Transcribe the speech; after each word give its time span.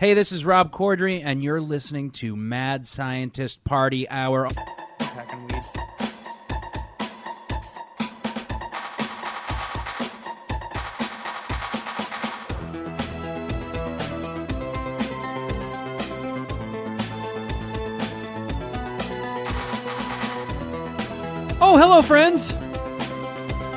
Hey, 0.00 0.14
this 0.14 0.32
is 0.32 0.46
Rob 0.46 0.72
Corddry, 0.72 1.20
and 1.22 1.42
you're 1.42 1.60
listening 1.60 2.10
to 2.12 2.34
Mad 2.34 2.86
Scientist 2.86 3.62
Party 3.64 4.08
Hour. 4.08 4.48
Oh, 21.60 21.76
hello, 21.76 22.00
friends! 22.00 22.54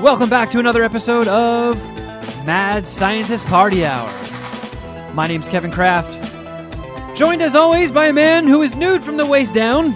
Welcome 0.02 0.30
back 0.30 0.52
to 0.52 0.60
another 0.60 0.86
episode 0.86 1.28
of 1.28 1.76
Mad 2.46 2.88
Scientist 2.88 3.44
Party 3.48 3.86
Hour. 3.86 4.23
My 5.14 5.28
name's 5.28 5.48
Kevin 5.48 5.70
Kraft, 5.72 6.12
joined 7.16 7.44
as 7.44 7.54
always 7.54 7.92
by 7.92 8.08
a 8.08 8.14
man 8.14 8.48
who 8.48 8.64
is 8.64 8.76
nude 8.76 9.04
from 9.04 9.18
the 9.18 9.26
waist 9.28 9.54
down 9.54 9.94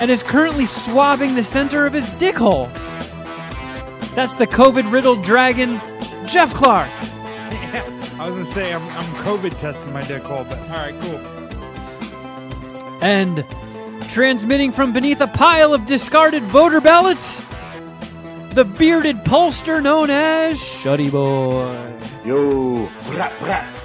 and 0.00 0.10
is 0.10 0.22
currently 0.22 0.64
swabbing 0.64 1.34
the 1.34 1.44
center 1.44 1.84
of 1.84 1.92
his 1.92 2.06
dick 2.14 2.34
hole. 2.34 2.70
That's 4.14 4.36
the 4.36 4.46
COVID 4.46 4.90
riddled 4.90 5.22
dragon, 5.22 5.78
Jeff 6.26 6.54
Clark. 6.54 6.88
I 8.18 8.26
was 8.26 8.34
gonna 8.34 8.46
say 8.46 8.72
I'm, 8.72 8.82
I'm 8.96 9.04
COVID 9.24 9.58
testing 9.58 9.92
my 9.92 10.02
dick 10.02 10.22
hole, 10.22 10.44
but 10.44 10.58
all 10.58 10.68
right, 10.68 10.98
cool. 11.00 11.18
And 13.02 13.44
transmitting 14.08 14.72
from 14.72 14.94
beneath 14.94 15.20
a 15.20 15.26
pile 15.26 15.74
of 15.74 15.84
discarded 15.84 16.42
voter 16.44 16.80
ballots, 16.80 17.42
the 18.52 18.64
bearded 18.64 19.18
pollster 19.18 19.82
known 19.82 20.08
as 20.08 20.58
Shuddy 20.58 21.10
Boy. 21.10 21.92
Yo, 22.24 22.88
brat, 23.10 23.38
brat. 23.40 23.81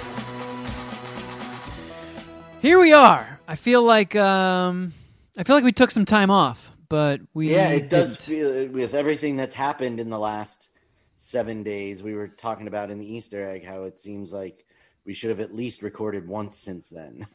Here 2.60 2.78
we 2.80 2.92
are. 2.92 3.40
I 3.46 3.56
feel 3.56 3.82
like 3.82 4.16
um, 4.16 4.92
I 5.36 5.44
feel 5.44 5.54
like 5.56 5.64
we 5.64 5.72
took 5.72 5.90
some 5.90 6.04
time 6.04 6.30
off, 6.30 6.72
but 6.88 7.20
we 7.34 7.52
Yeah, 7.54 7.68
it 7.70 7.88
does 7.88 8.16
didn't. 8.16 8.22
feel 8.22 8.68
with 8.68 8.94
everything 8.94 9.36
that's 9.36 9.54
happened 9.54 10.00
in 10.00 10.10
the 10.10 10.18
last 10.18 10.68
seven 11.16 11.62
days. 11.62 12.02
We 12.02 12.14
were 12.14 12.28
talking 12.28 12.66
about 12.66 12.90
in 12.90 12.98
the 12.98 13.06
Easter 13.06 13.44
egg 13.48 13.64
how 13.64 13.84
it 13.84 14.00
seems 14.00 14.32
like 14.32 14.64
we 15.06 15.14
should 15.14 15.30
have 15.30 15.40
at 15.40 15.54
least 15.54 15.82
recorded 15.82 16.26
once 16.28 16.58
since 16.58 16.88
then. 16.88 17.26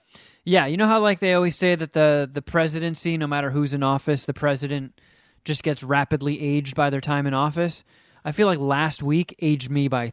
Yeah, 0.43 0.65
you 0.65 0.75
know 0.77 0.87
how 0.87 0.99
like 0.99 1.19
they 1.19 1.33
always 1.33 1.55
say 1.55 1.75
that 1.75 1.93
the 1.93 2.29
the 2.31 2.41
presidency, 2.41 3.17
no 3.17 3.27
matter 3.27 3.51
who's 3.51 3.73
in 3.73 3.81
office, 3.81 4.25
the 4.25 4.33
president 4.33 4.99
just 5.45 5.63
gets 5.63 5.83
rapidly 5.83 6.41
aged 6.41 6.75
by 6.75 6.89
their 6.89 7.01
time 7.01 7.25
in 7.25 7.33
office. 7.33 7.83
I 8.25 8.31
feel 8.33 8.47
like 8.47 8.59
last 8.59 9.01
week 9.01 9.35
aged 9.41 9.71
me 9.71 9.87
by 9.87 10.11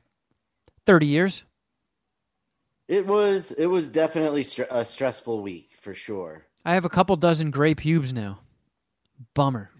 thirty 0.86 1.06
years. 1.06 1.42
It 2.90 3.06
was 3.06 3.52
it 3.52 3.66
was 3.66 3.88
definitely 3.88 4.42
str- 4.42 4.64
a 4.68 4.84
stressful 4.84 5.42
week 5.42 5.76
for 5.80 5.94
sure. 5.94 6.46
I 6.64 6.74
have 6.74 6.84
a 6.84 6.88
couple 6.88 7.14
dozen 7.14 7.52
gray 7.52 7.72
pubes 7.72 8.12
now. 8.12 8.40
Bummer. 9.32 9.70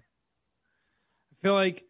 I 1.33 1.34
feel 1.42 1.55
like 1.55 1.83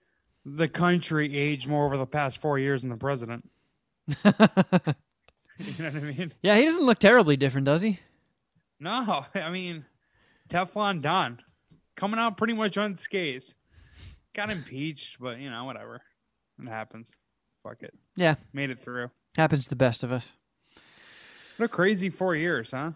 the 0.46 0.66
country 0.66 1.36
aged 1.36 1.68
more 1.68 1.84
over 1.84 1.98
the 1.98 2.06
past 2.06 2.38
four 2.38 2.58
years 2.58 2.80
than 2.80 2.88
the 2.90 2.96
president. 2.96 3.46
you 4.08 4.14
know 4.24 5.90
what 5.90 5.94
I 5.94 6.00
mean? 6.00 6.32
Yeah, 6.42 6.56
he 6.56 6.64
doesn't 6.64 6.86
look 6.86 6.98
terribly 6.98 7.36
different, 7.36 7.66
does 7.66 7.82
he? 7.82 8.00
No, 8.80 9.26
I 9.34 9.50
mean 9.50 9.84
Teflon 10.48 11.02
Don 11.02 11.38
coming 11.96 12.18
out 12.18 12.38
pretty 12.38 12.54
much 12.54 12.78
unscathed. 12.78 13.52
Got 14.32 14.50
impeached, 14.50 15.20
but 15.20 15.38
you 15.38 15.50
know 15.50 15.64
whatever. 15.64 16.00
It 16.58 16.66
happens. 16.66 17.14
Fuck 17.62 17.82
it. 17.82 17.92
Yeah, 18.16 18.36
Made 18.54 18.70
it 18.70 18.82
through. 18.82 19.10
happens 19.36 19.64
to 19.64 19.68
the 19.70 19.76
best 19.76 20.02
of 20.02 20.10
us. 20.10 20.32
What 21.60 21.66
a 21.66 21.68
crazy 21.68 22.08
four 22.08 22.34
years, 22.34 22.70
huh? 22.70 22.92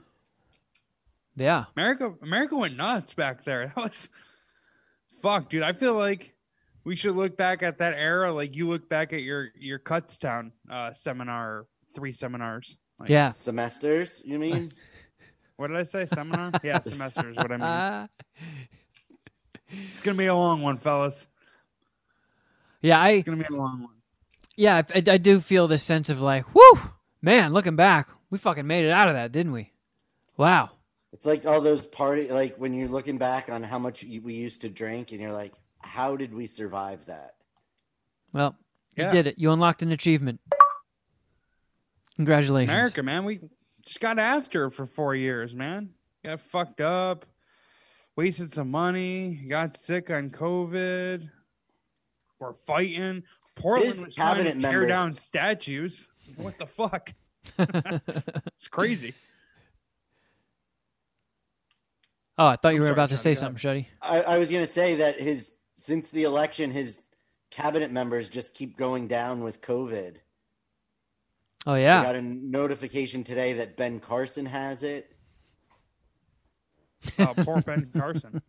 Yeah. 1.37 1.65
America 1.77 2.15
America 2.23 2.57
went 2.57 2.79
nuts 2.79 3.13
back 3.13 3.45
there. 3.45 3.67
That 3.77 3.85
was 3.85 4.09
fuck, 5.21 5.51
dude. 5.51 5.63
I 5.63 5.75
feel 5.75 5.93
like 5.93 6.33
we 6.83 6.97
should 6.97 7.15
look 7.15 7.37
back 7.37 7.63
at 7.63 7.77
that 7.81 7.93
era 7.99 8.33
like 8.33 8.57
you 8.57 8.67
look 8.67 8.89
back 8.89 9.13
at 9.13 9.21
your 9.21 9.49
your 9.61 9.79
Kutztown 9.79 10.51
uh 10.71 10.95
seminar, 10.95 11.67
three 11.95 12.13
seminars. 12.13 12.79
Like, 12.99 13.11
Yeah. 13.11 13.33
Semesters, 13.33 14.23
you 14.25 14.39
mean? 14.39 14.65
What 15.57 15.69
did 15.69 15.77
I 15.77 15.83
say? 15.83 16.07
Seminar? 16.07 16.51
yeah, 16.63 16.81
semesters. 16.81 17.33
is 17.33 17.37
what 17.37 17.53
I 17.53 18.09
mean. 18.09 18.09
It's 19.93 20.01
gonna 20.01 20.17
be 20.17 20.27
a 20.27 20.35
long 20.35 20.63
one, 20.63 20.79
fellas. 20.79 21.29
yeah, 22.81 22.99
I 22.99 23.11
It's 23.11 23.25
gonna 23.25 23.37
be 23.37 23.55
a 23.55 23.57
long 23.59 23.83
one. 23.83 23.95
yeah, 24.57 24.81
I, 24.95 25.03
I 25.07 25.19
do 25.19 25.41
feel 25.41 25.69
this 25.69 25.83
sense 25.83 26.09
of 26.09 26.23
like, 26.23 26.55
whoo, 26.55 26.81
man, 27.21 27.53
looking 27.53 27.77
back, 27.77 28.09
we 28.31 28.39
fucking 28.39 28.67
made 28.67 28.85
it 28.85 28.91
out 28.91 29.09
of 29.09 29.15
that, 29.15 29.33
didn't 29.33 29.53
we? 29.53 29.73
Wow. 30.37 30.71
It's 31.13 31.27
like 31.27 31.47
all 31.47 31.61
those 31.61 31.87
party 31.87 32.29
like 32.29 32.57
when 32.57 32.75
you're 32.75 32.89
looking 32.89 33.19
back 33.19 33.49
on 33.51 33.63
how 33.63 33.79
much 33.79 34.05
we 34.05 34.35
used 34.35 34.63
to 34.63 34.69
drink 34.69 35.13
and 35.13 35.21
you're 35.21 35.33
like, 35.33 35.55
how 35.79 36.17
did 36.17 36.35
we 36.35 36.47
survive 36.47 37.07
that? 37.07 37.35
Well, 38.33 38.57
you 38.97 39.09
did 39.11 39.27
it. 39.29 39.39
You 39.39 39.53
unlocked 39.53 39.83
an 39.83 39.93
achievement. 39.93 40.41
Congratulations. 42.17 42.73
America, 42.73 43.03
man, 43.03 43.25
we 43.25 43.41
just 43.85 44.01
got 44.01 44.19
after 44.19 44.67
it 44.67 44.71
for 44.73 44.87
four 44.87 45.15
years, 45.15 45.55
man. 45.55 45.91
Got 46.25 46.41
fucked 46.41 46.81
up, 46.81 47.27
wasted 48.17 48.53
some 48.53 48.71
money, 48.71 49.47
got 49.49 49.77
sick 49.77 50.11
on 50.11 50.31
COVID. 50.31 51.29
We're 52.39 52.53
fighting. 52.53 53.23
Portland 53.57 53.95
His 53.95 54.05
was 54.05 54.15
trying 54.15 54.37
to 54.37 54.43
cabinet 54.45 54.63
tear 54.63 54.73
members- 54.73 54.89
down 54.89 55.15
statues. 55.15 56.09
What 56.37 56.59
the 56.59 56.67
fuck? 56.67 57.13
it's 57.59 58.69
crazy. 58.69 59.15
oh, 62.39 62.47
I 62.47 62.57
thought 62.57 62.71
you 62.71 62.77
I'm 62.77 62.81
were 62.81 62.87
sorry, 62.87 62.93
about 62.93 63.09
to 63.11 63.15
Johnny, 63.17 63.23
say 63.23 63.35
something, 63.35 63.61
Shuddy. 63.61 63.87
I, 64.03 64.23
I 64.23 64.39
was 64.39 64.51
gonna 64.51 64.67
say 64.67 64.97
that 64.97 65.21
his 65.21 65.51
since 65.75 66.11
the 66.11 66.25
election, 66.25 66.71
his 66.71 67.03
cabinet 67.51 67.91
members 67.91 68.29
just 68.29 68.55
keep 68.55 68.77
going 68.77 69.07
down 69.09 69.43
with 69.45 69.61
COVID. 69.61 70.17
Oh 71.67 71.75
yeah, 71.75 71.99
I 71.99 72.01
yeah. 72.01 72.03
got 72.03 72.17
a 72.17 72.23
notification 72.23 73.25
today 73.25 73.55
that 73.55 73.77
Ben 73.77 74.01
Carson 74.01 74.47
has 74.47 74.83
it. 74.83 75.11
Oh, 77.19 77.35
poor 77.37 77.61
Ben 77.61 77.91
Carson. 77.95 78.41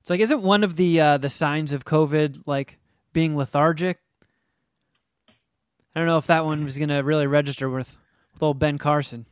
It's 0.00 0.10
like 0.10 0.20
isn't 0.20 0.42
one 0.42 0.64
of 0.64 0.76
the 0.76 1.00
uh, 1.00 1.18
the 1.18 1.30
signs 1.30 1.72
of 1.72 1.84
COVID 1.84 2.42
like 2.46 2.78
being 3.12 3.36
lethargic? 3.36 3.98
I 5.96 6.00
don't 6.00 6.06
know 6.08 6.18
if 6.18 6.26
that 6.26 6.44
one 6.44 6.62
was 6.64 6.76
gonna 6.76 7.02
really 7.02 7.26
register 7.26 7.70
with, 7.70 7.96
with 8.34 8.42
old 8.42 8.58
Ben 8.58 8.76
Carson. 8.76 9.24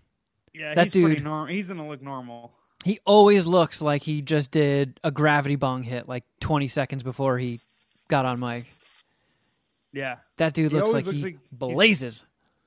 Yeah, 0.54 0.74
That 0.74 0.84
he's 0.84 0.92
pretty 0.94 1.16
dude- 1.16 1.24
normal. 1.24 1.46
He's 1.54 1.68
gonna 1.68 1.86
look 1.86 2.00
normal. 2.02 2.52
He 2.84 2.98
always 3.06 3.46
looks 3.46 3.80
like 3.82 4.02
he 4.02 4.20
just 4.22 4.50
did 4.50 4.98
a 5.04 5.10
gravity 5.10 5.56
bong 5.56 5.82
hit 5.82 6.08
like 6.08 6.24
20 6.40 6.66
seconds 6.68 7.02
before 7.02 7.38
he 7.38 7.60
got 8.08 8.24
on 8.26 8.40
mic. 8.40 8.64
Yeah, 9.92 10.16
That 10.38 10.54
dude 10.54 10.72
He 10.72 10.78
looks 10.78 10.90
like 10.90 11.06
looks 11.06 11.18
he 11.20 11.24
like 11.24 11.34
he's- 11.34 11.48
blazes. 11.52 12.24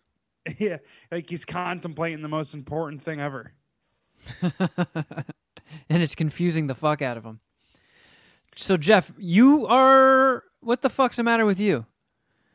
yeah, 0.59 0.77
like 1.11 1.29
he's 1.29 1.43
contemplating 1.43 2.21
the 2.21 2.27
most 2.29 2.53
important 2.53 3.01
thing 3.01 3.19
ever. 3.19 3.51
and 5.89 6.03
it's 6.03 6.15
confusing 6.15 6.67
the 6.67 6.75
fuck 6.75 7.01
out 7.01 7.17
of 7.17 7.23
him. 7.25 7.39
So 8.55 8.77
Jeff, 8.77 9.11
you 9.17 9.65
are 9.67 10.43
what 10.61 10.81
the 10.81 10.89
fuck's 10.89 11.17
the 11.17 11.23
matter 11.23 11.45
with 11.45 11.59
you? 11.59 11.85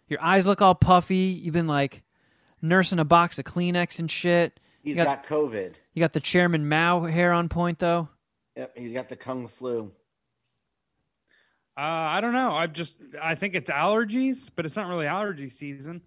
Your 0.09 0.23
eyes 0.23 0.47
look 0.47 0.61
all 0.61 0.75
puffy. 0.75 1.17
You've 1.43 1.55
been 1.55 1.67
like 1.67 2.03
nursing 2.61 2.99
a 2.99 3.05
box 3.05 3.39
of 3.39 3.45
Kleenex 3.45 3.99
and 3.99 4.11
shit. 4.11 4.61
He's 4.83 4.97
You 4.97 5.05
got, 5.05 5.23
got- 5.23 5.27
COVID. 5.29 5.75
You 5.95 6.01
got 6.01 6.13
the 6.13 6.21
Chairman 6.21 6.69
Mao 6.69 7.05
hair 7.05 7.33
on 7.33 7.49
point 7.49 7.79
though. 7.79 8.09
Yep, 8.57 8.77
he's 8.77 8.93
got 8.93 9.09
the 9.09 9.17
kung 9.17 9.49
flu. 9.49 9.93
Uh, 11.77 11.81
I 11.81 12.21
don't 12.21 12.35
know. 12.35 12.53
I 12.55 12.67
just 12.67 12.97
I 13.21 13.35
think 13.35 13.55
it's 13.55 13.71
allergies, 13.71 14.51
but 14.55 14.67
it's 14.67 14.77
not 14.77 14.89
really 14.89 15.07
allergy 15.07 15.49
season. 15.49 16.03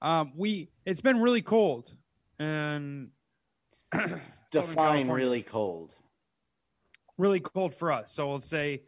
Um, 0.00 0.32
we 0.34 0.70
it's 0.86 1.02
been 1.02 1.20
really 1.20 1.42
cold, 1.42 1.92
and 2.38 3.10
Southern 3.94 4.20
Define 4.50 5.10
really 5.10 5.42
cold. 5.42 5.94
really 7.18 7.40
cold 7.40 7.74
for 7.74 7.92
us. 7.92 8.12
So 8.12 8.28
we'll 8.28 8.40
say 8.40 8.82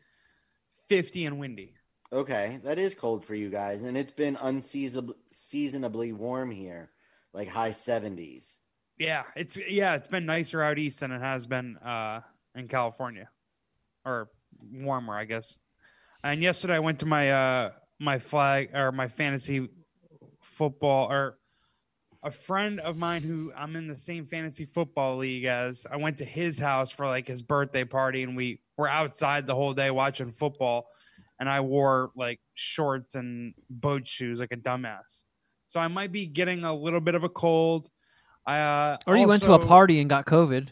fifty 0.88 1.26
and 1.26 1.38
windy. 1.38 1.74
Okay, 2.12 2.60
that 2.62 2.78
is 2.78 2.94
cold 2.94 3.24
for 3.24 3.34
you 3.34 3.48
guys, 3.48 3.84
and 3.84 3.96
it's 3.96 4.12
been 4.12 4.36
unseasonably 4.36 5.14
seasonably 5.30 6.12
warm 6.12 6.50
here, 6.50 6.90
like 7.32 7.48
high 7.48 7.70
seventies. 7.70 8.58
Yeah, 8.98 9.22
it's 9.34 9.58
yeah, 9.66 9.94
it's 9.94 10.08
been 10.08 10.26
nicer 10.26 10.62
out 10.62 10.78
east 10.78 11.00
than 11.00 11.10
it 11.10 11.20
has 11.20 11.46
been 11.46 11.78
uh, 11.78 12.20
in 12.54 12.68
California, 12.68 13.30
or 14.04 14.28
warmer, 14.60 15.16
I 15.16 15.24
guess. 15.24 15.56
And 16.22 16.42
yesterday 16.42 16.74
I 16.74 16.80
went 16.80 16.98
to 16.98 17.06
my 17.06 17.30
uh, 17.30 17.70
my 17.98 18.18
flag 18.18 18.70
or 18.74 18.92
my 18.92 19.08
fantasy 19.08 19.68
football 20.42 21.10
or 21.10 21.38
a 22.22 22.30
friend 22.30 22.78
of 22.80 22.98
mine 22.98 23.22
who 23.22 23.54
I'm 23.56 23.74
in 23.74 23.88
the 23.88 23.96
same 23.96 24.26
fantasy 24.26 24.66
football 24.66 25.16
league 25.16 25.46
as. 25.46 25.86
I 25.90 25.96
went 25.96 26.18
to 26.18 26.26
his 26.26 26.58
house 26.58 26.90
for 26.90 27.06
like 27.06 27.26
his 27.26 27.40
birthday 27.40 27.84
party, 27.84 28.22
and 28.22 28.36
we 28.36 28.60
were 28.76 28.88
outside 28.88 29.46
the 29.46 29.54
whole 29.54 29.72
day 29.72 29.90
watching 29.90 30.30
football. 30.30 30.88
And 31.42 31.50
I 31.50 31.58
wore 31.58 32.12
like 32.14 32.38
shorts 32.54 33.16
and 33.16 33.52
boat 33.68 34.06
shoes 34.06 34.38
like 34.38 34.52
a 34.52 34.56
dumbass. 34.56 35.24
So 35.66 35.80
I 35.80 35.88
might 35.88 36.12
be 36.12 36.24
getting 36.24 36.62
a 36.62 36.72
little 36.72 37.00
bit 37.00 37.16
of 37.16 37.24
a 37.24 37.28
cold. 37.28 37.90
I 38.46 38.60
uh, 38.60 38.98
Or 39.08 39.16
you 39.16 39.26
went 39.26 39.42
to 39.42 39.54
a 39.54 39.58
party 39.58 39.98
and 39.98 40.08
got 40.08 40.24
COVID. 40.24 40.68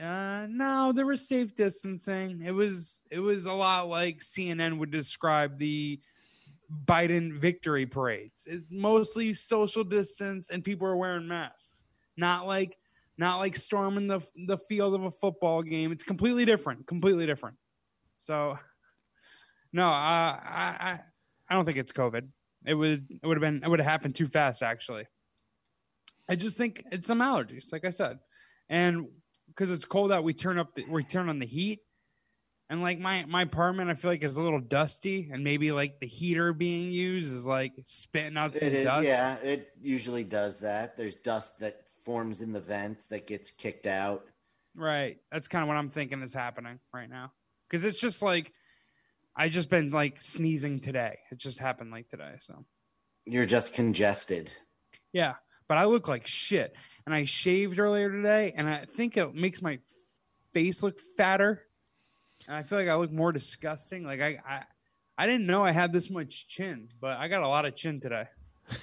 Uh, 0.00 0.46
no, 0.48 0.92
there 0.94 1.04
was 1.04 1.26
safe 1.26 1.52
distancing. 1.52 2.42
It 2.46 2.52
was 2.52 3.00
it 3.10 3.18
was 3.18 3.46
a 3.46 3.52
lot 3.52 3.88
like 3.88 4.20
CNN 4.20 4.78
would 4.78 4.92
describe 4.92 5.58
the 5.58 6.00
Biden 6.84 7.36
victory 7.36 7.86
parades. 7.86 8.46
It's 8.46 8.70
mostly 8.70 9.32
social 9.32 9.82
distance 9.82 10.50
and 10.50 10.62
people 10.62 10.86
are 10.86 10.96
wearing 10.96 11.26
masks. 11.26 11.82
Not 12.16 12.46
like 12.46 12.78
not 13.18 13.40
like 13.40 13.56
storming 13.56 14.06
the 14.06 14.20
the 14.46 14.58
field 14.58 14.94
of 14.94 15.02
a 15.02 15.10
football 15.10 15.64
game. 15.64 15.90
It's 15.90 16.04
completely 16.04 16.44
different. 16.44 16.86
Completely 16.86 17.26
different. 17.26 17.56
So 18.18 18.56
no, 19.72 19.88
uh, 19.88 19.90
I 19.90 20.76
I 20.80 21.00
I 21.48 21.54
don't 21.54 21.64
think 21.64 21.78
it's 21.78 21.92
COVID. 21.92 22.28
It 22.66 22.74
would 22.74 23.06
it 23.22 23.26
would 23.26 23.36
have 23.36 23.42
been 23.42 23.62
it 23.62 23.68
would 23.68 23.80
have 23.80 23.88
happened 23.88 24.14
too 24.14 24.28
fast 24.28 24.62
actually. 24.62 25.04
I 26.28 26.36
just 26.36 26.56
think 26.56 26.84
it's 26.92 27.06
some 27.06 27.20
allergies, 27.20 27.72
like 27.72 27.84
I 27.84 27.90
said, 27.90 28.18
and 28.68 29.08
because 29.48 29.70
it's 29.70 29.84
cold 29.84 30.12
out, 30.12 30.22
we 30.22 30.32
turn 30.32 30.58
up 30.58 30.74
the, 30.74 30.84
we 30.88 31.02
turn 31.02 31.28
on 31.28 31.40
the 31.40 31.46
heat, 31.46 31.80
and 32.68 32.82
like 32.82 33.00
my 33.00 33.24
my 33.26 33.42
apartment, 33.42 33.90
I 33.90 33.94
feel 33.94 34.10
like 34.10 34.22
is 34.22 34.36
a 34.36 34.42
little 34.42 34.60
dusty, 34.60 35.28
and 35.32 35.42
maybe 35.42 35.72
like 35.72 35.98
the 36.00 36.06
heater 36.06 36.52
being 36.52 36.92
used 36.92 37.32
is 37.32 37.46
like 37.46 37.72
spitting 37.84 38.36
out 38.36 38.54
some 38.54 38.68
is, 38.68 38.84
dust. 38.84 39.06
yeah, 39.06 39.36
it 39.36 39.72
usually 39.80 40.24
does 40.24 40.60
that. 40.60 40.96
There's 40.96 41.16
dust 41.16 41.58
that 41.60 41.82
forms 42.04 42.40
in 42.40 42.52
the 42.52 42.60
vents 42.60 43.08
that 43.08 43.26
gets 43.26 43.50
kicked 43.50 43.86
out. 43.86 44.24
Right. 44.74 45.18
That's 45.30 45.48
kind 45.48 45.62
of 45.62 45.68
what 45.68 45.76
I'm 45.76 45.90
thinking 45.90 46.22
is 46.22 46.34
happening 46.34 46.78
right 46.92 47.08
now. 47.08 47.32
Because 47.68 47.84
it's 47.84 48.00
just 48.00 48.22
like 48.22 48.52
I 49.40 49.48
just 49.48 49.70
been 49.70 49.90
like 49.90 50.22
sneezing 50.22 50.80
today. 50.80 51.16
It 51.32 51.38
just 51.38 51.58
happened 51.58 51.90
like 51.90 52.10
today. 52.10 52.34
So 52.40 52.66
You're 53.24 53.46
just 53.46 53.72
congested. 53.72 54.50
yeah, 55.14 55.36
but 55.66 55.78
I 55.78 55.86
look 55.86 56.08
like 56.08 56.26
shit, 56.26 56.74
and 57.06 57.14
I 57.14 57.24
shaved 57.24 57.78
earlier 57.78 58.10
today, 58.10 58.52
and 58.54 58.68
I 58.68 58.84
think 58.84 59.16
it 59.16 59.34
makes 59.34 59.62
my 59.62 59.78
face 60.52 60.82
look 60.82 61.00
fatter, 61.16 61.62
and 62.46 62.54
I 62.54 62.64
feel 62.64 62.78
like 62.78 62.88
I 62.88 62.96
look 62.96 63.10
more 63.10 63.32
disgusting. 63.32 64.04
Like 64.04 64.20
I 64.20 64.40
I, 64.46 64.62
I 65.16 65.26
didn't 65.26 65.46
know 65.46 65.64
I 65.64 65.72
had 65.72 65.90
this 65.90 66.10
much 66.10 66.46
chin, 66.46 66.90
but 67.00 67.16
I 67.16 67.28
got 67.28 67.42
a 67.42 67.48
lot 67.48 67.64
of 67.64 67.74
chin 67.74 67.98
today. 67.98 68.26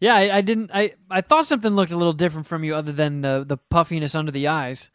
yeah, 0.01 0.15
I, 0.17 0.39
I 0.39 0.41
didn't. 0.41 0.71
I 0.73 0.95
I 1.11 1.21
thought 1.21 1.45
something 1.45 1.73
looked 1.77 1.93
a 1.93 1.97
little 1.99 2.15
different 2.15 2.47
from 2.47 2.65
you, 2.65 2.75
other 2.75 2.93
than 2.93 3.21
the 3.21 3.45
the 3.47 3.59
puffiness 3.59 4.15
under 4.15 4.33
the 4.33 4.47
eyes. 4.47 4.89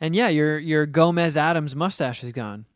And 0.00 0.14
yeah, 0.14 0.28
your 0.28 0.60
your 0.60 0.86
Gomez 0.86 1.36
Addams 1.36 1.74
mustache 1.74 2.22
is 2.22 2.30
gone. 2.30 2.66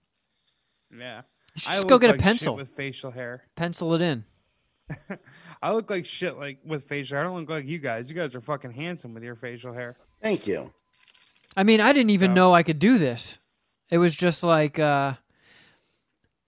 Yeah. 0.98 1.22
You 1.56 1.62
I 1.68 1.74
just 1.74 1.88
go 1.88 1.98
get 1.98 2.10
a 2.10 2.12
like 2.12 2.20
shit 2.20 2.24
pencil, 2.24 2.56
with 2.56 2.68
facial 2.70 3.10
hair. 3.10 3.44
pencil 3.56 3.94
it 3.94 4.02
in. 4.02 4.24
I 5.62 5.72
look 5.72 5.88
like 5.90 6.04
shit 6.06 6.36
like 6.36 6.58
with 6.64 6.84
facial 6.84 7.16
hair. 7.16 7.24
I 7.24 7.28
don't 7.28 7.40
look 7.40 7.48
like 7.50 7.66
you 7.66 7.78
guys. 7.78 8.08
You 8.10 8.14
guys 8.16 8.34
are 8.34 8.40
fucking 8.40 8.72
handsome 8.72 9.14
with 9.14 9.22
your 9.22 9.34
facial 9.36 9.72
hair. 9.72 9.96
Thank 10.22 10.46
you. 10.46 10.72
I 11.56 11.62
mean, 11.62 11.80
I 11.80 11.92
didn't 11.92 12.10
even 12.10 12.30
So- 12.30 12.34
know 12.34 12.54
I 12.54 12.62
could 12.62 12.78
do 12.78 12.98
this. 12.98 13.38
It 13.90 13.98
was 13.98 14.14
just 14.14 14.42
like 14.42 14.78
uh, 14.78 15.14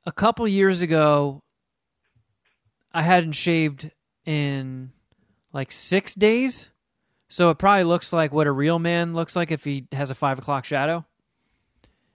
a 0.04 0.12
couple 0.12 0.46
years 0.48 0.82
ago. 0.82 1.40
I 2.92 3.02
hadn't 3.02 3.32
shaved 3.32 3.90
in 4.24 4.90
like 5.52 5.70
six 5.72 6.14
days, 6.14 6.68
so 7.28 7.50
it 7.50 7.58
probably 7.58 7.84
looks 7.84 8.12
like 8.12 8.32
what 8.32 8.46
a 8.46 8.52
real 8.52 8.78
man 8.78 9.14
looks 9.14 9.36
like 9.36 9.50
if 9.50 9.64
he 9.64 9.86
has 9.92 10.10
a 10.10 10.14
five 10.14 10.38
o'clock 10.38 10.64
shadow. 10.64 11.04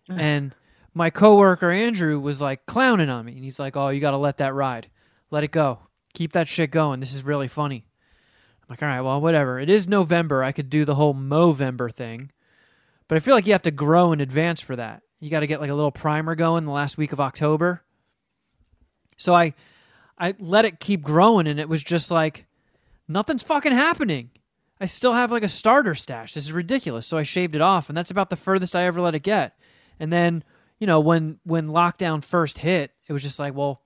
and 0.09 0.53
my 0.93 1.09
coworker 1.09 1.71
Andrew 1.71 2.19
was 2.19 2.41
like 2.41 2.65
clowning 2.65 3.09
on 3.09 3.25
me, 3.25 3.33
and 3.33 3.43
he's 3.43 3.59
like, 3.59 3.75
"Oh, 3.75 3.89
you 3.89 3.99
got 3.99 4.11
to 4.11 4.17
let 4.17 4.37
that 4.37 4.53
ride, 4.53 4.89
let 5.31 5.43
it 5.43 5.51
go, 5.51 5.79
keep 6.13 6.31
that 6.33 6.47
shit 6.47 6.71
going. 6.71 6.99
This 6.99 7.13
is 7.13 7.23
really 7.23 7.47
funny." 7.47 7.85
I'm 8.61 8.67
like, 8.69 8.81
"All 8.81 8.87
right, 8.87 9.01
well, 9.01 9.21
whatever. 9.21 9.59
It 9.59 9.69
is 9.69 9.87
November. 9.87 10.43
I 10.43 10.51
could 10.51 10.69
do 10.69 10.85
the 10.85 10.95
whole 10.95 11.13
Movember 11.13 11.91
thing." 11.93 12.31
But 13.07 13.17
I 13.17 13.19
feel 13.19 13.35
like 13.35 13.45
you 13.45 13.53
have 13.53 13.61
to 13.63 13.71
grow 13.71 14.11
in 14.11 14.21
advance 14.21 14.61
for 14.61 14.75
that. 14.75 15.03
You 15.19 15.29
got 15.29 15.41
to 15.41 15.47
get 15.47 15.61
like 15.61 15.69
a 15.69 15.75
little 15.75 15.91
primer 15.91 16.35
going 16.35 16.65
the 16.65 16.71
last 16.71 16.97
week 16.97 17.13
of 17.13 17.19
October. 17.19 17.83
So 19.17 19.33
I 19.33 19.53
I 20.17 20.35
let 20.39 20.65
it 20.65 20.79
keep 20.79 21.01
growing 21.01 21.47
and 21.47 21.59
it 21.59 21.69
was 21.69 21.83
just 21.83 22.11
like 22.11 22.45
nothing's 23.07 23.43
fucking 23.43 23.71
happening. 23.71 24.31
I 24.79 24.85
still 24.85 25.13
have 25.13 25.31
like 25.31 25.43
a 25.43 25.49
starter 25.49 25.95
stash. 25.95 26.33
This 26.33 26.45
is 26.45 26.53
ridiculous. 26.53 27.07
So 27.07 27.17
I 27.17 27.23
shaved 27.23 27.55
it 27.55 27.61
off 27.61 27.89
and 27.89 27.97
that's 27.97 28.11
about 28.11 28.29
the 28.29 28.35
furthest 28.35 28.75
I 28.75 28.83
ever 28.83 29.01
let 29.01 29.15
it 29.15 29.23
get. 29.23 29.57
And 29.99 30.11
then, 30.11 30.43
you 30.83 30.87
know, 30.87 30.99
when 30.99 31.39
when 31.45 31.69
lockdown 31.69 32.21
first 32.21 32.57
hit, 32.57 32.91
it 33.07 33.13
was 33.13 33.23
just 33.23 33.39
like, 33.39 33.53
well, 33.53 33.81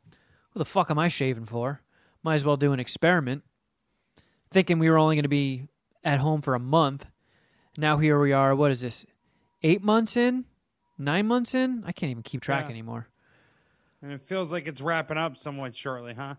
what 0.52 0.58
the 0.58 0.66
fuck 0.66 0.90
am 0.90 0.98
I 0.98 1.10
shaving 1.10 1.46
for? 1.46 1.84
Might 2.24 2.34
as 2.34 2.44
well 2.44 2.58
do 2.58 2.74
an 2.74 2.80
experiment. 2.80 3.44
Thinking 4.50 4.80
we 4.80 4.90
were 4.90 4.98
only 4.98 5.16
going 5.16 5.22
to 5.22 5.30
be 5.30 5.68
at 6.04 6.18
home 6.18 6.42
for 6.42 6.56
a 6.56 6.60
month. 6.60 7.06
Now 7.78 7.98
here 8.00 8.20
we 8.20 8.34
are. 8.34 8.56
What 8.56 8.72
is 8.72 8.82
this? 8.82 9.06
Eight 9.62 9.84
months 9.84 10.18
in? 10.18 10.46
Nine 10.98 11.28
months 11.28 11.54
in? 11.54 11.84
I 11.86 11.92
can't 11.92 12.10
even 12.10 12.24
keep 12.24 12.42
track 12.42 12.66
Yeah. 12.66 12.72
anymore. 12.72 13.08
And 14.02 14.12
it 14.12 14.24
feels 14.24 14.52
like 14.52 14.66
it's 14.66 14.82
wrapping 14.82 15.20
up 15.20 15.38
somewhat 15.38 15.76
shortly, 15.76 16.16
huh? 16.16 16.34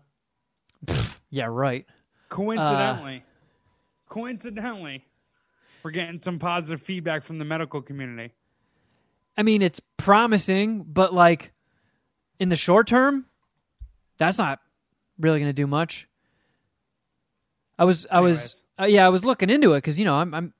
Yeah, 1.29 1.47
right. 1.49 1.85
Coincidentally, 2.27 3.23
uh, 3.25 4.09
coincidentally, 4.13 5.05
we're 5.83 5.91
getting 5.91 6.19
some 6.19 6.37
positive 6.37 6.81
feedback 6.81 7.23
from 7.23 7.37
the 7.37 7.45
medical 7.45 7.81
community. 7.81 8.33
I 9.39 9.41
mean, 9.41 9.61
it's 9.61 9.79
promising, 9.95 10.83
but 10.83 11.13
like 11.13 11.53
in 12.41 12.49
the 12.49 12.57
short 12.57 12.87
term, 12.87 13.25
that's 14.17 14.37
not 14.37 14.59
really 15.17 15.39
going 15.39 15.47
to 15.47 15.53
do 15.53 15.65
much. 15.65 16.09
I 17.77 17.85
was, 17.85 18.05
I 18.11 18.19
was, 18.19 18.61
uh, 18.77 18.83
yeah, 18.83 19.05
I 19.05 19.07
was 19.09 19.23
looking 19.23 19.49
into 19.49 19.75
it 19.75 19.77
because 19.77 19.97
you 19.97 20.03
know 20.03 20.15
I'm, 20.15 20.33
I'm 20.33 20.53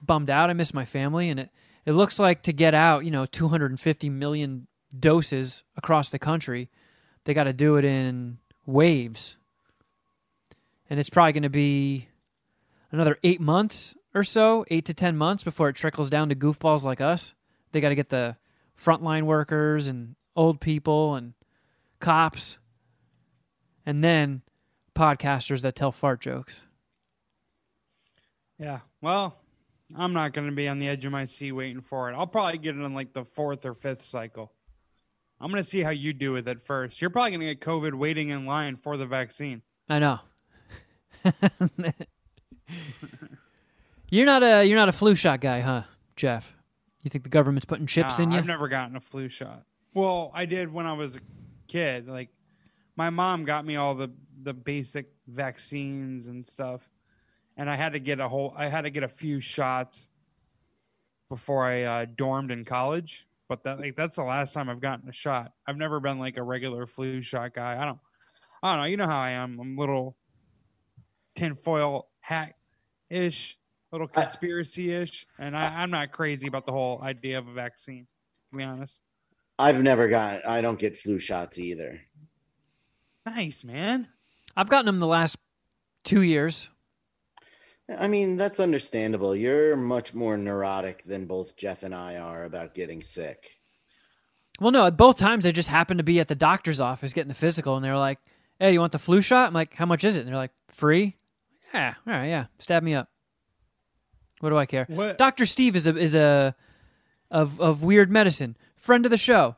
bummed 0.00 0.30
out. 0.30 0.48
I 0.48 0.54
miss 0.54 0.72
my 0.72 0.86
family, 0.86 1.28
and 1.28 1.38
it, 1.38 1.50
it 1.84 1.92
looks 1.92 2.18
like 2.18 2.44
to 2.44 2.54
get 2.54 2.72
out, 2.72 3.04
you 3.04 3.10
know, 3.10 3.26
250 3.26 4.08
million 4.08 4.68
doses 4.98 5.62
across 5.76 6.08
the 6.08 6.18
country, 6.18 6.70
they 7.24 7.34
got 7.34 7.44
to 7.44 7.52
do 7.52 7.76
it 7.76 7.84
in 7.84 8.38
waves, 8.64 9.36
and 10.88 10.98
it's 10.98 11.10
probably 11.10 11.32
going 11.32 11.42
to 11.42 11.50
be 11.50 12.08
another 12.90 13.18
eight 13.22 13.42
months 13.42 13.94
or 14.14 14.24
so, 14.24 14.64
eight 14.70 14.86
to 14.86 14.94
ten 14.94 15.14
months 15.14 15.44
before 15.44 15.68
it 15.68 15.76
trickles 15.76 16.08
down 16.08 16.30
to 16.30 16.34
goofballs 16.34 16.84
like 16.84 17.02
us. 17.02 17.34
They 17.74 17.80
got 17.80 17.88
to 17.88 17.96
get 17.96 18.08
the 18.08 18.36
frontline 18.80 19.24
workers 19.24 19.88
and 19.88 20.14
old 20.36 20.60
people 20.60 21.16
and 21.16 21.34
cops, 21.98 22.58
and 23.84 24.04
then 24.04 24.42
podcasters 24.94 25.62
that 25.62 25.74
tell 25.74 25.90
fart 25.90 26.20
jokes. 26.20 26.66
Yeah. 28.60 28.78
Well, 29.00 29.36
I'm 29.96 30.12
not 30.12 30.34
going 30.34 30.46
to 30.46 30.54
be 30.54 30.68
on 30.68 30.78
the 30.78 30.88
edge 30.88 31.04
of 31.04 31.10
my 31.10 31.24
seat 31.24 31.50
waiting 31.50 31.80
for 31.80 32.08
it. 32.08 32.14
I'll 32.14 32.28
probably 32.28 32.58
get 32.58 32.76
it 32.76 32.80
in 32.80 32.94
like 32.94 33.12
the 33.12 33.24
fourth 33.24 33.66
or 33.66 33.74
fifth 33.74 34.02
cycle. 34.02 34.52
I'm 35.40 35.50
going 35.50 35.60
to 35.60 35.68
see 35.68 35.80
how 35.82 35.90
you 35.90 36.12
do 36.12 36.30
with 36.30 36.46
it 36.46 36.62
first. 36.64 37.00
You're 37.00 37.10
probably 37.10 37.32
going 37.32 37.40
to 37.40 37.46
get 37.46 37.60
COVID 37.60 37.94
waiting 37.94 38.28
in 38.28 38.46
line 38.46 38.76
for 38.76 38.96
the 38.96 39.06
vaccine. 39.06 39.62
I 39.90 39.98
know. 39.98 40.20
you're 44.10 44.26
not 44.26 44.44
a 44.44 44.64
you're 44.64 44.78
not 44.78 44.88
a 44.88 44.92
flu 44.92 45.16
shot 45.16 45.40
guy, 45.40 45.60
huh, 45.60 45.82
Jeff? 46.14 46.54
You 47.04 47.10
think 47.10 47.22
the 47.22 47.30
government's 47.30 47.66
putting 47.66 47.86
chips 47.86 48.18
Nah, 48.18 48.24
in 48.24 48.30
you? 48.32 48.38
I've 48.38 48.46
never 48.46 48.66
gotten 48.66 48.96
a 48.96 49.00
flu 49.00 49.28
shot. 49.28 49.62
Well, 49.92 50.30
I 50.34 50.46
did 50.46 50.72
when 50.72 50.86
I 50.86 50.94
was 50.94 51.16
a 51.16 51.20
kid. 51.68 52.08
Like 52.08 52.30
my 52.96 53.10
mom 53.10 53.44
got 53.44 53.64
me 53.64 53.76
all 53.76 53.94
the 53.94 54.10
the 54.42 54.54
basic 54.54 55.12
vaccines 55.28 56.26
and 56.26 56.44
stuff, 56.46 56.90
and 57.58 57.68
I 57.68 57.76
had 57.76 57.92
to 57.92 58.00
get 58.00 58.20
a 58.20 58.28
whole. 58.28 58.54
I 58.56 58.68
had 58.68 58.82
to 58.82 58.90
get 58.90 59.02
a 59.02 59.08
few 59.08 59.38
shots 59.38 60.08
before 61.28 61.66
I 61.66 61.82
uh, 61.82 62.06
dormed 62.06 62.50
in 62.50 62.64
college. 62.64 63.26
But 63.50 63.62
that 63.64 63.78
like 63.78 63.96
that's 63.96 64.16
the 64.16 64.24
last 64.24 64.54
time 64.54 64.70
I've 64.70 64.80
gotten 64.80 65.06
a 65.06 65.12
shot. 65.12 65.52
I've 65.68 65.76
never 65.76 66.00
been 66.00 66.18
like 66.18 66.38
a 66.38 66.42
regular 66.42 66.86
flu 66.86 67.20
shot 67.20 67.52
guy. 67.52 67.80
I 67.80 67.84
don't. 67.84 67.98
I 68.62 68.72
don't 68.72 68.78
know. 68.82 68.88
You 68.88 68.96
know 68.96 69.06
how 69.06 69.20
I 69.20 69.30
am. 69.32 69.60
I'm 69.60 69.76
a 69.76 69.80
little 69.80 70.16
tinfoil 71.36 72.08
hat 72.20 72.54
ish, 73.10 73.58
little 73.94 74.08
conspiracy 74.08 74.92
ish, 74.92 75.24
and 75.38 75.56
I, 75.56 75.82
I'm 75.82 75.90
not 75.90 76.10
crazy 76.10 76.48
about 76.48 76.66
the 76.66 76.72
whole 76.72 77.00
idea 77.00 77.38
of 77.38 77.46
a 77.46 77.52
vaccine. 77.52 78.08
To 78.50 78.58
be 78.58 78.64
honest. 78.64 79.00
I've 79.56 79.82
never 79.82 80.08
got. 80.08 80.46
I 80.46 80.60
don't 80.60 80.78
get 80.78 80.96
flu 80.96 81.20
shots 81.20 81.58
either. 81.58 82.00
Nice, 83.24 83.62
man. 83.62 84.08
I've 84.56 84.68
gotten 84.68 84.86
them 84.86 84.98
the 84.98 85.06
last 85.06 85.36
two 86.02 86.22
years. 86.22 86.68
I 87.88 88.08
mean, 88.08 88.36
that's 88.36 88.58
understandable. 88.58 89.36
You're 89.36 89.76
much 89.76 90.12
more 90.12 90.36
neurotic 90.36 91.04
than 91.04 91.26
both 91.26 91.56
Jeff 91.56 91.84
and 91.84 91.94
I 91.94 92.16
are 92.16 92.44
about 92.44 92.74
getting 92.74 93.00
sick. 93.00 93.58
Well, 94.60 94.72
no, 94.72 94.86
at 94.86 94.96
both 94.96 95.18
times 95.18 95.46
I 95.46 95.52
just 95.52 95.68
happened 95.68 95.98
to 95.98 96.04
be 96.04 96.18
at 96.18 96.28
the 96.28 96.34
doctor's 96.34 96.80
office 96.80 97.12
getting 97.12 97.28
the 97.28 97.34
physical, 97.34 97.76
and 97.76 97.84
they 97.84 97.90
were 97.90 97.96
like, 97.98 98.18
"Hey, 98.58 98.72
you 98.72 98.80
want 98.80 98.92
the 98.92 98.98
flu 98.98 99.20
shot?" 99.20 99.46
I'm 99.46 99.54
like, 99.54 99.74
"How 99.74 99.86
much 99.86 100.02
is 100.02 100.16
it?" 100.16 100.20
And 100.20 100.28
they're 100.28 100.36
like, 100.36 100.52
"Free." 100.68 101.16
Yeah, 101.72 101.94
all 102.06 102.12
right, 102.12 102.26
yeah, 102.26 102.46
stab 102.58 102.82
me 102.82 102.94
up. 102.94 103.08
What 104.44 104.50
do 104.50 104.58
I 104.58 104.66
care? 104.66 104.86
Doctor 105.16 105.46
Steve 105.46 105.74
is 105.74 105.86
a 105.86 105.96
is 105.96 106.14
a 106.14 106.54
of 107.30 107.58
of 107.60 107.82
weird 107.82 108.10
medicine, 108.10 108.58
friend 108.76 109.06
of 109.06 109.10
the 109.10 109.16
show, 109.16 109.56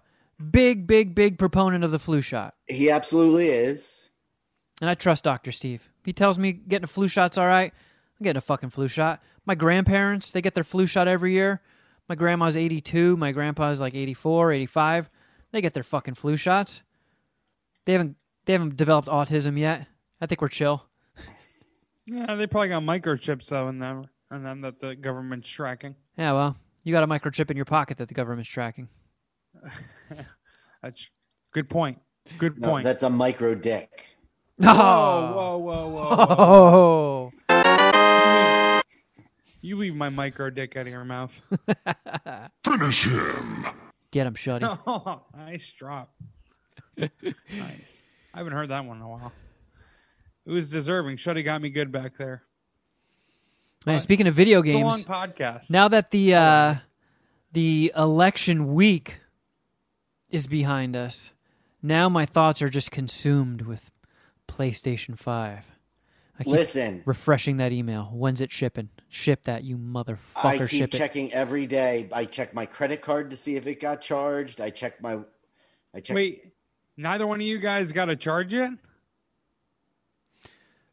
big 0.53 0.87
big 0.87 1.13
big 1.13 1.39
proponent 1.41 1.83
of 1.83 1.91
the 1.91 1.99
flu 1.99 2.21
shot, 2.21 2.55
He 2.69 2.89
absolutely 2.89 3.49
is. 3.49 4.09
and 4.81 4.89
I 4.89 4.95
trust 4.95 5.25
Doctor 5.25 5.51
Steve. 5.51 5.89
If 5.99 6.07
he 6.07 6.13
tells 6.13 6.39
me 6.39 6.53
getting 6.53 6.85
a 6.85 6.87
flu 6.87 7.09
shot's 7.09 7.37
all 7.37 7.49
right, 7.49 7.73
I'm 8.21 8.25
getting 8.25 8.39
a 8.39 8.41
fucking 8.43 8.71
flu 8.71 8.87
shot. 8.87 9.21
My 9.45 9.57
grandparents, 9.57 10.31
they 10.31 10.41
get 10.41 10.55
their 10.55 10.63
flu 10.63 10.87
shot 10.87 11.09
every 11.09 11.33
year. 11.33 11.61
My 12.09 12.15
grandma's 12.15 12.57
82. 12.57 13.17
My 13.17 13.33
grandpa's 13.33 13.81
like 13.81 13.97
84, 13.97 14.53
85. 14.53 15.11
They 15.51 15.61
get 15.61 15.75
their 15.75 15.83
fucking 15.83 16.15
flu 16.15 16.37
shots. 16.37 16.83
They 17.87 17.93
haven't 17.93 18.17
they 18.45 18.53
haven't 18.53 18.77
developed 18.77 19.09
autism 19.09 19.59
yet. 19.59 19.89
I 20.21 20.27
think 20.27 20.41
we're 20.41 20.49
chill. 20.49 20.87
Yeah, 22.07 22.37
they 22.37 22.47
probably 22.47 22.69
got 22.69 22.83
microchips 22.85 23.49
though 23.49 23.67
in 23.67 23.81
them, 23.81 24.07
and 24.31 24.45
then 24.45 24.61
that 24.63 24.81
the 24.81 24.95
government's 24.95 25.49
tracking. 25.49 25.95
Yeah, 26.17 26.33
well, 26.33 26.57
you 26.85 26.93
got 26.93 27.03
a 27.03 27.07
microchip 27.07 27.51
in 27.51 27.57
your 27.57 27.65
pocket 27.67 27.99
that 27.99 28.09
the 28.09 28.15
government's 28.15 28.49
tracking. 28.51 28.89
That's 30.83 31.11
good 31.53 31.69
point. 31.69 31.99
Good 32.39 32.61
No, 32.61 32.71
point. 32.71 32.85
that's 32.85 33.03
a 33.05 33.11
micro 33.11 33.55
dick. 33.55 34.17
whoa, 34.59 35.59
whoa, 35.59 35.59
whoa, 35.59 35.89
whoa! 35.89 37.31
Oh. 37.49 38.81
you 39.61 39.77
leave 39.77 39.95
my 39.95 40.09
micro 40.09 40.51
dick 40.51 40.77
out 40.77 40.83
of 40.87 40.93
your 40.93 41.05
mouth. 41.05 41.41
Finish 42.65 43.05
him. 43.07 43.67
Get 44.11 44.27
him, 44.27 44.35
Shuddy. 44.35 44.79
Oh, 44.87 45.23
nice 45.37 45.71
drop. 45.73 46.15
nice. 46.97 48.03
I 48.35 48.39
haven't 48.39 48.55
heard 48.55 48.71
that 48.71 48.85
one 48.85 48.97
in 48.97 49.03
a 49.03 49.09
while. 49.09 49.33
It 50.47 50.51
was 50.51 50.71
deserving. 50.71 51.17
Shuddy 51.17 51.45
got 51.45 51.61
me 51.63 51.71
good 51.71 51.91
back 51.93 52.17
there. 52.19 52.43
Man, 53.87 54.01
speaking 54.01 54.27
of 54.27 54.35
video 54.35 54.63
It's 54.63 54.75
a 54.75 54.79
long 54.79 54.97
games, 54.97 55.07
podcast. 55.07 55.71
now 55.71 55.87
that 55.89 56.11
the 56.11 56.35
uh, 56.35 56.75
the 57.53 57.93
election 57.97 58.75
week 58.75 59.21
is 60.29 60.49
behind 60.49 60.97
us, 60.97 61.33
now 61.83 62.09
my 62.09 62.27
thoughts 62.27 62.61
are 62.63 62.69
just 62.69 62.91
consumed 62.91 63.63
with 63.63 63.91
PlayStation 64.49 65.17
Five. 65.17 65.67
I 66.39 66.43
keep 66.45 66.53
Listen, 66.53 67.03
refreshing 67.07 67.59
that 67.59 67.73
email. 67.73 68.11
When's 68.13 68.41
it 68.41 68.53
shipping? 68.53 68.91
Ship 69.09 69.41
that, 69.45 69.63
you 69.65 69.79
motherfucker! 69.79 70.19
I 70.45 70.59
keep 70.59 70.69
ship 70.69 70.93
it. 70.95 70.99
checking 70.99 71.33
every 71.33 71.67
day. 71.67 72.09
I 72.13 72.25
check 72.25 72.53
my 72.53 72.67
credit 72.67 73.01
card 73.01 73.31
to 73.31 73.37
see 73.37 73.55
if 73.57 73.67
it 73.69 73.81
got 73.81 74.01
charged. 74.01 74.61
I 74.61 74.71
check 74.71 75.01
my. 75.01 75.21
I 75.95 76.01
check. 76.01 76.15
Wait, 76.17 76.53
neither 76.97 77.25
one 77.27 77.41
of 77.41 77.47
you 77.47 77.59
guys 77.59 77.93
got 77.93 78.11
a 78.11 78.17
charge 78.17 78.53
yet? 78.53 78.73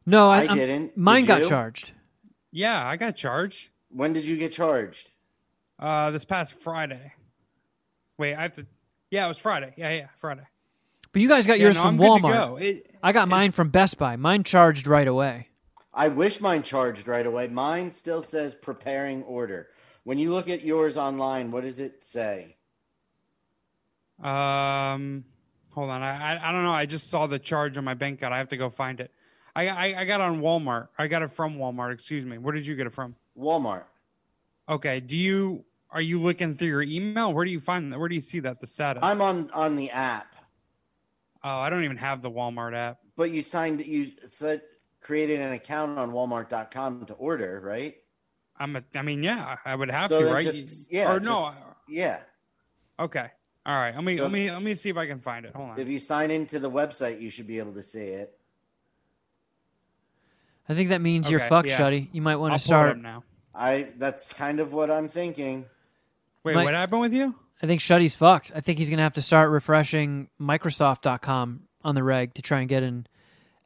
No, 0.06 0.30
I, 0.30 0.42
I 0.42 0.46
I'm- 0.46 0.56
didn't. 0.58 0.96
Mine 0.96 1.22
Did 1.24 1.28
got 1.28 1.42
you? 1.42 1.50
charged. 1.50 1.92
Yeah, 2.56 2.88
I 2.88 2.98
got 2.98 3.16
charged. 3.16 3.70
When 3.90 4.14
did 4.14 4.28
you 4.28 4.38
get 4.38 4.52
charged? 4.52 5.10
Uh, 5.80 6.12
this 6.12 6.24
past 6.24 6.54
Friday. 6.54 7.12
Wait, 8.20 8.36
I 8.36 8.44
have 8.44 8.54
to. 8.54 8.68
Yeah, 9.10 9.26
it 9.26 9.28
was 9.28 9.40
Friday. 9.40 9.74
Yeah, 9.76 9.92
yeah, 9.92 10.08
Friday. 10.20 10.44
But 11.12 11.22
you 11.24 11.28
guys 11.28 11.48
got 11.48 11.58
Yeah, 11.58 11.64
yours 11.66 11.76
no, 11.76 11.82
from 11.82 11.88
I'm 11.90 11.98
good 11.98 12.04
to 12.22 12.28
Walmart. 12.28 12.32
go. 12.50 12.56
It- 12.58 12.96
I 13.02 13.12
got 13.12 13.28
mine 13.28 13.52
from 13.52 13.70
Best 13.70 13.98
Buy. 13.98 14.16
Mine 14.16 14.44
charged 14.44 14.86
right 14.88 15.08
away. 15.08 15.50
I 15.94 16.08
wish 16.08 16.40
mine 16.40 16.62
charged 16.64 17.08
right 17.08 17.26
away. 17.26 17.48
Mine 17.48 17.90
still 17.92 18.22
says 18.22 18.56
preparing 18.56 19.24
order. 19.24 19.68
When 20.04 20.18
you 20.20 20.32
look 20.32 20.48
at 20.48 20.64
yours 20.64 20.96
online, 20.96 21.52
what 21.52 21.64
does 21.64 21.80
it 21.80 22.04
say? 22.04 22.58
Um, 24.22 25.26
hold 25.72 25.90
on. 25.90 26.02
I, 26.02 26.34
I 26.36 26.50
I 26.50 26.52
don't 26.52 26.64
know. 26.64 26.72
I 26.72 26.86
just 26.86 27.10
saw 27.10 27.28
the 27.28 27.40
charge 27.40 27.78
on 27.78 27.84
my 27.84 27.94
bank 27.94 28.20
card. 28.20 28.32
I 28.34 28.38
have 28.38 28.50
to 28.50 28.58
go 28.58 28.70
find 28.70 29.00
it. 29.00 29.12
I, 29.56 29.68
I 29.70 30.02
I 30.02 30.06
got 30.06 30.22
on 30.22 30.42
Walmart. 30.42 30.88
I 30.98 31.08
got 31.08 31.22
it 31.22 31.32
from 31.32 31.58
Walmart. 31.58 31.94
Excuse 31.94 32.26
me. 32.26 32.38
Where 32.38 32.54
did 32.54 32.66
you 32.66 32.76
get 32.76 32.88
it 32.88 32.94
from? 32.94 33.16
Walmart. 33.38 33.84
Okay. 34.68 35.00
Do 35.00 35.16
you 35.18 35.64
are 35.92 36.02
you 36.02 36.20
looking 36.20 36.56
through 36.56 36.70
your 36.70 36.82
email? 36.82 37.34
Where 37.34 37.46
do 37.46 37.52
you 37.52 37.60
find 37.60 37.92
that? 37.94 38.00
Where 38.00 38.10
do 38.10 38.16
you 38.16 38.22
see 38.22 38.40
that? 38.42 38.60
The 38.60 38.68
status. 38.68 39.04
I'm 39.04 39.22
on 39.22 39.50
on 39.52 39.76
the 39.76 39.92
app, 39.92 40.36
oh, 41.44 41.60
I 41.60 41.70
don't 41.70 41.84
even 41.84 41.98
have 41.98 42.22
the 42.22 42.32
Walmart 42.32 42.74
app. 42.76 43.00
but 43.16 43.30
you 43.32 43.42
signed. 43.44 43.86
You 43.86 44.12
said 44.26 44.62
created 45.02 45.40
an 45.42 45.52
account 45.52 46.00
on 46.00 46.12
Walmart.com 46.12 47.06
to 47.08 47.14
order, 47.14 47.62
right? 47.64 47.96
I'm 48.58 48.76
a. 48.76 48.84
I 48.96 49.02
mean, 49.04 49.22
yeah, 49.22 49.58
I 49.66 49.76
would 49.76 49.92
have 49.92 50.10
So 50.10 50.22
to, 50.22 50.34
right? 50.34 50.44
just- 50.44 50.92
yeah, 50.92 51.12
Or 51.14 51.20
no. 51.20 51.46
just- 51.46 51.58
Yeah. 51.88 52.20
Okay. 53.00 53.28
All 53.66 53.76
right. 53.76 53.94
Let 53.94 54.04
me 54.04 54.16
Go- 54.16 54.24
let 54.24 54.32
me 54.32 54.52
let 54.52 54.64
me 54.64 54.74
see 54.76 54.90
if 54.90 54.98
I 54.98 55.06
can 55.06 55.20
find 55.20 55.46
it. 55.46 55.54
Hold 55.56 55.72
on. 55.72 55.80
If 55.80 55.90
you 55.90 56.00
sign 56.00 56.32
into 56.32 56.58
the 56.60 56.72
website, 56.72 57.22
you 57.22 57.30
should 57.30 57.48
be 57.48 57.60
able 57.60 57.74
to 57.74 57.82
see 57.84 58.00
it. 58.00 58.38
I 60.70 60.76
think 60.76 60.90
that 60.90 61.02
means 61.02 61.30
you're 61.30 61.42
Okay, 61.42 61.50
fucked, 61.50 61.70
yeah. 61.70 61.78
Shuddy. 61.80 62.10
You 62.14 62.22
might 62.22 62.38
want 62.38 62.54
I'll 62.54 62.60
to 62.60 62.64
pull 62.64 62.68
start. 62.68 62.92
up 62.92 62.98
now. 62.98 63.24
I. 63.54 63.90
That's 63.98 64.32
kind 64.32 64.60
of 64.60 64.72
what 64.74 64.90
I'm 64.90 65.08
thinking. 65.08 65.66
Wait, 66.44 66.56
Mike- 66.56 66.66
what 66.66 66.74
happened 66.74 67.02
with 67.02 67.14
you? 67.14 67.36
I 67.62 67.68
think 67.68 67.80
Shuddy's 67.82 68.16
fucked. 68.16 68.52
I 68.56 68.62
think 68.62 68.78
he's 68.78 68.90
gonna 68.90 69.02
have 69.04 69.14
to 69.14 69.22
start 69.22 69.50
refreshing 69.52 70.28
Microsoft.com 70.42 71.62
on 71.84 71.96
the 71.96 72.04
reg 72.04 72.34
to 72.36 72.42
try 72.42 72.60
and 72.60 72.68
get 72.70 72.84
an 72.84 73.08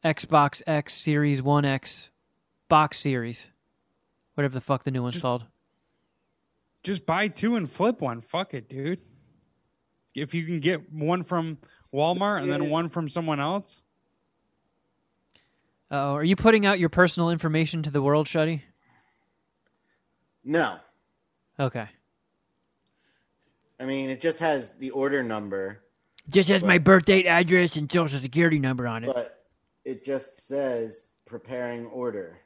Xbox 0.03 0.61
X 0.67 0.93
Series 0.93 1.41
One 1.41 1.65
X 1.65 2.09
box 2.69 2.99
series, 2.99 3.49
whatever 4.35 4.53
the 4.53 4.61
fuck 4.61 4.83
the 4.83 4.91
new 4.91 5.01
one's 5.01 5.19
called. 5.21 5.45
Just 6.83 7.05
buy 7.05 7.27
two 7.27 7.55
and 7.55 7.69
flip 7.69 8.01
one. 8.01 8.21
Fuck 8.21 8.53
it, 8.53 8.69
dude. 8.69 8.99
If 10.15 10.33
you 10.33 10.45
can 10.45 10.59
get 10.59 10.91
one 10.91 11.23
from 11.23 11.57
Walmart 11.93 12.41
and 12.43 12.51
then 12.51 12.63
Yes. 12.63 12.71
one 12.71 12.89
from 12.89 13.09
someone 13.09 13.39
else. 13.39 13.81
Oh, 15.89 16.13
are 16.15 16.23
you 16.23 16.35
putting 16.35 16.65
out 16.65 16.79
your 16.79 16.89
personal 16.89 17.29
information 17.29 17.81
to 17.83 17.91
the 17.91 18.01
world, 18.01 18.27
Shuddy? 18.27 18.61
No, 20.43 20.77
Okay. 21.59 21.87
I 23.79 23.85
mean 23.85 24.09
it 24.09 24.21
just 24.21 24.39
has 24.39 24.71
the 24.73 24.89
order 24.91 25.21
number, 25.23 25.83
Just 26.29 26.49
has 26.49 26.63
my 26.63 26.77
birth 26.77 27.05
date, 27.05 27.25
address, 27.27 27.75
and 27.75 27.91
social 27.91 28.19
security 28.19 28.57
number 28.59 28.87
on 28.87 29.03
it. 29.03 29.13
but 29.13 29.45
it 29.85 30.03
just 30.05 30.47
says 30.47 31.05
preparing 31.25 31.85
order. 31.87 32.39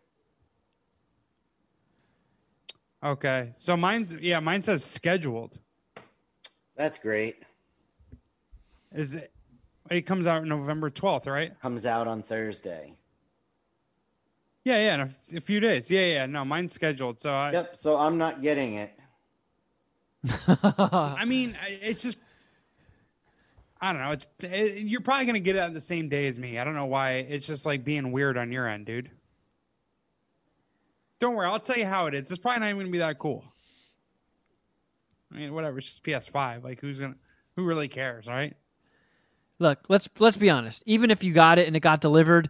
Okay. 3.03 3.51
So 3.57 3.75
mine's 3.77 4.13
yeah, 4.13 4.39
mine 4.39 4.61
says 4.61 4.83
scheduled. 4.83 5.57
That's 6.75 6.99
great. 6.99 7.43
Is 8.93 9.15
it 9.15 9.31
it 9.89 10.01
comes 10.01 10.27
out 10.27 10.45
November 10.45 10.89
12th, 10.89 11.27
right? 11.27 11.57
Comes 11.59 11.85
out 11.85 12.07
on 12.07 12.21
Thursday. 12.23 12.97
Yeah, 14.63 14.77
yeah, 14.77 14.93
in 14.95 15.01
a, 15.01 15.37
a 15.37 15.41
few 15.41 15.59
days. 15.59 15.89
Yeah, 15.89 16.05
yeah. 16.05 16.25
No, 16.27 16.45
mine's 16.45 16.73
scheduled. 16.73 17.19
So 17.19 17.31
I 17.31 17.51
Yep. 17.51 17.75
So 17.75 17.97
I'm 17.97 18.17
not 18.17 18.41
getting 18.41 18.75
it. 18.75 18.97
I 20.47 21.25
mean, 21.25 21.57
I- 21.61 21.79
it's 21.81 22.03
just 22.03 22.17
I 23.83 23.91
don't 23.93 24.01
know. 24.03 24.11
It's 24.11 24.27
it, 24.41 24.85
you're 24.85 25.01
probably 25.01 25.25
gonna 25.25 25.39
get 25.39 25.55
it 25.55 25.59
on 25.59 25.73
the 25.73 25.81
same 25.81 26.07
day 26.09 26.27
as 26.27 26.37
me. 26.37 26.59
I 26.59 26.63
don't 26.63 26.75
know 26.75 26.85
why. 26.85 27.13
It's 27.13 27.47
just 27.47 27.65
like 27.65 27.83
being 27.83 28.11
weird 28.11 28.37
on 28.37 28.51
your 28.51 28.67
end, 28.67 28.85
dude. 28.85 29.09
Don't 31.19 31.35
worry, 31.35 31.47
I'll 31.47 31.59
tell 31.59 31.77
you 31.77 31.85
how 31.87 32.05
it 32.07 32.13
is. 32.13 32.31
It's 32.31 32.39
probably 32.41 32.59
not 32.59 32.67
even 32.69 32.79
gonna 32.79 32.91
be 32.91 32.97
that 32.99 33.17
cool. 33.17 33.43
I 35.33 35.37
mean, 35.37 35.53
whatever. 35.53 35.79
It's 35.79 35.87
just 35.87 36.03
PS5. 36.03 36.63
Like, 36.63 36.79
who's 36.81 36.99
gonna? 36.99 37.15
Who 37.55 37.63
really 37.63 37.87
cares, 37.87 38.27
right? 38.27 38.55
Look, 39.59 39.79
let's 39.89 40.07
let's 40.19 40.37
be 40.37 40.49
honest. 40.49 40.83
Even 40.85 41.09
if 41.09 41.23
you 41.23 41.33
got 41.33 41.57
it 41.57 41.65
and 41.67 41.75
it 41.75 41.79
got 41.79 42.01
delivered, 42.01 42.49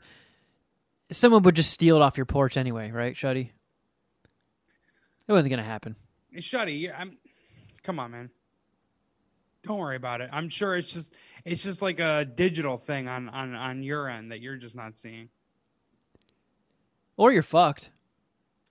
someone 1.11 1.43
would 1.43 1.55
just 1.55 1.71
steal 1.71 1.95
it 1.97 2.01
off 2.01 2.17
your 2.17 2.25
porch 2.25 2.57
anyway, 2.57 2.91
right, 2.91 3.15
Shuddy? 3.15 3.49
It 5.27 5.31
wasn't 5.31 5.51
gonna 5.51 5.63
happen. 5.63 5.95
Shuddy, 6.37 6.91
I'm. 6.95 7.17
Come 7.83 7.99
on, 7.99 8.11
man. 8.11 8.29
Don't 9.63 9.77
worry 9.77 9.95
about 9.95 10.21
it. 10.21 10.29
I'm 10.31 10.49
sure 10.49 10.75
it's 10.75 10.93
just 10.93 11.13
it's 11.45 11.63
just 11.63 11.81
like 11.81 11.99
a 11.99 12.25
digital 12.25 12.77
thing 12.77 13.07
on 13.07 13.29
on 13.29 13.55
on 13.55 13.83
your 13.83 14.09
end 14.09 14.31
that 14.31 14.41
you're 14.41 14.57
just 14.57 14.75
not 14.75 14.97
seeing. 14.97 15.29
Or 17.17 17.31
you're 17.31 17.43
fucked. 17.43 17.91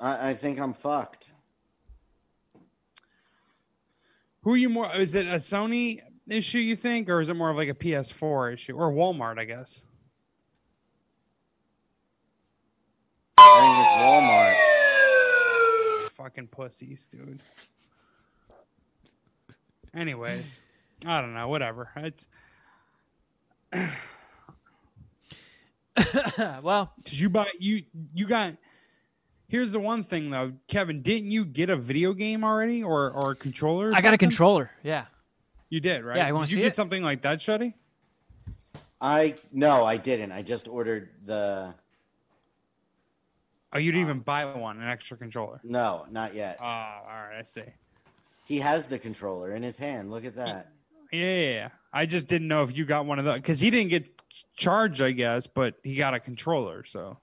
I, 0.01 0.31
I 0.31 0.35
think 0.35 0.59
I'm 0.59 0.73
fucked. 0.73 1.33
Who 4.43 4.55
are 4.55 4.57
you 4.57 4.69
more? 4.69 4.95
Is 4.97 5.15
it 5.15 5.27
a 5.27 5.37
Sony 5.37 6.01
issue 6.27 6.59
you 6.59 6.75
think, 6.75 7.09
or 7.09 7.21
is 7.21 7.29
it 7.29 7.35
more 7.35 7.51
of 7.51 7.57
like 7.57 7.69
a 7.69 7.75
PS4 7.75 8.55
issue 8.55 8.75
or 8.75 8.91
Walmart? 8.91 9.39
I 9.39 9.45
guess. 9.45 9.83
I 13.39 13.61
think 13.61 13.80
it's 13.80 13.80
Walmart. 13.91 14.55
Fucking 16.13 16.49
pussies, 16.49 17.09
dude. 17.11 17.43
Anyways, 19.95 20.61
I 21.05 21.21
don't 21.21 21.35
know. 21.35 21.49
Whatever. 21.49 21.91
It's 21.97 22.29
well, 26.63 26.93
Did 27.05 27.19
you 27.19 27.31
buy 27.31 27.49
you 27.59 27.83
you 28.15 28.27
got 28.27 28.55
Here's 29.49 29.73
the 29.73 29.81
one 29.81 30.05
thing 30.05 30.31
though, 30.31 30.53
Kevin, 30.69 31.03
didn't 31.03 31.33
you 31.33 31.45
get 31.45 31.71
a 31.71 31.77
video 31.77 32.13
game 32.13 32.45
already 32.45 32.85
or 32.85 33.11
or 33.11 33.33
a 33.33 33.35
controller? 33.35 33.91
or 33.91 33.95
I 33.97 34.01
got 34.01 34.15
a 34.15 34.19
controller. 34.19 34.71
Yeah. 34.85 35.07
You 35.69 35.81
did, 35.81 36.05
right? 36.05 36.17
Yeah, 36.19 36.29
you 36.29 36.35
wanna 36.35 36.47
Did 36.47 36.53
you 36.53 36.57
see 36.59 36.63
get 36.63 36.73
it? 36.73 36.75
something 36.77 37.03
like 37.03 37.23
that, 37.23 37.41
Shuddy? 37.41 37.75
I 39.01 39.37
no, 39.51 39.85
I 39.85 39.97
didn't. 39.97 40.31
I 40.31 40.43
just 40.43 40.69
ordered 40.69 41.09
the 41.25 41.75
Oh, 43.73 43.79
you 43.79 43.93
didn't 43.93 44.07
even 44.07 44.21
buy 44.21 44.45
one, 44.47 44.81
an 44.81 44.89
extra 44.89 45.17
controller. 45.17 45.61
no, 45.63 46.07
not 46.11 46.35
yet. 46.35 46.59
Ah, 46.61 47.01
all 47.03 47.29
right, 47.29 47.39
I 47.39 47.43
see. 47.45 47.63
He 48.45 48.59
has 48.59 48.89
the 48.89 48.99
controller 48.99 49.55
in 49.55 49.63
his 49.63 49.77
hand. 49.77 50.11
Look 50.11 50.25
at 50.25 50.35
that. 50.37 50.73
Yeah, 51.13 51.21
yeah, 51.37 51.51
yeah. 51.51 51.69
I 51.93 52.07
just 52.07 52.27
didn't 52.27 52.49
know 52.49 52.63
if 52.65 52.77
you 52.77 52.85
got 52.85 53.07
one 53.07 53.19
of 53.21 53.25
those 53.25 53.37
because 53.37 53.61
he 53.61 53.71
didn't 53.71 53.91
get 53.91 54.07
charged, 54.57 55.01
I 55.01 55.13
guess, 55.13 55.47
but 55.47 55.75
he 55.85 55.95
got 55.97 56.15
a 56.15 56.21
controller. 56.21 56.85
So 56.85 57.19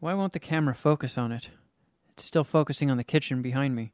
Why 0.00 0.14
won't 0.14 0.32
the 0.32 0.40
camera 0.40 0.74
focus 0.74 1.16
on 1.16 1.30
it? 1.30 1.50
It's 2.14 2.24
still 2.24 2.44
focusing 2.44 2.90
on 2.90 2.96
the 2.96 3.04
kitchen 3.04 3.42
behind 3.42 3.76
me. 3.76 3.92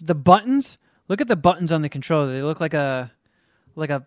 The 0.00 0.14
buttons. 0.14 0.78
Look 1.08 1.20
at 1.20 1.28
the 1.28 1.36
buttons 1.36 1.70
on 1.70 1.82
the 1.82 1.88
controller. 1.90 2.32
They 2.32 2.42
look 2.42 2.60
like 2.60 2.74
a 2.74 3.12
like 3.76 3.90
a 3.90 4.06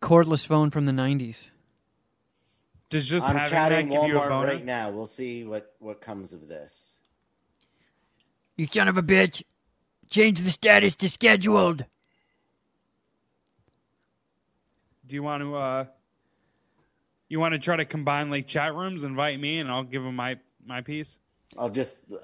cordless 0.00 0.46
phone 0.46 0.70
from 0.70 0.86
the 0.86 0.92
'90s. 0.92 1.50
Does 2.88 3.04
just 3.04 3.28
I'm 3.28 3.36
having 3.36 3.50
chatting 3.50 3.88
that 3.88 4.00
give 4.00 4.08
you 4.08 4.18
a 4.18 4.20
Walmart 4.20 4.28
boner? 4.28 4.48
right 4.48 4.64
now. 4.64 4.90
We'll 4.90 5.06
see 5.06 5.44
what 5.44 5.74
what 5.78 6.00
comes 6.00 6.32
of 6.32 6.48
this. 6.48 6.98
You 8.56 8.66
son 8.68 8.88
of 8.88 8.96
a 8.96 9.02
bitch! 9.02 9.42
Change 10.08 10.40
the 10.40 10.50
status 10.50 10.96
to 10.96 11.08
scheduled. 11.08 11.84
Do 15.06 15.14
you 15.14 15.22
want 15.22 15.42
to? 15.42 15.56
uh 15.56 15.84
You 17.28 17.40
want 17.40 17.54
to 17.54 17.58
try 17.58 17.76
to 17.76 17.84
combine 17.84 18.30
like 18.30 18.46
chat 18.46 18.74
rooms? 18.74 19.02
Invite 19.02 19.40
me, 19.40 19.58
and 19.58 19.70
I'll 19.70 19.82
give 19.82 20.02
them 20.02 20.16
my 20.16 20.38
my 20.64 20.80
piece. 20.80 21.18
I'll 21.58 21.70
just 21.70 21.98
uh, 22.12 22.18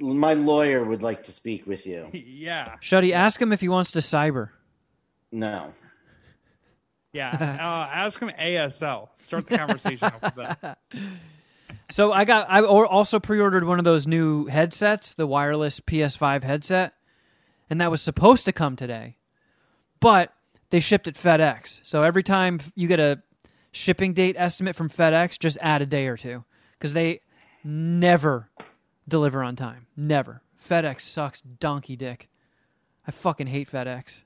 my 0.00 0.34
lawyer 0.34 0.84
would 0.84 1.02
like 1.02 1.22
to 1.24 1.32
speak 1.32 1.66
with 1.66 1.86
you. 1.86 2.08
yeah, 2.12 2.76
Shuddy, 2.82 3.12
ask 3.12 3.40
him 3.40 3.52
if 3.52 3.60
he 3.60 3.68
wants 3.68 3.92
to 3.92 4.00
cyber. 4.00 4.50
No. 5.32 5.72
Yeah. 7.12 7.30
uh, 7.60 7.94
ask 7.94 8.20
him 8.20 8.30
ASL. 8.30 9.08
Start 9.18 9.46
the 9.46 9.58
conversation 9.58 10.10
with 10.22 10.34
that. 10.36 10.78
So 11.90 12.12
I 12.12 12.24
got 12.24 12.48
I 12.48 12.62
also 12.62 13.18
pre-ordered 13.18 13.64
one 13.64 13.80
of 13.80 13.84
those 13.84 14.06
new 14.06 14.46
headsets, 14.46 15.14
the 15.14 15.26
wireless 15.26 15.80
PS5 15.80 16.44
headset, 16.44 16.94
and 17.68 17.80
that 17.80 17.90
was 17.90 18.00
supposed 18.00 18.44
to 18.44 18.52
come 18.52 18.76
today. 18.76 19.16
But 19.98 20.32
they 20.70 20.78
shipped 20.78 21.08
it 21.08 21.16
FedEx. 21.16 21.80
So 21.82 22.04
every 22.04 22.22
time 22.22 22.60
you 22.76 22.86
get 22.86 23.00
a 23.00 23.22
shipping 23.72 24.12
date 24.12 24.36
estimate 24.38 24.76
from 24.76 24.88
FedEx, 24.88 25.38
just 25.38 25.58
add 25.60 25.82
a 25.82 25.86
day 25.86 26.06
or 26.06 26.16
two 26.16 26.44
cuz 26.78 26.92
they 26.92 27.20
never 27.64 28.50
deliver 29.08 29.42
on 29.42 29.56
time. 29.56 29.86
Never. 29.96 30.42
FedEx 30.64 31.00
sucks 31.00 31.40
donkey 31.40 31.96
dick. 31.96 32.28
I 33.06 33.10
fucking 33.10 33.48
hate 33.48 33.68
FedEx. 33.68 34.22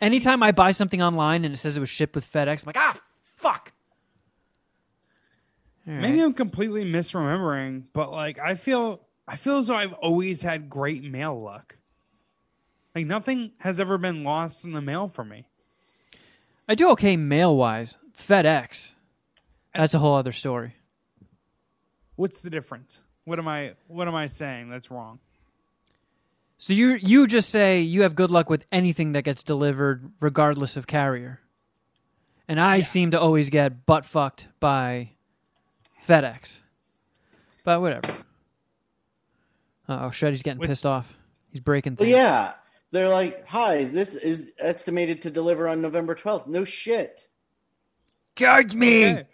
Anytime 0.00 0.42
I 0.42 0.52
buy 0.52 0.72
something 0.72 1.02
online 1.02 1.44
and 1.44 1.54
it 1.54 1.58
says 1.58 1.76
it 1.76 1.80
was 1.80 1.90
shipped 1.90 2.14
with 2.14 2.30
FedEx, 2.30 2.62
I'm 2.62 2.66
like, 2.66 2.76
"Ah, 2.78 2.98
fuck." 3.36 3.72
All 5.86 5.94
Maybe 5.94 6.18
right. 6.18 6.24
I'm 6.24 6.32
completely 6.32 6.84
misremembering, 6.84 7.84
but 7.92 8.10
like 8.10 8.38
I 8.38 8.54
feel 8.54 9.00
I 9.28 9.36
feel 9.36 9.58
as 9.58 9.66
though 9.66 9.76
I've 9.76 9.92
always 9.94 10.42
had 10.42 10.70
great 10.70 11.04
mail 11.04 11.40
luck. 11.40 11.76
Like 12.94 13.06
nothing 13.06 13.52
has 13.58 13.80
ever 13.80 13.98
been 13.98 14.24
lost 14.24 14.64
in 14.64 14.72
the 14.72 14.80
mail 14.80 15.08
for 15.08 15.24
me. 15.24 15.48
I 16.68 16.74
do 16.74 16.90
okay 16.90 17.16
mail 17.16 17.54
wise. 17.56 17.96
FedEx. 18.16 18.94
That's 19.74 19.92
a 19.92 19.98
whole 19.98 20.14
other 20.14 20.32
story. 20.32 20.76
What's 22.16 22.42
the 22.42 22.50
difference? 22.50 23.02
What 23.24 23.38
am 23.38 23.48
I 23.48 23.74
what 23.88 24.08
am 24.08 24.14
I 24.14 24.28
saying 24.28 24.70
that's 24.70 24.90
wrong? 24.90 25.18
So 26.58 26.72
you 26.72 26.92
you 26.94 27.26
just 27.26 27.50
say 27.50 27.80
you 27.80 28.02
have 28.02 28.14
good 28.14 28.30
luck 28.30 28.48
with 28.48 28.64
anything 28.72 29.12
that 29.12 29.22
gets 29.22 29.42
delivered 29.42 30.10
regardless 30.20 30.76
of 30.76 30.86
carrier. 30.86 31.40
And 32.48 32.60
I 32.60 32.80
seem 32.82 33.10
to 33.12 33.20
always 33.20 33.50
get 33.50 33.86
butt 33.86 34.04
fucked 34.04 34.48
by 34.60 35.10
FedEx. 36.06 36.60
But 37.64 37.80
whatever. 37.80 38.08
Uh 39.88 39.98
oh, 40.06 40.10
Shuddy's 40.10 40.42
getting 40.42 40.60
With- 40.60 40.68
pissed 40.70 40.86
off. 40.86 41.14
He's 41.50 41.60
breaking 41.60 41.96
Well, 41.98 42.06
things. 42.06 42.16
yeah. 42.16 42.54
They're 42.90 43.08
like, 43.08 43.46
"Hi, 43.48 43.84
this 43.84 44.14
is 44.14 44.52
estimated 44.58 45.22
to 45.22 45.30
deliver 45.30 45.66
on 45.68 45.80
November 45.82 46.14
12th." 46.14 46.46
No 46.46 46.64
shit. 46.64 47.28
Charge 48.36 48.74
me! 48.74 49.04
Okay. 49.12 49.26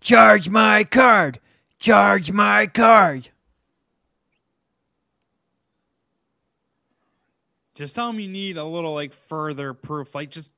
Charge 0.00 0.48
my 0.48 0.84
card! 0.84 1.40
Charge 1.78 2.32
my 2.32 2.66
card! 2.66 3.28
Just 7.80 7.94
tell 7.94 8.08
them 8.08 8.20
you 8.20 8.28
need 8.28 8.58
a 8.58 8.64
little 8.64 8.92
like 8.92 9.14
further 9.14 9.72
proof. 9.72 10.14
Like 10.14 10.30
just 10.30 10.52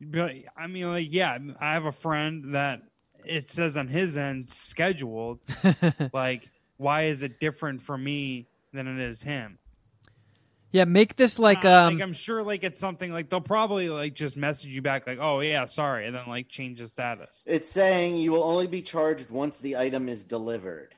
but 0.00 0.32
I 0.56 0.66
mean 0.66 0.88
like 0.88 1.06
yeah, 1.08 1.38
I 1.60 1.74
have 1.74 1.84
a 1.84 1.92
friend 1.92 2.56
that 2.56 2.82
it 3.24 3.48
says 3.48 3.76
on 3.76 3.86
his 3.86 4.16
end 4.16 4.48
scheduled. 4.48 5.40
like 6.12 6.50
why 6.76 7.04
is 7.04 7.22
it 7.22 7.38
different 7.38 7.82
for 7.82 7.96
me 7.96 8.48
than 8.72 8.88
it 8.88 8.98
is 8.98 9.22
him? 9.22 9.58
Yeah, 10.72 10.84
make 10.84 11.14
this 11.14 11.38
like 11.38 11.64
Uh, 11.64 11.86
um 11.86 11.94
like 11.94 12.02
I'm 12.02 12.12
sure 12.12 12.42
like 12.42 12.64
it's 12.64 12.80
something 12.80 13.12
like 13.12 13.30
they'll 13.30 13.40
probably 13.40 13.88
like 13.88 14.14
just 14.14 14.36
message 14.36 14.70
you 14.74 14.82
back 14.82 15.06
like, 15.06 15.20
"Oh 15.20 15.38
yeah, 15.38 15.64
sorry," 15.66 16.08
and 16.08 16.16
then 16.16 16.26
like 16.26 16.48
change 16.48 16.80
the 16.80 16.88
status. 16.88 17.44
It's 17.46 17.70
saying 17.70 18.16
you 18.16 18.32
will 18.32 18.42
only 18.42 18.66
be 18.66 18.82
charged 18.82 19.30
once 19.30 19.60
the 19.60 19.76
item 19.76 20.08
is 20.08 20.24
delivered. 20.24 20.96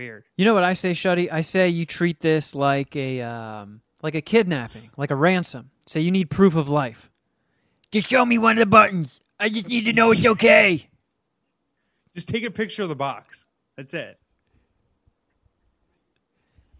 Weird. 0.00 0.24
You 0.38 0.46
know 0.46 0.54
what 0.54 0.64
I 0.64 0.72
say, 0.72 0.92
Shuddy? 0.92 1.30
I 1.30 1.42
say 1.42 1.68
you 1.68 1.84
treat 1.84 2.20
this 2.20 2.54
like 2.54 2.96
a 2.96 3.20
um, 3.20 3.82
like 4.02 4.14
a 4.14 4.22
kidnapping, 4.22 4.88
like 4.96 5.10
a 5.10 5.14
ransom. 5.14 5.72
Say 5.86 6.00
you 6.00 6.10
need 6.10 6.30
proof 6.30 6.56
of 6.56 6.70
life. 6.70 7.10
Just 7.90 8.08
show 8.08 8.24
me 8.24 8.38
one 8.38 8.52
of 8.52 8.60
the 8.60 8.64
buttons. 8.64 9.20
I 9.38 9.50
just 9.50 9.68
need 9.68 9.84
to 9.84 9.92
know 9.92 10.10
it's 10.12 10.24
okay. 10.34 10.88
Just 12.14 12.30
take 12.30 12.44
a 12.44 12.50
picture 12.50 12.82
of 12.82 12.88
the 12.88 12.94
box. 12.94 13.44
That's 13.76 13.92
it. 13.92 14.18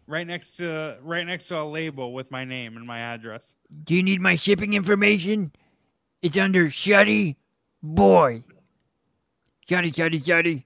Right 0.06 0.26
next 0.26 0.56
to 0.56 0.96
right 1.02 1.26
next 1.26 1.48
to 1.48 1.60
a 1.60 1.64
label 1.64 2.14
with 2.14 2.30
my 2.30 2.46
name 2.46 2.78
and 2.78 2.86
my 2.86 3.00
address. 3.00 3.54
Do 3.84 3.94
you 3.94 4.02
need 4.02 4.22
my 4.22 4.36
shipping 4.36 4.72
information? 4.72 5.52
It's 6.22 6.38
under 6.38 6.68
Shuddy 6.68 7.36
Boy. 7.82 8.44
Shuddy, 9.68 9.92
Shuddy, 9.92 10.22
Shuddy. 10.24 10.64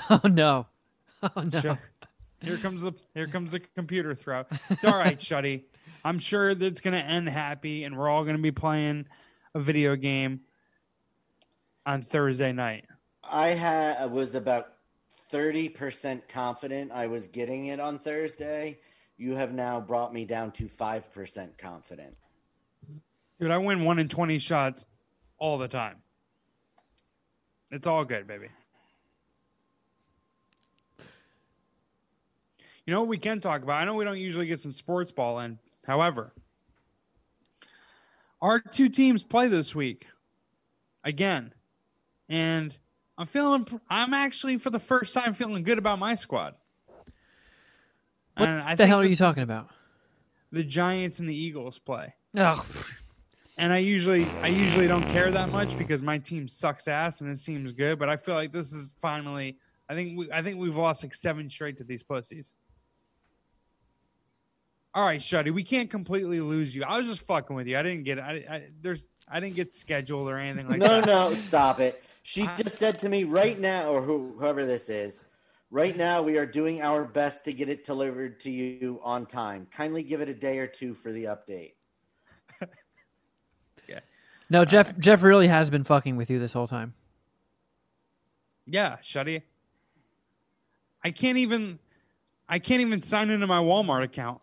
Oh 0.10 0.20
no! 0.28 0.66
Oh 1.22 1.42
no! 1.42 1.60
Shut- 1.60 1.78
Here 2.42 2.58
comes 2.58 2.82
the 2.82 2.92
here 3.14 3.26
comes 3.26 3.52
the 3.52 3.60
computer 3.60 4.14
throw. 4.14 4.44
It's 4.70 4.84
all 4.84 4.98
right, 4.98 5.18
Shuddy. 5.20 5.64
I'm 6.04 6.18
sure 6.18 6.54
that 6.54 6.64
it's 6.64 6.80
gonna 6.80 6.98
end 6.98 7.28
happy, 7.28 7.84
and 7.84 7.96
we're 7.96 8.08
all 8.08 8.24
gonna 8.24 8.38
be 8.38 8.52
playing 8.52 9.06
a 9.54 9.60
video 9.60 9.96
game 9.96 10.40
on 11.86 12.02
Thursday 12.02 12.52
night. 12.52 12.84
I 13.24 13.48
had 13.48 14.10
was 14.12 14.34
about 14.34 14.68
30% 15.32 16.28
confident 16.28 16.92
I 16.92 17.06
was 17.08 17.26
getting 17.26 17.66
it 17.66 17.80
on 17.80 17.98
Thursday. 17.98 18.78
You 19.16 19.34
have 19.34 19.52
now 19.52 19.80
brought 19.80 20.12
me 20.12 20.24
down 20.24 20.52
to 20.52 20.66
5% 20.66 21.58
confident. 21.58 22.16
Dude, 23.40 23.50
I 23.50 23.58
win 23.58 23.84
one 23.84 23.98
in 23.98 24.08
twenty 24.08 24.38
shots 24.38 24.84
all 25.38 25.58
the 25.58 25.68
time. 25.68 25.96
It's 27.70 27.86
all 27.86 28.04
good, 28.04 28.26
baby. 28.26 28.48
You 32.86 32.92
know 32.92 33.00
what 33.00 33.08
we 33.08 33.18
can 33.18 33.40
talk 33.40 33.62
about? 33.62 33.80
I 33.80 33.84
know 33.84 33.94
we 33.94 34.04
don't 34.04 34.18
usually 34.18 34.46
get 34.46 34.60
some 34.60 34.72
sports 34.72 35.10
ball 35.10 35.40
in. 35.40 35.58
However, 35.84 36.32
our 38.40 38.60
two 38.60 38.88
teams 38.88 39.24
play 39.24 39.48
this 39.48 39.74
week 39.74 40.06
again. 41.04 41.52
And 42.28 42.76
I'm 43.18 43.26
feeling 43.26 43.66
I'm 43.90 44.14
actually 44.14 44.58
for 44.58 44.70
the 44.70 44.78
first 44.78 45.14
time 45.14 45.34
feeling 45.34 45.62
good 45.64 45.78
about 45.78 45.98
my 45.98 46.14
squad. 46.14 46.54
What 48.36 48.48
And 48.48 48.60
I 48.60 48.74
the 48.74 48.78
think 48.78 48.88
hell 48.88 49.00
are 49.00 49.04
you 49.04 49.16
talking 49.16 49.42
about? 49.42 49.68
The 50.52 50.62
Giants 50.62 51.18
and 51.18 51.28
the 51.28 51.36
Eagles 51.36 51.78
play 51.78 52.14
Oh, 52.36 52.64
and 53.58 53.72
I 53.72 53.78
usually 53.78 54.26
I 54.42 54.48
usually 54.48 54.86
don't 54.86 55.08
care 55.08 55.30
that 55.30 55.50
much 55.50 55.76
because 55.78 56.02
my 56.02 56.18
team 56.18 56.46
sucks 56.46 56.86
ass 56.86 57.20
and 57.20 57.30
it 57.30 57.38
seems 57.38 57.72
good. 57.72 57.98
But 57.98 58.08
I 58.08 58.16
feel 58.16 58.34
like 58.34 58.52
this 58.52 58.72
is 58.72 58.92
finally. 58.96 59.58
I 59.88 59.94
think 59.94 60.18
we 60.18 60.30
I 60.30 60.42
think 60.42 60.58
we've 60.58 60.76
lost 60.76 61.02
like 61.02 61.14
seven 61.14 61.48
straight 61.48 61.78
to 61.78 61.84
these 61.84 62.02
pussies. 62.02 62.54
All 64.96 65.04
right, 65.04 65.20
Shuddy, 65.20 65.52
we 65.52 65.62
can't 65.62 65.90
completely 65.90 66.40
lose 66.40 66.74
you. 66.74 66.82
I 66.82 66.96
was 66.96 67.06
just 67.06 67.20
fucking 67.26 67.54
with 67.54 67.66
you. 67.66 67.78
I 67.78 67.82
didn't 67.82 68.04
get 68.04 68.18
I, 68.18 68.32
I 68.48 68.62
there's 68.80 69.08
I 69.28 69.40
didn't 69.40 69.54
get 69.54 69.74
scheduled 69.74 70.26
or 70.26 70.38
anything 70.38 70.70
like 70.70 70.78
no, 70.78 70.88
that. 70.88 71.06
no, 71.06 71.28
no, 71.28 71.34
stop 71.34 71.80
it. 71.80 72.02
She 72.22 72.44
I- 72.44 72.56
just 72.56 72.78
said 72.78 72.98
to 73.00 73.10
me 73.10 73.24
right 73.24 73.58
now, 73.58 73.90
or 73.90 74.00
who, 74.00 74.34
whoever 74.38 74.64
this 74.64 74.88
is, 74.88 75.22
right 75.70 75.94
now 75.94 76.22
we 76.22 76.38
are 76.38 76.46
doing 76.46 76.80
our 76.80 77.04
best 77.04 77.44
to 77.44 77.52
get 77.52 77.68
it 77.68 77.84
delivered 77.84 78.40
to 78.40 78.50
you 78.50 78.98
on 79.02 79.26
time. 79.26 79.66
Kindly 79.70 80.02
give 80.02 80.22
it 80.22 80.30
a 80.30 80.34
day 80.34 80.60
or 80.60 80.66
two 80.66 80.94
for 80.94 81.12
the 81.12 81.24
update. 81.24 81.74
Yeah. 83.86 84.00
No, 84.48 84.64
Jeff. 84.64 84.96
Jeff 84.98 85.22
really 85.22 85.46
has 85.46 85.68
been 85.68 85.84
fucking 85.84 86.16
with 86.16 86.30
you 86.30 86.38
this 86.38 86.54
whole 86.54 86.66
time. 86.66 86.94
Yeah, 88.66 88.96
Shuddy. 89.02 89.42
I 91.04 91.10
can't 91.10 91.36
even 91.36 91.80
I 92.48 92.58
can't 92.60 92.80
even 92.80 93.02
sign 93.02 93.28
into 93.28 93.46
my 93.46 93.60
Walmart 93.60 94.02
account. 94.02 94.40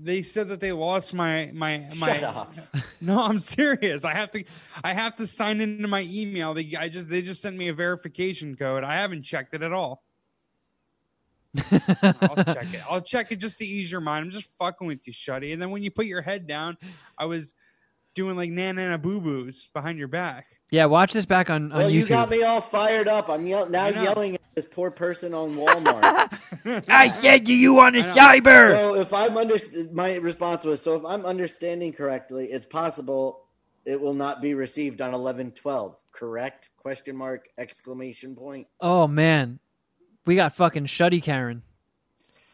They 0.00 0.22
said 0.22 0.48
that 0.48 0.60
they 0.60 0.72
lost 0.72 1.12
my 1.12 1.50
my 1.52 1.86
my 1.96 2.18
Shut 2.18 2.22
up. 2.24 2.54
No, 3.00 3.20
I'm 3.20 3.38
serious. 3.38 4.04
I 4.04 4.12
have 4.12 4.30
to 4.32 4.44
I 4.82 4.92
have 4.92 5.16
to 5.16 5.26
sign 5.26 5.60
into 5.60 5.88
my 5.88 6.02
email. 6.08 6.54
They 6.54 6.74
I 6.78 6.88
just 6.88 7.08
they 7.08 7.22
just 7.22 7.42
sent 7.42 7.56
me 7.56 7.68
a 7.68 7.74
verification 7.74 8.56
code. 8.56 8.84
I 8.84 8.96
haven't 8.96 9.22
checked 9.22 9.54
it 9.54 9.62
at 9.62 9.72
all. 9.72 10.02
I'll 11.70 12.44
check 12.44 12.74
it. 12.74 12.82
I'll 12.88 13.00
check 13.00 13.32
it 13.32 13.36
just 13.36 13.58
to 13.58 13.64
ease 13.64 13.90
your 13.90 14.00
mind. 14.00 14.26
I'm 14.26 14.30
just 14.30 14.48
fucking 14.58 14.86
with 14.86 15.06
you, 15.06 15.12
Shuddy. 15.12 15.52
And 15.52 15.60
then 15.60 15.70
when 15.70 15.82
you 15.82 15.90
put 15.90 16.06
your 16.06 16.22
head 16.22 16.46
down, 16.46 16.76
I 17.16 17.24
was 17.24 17.54
doing 18.14 18.36
like 18.36 18.50
nana 18.50 18.98
boo 18.98 19.20
boos 19.20 19.68
behind 19.72 19.98
your 19.98 20.08
back. 20.08 20.46
Yeah, 20.70 20.84
watch 20.84 21.12
this 21.14 21.24
back 21.24 21.48
on, 21.48 21.72
on 21.72 21.78
Well, 21.78 21.90
you 21.90 22.04
got 22.06 22.28
me 22.28 22.42
all 22.42 22.60
fired 22.60 23.08
up. 23.08 23.28
I'm 23.30 23.46
yell- 23.46 23.68
now 23.70 23.86
yelling 23.88 24.34
at 24.34 24.40
this 24.54 24.66
poor 24.66 24.90
person 24.90 25.32
on 25.32 25.54
Walmart. 25.54 26.84
I 26.88 27.08
said 27.08 27.46
to 27.46 27.54
you 27.54 27.80
on 27.80 27.94
a 27.94 28.00
cyber. 28.02 28.72
so 28.72 28.94
if 28.96 29.12
I'm 29.14 29.36
under, 29.38 29.56
my 29.92 30.16
response 30.16 30.64
was, 30.64 30.82
so 30.82 30.94
if 30.96 31.04
I'm 31.06 31.24
understanding 31.24 31.92
correctly, 31.94 32.46
it's 32.46 32.66
possible 32.66 33.44
it 33.86 33.98
will 33.98 34.12
not 34.12 34.42
be 34.42 34.52
received 34.52 35.00
on 35.00 35.12
11/12. 35.14 35.94
Correct? 36.12 36.68
Question 36.76 37.16
mark! 37.16 37.48
Exclamation 37.56 38.34
point. 38.36 38.66
oh 38.80 39.06
man, 39.06 39.60
we 40.26 40.34
got 40.34 40.54
fucking 40.54 40.84
Shuddy 40.86 41.22
Karen. 41.22 41.62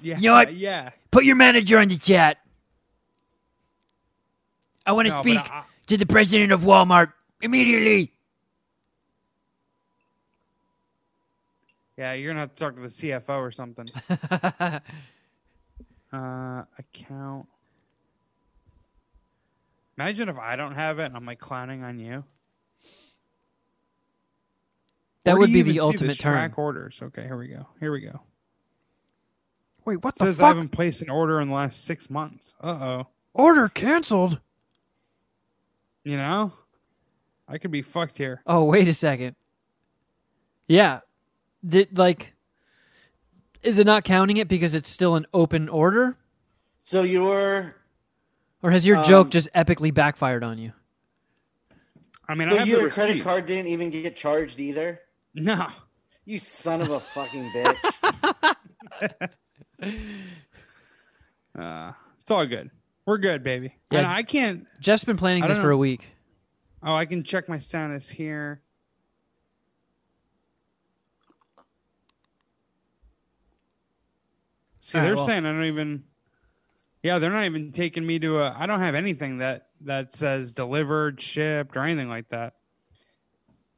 Yeah, 0.01 0.17
You 0.19 0.29
know 0.29 0.35
what? 0.35 0.53
Yeah. 0.55 0.91
Put 1.11 1.25
your 1.25 1.35
manager 1.37 1.79
on 1.79 1.89
the 1.89 1.97
chat. 1.97 2.37
I 4.87 4.93
want 4.93 5.09
to 5.09 5.15
No, 5.15 5.23
but 5.23 5.31
speak 5.31 5.39
I- 5.53 5.65
to 5.89 5.97
the 5.97 6.07
president 6.07 6.53
of 6.53 6.61
Walmart 6.61 7.13
immediately. 7.45 8.13
Yeah, 11.97 12.15
you're 12.15 12.33
gonna 12.33 12.41
have 12.41 12.55
to 12.55 12.65
talk 12.65 12.75
to 12.75 12.81
the 12.81 12.89
CFO 12.89 13.39
or 13.39 13.51
something. 13.51 13.89
Uh, 16.13 16.63
account. 16.79 17.49
Imagine 19.99 20.29
if 20.29 20.39
I 20.39 20.55
don't 20.55 20.77
have 20.77 21.01
it 21.01 21.07
and 21.07 21.17
I'm 21.17 21.27
like 21.27 21.41
clowning 21.41 21.83
on 21.83 21.99
you. 21.99 22.23
that 25.25 25.33
Where 25.33 25.41
would 25.41 25.53
be 25.53 25.63
the 25.63 25.81
ultimate 25.81 26.21
turn. 26.21 26.35
Track 26.35 26.57
orders. 26.57 27.01
Okay, 27.03 27.23
here 27.25 27.37
we 27.37 27.49
go. 27.49 27.67
Here 27.81 27.91
we 27.91 28.01
go. 28.01 28.21
Wait, 29.85 30.05
what 30.05 30.15
It 30.15 30.21
says 30.21 30.41
I 30.41 30.47
haven't 30.47 30.69
placed 30.69 31.03
an 31.03 31.11
order 31.11 31.41
in 31.41 31.49
the 31.49 31.55
last 31.55 31.85
six 31.85 32.09
months. 32.09 32.55
Uh 32.63 32.69
oh. 32.69 33.07
Order 33.33 33.69
canceled. 33.69 34.39
You 36.05 36.17
know, 36.17 36.53
I 37.49 37.59
could 37.59 37.71
be 37.71 37.83
fucked 37.83 38.19
here. 38.19 38.43
Oh, 38.47 38.65
wait 38.65 38.89
a 38.89 38.95
second. 38.95 39.37
Yeah. 40.67 41.01
Did 41.67 41.97
like 41.99 42.35
is 43.63 43.79
it 43.79 43.87
not 43.87 44.05
counting 44.05 44.37
it 44.37 44.49
because 44.49 44.75
it's 44.75 44.89
still 44.91 45.15
an 45.15 45.27
open 45.33 45.69
order? 45.69 46.17
So 46.83 47.03
your 47.03 47.75
Or 48.63 48.71
has 48.71 48.87
your 48.87 48.99
Um, 48.99 49.05
joke 49.05 49.31
just 49.31 49.51
epically 49.55 49.93
backfired 49.93 50.45
on 50.45 50.59
you? 50.59 50.73
I 52.29 52.35
mean, 52.35 52.49
I 52.49 52.53
so 52.53 52.59
have 52.59 52.67
the 52.67 52.71
your 52.71 52.91
credit 52.91 53.23
card 53.23 53.47
didn't 53.47 53.69
even 53.69 53.91
get 53.91 54.17
charged 54.17 54.59
either. 54.61 55.01
No. 55.35 55.67
You 56.25 56.39
son 56.39 56.81
of 56.81 56.91
a 56.91 57.01
fucking 57.01 57.51
bitch. 57.51 58.57
Uh, 61.57 61.93
it's 62.21 62.31
all 62.33 62.45
good. 62.47 62.71
We're 63.07 63.19
good, 63.19 63.45
baby. 63.45 63.75
Yeah. 63.91 63.99
And 63.99 64.07
I 64.09 64.23
can't. 64.25 64.67
Jeff's 64.81 65.05
been 65.05 65.17
planning 65.17 65.43
this 65.43 65.53
don't 65.53 65.61
for 65.63 65.71
a 65.71 65.77
week. 65.77 66.09
Oh, 66.85 66.95
I 66.95 67.07
can 67.07 67.23
check 67.25 67.49
my 67.49 67.59
status 67.59 68.11
here. 68.11 68.61
See, 74.81 74.99
All 74.99 75.03
right, 75.03 75.07
they're 75.09 75.17
well- 75.17 75.27
saying 75.27 75.47
I 75.47 75.53
don't 75.53 75.65
even. 75.65 76.05
Yeah, 77.03 77.19
they're 77.19 77.31
not 77.31 77.45
even 77.45 77.71
taking 77.73 78.07
me 78.07 78.19
to 78.21 78.41
a. 78.41 78.55
I 78.57 78.67
don't 78.67 78.81
have 78.81 78.95
anything 78.95 79.39
that 79.39 79.69
that 79.83 80.13
says 80.13 80.53
delivered, 80.53 81.21
shipped, 81.21 81.77
or 81.77 81.81
anything 81.85 82.09
like 82.09 82.29
that. 82.31 82.55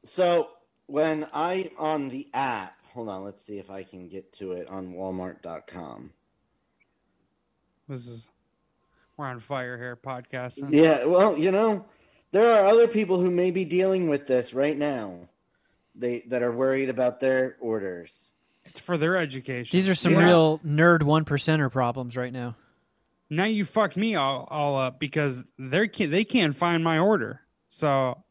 So 0.05 0.49
when 0.87 1.27
I 1.33 1.71
on 1.77 2.07
the 2.09 2.27
app, 2.33 2.77
hold 2.93 3.09
on, 3.09 3.23
let's 3.23 3.43
see 3.45 3.57
if 3.57 3.69
I 3.69 3.83
can 3.83 4.07
get 4.07 4.31
to 4.33 4.53
it 4.53 4.67
on 4.69 4.93
Walmart.com. 4.93 6.11
This 7.87 8.07
is. 8.07 8.29
We're 9.17 9.25
on 9.25 9.39
fire 9.39 9.77
here, 9.79 9.95
podcasting. 9.95 10.69
Yeah, 10.71 11.05
well, 11.05 11.35
you 11.35 11.51
know, 11.51 11.85
there 12.31 12.51
are 12.53 12.65
other 12.67 12.87
people 12.87 13.19
who 13.19 13.31
may 13.31 13.51
be 13.51 13.65
dealing 13.65 14.09
with 14.09 14.27
this 14.27 14.53
right 14.53 14.77
now. 14.77 15.29
They 15.95 16.21
that 16.27 16.43
are 16.43 16.51
worried 16.51 16.89
about 16.89 17.19
their 17.19 17.57
orders. 17.59 18.25
It's 18.65 18.79
for 18.79 18.97
their 18.97 19.17
education. 19.17 19.75
These 19.75 19.89
are 19.89 19.95
some 19.95 20.13
Yeah. 20.13 20.25
real 20.27 20.59
nerd 20.59 21.03
one 21.03 21.25
percenter 21.25 21.71
problems 21.71 22.15
right 22.15 22.31
now. 22.33 22.55
now 23.29 23.45
you 23.45 23.65
fucked 23.65 23.97
me 23.97 24.15
all, 24.15 24.47
all 24.51 24.77
up 24.79 24.99
because 24.99 25.43
they 25.57 25.87
can't 25.87 26.11
they 26.11 26.23
can't 26.23 26.55
find 26.55 26.83
my 26.83 26.99
order. 26.99 27.41
So 27.69 28.23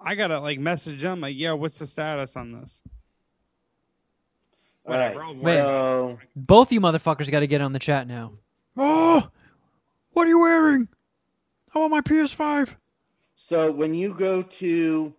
I 0.00 0.14
gotta 0.14 0.40
like 0.40 0.58
message 0.58 1.02
them 1.02 1.20
like, 1.20 1.36
yo, 1.36 1.56
what's 1.56 1.78
the 1.78 1.86
status 1.86 2.36
on 2.36 2.52
this? 2.52 2.80
All 4.86 4.92
Whatever, 4.94 5.20
right, 5.20 5.34
so 5.36 6.18
Both 6.34 6.72
you 6.72 6.80
motherfuckers 6.80 7.30
got 7.30 7.40
to 7.40 7.46
get 7.46 7.60
on 7.60 7.72
the 7.74 7.78
chat 7.78 8.06
now. 8.08 8.32
Oh, 8.78 9.28
what 10.12 10.26
are 10.26 10.30
you 10.30 10.40
wearing? 10.40 10.88
I 11.74 11.78
want 11.78 11.90
my 11.90 12.00
PS5. 12.00 12.74
So 13.42 13.70
when 13.72 13.94
you 13.94 14.12
go 14.12 14.42
to 14.42 15.14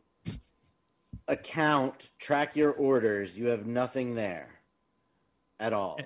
account 1.28 2.12
track 2.20 2.56
your 2.56 2.72
orders, 2.72 3.38
you 3.38 3.48
have 3.48 3.66
nothing 3.66 4.14
there 4.14 4.60
at 5.60 5.74
all. 5.74 5.98
Eh, 6.00 6.04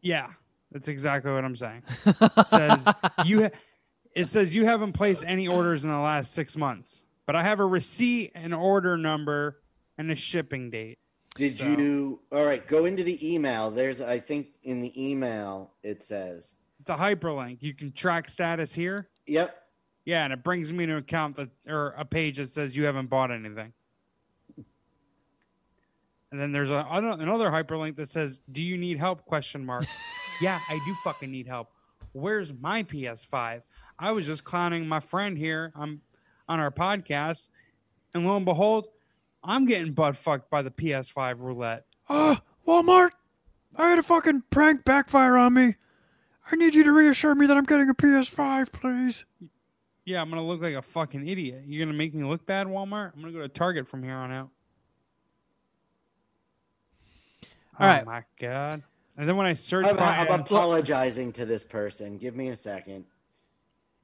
yeah, 0.00 0.28
that's 0.70 0.86
exactly 0.86 1.32
what 1.32 1.44
I'm 1.44 1.56
saying. 1.56 1.82
It 2.06 2.46
says 2.46 2.86
you 3.24 3.42
ha- 3.42 3.50
it 4.14 4.28
says 4.28 4.54
you 4.54 4.64
haven't 4.64 4.92
placed 4.92 5.24
any 5.26 5.48
orders 5.48 5.82
in 5.82 5.90
the 5.90 5.98
last 5.98 6.34
six 6.34 6.56
months, 6.56 7.02
but 7.26 7.34
I 7.34 7.42
have 7.42 7.58
a 7.58 7.66
receipt, 7.66 8.30
an 8.36 8.52
order 8.52 8.96
number, 8.96 9.60
and 9.98 10.08
a 10.12 10.14
shipping 10.14 10.70
date. 10.70 10.98
Did 11.34 11.58
So- 11.58 11.66
you? 11.66 12.20
All 12.30 12.44
right, 12.44 12.64
go 12.64 12.84
into 12.84 13.02
the 13.02 13.34
email. 13.34 13.72
There's, 13.72 14.00
I 14.00 14.20
think, 14.20 14.50
in 14.62 14.80
the 14.80 14.92
email 15.10 15.72
it 15.82 16.04
says, 16.04 16.54
It's 16.80 16.90
a 16.90 16.94
hyperlink. 16.94 17.58
You 17.60 17.74
can 17.74 17.90
track 17.90 18.28
status 18.28 18.72
here. 18.72 19.08
"Yep, 19.26 19.56
Yeah, 20.04 20.24
and 20.24 20.32
it 20.32 20.42
brings 20.42 20.72
me 20.72 20.86
to 20.86 20.96
account 20.96 21.36
that 21.36 21.50
or 21.68 21.94
a 21.96 22.04
page 22.04 22.38
that 22.38 22.48
says 22.48 22.76
you 22.76 22.84
haven't 22.84 23.08
bought 23.08 23.30
anything. 23.30 23.72
And 26.32 26.40
then 26.40 26.52
there's 26.52 26.70
a, 26.70 26.86
another 26.90 27.50
hyperlink 27.50 27.96
that 27.96 28.08
says, 28.08 28.40
"Do 28.52 28.62
you 28.62 28.78
need 28.78 28.98
help?" 28.98 29.24
Question 29.24 29.64
mark. 29.64 29.84
yeah, 30.40 30.60
I 30.68 30.80
do 30.86 30.94
fucking 31.02 31.30
need 31.30 31.46
help. 31.46 31.70
Where's 32.12 32.52
my 32.52 32.82
PS5? 32.84 33.62
I 33.98 34.12
was 34.12 34.26
just 34.26 34.44
clowning 34.44 34.86
my 34.86 35.00
friend 35.00 35.36
here. 35.36 35.72
I'm 35.74 36.00
on 36.48 36.60
our 36.60 36.70
podcast, 36.70 37.48
and 38.14 38.26
lo 38.26 38.36
and 38.36 38.44
behold, 38.44 38.86
I'm 39.42 39.66
getting 39.66 39.92
butt 39.92 40.16
fucked 40.16 40.50
by 40.50 40.62
the 40.62 40.70
PS5 40.70 41.40
roulette. 41.40 41.84
Uh, 42.08 42.36
Walmart, 42.66 43.10
I 43.76 43.88
had 43.88 43.98
a 43.98 44.02
fucking 44.02 44.44
prank 44.50 44.84
backfire 44.84 45.36
on 45.36 45.54
me. 45.54 45.76
I 46.50 46.56
need 46.56 46.74
you 46.74 46.84
to 46.84 46.92
reassure 46.92 47.34
me 47.34 47.46
that 47.46 47.56
I'm 47.56 47.64
getting 47.64 47.88
a 47.88 47.94
PS5, 47.94 48.72
please. 48.72 49.24
Yeah, 50.10 50.20
I'm 50.20 50.28
gonna 50.28 50.44
look 50.44 50.60
like 50.60 50.74
a 50.74 50.82
fucking 50.82 51.28
idiot. 51.28 51.62
You're 51.66 51.86
gonna 51.86 51.96
make 51.96 52.12
me 52.12 52.24
look 52.24 52.44
bad, 52.44 52.66
Walmart. 52.66 53.12
I'm 53.14 53.20
gonna 53.20 53.32
go 53.32 53.38
to 53.42 53.48
Target 53.48 53.86
from 53.86 54.02
here 54.02 54.16
on 54.16 54.32
out. 54.32 54.50
All 57.78 57.86
oh 57.86 57.90
right. 57.90 58.04
my 58.04 58.24
god! 58.40 58.82
And 59.16 59.28
then 59.28 59.36
when 59.36 59.46
I 59.46 59.54
search, 59.54 59.86
I'm, 59.86 59.94
by, 59.94 60.16
I'm 60.16 60.40
apologizing 60.40 61.30
to 61.34 61.46
this 61.46 61.64
person. 61.64 62.18
Give 62.18 62.34
me 62.34 62.48
a 62.48 62.56
second. 62.56 63.04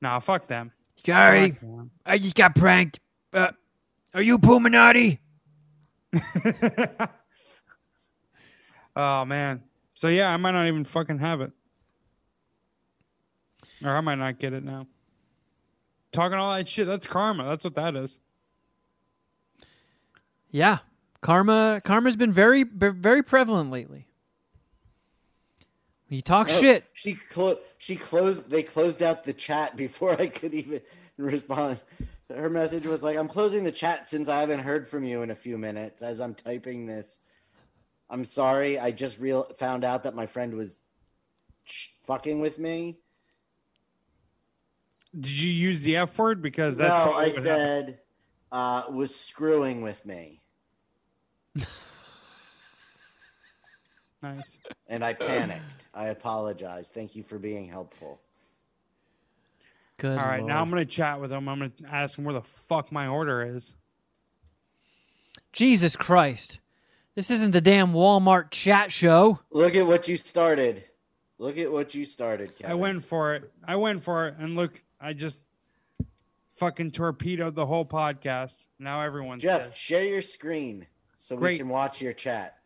nah, 0.00 0.20
fuck 0.20 0.46
them. 0.46 0.70
Sorry, 1.04 1.50
Fuck 1.50 1.60
them. 1.60 1.90
I 2.06 2.18
just 2.18 2.36
got 2.36 2.54
pranked. 2.54 3.00
Uh, 3.32 3.50
are 4.14 4.22
you 4.22 4.38
Puminati? 4.38 5.18
oh 8.94 9.24
man. 9.24 9.60
So 9.94 10.06
yeah, 10.06 10.32
I 10.32 10.36
might 10.36 10.52
not 10.52 10.68
even 10.68 10.84
fucking 10.84 11.18
have 11.18 11.40
it, 11.40 11.50
or 13.84 13.90
I 13.90 14.00
might 14.02 14.18
not 14.18 14.38
get 14.38 14.52
it 14.52 14.62
now. 14.62 14.86
Talking 16.12 16.38
all 16.38 16.54
that 16.54 16.68
shit. 16.68 16.86
That's 16.86 17.06
karma. 17.06 17.44
That's 17.44 17.64
what 17.64 17.74
that 17.74 17.94
is. 17.96 18.18
Yeah, 20.50 20.78
karma. 21.20 21.82
Karma's 21.84 22.16
been 22.16 22.32
very, 22.32 22.62
very 22.62 23.22
prevalent 23.22 23.70
lately. 23.70 24.06
When 26.08 26.16
you 26.16 26.22
talk 26.22 26.48
Oh, 26.50 26.60
shit, 26.60 26.84
She 26.92 27.14
clo- 27.14 27.58
She 27.78 27.96
closed. 27.96 28.48
They 28.48 28.62
closed 28.62 29.02
out 29.02 29.24
the 29.24 29.32
chat 29.32 29.76
before 29.76 30.12
I 30.20 30.28
could 30.28 30.54
even 30.54 30.80
respond. 31.16 31.80
Her 32.34 32.48
message 32.48 32.86
was 32.86 33.02
like, 33.02 33.16
"I'm 33.16 33.28
closing 33.28 33.64
the 33.64 33.72
chat 33.72 34.08
since 34.08 34.28
I 34.28 34.40
haven't 34.40 34.60
heard 34.60 34.88
from 34.88 35.04
you 35.04 35.22
in 35.22 35.30
a 35.30 35.34
few 35.34 35.58
minutes." 35.58 36.02
As 36.02 36.20
I'm 36.20 36.34
typing 36.34 36.86
this, 36.86 37.18
I'm 38.08 38.24
sorry. 38.24 38.78
I 38.78 38.92
just 38.92 39.18
real 39.18 39.44
found 39.58 39.84
out 39.84 40.04
that 40.04 40.14
my 40.14 40.26
friend 40.26 40.54
was 40.54 40.78
ch- 41.66 41.94
fucking 42.06 42.40
with 42.40 42.58
me. 42.58 42.98
Did 45.18 45.32
you 45.32 45.50
use 45.50 45.82
the 45.82 45.96
F 45.96 46.18
word? 46.18 46.42
Because 46.42 46.76
that's 46.76 46.90
no, 46.94 47.12
probably 47.12 47.32
I 47.38 47.42
said 47.42 47.98
uh, 48.52 48.82
was 48.90 49.14
screwing 49.14 49.80
with 49.82 50.04
me, 50.04 50.40
Nice. 54.22 54.58
and 54.88 55.04
I 55.04 55.12
panicked. 55.14 55.86
I 55.94 56.08
apologize. 56.08 56.88
Thank 56.88 57.16
you 57.16 57.22
for 57.22 57.38
being 57.38 57.66
helpful. 57.68 58.20
good. 59.98 60.18
All 60.18 60.26
right, 60.28 60.44
now. 60.44 60.60
I'm 60.60 60.68
gonna 60.68 60.84
chat 60.84 61.20
with 61.20 61.32
him. 61.32 61.48
I'm 61.48 61.58
gonna 61.58 61.72
ask 61.90 62.18
him 62.18 62.24
where 62.24 62.34
the 62.34 62.42
fuck 62.42 62.92
my 62.92 63.06
order 63.06 63.42
is. 63.56 63.74
Jesus 65.52 65.96
Christ, 65.96 66.58
this 67.14 67.30
isn't 67.30 67.52
the 67.52 67.60
damn 67.62 67.92
Walmart 67.92 68.50
chat 68.50 68.92
show. 68.92 69.40
Look 69.50 69.74
at 69.74 69.86
what 69.86 70.08
you 70.08 70.16
started. 70.18 70.84
Look 71.38 71.56
at 71.58 71.70
what 71.70 71.94
you 71.94 72.04
started, 72.04 72.56
Kevin. 72.56 72.72
I 72.72 72.74
went 72.74 73.04
for 73.04 73.34
it. 73.34 73.50
I 73.66 73.76
went 73.76 74.02
for 74.02 74.28
it, 74.28 74.34
and 74.38 74.56
look, 74.56 74.82
I 75.06 75.12
just 75.12 75.40
fucking 76.56 76.90
torpedoed 76.90 77.54
the 77.54 77.64
whole 77.64 77.84
podcast. 77.84 78.64
Now 78.80 79.02
everyone's 79.02 79.44
Jeff, 79.44 79.68
pissed. 79.70 79.80
share 79.80 80.02
your 80.02 80.20
screen 80.20 80.86
so 81.16 81.36
we 81.36 81.58
can 81.58 81.68
watch 81.68 82.02
your 82.02 82.12
chat. 82.12 82.58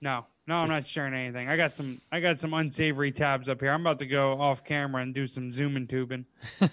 No, 0.00 0.24
no, 0.46 0.56
I'm 0.56 0.68
not 0.70 0.88
sharing 0.88 1.12
anything. 1.12 1.50
I 1.50 1.58
got 1.58 1.76
some, 1.76 2.00
I 2.10 2.20
got 2.20 2.40
some 2.40 2.54
unsavory 2.54 3.12
tabs 3.12 3.50
up 3.50 3.60
here. 3.60 3.72
I'm 3.72 3.82
about 3.82 3.98
to 3.98 4.06
go 4.06 4.40
off 4.40 4.64
camera 4.64 5.02
and 5.02 5.14
do 5.14 5.26
some 5.26 5.52
zooming 5.52 5.86
tubing. 5.86 6.24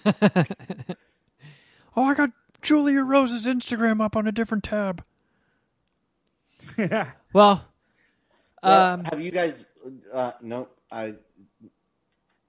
Oh, 1.96 2.02
I 2.02 2.14
got 2.14 2.30
Julia 2.60 3.02
Rose's 3.02 3.46
Instagram 3.46 4.02
up 4.02 4.16
on 4.16 4.26
a 4.26 4.32
different 4.32 4.64
tab. 4.64 5.04
Well, 6.76 7.12
Well, 7.32 7.64
um, 8.62 9.04
have 9.04 9.20
you 9.20 9.30
guys? 9.30 9.64
Uh, 10.12 10.32
no, 10.40 10.68
I, 10.90 11.14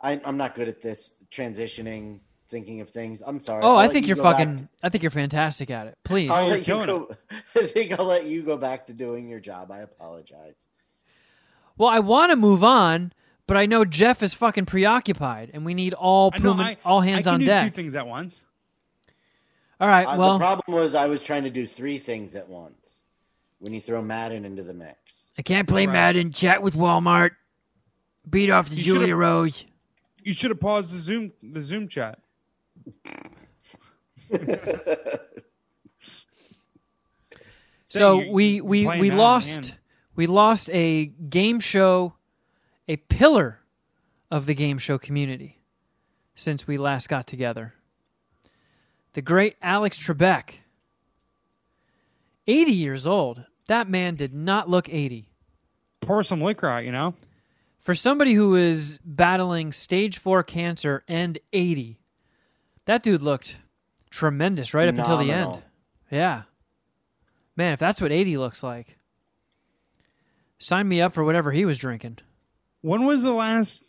I, 0.02 0.20
I'm 0.26 0.38
not 0.38 0.56
good 0.56 0.68
at 0.68 0.82
this 0.82 1.12
transitioning, 1.30 2.22
thinking 2.48 2.82
of 2.82 2.90
things. 2.90 3.22
I'm 3.26 3.40
sorry. 3.40 3.64
oh, 3.64 3.72
I'll 3.74 3.78
I 3.78 3.88
think 3.88 4.06
you 4.06 4.10
you're 4.16 4.18
go 4.18 4.24
back 4.24 4.38
fucking. 4.38 4.70
I 4.84 4.90
think 4.90 5.04
you're 5.04 5.12
fantastic 5.12 5.70
at 5.72 5.88
it. 5.88 5.98
Please. 6.04 6.30
I'll 6.30 6.44
you're 6.44 6.52
let 6.52 6.60
you 6.60 6.66
killing 6.66 6.88
go. 6.88 7.16
I 7.56 7.66
think 7.68 8.00
I'll 8.00 8.06
let 8.06 8.26
you 8.26 8.44
go 8.44 8.58
back 8.58 8.88
to 8.88 8.94
doing 8.94 9.28
your 9.28 9.40
job. 9.40 9.72
I 9.72 9.80
apologize. 9.80 10.68
Well, 11.78 11.90
I 11.90 12.00
want 12.00 12.32
to 12.32 12.36
move 12.36 12.64
on, 12.64 13.12
but 13.48 13.58
I 13.58 13.66
know 13.66 13.84
Jeff 13.86 14.24
is 14.24 14.34
fucking 14.34 14.66
preoccupied, 14.66 15.52
and 15.54 15.66
we 15.66 15.74
need 15.74 15.94
all 15.94 16.32
I 16.34 16.38
know, 16.38 16.52
Puma, 16.54 16.64
I, 16.64 16.78
all 16.86 17.02
hands 17.02 17.28
I 17.28 17.32
can 17.32 17.34
on 17.36 17.40
do 17.42 17.46
deck. 17.48 17.66
two 17.66 17.76
things 17.76 17.96
at 17.96 18.08
once. 18.08 18.46
All 19.80 19.88
right. 19.90 20.06
Uh, 20.06 20.18
well, 20.18 20.34
the 20.34 20.40
problem 20.40 20.76
was 20.78 20.96
I 20.96 21.08
was 21.08 21.22
trying 21.22 21.44
to 21.44 21.50
do 21.50 21.68
three 21.68 21.98
things 21.98 22.36
at 22.36 22.48
once. 22.48 23.02
When 23.60 23.74
you 23.74 23.82
throw 23.82 24.02
Madden 24.02 24.46
into 24.46 24.64
the 24.64 24.74
mix, 24.74 25.28
I 25.38 25.42
can't 25.42 25.68
play 25.68 25.86
Right. 25.86 25.94
Madden. 25.94 26.32
Chat 26.32 26.62
with 26.62 26.76
Walmart. 26.76 27.32
Beat 28.30 28.50
off 28.50 28.70
the 28.70 28.76
Julia 28.78 29.16
Rose. 29.16 29.66
You 30.24 30.34
should 30.34 30.50
have 30.52 30.60
paused 30.60 30.94
the 30.94 30.98
Zoom, 31.00 31.32
the 31.44 31.62
Zoom 31.62 31.88
chat. 31.88 32.20
So 37.88 38.20
you- 38.22 38.32
we 38.32 38.62
we 38.62 38.86
we 39.00 39.10
lost 39.12 39.76
we 40.16 40.28
lost 40.28 40.70
a 40.72 41.06
game 41.06 41.60
show, 41.60 42.14
a 42.88 42.98
pillar 42.98 43.60
of 44.32 44.46
the 44.46 44.54
game 44.56 44.78
show 44.78 44.98
community 44.98 45.62
since 46.36 46.68
we 46.68 46.78
last 46.78 47.08
got 47.10 47.28
together. 47.28 47.74
The 49.14 49.22
great 49.22 49.56
Alex 49.62 49.98
Trebek. 50.00 50.56
80 52.48 52.72
years 52.72 53.08
old. 53.08 53.46
That 53.68 53.90
man 53.90 54.16
did 54.16 54.34
not 54.34 54.70
look 54.70 54.88
80. 54.90 55.30
Pour 56.02 56.22
some 56.22 56.42
liquor 56.42 56.68
out, 56.70 56.84
you 56.86 56.92
know. 56.92 57.16
For 57.80 57.96
somebody 57.96 58.34
who 58.34 58.56
is 58.56 59.00
battling 59.04 59.72
stage 59.72 60.18
4 60.18 60.44
cancer 60.44 61.04
and 61.08 61.40
80, 61.54 61.98
that 62.86 63.04
dude 63.04 63.22
looked 63.22 63.58
tremendous 64.10 64.74
right 64.74 64.88
up 64.88 64.96
until 64.96 65.18
the 65.18 65.32
end. 65.32 65.62
Yeah. 66.12 66.44
Man, 67.56 67.74
if 67.74 67.80
that's 67.80 68.02
what 68.02 68.12
80 68.12 68.38
looks 68.38 68.64
like, 68.64 68.98
sign 70.58 70.88
me 70.88 71.02
up 71.02 71.14
for 71.14 71.24
whatever 71.24 71.52
he 71.52 71.66
was 71.66 71.78
drinking. 71.78 72.20
When 72.82 73.06
was 73.06 73.24
the 73.24 73.34
last 73.34 73.84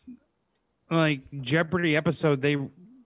like 0.90 1.20
Jeopardy 1.40 1.96
episode 1.96 2.42
they 2.42 2.56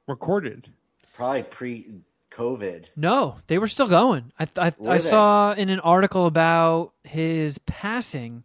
recorded? 0.06 0.70
probably 1.12 1.42
pre-COVID. 1.42 2.86
No, 2.96 3.36
they 3.46 3.58
were 3.58 3.68
still 3.68 3.88
going. 3.88 4.32
I 4.38 4.48
I, 4.56 4.72
I 4.88 4.98
saw 4.98 5.52
in 5.52 5.68
an 5.68 5.80
article 5.80 6.24
about 6.24 6.92
his 7.04 7.58
passing 7.58 8.44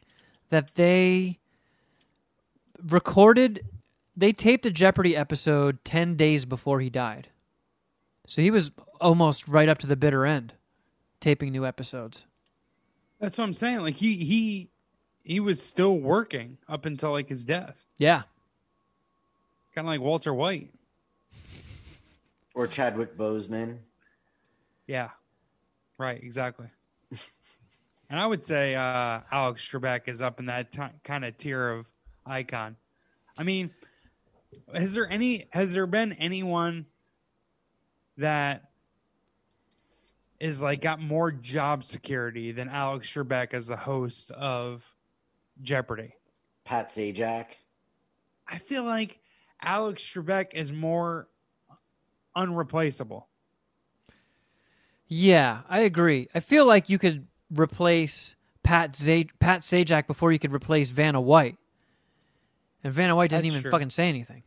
that 0.50 0.76
they 0.76 1.40
recorded 2.90 3.66
they 4.18 4.32
taped 4.34 4.66
a 4.66 4.72
Jeopardy 4.72 5.16
episode 5.16 5.84
10 5.84 6.16
days 6.16 6.46
before 6.46 6.80
he 6.80 6.90
died. 6.90 7.30
So 8.28 8.42
he 8.42 8.52
was 8.52 8.72
almost 9.00 9.48
right 9.48 9.70
up 9.70 9.78
to 9.80 9.88
the 9.88 9.96
bitter 9.96 10.26
end 10.26 10.54
taping 11.20 11.52
new 11.52 11.66
episodes. 11.66 12.26
That's 13.20 13.38
what 13.38 13.46
I'm 13.46 13.54
saying. 13.54 13.82
Like 13.82 13.96
he 13.96 14.16
he 14.16 14.70
he 15.24 15.40
was 15.40 15.62
still 15.62 15.98
working 15.98 16.58
up 16.68 16.86
until 16.86 17.12
like 17.12 17.30
his 17.30 17.46
death. 17.46 17.84
Yeah. 17.98 18.24
Kind 19.74 19.88
of 19.88 19.90
like 19.90 20.02
Walter 20.02 20.34
White. 20.34 20.70
Or 22.54 22.68
Chadwick 22.68 23.18
Boseman. 23.18 23.80
Yeah. 24.88 25.10
Right, 25.98 26.22
exactly. 26.22 26.68
and 28.10 28.20
I 28.20 28.28
would 28.28 28.46
say 28.46 28.76
uh, 28.76 29.22
Alex 29.32 29.68
Trebek 29.68 30.08
is 30.08 30.22
up 30.22 30.40
in 30.40 30.46
that 30.46 30.72
ti 30.72 30.84
kind 31.04 31.26
of 31.26 31.38
tier 31.38 31.70
of 31.70 31.86
icon. 32.26 32.76
I 33.38 33.44
mean, 33.44 33.72
has 34.74 34.94
there 34.94 35.10
any 35.12 35.48
has 35.52 35.74
there 35.74 35.88
been 35.88 36.14
anyone 36.14 36.86
that 38.18 38.70
is 40.40 40.62
like 40.62 40.82
got 40.82 41.00
more 41.00 41.32
job 41.32 41.84
security 41.84 42.52
than 42.52 42.70
Alex 42.70 43.12
Trebek 43.12 43.54
as 43.54 43.68
the 43.68 43.76
host 43.78 44.32
of 44.32 44.84
Jeopardy? 45.62 46.14
Pat 46.66 46.90
Sajak. 46.90 47.46
I 48.48 48.58
feel 48.58 48.84
like 48.84 49.20
Alex 49.62 50.04
Trebek 50.04 50.54
is 50.54 50.72
more 50.72 51.28
unreplaceable. 52.36 53.28
Yeah, 55.08 55.62
I 55.70 55.82
agree. 55.82 56.28
I 56.34 56.40
feel 56.40 56.66
like 56.66 56.90
you 56.90 56.98
could 56.98 57.28
replace 57.56 58.36
Pat 58.64 58.94
Zaj- 58.94 59.30
Pat 59.40 59.62
Sajak 59.62 60.08
before 60.08 60.32
you 60.32 60.40
could 60.40 60.54
replace 60.54 60.90
Vanna 60.90 61.22
White. 61.22 61.58
And 62.84 62.92
Vanna 62.92 63.16
White 63.16 63.30
doesn't 63.30 63.44
That's 63.46 63.54
even 63.54 63.62
true. 63.64 63.72
fucking 63.72 63.92
say 63.92 64.10
anything. 64.10 64.44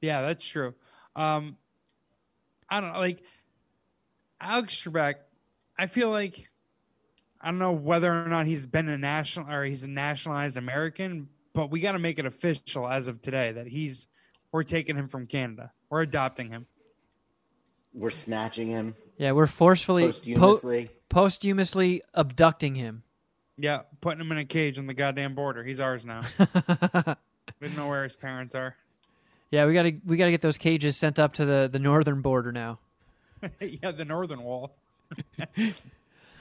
Yeah, 0.00 0.22
that's 0.22 0.44
true. 0.46 0.74
Um, 1.14 1.56
I 2.70 2.80
don't 2.80 2.92
know, 2.92 2.98
like 2.98 3.22
Alex 4.40 4.82
Trebek. 4.82 5.14
I 5.78 5.86
feel 5.86 6.10
like 6.10 6.48
I 7.40 7.46
don't 7.50 7.58
know 7.58 7.72
whether 7.72 8.12
or 8.12 8.28
not 8.28 8.46
he's 8.46 8.66
been 8.66 8.88
a 8.88 8.98
national 8.98 9.50
or 9.50 9.64
he's 9.64 9.82
a 9.84 9.88
nationalized 9.90 10.56
American, 10.56 11.28
but 11.54 11.70
we 11.70 11.80
got 11.80 11.92
to 11.92 11.98
make 11.98 12.18
it 12.18 12.26
official 12.26 12.86
as 12.88 13.08
of 13.08 13.20
today 13.20 13.52
that 13.52 13.66
he's 13.66 14.06
we're 14.52 14.62
taking 14.62 14.96
him 14.96 15.08
from 15.08 15.26
Canada. 15.26 15.72
We're 15.88 16.02
adopting 16.02 16.50
him. 16.50 16.66
We're 17.92 18.10
snatching 18.10 18.68
him 18.68 18.94
Yeah, 19.18 19.32
we're 19.32 19.48
forcefully 19.48 20.04
po- 20.04 20.08
posthumously. 20.12 20.90
posthumously 21.08 22.02
abducting 22.14 22.76
him. 22.76 23.02
Yeah, 23.58 23.80
putting 24.00 24.20
him 24.20 24.30
in 24.32 24.38
a 24.38 24.44
cage 24.44 24.78
on 24.78 24.86
the 24.86 24.94
goddamn 24.94 25.34
border. 25.34 25.64
He's 25.64 25.80
ours 25.80 26.04
now. 26.04 26.22
we 26.38 27.66
don't 27.66 27.76
know 27.76 27.88
where 27.88 28.04
his 28.04 28.16
parents 28.16 28.54
are. 28.54 28.76
Yeah, 29.50 29.66
we 29.66 29.74
gotta 29.74 29.94
we 30.04 30.16
gotta 30.16 30.30
get 30.30 30.40
those 30.42 30.58
cages 30.58 30.96
sent 30.96 31.18
up 31.18 31.34
to 31.34 31.44
the, 31.44 31.68
the 31.70 31.78
northern 31.78 32.20
border 32.20 32.52
now. 32.52 32.78
yeah, 33.60 33.90
the 33.90 34.04
northern 34.04 34.42
wall. 34.42 34.76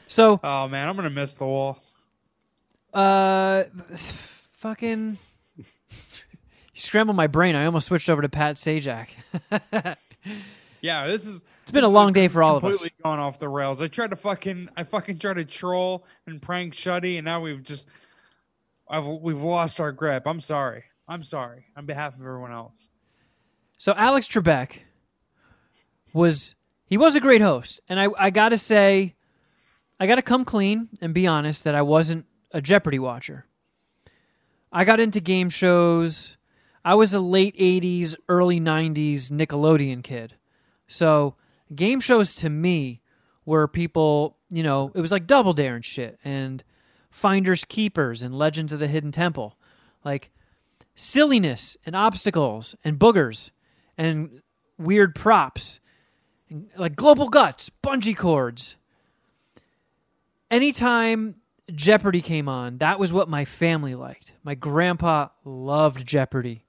So 0.08 0.40
Oh 0.44 0.68
man, 0.68 0.90
I'm 0.90 0.96
gonna 0.96 1.12
miss 1.12 1.36
the 1.36 1.46
wall. 1.46 1.80
uh 2.94 3.66
fucking 4.54 5.18
you 5.56 5.66
scrambled 6.74 7.16
my 7.16 7.28
brain. 7.28 7.56
I 7.56 7.66
almost 7.66 7.86
switched 7.88 8.10
over 8.10 8.24
to 8.24 8.30
Pat 8.30 8.56
Sajak. 8.56 9.10
Yeah, 10.82 11.08
this 11.08 11.26
is. 11.26 11.44
It's 11.62 11.72
been 11.72 11.84
a 11.84 11.88
long 11.90 12.14
day 12.14 12.28
for 12.28 12.42
all 12.42 12.58
of 12.58 12.66
us. 12.66 12.72
Completely 12.72 13.04
going 13.04 13.20
off 13.20 13.38
the 13.38 13.48
rails. 13.50 13.82
I 13.82 13.88
tried 13.88 14.10
to 14.10 14.16
fucking, 14.16 14.70
I 14.76 14.84
fucking 14.84 15.20
tried 15.20 15.36
to 15.36 15.46
troll 15.46 16.04
and 16.26 16.42
prank 16.42 16.74
Shuddy, 16.74 17.18
and 17.18 17.26
now 17.26 17.42
we've 17.42 17.62
just, 17.62 17.88
I've 18.90 19.06
we've 19.06 19.42
lost 19.42 19.80
our 19.80 19.92
grip. 19.92 20.24
I'm 20.26 20.40
sorry. 20.42 20.86
I'm 21.08 21.22
sorry 21.24 21.66
on 21.78 21.86
behalf 21.86 22.16
of 22.16 22.22
everyone 22.22 22.52
else. 22.52 22.88
So 23.80 23.94
Alex 23.96 24.28
Trebek 24.28 24.80
was 26.12 26.54
he 26.86 26.98
was 26.98 27.16
a 27.16 27.22
great 27.22 27.42
host, 27.42 27.80
and 27.88 27.98
I 27.98 28.10
I 28.18 28.30
gotta 28.30 28.58
say, 28.58 29.16
I 29.98 30.06
gotta 30.06 30.22
come 30.22 30.44
clean 30.44 30.90
and 31.00 31.14
be 31.14 31.26
honest 31.26 31.64
that 31.64 31.76
I 31.76 31.82
wasn't 31.82 32.26
a 32.52 32.60
Jeopardy 32.60 33.00
watcher. 33.00 33.46
I 34.70 34.84
got 34.84 35.00
into 35.00 35.22
game 35.22 35.50
shows. 35.50 36.36
I 36.84 36.96
was 36.96 37.14
a 37.14 37.22
late 37.22 37.56
'80s, 37.56 38.18
early 38.28 38.60
'90s 38.60 39.32
Nickelodeon 39.32 40.04
kid, 40.04 40.36
so 40.86 41.36
game 41.74 42.02
shows 42.02 42.36
to 42.36 42.50
me 42.50 43.00
were 43.46 43.66
people, 43.66 44.36
you 44.50 44.62
know, 44.62 44.92
it 44.94 45.00
was 45.00 45.12
like 45.14 45.26
Double 45.26 45.54
Dare 45.54 45.76
and 45.76 45.86
shit, 45.86 46.20
and 46.26 46.66
Finders 47.12 47.64
Keepers 47.64 48.22
and 48.22 48.38
Legends 48.38 48.74
of 48.74 48.80
the 48.80 48.88
Hidden 48.88 49.14
Temple, 49.14 49.58
like 50.04 50.32
silliness 50.96 51.78
and 51.86 51.96
obstacles 51.96 52.76
and 52.84 53.00
boogers 53.00 53.52
and 54.00 54.42
weird 54.78 55.14
props. 55.14 55.80
And, 56.50 56.70
like 56.78 56.96
global 56.96 57.30
guts 57.30 57.70
bungee 57.84 58.18
cords. 58.18 58.76
Anytime 60.50 61.36
jeopardy 61.76 62.22
came 62.22 62.50
on 62.50 62.80
that 62.80 62.98
was 62.98 63.14
what 63.14 63.30
my 63.30 63.46
family 63.46 63.94
liked. 63.94 64.34
My 64.44 64.56
grandpa 64.56 65.28
loved 65.46 66.08
jeopardy. 66.08 66.66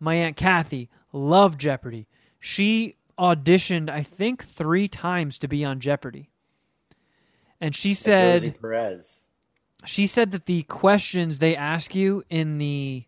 My 0.00 0.14
aunt 0.14 0.36
kathy 0.36 0.88
loved 1.12 1.60
jeopardy. 1.60 2.08
She 2.40 2.96
auditioned 3.18 3.90
i 3.90 4.02
think 4.02 4.42
three 4.42 4.88
times 4.88 5.36
to 5.38 5.46
be 5.46 5.64
on 5.64 5.78
jeopardy. 5.78 6.30
And 7.60 7.76
she 7.76 7.92
said 7.92 8.58
Perez. 8.60 9.20
she 9.84 10.06
said 10.06 10.32
that 10.32 10.46
the 10.46 10.62
questions 10.62 11.38
they 11.38 11.54
ask 11.54 11.94
you 11.94 12.24
in 12.30 12.56
the 12.56 13.04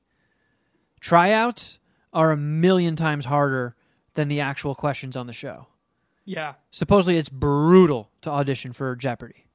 tryouts 1.01 1.79
are 2.13 2.31
a 2.31 2.37
million 2.37 2.97
times 2.97 3.25
harder 3.25 3.75
than 4.15 4.29
the 4.29 4.41
actual 4.41 4.75
questions 4.75 5.17
on 5.17 5.27
the 5.27 5.33
show. 5.33 5.67
Yeah. 6.25 6.55
Supposedly, 6.71 7.19
it's 7.19 7.29
brutal 7.29 8.11
to 8.23 8.31
audition 8.31 8.73
for 8.73 8.95
Jeopardy. 8.95 9.47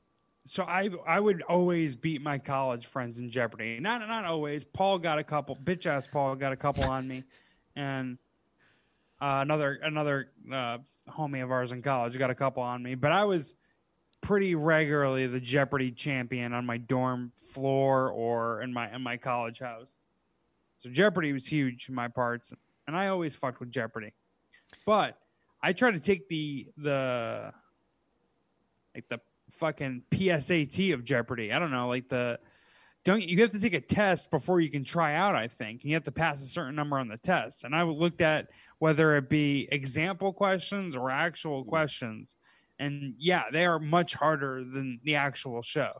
So 0.45 0.63
I 0.63 0.89
I 1.05 1.19
would 1.19 1.41
always 1.43 1.95
beat 1.95 2.21
my 2.21 2.37
college 2.37 2.85
friends 2.85 3.19
in 3.19 3.29
Jeopardy. 3.29 3.79
Not 3.79 3.99
not 4.07 4.25
always. 4.25 4.63
Paul 4.63 4.97
got 4.97 5.19
a 5.19 5.23
couple. 5.23 5.57
Bitch 5.57 5.85
ass 5.85 6.07
Paul 6.07 6.35
got 6.35 6.53
a 6.53 6.55
couple 6.55 6.85
on 6.85 7.05
me, 7.07 7.25
and 7.75 8.17
uh, 9.19 9.39
another 9.41 9.79
another 9.83 10.29
uh, 10.51 10.77
homie 11.09 11.43
of 11.43 11.51
ours 11.51 11.73
in 11.73 11.81
college 11.81 12.17
got 12.17 12.29
a 12.29 12.35
couple 12.35 12.63
on 12.63 12.81
me. 12.81 12.95
But 12.95 13.11
I 13.11 13.25
was 13.25 13.55
pretty 14.21 14.55
regularly 14.55 15.27
the 15.27 15.39
Jeopardy 15.39 15.91
champion 15.91 16.53
on 16.53 16.65
my 16.65 16.77
dorm 16.77 17.33
floor 17.35 18.09
or 18.09 18.61
in 18.61 18.73
my 18.73 18.93
in 18.93 19.01
my 19.01 19.17
college 19.17 19.59
house. 19.59 19.91
So 20.87 20.93
Jeopardy 20.93 21.33
was 21.33 21.45
huge 21.45 21.89
in 21.89 21.95
my 21.95 22.07
parts, 22.07 22.53
and 22.87 22.95
I 22.95 23.07
always 23.07 23.35
fucked 23.35 23.59
with 23.59 23.71
Jeopardy. 23.71 24.13
But 24.85 25.17
I 25.61 25.73
try 25.73 25.91
to 25.91 25.99
take 25.99 26.29
the 26.29 26.67
the 26.77 27.51
like 28.95 29.09
the 29.09 29.19
fucking 29.51 30.03
PSAT 30.11 30.93
of 30.93 31.03
Jeopardy. 31.03 31.51
I 31.51 31.59
don't 31.59 31.71
know, 31.71 31.89
like 31.89 32.07
the 32.07 32.39
don't 33.03 33.21
you 33.21 33.41
have 33.41 33.51
to 33.51 33.59
take 33.59 33.73
a 33.73 33.81
test 33.81 34.31
before 34.31 34.61
you 34.61 34.69
can 34.69 34.85
try 34.85 35.15
out, 35.15 35.35
I 35.35 35.49
think. 35.49 35.81
And 35.81 35.89
you 35.89 35.95
have 35.95 36.05
to 36.05 36.11
pass 36.11 36.41
a 36.41 36.47
certain 36.47 36.75
number 36.75 36.97
on 36.97 37.09
the 37.09 37.17
test. 37.17 37.65
And 37.65 37.75
I 37.75 37.83
looked 37.83 38.21
at 38.21 38.47
whether 38.79 39.17
it 39.17 39.27
be 39.27 39.67
example 39.69 40.31
questions 40.31 40.95
or 40.95 41.09
actual 41.09 41.63
hmm. 41.63 41.69
questions. 41.69 42.37
And 42.79 43.13
yeah, 43.17 43.43
they 43.51 43.65
are 43.65 43.79
much 43.79 44.13
harder 44.13 44.63
than 44.63 45.01
the 45.03 45.15
actual 45.15 45.61
show. 45.61 45.91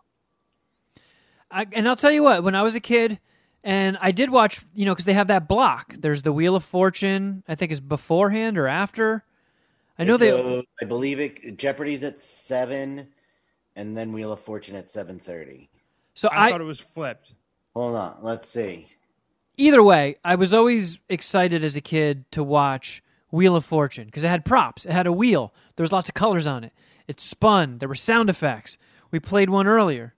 I, 1.52 1.65
and 1.73 1.89
I'll 1.89 1.95
tell 1.97 2.12
you 2.12 2.23
what, 2.23 2.43
when 2.43 2.56
I 2.56 2.62
was 2.62 2.76
a 2.76 2.80
kid, 2.80 3.19
and 3.67 3.97
I 3.99 4.12
did 4.13 4.30
watch, 4.30 4.62
you 4.73 4.86
know, 4.86 4.93
because 4.93 5.03
they 5.03 5.13
have 5.13 5.27
that 5.27 5.49
block. 5.49 5.93
There's 5.99 6.21
the 6.21 6.32
Wheel 6.32 6.56
of 6.56 6.63
Fortune. 6.63 7.43
I 7.49 7.56
think 7.56 7.73
is 7.73 7.82
beforehand 7.82 8.58
or 8.58 8.65
after. 8.65 9.25
I 9.99 10.06
know 10.06 10.15
It 10.15 10.19
they. 10.19 10.63
I 10.82 10.86
believe 10.86 11.19
it. 11.19 11.58
Jeopardy's 11.58 12.01
at 12.01 12.23
seven, 12.23 13.10
and 13.75 13.97
then 13.97 14.13
Wheel 14.13 14.32
of 14.32 14.39
Fortune 14.39 14.77
at 14.77 14.89
seven 14.89 15.19
thirty. 15.19 15.69
So 16.13 16.30
I, 16.30 16.47
I, 16.47 16.51
thought 16.51 16.62
it 16.62 16.63
was 16.63 16.80
flipped. 16.80 17.34
Hold 17.75 17.97
on, 17.97 18.19
let's 18.21 18.47
see. 18.47 18.88
either 19.58 19.84
way, 19.84 20.15
I 20.23 20.36
was 20.36 20.53
always 20.53 20.99
excited 21.10 21.62
as 21.62 21.75
a 21.75 21.82
kid 21.82 22.23
to 22.32 22.43
watch 22.45 23.03
Wheel 23.32 23.58
of 23.58 23.65
Fortune 23.65 24.06
because 24.06 24.23
it 24.23 24.30
had 24.30 24.45
props. 24.45 24.86
It 24.86 24.93
had 24.93 25.08
a 25.08 25.12
wheel. 25.12 25.53
There 25.75 25.84
was 25.84 25.91
lots 25.91 26.08
of 26.08 26.15
colors 26.15 26.47
on 26.47 26.63
it. 26.63 26.71
It 27.06 27.19
spun. 27.19 27.80
There 27.80 27.89
were 27.89 27.95
sound 27.95 28.30
effects. 28.30 28.77
We 29.12 29.19
played 29.19 29.49
one 29.49 29.67
earlier. 29.67 30.15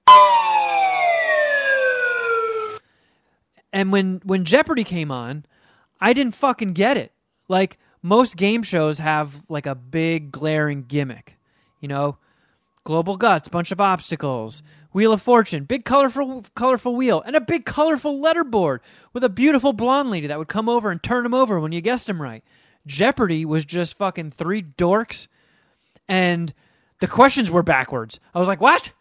And 3.71 3.91
when 3.91 4.21
when 4.23 4.45
Jeopardy 4.45 4.84
came 4.84 5.12
on, 5.12 5.45
I 6.01 6.13
didn't 6.13 6.36
fucking 6.36 6.73
get 6.73 6.97
it. 6.97 7.12
Like 7.47 7.77
most 8.01 8.38
game 8.38 8.63
shows 8.63 8.99
have 8.99 9.49
like 9.49 9.65
a 9.65 9.75
big 9.75 10.32
glaring 10.32 10.84
gimmick. 10.84 11.38
You 11.79 11.88
know, 11.88 12.17
Global 12.84 13.17
Guts, 13.17 13.49
bunch 13.49 13.71
of 13.71 13.79
obstacles, 13.79 14.63
Wheel 14.91 15.13
of 15.13 15.21
Fortune, 15.21 15.65
big 15.65 15.86
colorful 15.86 16.45
colorful 16.55 16.95
wheel, 16.95 17.21
and 17.25 17.36
a 17.36 17.41
big 17.41 17.65
colorful 17.65 18.19
letterboard 18.19 18.79
with 19.13 19.23
a 19.23 19.29
beautiful 19.29 19.73
blonde 19.73 20.10
lady 20.10 20.27
that 20.27 20.39
would 20.39 20.47
come 20.47 20.69
over 20.69 20.89
and 20.89 21.01
turn 21.03 21.23
them 21.23 21.34
over 21.34 21.60
when 21.60 21.71
you 21.71 21.82
guessed 21.82 22.10
him 22.10 22.21
right. 22.21 22.43
Jeopardy 22.88 23.45
was 23.45 23.65
just 23.65 23.97
fucking 23.97 24.32
three 24.32 24.63
dorks 24.63 25.27
and 26.08 26.53
the 26.99 27.08
questions 27.08 27.51
were 27.51 27.63
backwards. 27.63 28.19
I 28.34 28.39
was 28.39 28.47
like, 28.47 28.62
"What? 28.62 28.93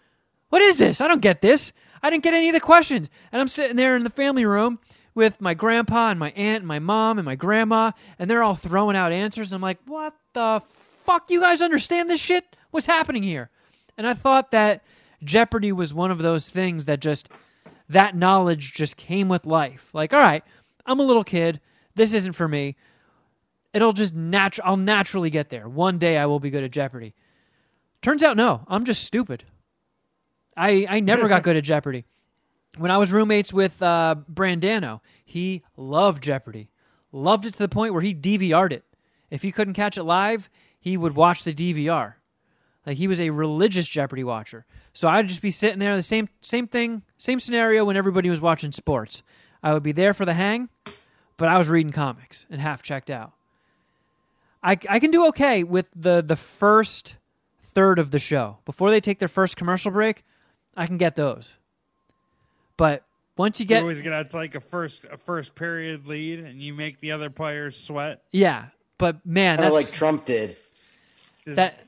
What 0.50 0.62
is 0.62 0.76
this? 0.76 1.00
I 1.00 1.08
don't 1.08 1.22
get 1.22 1.40
this. 1.42 1.72
I 2.02 2.10
didn't 2.10 2.24
get 2.24 2.34
any 2.34 2.48
of 2.48 2.54
the 2.54 2.60
questions." 2.60 3.08
And 3.32 3.40
I'm 3.40 3.48
sitting 3.48 3.76
there 3.76 3.96
in 3.96 4.04
the 4.04 4.10
family 4.10 4.44
room 4.44 4.78
with 5.14 5.40
my 5.40 5.54
grandpa 5.54 6.10
and 6.10 6.18
my 6.18 6.30
aunt 6.30 6.58
and 6.58 6.66
my 6.66 6.78
mom 6.78 7.18
and 7.18 7.24
my 7.24 7.34
grandma, 7.34 7.92
and 8.18 8.30
they're 8.30 8.42
all 8.42 8.54
throwing 8.54 8.96
out 8.96 9.12
answers. 9.12 9.52
I'm 9.52 9.62
like, 9.62 9.78
"What 9.86 10.14
the 10.32 10.62
fuck? 11.04 11.30
You 11.30 11.40
guys 11.40 11.62
understand 11.62 12.08
this 12.08 12.20
shit? 12.20 12.56
What's 12.70 12.86
happening 12.86 13.22
here?" 13.22 13.50
And 13.96 14.06
I 14.06 14.14
thought 14.14 14.52
that 14.52 14.82
Jeopardy 15.24 15.72
was 15.72 15.92
one 15.92 16.10
of 16.10 16.18
those 16.18 16.48
things 16.48 16.84
that 16.84 17.00
just 17.00 17.28
that 17.88 18.14
knowledge 18.14 18.74
just 18.74 18.96
came 18.96 19.28
with 19.28 19.46
life. 19.46 19.90
Like, 19.92 20.12
all 20.12 20.20
right, 20.20 20.44
I'm 20.86 21.00
a 21.00 21.04
little 21.04 21.24
kid. 21.24 21.60
This 21.94 22.12
isn't 22.12 22.34
for 22.34 22.46
me. 22.46 22.76
It'll 23.72 23.92
just 23.92 24.14
natu- 24.14 24.60
I'll 24.64 24.76
naturally 24.76 25.30
get 25.30 25.48
there. 25.48 25.68
One 25.68 25.98
day 25.98 26.16
I 26.16 26.26
will 26.26 26.40
be 26.40 26.50
good 26.50 26.64
at 26.64 26.70
Jeopardy. 26.70 27.14
Turns 28.02 28.22
out 28.22 28.36
no, 28.36 28.64
I'm 28.68 28.84
just 28.84 29.04
stupid. 29.04 29.44
I 30.58 30.86
I 30.88 31.00
never 31.00 31.28
got 31.28 31.42
good 31.42 31.56
at 31.56 31.64
Jeopardy. 31.64 32.04
When 32.76 32.90
I 32.90 32.98
was 32.98 33.12
roommates 33.12 33.52
with 33.52 33.82
uh, 33.82 34.16
Brandano, 34.32 35.00
he 35.24 35.62
loved 35.76 36.22
Jeopardy. 36.22 36.70
Loved 37.12 37.46
it 37.46 37.52
to 37.52 37.58
the 37.58 37.68
point 37.68 37.94
where 37.94 38.02
he 38.02 38.14
DVR'd 38.14 38.72
it. 38.72 38.84
If 39.30 39.42
he 39.42 39.52
couldn't 39.52 39.74
catch 39.74 39.96
it 39.96 40.04
live, 40.04 40.50
he 40.78 40.96
would 40.96 41.14
watch 41.14 41.44
the 41.44 41.54
DVR. 41.54 42.14
Like 42.86 42.96
he 42.96 43.08
was 43.08 43.20
a 43.20 43.30
religious 43.30 43.86
Jeopardy 43.86 44.24
watcher. 44.24 44.64
So 44.92 45.08
I'd 45.08 45.28
just 45.28 45.42
be 45.42 45.50
sitting 45.50 45.78
there, 45.78 45.94
the 45.96 46.02
same 46.02 46.28
same 46.40 46.66
thing, 46.66 47.02
same 47.18 47.40
scenario 47.40 47.84
when 47.84 47.96
everybody 47.96 48.30
was 48.30 48.40
watching 48.40 48.72
sports. 48.72 49.22
I 49.62 49.72
would 49.72 49.82
be 49.82 49.92
there 49.92 50.14
for 50.14 50.24
the 50.24 50.34
hang, 50.34 50.68
but 51.36 51.48
I 51.48 51.58
was 51.58 51.68
reading 51.68 51.92
comics 51.92 52.46
and 52.50 52.60
half 52.60 52.82
checked 52.82 53.10
out. 53.10 53.32
I, 54.62 54.78
I 54.88 54.98
can 54.98 55.10
do 55.10 55.26
okay 55.28 55.64
with 55.64 55.86
the 55.94 56.22
the 56.22 56.36
first 56.36 57.16
third 57.62 57.98
of 57.98 58.10
the 58.10 58.18
show 58.18 58.58
before 58.64 58.90
they 58.90 59.00
take 59.00 59.18
their 59.18 59.28
first 59.28 59.56
commercial 59.56 59.90
break. 59.90 60.24
I 60.76 60.86
can 60.86 60.96
get 60.98 61.16
those, 61.16 61.56
but 62.76 63.04
once 63.36 63.58
you 63.60 63.64
You 63.64 63.68
get 63.68 63.82
always 63.82 64.00
get 64.00 64.30
to 64.30 64.36
like 64.36 64.54
a 64.54 64.60
first 64.60 65.04
a 65.10 65.16
first 65.16 65.54
period 65.54 66.06
lead, 66.06 66.40
and 66.40 66.60
you 66.62 66.74
make 66.74 67.00
the 67.00 67.12
other 67.12 67.30
players 67.30 67.76
sweat. 67.78 68.22
yeah, 68.32 68.66
but 68.98 69.24
man, 69.26 69.58
that's 69.58 69.72
like 69.74 69.90
Trump 69.90 70.24
did. 70.24 70.56
This 71.44 71.56
that. 71.56 71.72
is 71.74 71.78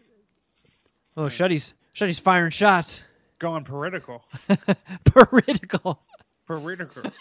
Oh, 1.17 1.29
Shuddy's 1.29 1.75
Shuddy's 1.93 2.19
firing 2.21 2.51
shots. 2.51 3.03
going 3.39 3.65
political. 3.65 4.25
Political. 5.05 6.01
Political. 6.47 7.03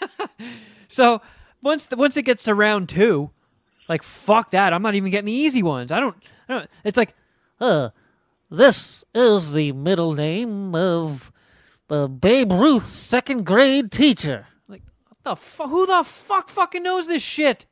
So 0.88 1.22
once 1.62 1.86
the, 1.86 1.96
once 1.96 2.16
it 2.16 2.22
gets 2.22 2.42
to 2.44 2.54
round 2.54 2.88
two, 2.88 3.30
like 3.88 4.02
fuck 4.02 4.50
that, 4.50 4.72
I'm 4.72 4.82
not 4.82 4.96
even 4.96 5.10
getting 5.12 5.26
the 5.26 5.32
easy 5.32 5.62
ones. 5.62 5.92
I 5.92 6.00
don't. 6.00 6.16
I 6.48 6.52
don't 6.52 6.70
it's 6.82 6.96
like 6.96 7.14
Uh, 7.60 7.90
this 8.50 9.04
is 9.14 9.52
the 9.52 9.70
middle 9.72 10.14
name 10.14 10.74
of 10.74 11.30
uh, 11.90 12.06
Babe 12.06 12.52
Ruth's 12.52 12.88
second 12.88 13.44
grade 13.44 13.90
teacher. 13.90 14.46
like 14.68 14.82
what 15.08 15.18
the 15.24 15.36
fu- 15.36 15.68
who 15.68 15.86
the 15.86 16.04
fuck 16.04 16.48
fucking 16.48 16.82
knows 16.82 17.06
this 17.06 17.22
shit? 17.22 17.66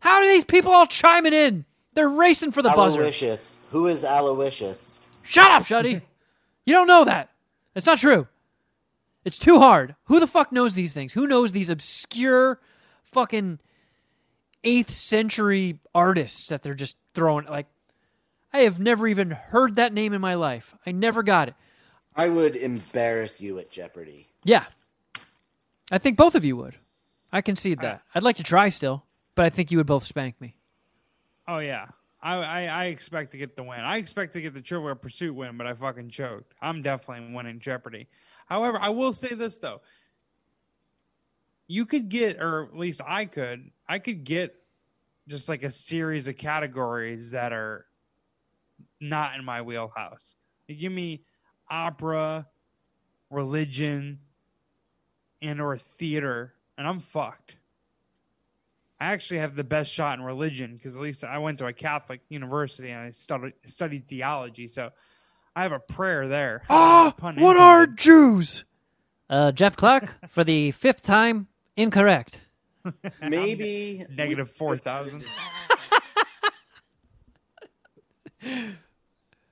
How 0.00 0.16
are 0.16 0.26
these 0.26 0.44
people 0.44 0.72
all 0.72 0.86
chiming 0.86 1.32
in? 1.32 1.64
They're 1.94 2.08
racing 2.08 2.52
for 2.52 2.62
the 2.62 2.70
buzzer. 2.70 3.00
Aloysius. 3.00 3.56
Who 3.70 3.86
is 3.86 4.04
Aloysius? 4.04 5.00
Shut 5.22 5.50
up, 5.50 5.62
Shuddy. 5.64 6.02
you 6.66 6.74
don't 6.74 6.86
know 6.86 7.04
that. 7.04 7.30
It's 7.74 7.86
not 7.86 7.98
true. 7.98 8.28
It's 9.24 9.38
too 9.38 9.58
hard. 9.58 9.96
Who 10.04 10.20
the 10.20 10.26
fuck 10.26 10.52
knows 10.52 10.74
these 10.74 10.92
things? 10.92 11.14
Who 11.14 11.26
knows 11.26 11.52
these 11.52 11.68
obscure 11.70 12.60
fucking 13.12 13.58
8th 14.62 14.90
century 14.90 15.78
artists 15.94 16.48
that 16.48 16.62
they're 16.62 16.74
just 16.74 16.96
throwing 17.14 17.46
like 17.46 17.66
I 18.52 18.60
have 18.60 18.78
never 18.78 19.06
even 19.08 19.30
heard 19.32 19.76
that 19.76 19.92
name 19.92 20.12
in 20.12 20.20
my 20.20 20.34
life. 20.34 20.74
I 20.86 20.92
never 20.92 21.22
got 21.22 21.48
it. 21.48 21.54
I 22.16 22.28
would 22.28 22.56
embarrass 22.56 23.40
you 23.40 23.58
at 23.58 23.70
Jeopardy. 23.70 24.28
Yeah. 24.42 24.64
I 25.90 25.98
think 25.98 26.16
both 26.16 26.34
of 26.34 26.44
you 26.44 26.56
would. 26.56 26.76
I 27.32 27.42
concede 27.42 27.80
that. 27.80 28.02
I'd 28.14 28.22
like 28.22 28.36
to 28.36 28.42
try 28.42 28.70
still, 28.70 29.04
but 29.34 29.44
I 29.44 29.50
think 29.50 29.70
you 29.70 29.78
would 29.78 29.86
both 29.86 30.04
spank 30.04 30.40
me. 30.40 30.56
Oh 31.46 31.58
yeah, 31.58 31.86
I, 32.22 32.36
I 32.36 32.62
I 32.64 32.84
expect 32.86 33.32
to 33.32 33.38
get 33.38 33.54
the 33.56 33.62
win. 33.62 33.80
I 33.80 33.98
expect 33.98 34.32
to 34.32 34.40
get 34.40 34.54
the 34.54 34.60
Trivial 34.60 34.94
Pursuit 34.94 35.34
win, 35.34 35.56
but 35.56 35.66
I 35.66 35.74
fucking 35.74 36.10
choked. 36.10 36.54
I'm 36.60 36.82
definitely 36.82 37.32
winning 37.34 37.60
Jeopardy. 37.60 38.08
However, 38.46 38.78
I 38.80 38.88
will 38.88 39.12
say 39.12 39.34
this 39.34 39.58
though: 39.58 39.80
you 41.68 41.84
could 41.86 42.08
get, 42.08 42.40
or 42.40 42.64
at 42.64 42.76
least 42.76 43.00
I 43.06 43.26
could, 43.26 43.70
I 43.88 43.98
could 43.98 44.24
get 44.24 44.54
just 45.28 45.48
like 45.48 45.62
a 45.62 45.70
series 45.70 46.26
of 46.28 46.36
categories 46.36 47.32
that 47.32 47.52
are 47.52 47.86
not 49.00 49.36
in 49.36 49.44
my 49.44 49.62
wheelhouse. 49.62 50.34
You 50.68 50.76
give 50.76 50.92
me 50.92 51.22
opera, 51.70 52.46
religion, 53.30 54.20
and 55.42 55.60
or 55.60 55.76
theater, 55.76 56.54
and 56.78 56.86
I'm 56.86 57.00
fucked. 57.00 57.56
I 59.00 59.12
actually 59.12 59.40
have 59.40 59.54
the 59.54 59.64
best 59.64 59.92
shot 59.92 60.18
in 60.18 60.24
religion 60.24 60.74
because 60.74 60.96
at 60.96 61.02
least 61.02 61.22
I 61.22 61.38
went 61.38 61.58
to 61.58 61.66
a 61.66 61.72
Catholic 61.72 62.20
university 62.30 62.90
and 62.90 63.00
I 63.00 63.10
studied 63.10 63.52
studied 63.66 64.08
theology, 64.08 64.68
so 64.68 64.90
I 65.54 65.62
have 65.62 65.72
a 65.72 65.80
prayer 65.80 66.28
there. 66.28 66.62
Ah, 66.70 67.12
Pun 67.16 67.36
what 67.36 67.56
are. 67.58 67.86
Jews? 67.86 68.64
Uh, 69.28 69.52
Jeff 69.52 69.76
Clark, 69.76 70.16
for 70.28 70.44
the 70.44 70.70
fifth 70.70 71.02
time, 71.02 71.48
incorrect. 71.76 72.40
Maybe 73.22 74.06
negative 74.08 74.50
four 74.50 74.78
thousand? 74.78 75.24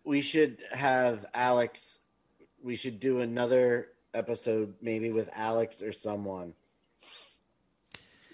we 0.05 0.23
should 0.23 0.59
have 0.73 1.27
Alex. 1.35 1.99
We 2.65 2.77
should 2.77 2.99
do 2.99 3.21
another 3.21 3.89
episode, 4.15 4.75
maybe 4.81 5.11
with 5.13 5.29
Alex 5.35 5.83
or 5.83 5.93
someone. 5.93 6.55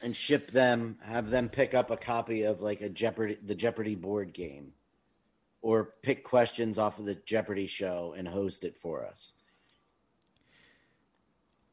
and 0.03 0.17
ship 0.17 0.51
them. 0.51 0.97
Have 1.03 1.29
them 1.29 1.51
pick 1.51 1.75
up 1.75 1.91
a 1.91 1.97
copy 1.97 2.45
of 2.45 2.63
like 2.63 2.81
a 2.81 2.89
Jeopardy, 2.89 3.37
the 3.45 3.55
Jeopardy 3.55 3.95
board 3.97 4.33
game, 4.33 4.73
or 5.61 5.93
pick 6.01 6.25
questions 6.25 6.79
off 6.79 6.99
of 6.99 7.05
the 7.05 7.17
Jeopardy 7.17 7.67
show 7.67 8.15
and 8.17 8.27
host 8.27 8.65
it 8.65 8.79
for 8.79 9.05
us. 9.05 9.35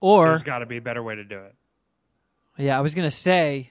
Or 0.01 0.25
There's 0.25 0.43
got 0.43 0.59
to 0.59 0.65
be 0.65 0.75
a 0.77 0.81
better 0.81 1.01
way 1.01 1.15
to 1.15 1.23
do 1.23 1.39
it. 1.39 1.55
yeah, 2.57 2.77
I 2.77 2.81
was 2.81 2.93
gonna 2.95 3.09
say, 3.11 3.69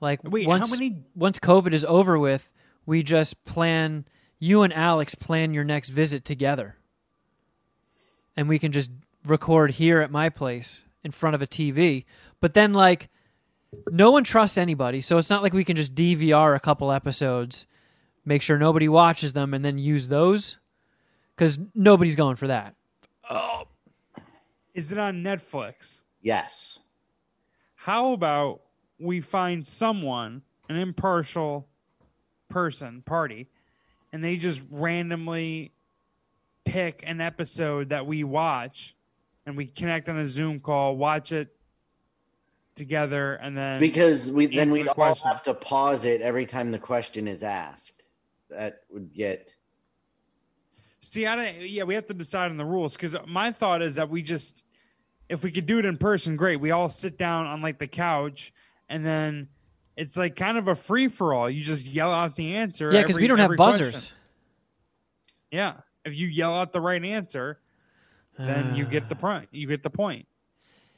like 0.00 0.20
Wait, 0.24 0.44
how 0.44 0.48
once 0.50 0.70
many- 0.72 1.02
once 1.14 1.38
COVID 1.38 1.72
is 1.74 1.84
over 1.84 2.18
with, 2.18 2.48
we 2.86 3.02
just 3.02 3.44
plan. 3.44 4.04
You 4.40 4.62
and 4.62 4.72
Alex 4.72 5.14
plan 5.16 5.52
your 5.52 5.64
next 5.64 5.88
visit 5.90 6.24
together, 6.24 6.77
and 8.38 8.48
we 8.48 8.60
can 8.60 8.70
just 8.70 8.88
record 9.26 9.72
here 9.72 10.00
at 10.00 10.12
my 10.12 10.28
place 10.28 10.84
in 11.02 11.10
front 11.10 11.34
of 11.34 11.42
a 11.42 11.46
TV. 11.46 12.04
But 12.40 12.54
then, 12.54 12.72
like, 12.72 13.08
no 13.90 14.12
one 14.12 14.22
trusts 14.22 14.56
anybody, 14.56 15.00
so 15.00 15.18
it's 15.18 15.28
not 15.28 15.42
like 15.42 15.52
we 15.52 15.64
can 15.64 15.74
just 15.74 15.92
DVR 15.92 16.54
a 16.54 16.60
couple 16.60 16.92
episodes, 16.92 17.66
make 18.24 18.40
sure 18.40 18.56
nobody 18.56 18.88
watches 18.88 19.32
them, 19.32 19.54
and 19.54 19.64
then 19.64 19.76
use 19.76 20.06
those, 20.06 20.56
because 21.34 21.58
nobody's 21.74 22.14
going 22.14 22.36
for 22.36 22.46
that. 22.46 22.76
Is 24.72 24.92
it 24.92 24.98
on 24.98 25.24
Netflix? 25.24 26.02
Yes. 26.22 26.78
How 27.74 28.12
about 28.12 28.60
we 29.00 29.20
find 29.20 29.66
someone, 29.66 30.42
an 30.68 30.76
impartial 30.76 31.66
person, 32.48 33.02
party, 33.02 33.48
and 34.12 34.22
they 34.22 34.36
just 34.36 34.62
randomly 34.70 35.72
pick 36.68 37.02
an 37.06 37.20
episode 37.20 37.88
that 37.90 38.06
we 38.06 38.24
watch 38.24 38.96
and 39.46 39.56
we 39.56 39.66
connect 39.66 40.08
on 40.08 40.18
a 40.18 40.28
Zoom 40.28 40.60
call, 40.60 40.96
watch 40.96 41.32
it 41.32 41.48
together, 42.74 43.34
and 43.34 43.56
then 43.56 43.80
Because 43.80 44.30
we 44.30 44.46
then 44.46 44.70
we'd 44.70 44.84
the 44.86 44.88
all 44.90 44.94
question. 44.94 45.28
have 45.28 45.42
to 45.44 45.54
pause 45.54 46.04
it 46.04 46.20
every 46.20 46.46
time 46.46 46.70
the 46.70 46.78
question 46.78 47.26
is 47.26 47.42
asked. 47.42 48.02
That 48.50 48.80
would 48.90 49.12
get 49.12 49.50
See, 51.00 51.26
I 51.26 51.36
don't, 51.36 51.60
yeah, 51.62 51.84
we 51.84 51.94
have 51.94 52.06
to 52.08 52.14
decide 52.14 52.50
on 52.50 52.56
the 52.56 52.64
rules 52.64 52.94
because 52.94 53.16
my 53.26 53.52
thought 53.52 53.82
is 53.82 53.94
that 53.94 54.10
we 54.10 54.20
just, 54.20 54.62
if 55.28 55.42
we 55.42 55.50
could 55.50 55.64
do 55.64 55.78
it 55.78 55.84
in 55.86 55.96
person, 55.96 56.36
great. 56.36 56.60
We 56.60 56.70
all 56.70 56.88
sit 56.88 57.16
down 57.16 57.46
on 57.46 57.62
like 57.62 57.78
the 57.78 57.86
couch, 57.86 58.52
and 58.88 59.06
then 59.06 59.48
it's 59.96 60.16
like 60.16 60.36
kind 60.36 60.58
of 60.58 60.68
a 60.68 60.74
free 60.74 61.08
for 61.08 61.32
all. 61.32 61.48
You 61.48 61.62
just 61.62 61.86
yell 61.86 62.12
out 62.12 62.36
the 62.36 62.56
answer. 62.56 62.92
Yeah, 62.92 63.02
because 63.02 63.16
we 63.16 63.26
don't 63.26 63.38
have 63.38 63.56
buzzers. 63.56 63.90
question. 63.92 64.16
Yeah, 65.50 65.74
if 66.08 66.16
you 66.16 66.26
yell 66.26 66.54
out 66.54 66.72
the 66.72 66.80
right 66.80 67.04
answer, 67.04 67.60
then 68.38 68.74
you 68.74 68.84
get 68.84 69.08
the 69.08 69.14
point. 69.26 69.48
You 69.52 69.66
get 69.66 69.82
the 69.82 69.90
point. 69.90 70.26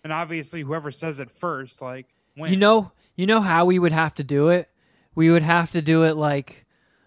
And 0.03 0.13
obviously, 0.13 0.63
whoever 0.63 0.91
says 0.91 1.21
it 1.21 1.31
first, 1.31 1.83
like, 1.83 2.07
wins. 2.37 2.53
You 2.53 2.59
know, 2.59 2.93
you 3.17 3.27
know 3.27 3.41
how 3.41 3.67
we 3.67 3.79
would 3.79 3.93
have 3.93 4.15
to 4.15 4.25
do 4.25 4.49
it. 4.49 4.71
We 5.15 5.31
would 5.31 5.43
have 5.43 5.73
to 5.73 5.83
do 5.83 6.05
it 6.05 6.17
like 6.17 6.65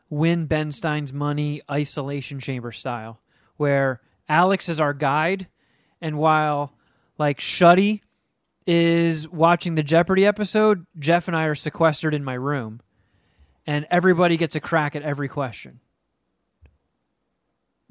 win 0.10 0.46
Ben 0.46 0.72
Stein's 0.72 1.12
money 1.12 1.62
isolation 1.72 2.40
chamber 2.40 2.72
style, 2.72 3.20
where 3.58 4.02
Alex 4.30 4.70
is 4.70 4.80
our 4.80 4.94
guide, 4.94 5.48
and 6.02 6.18
while 6.18 6.74
like 7.18 7.40
Shuddy 7.40 8.02
is 8.68 9.28
watching 9.28 9.76
the 9.76 9.84
Jeopardy 9.84 10.26
episode, 10.26 10.86
Jeff 11.00 11.28
and 11.28 11.36
I 11.36 11.46
are 11.46 11.56
sequestered 11.56 12.14
in 12.14 12.24
my 12.24 12.36
room, 12.36 12.82
and 13.66 13.88
everybody 13.90 14.38
gets 14.38 14.56
a 14.56 14.60
crack 14.60 14.96
at 14.96 15.02
every 15.02 15.28
question. 15.28 15.80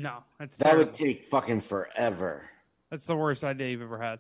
No, 0.03 0.25
that's 0.39 0.59
that 0.59 0.77
would 0.77 0.93
take 0.93 1.25
fucking 1.25 1.61
forever. 1.61 2.51
that's 2.91 3.07
the 3.07 3.17
worst 3.17 3.45
idea 3.45 3.69
you've 3.69 3.83
ever 3.83 3.99
had. 3.99 4.19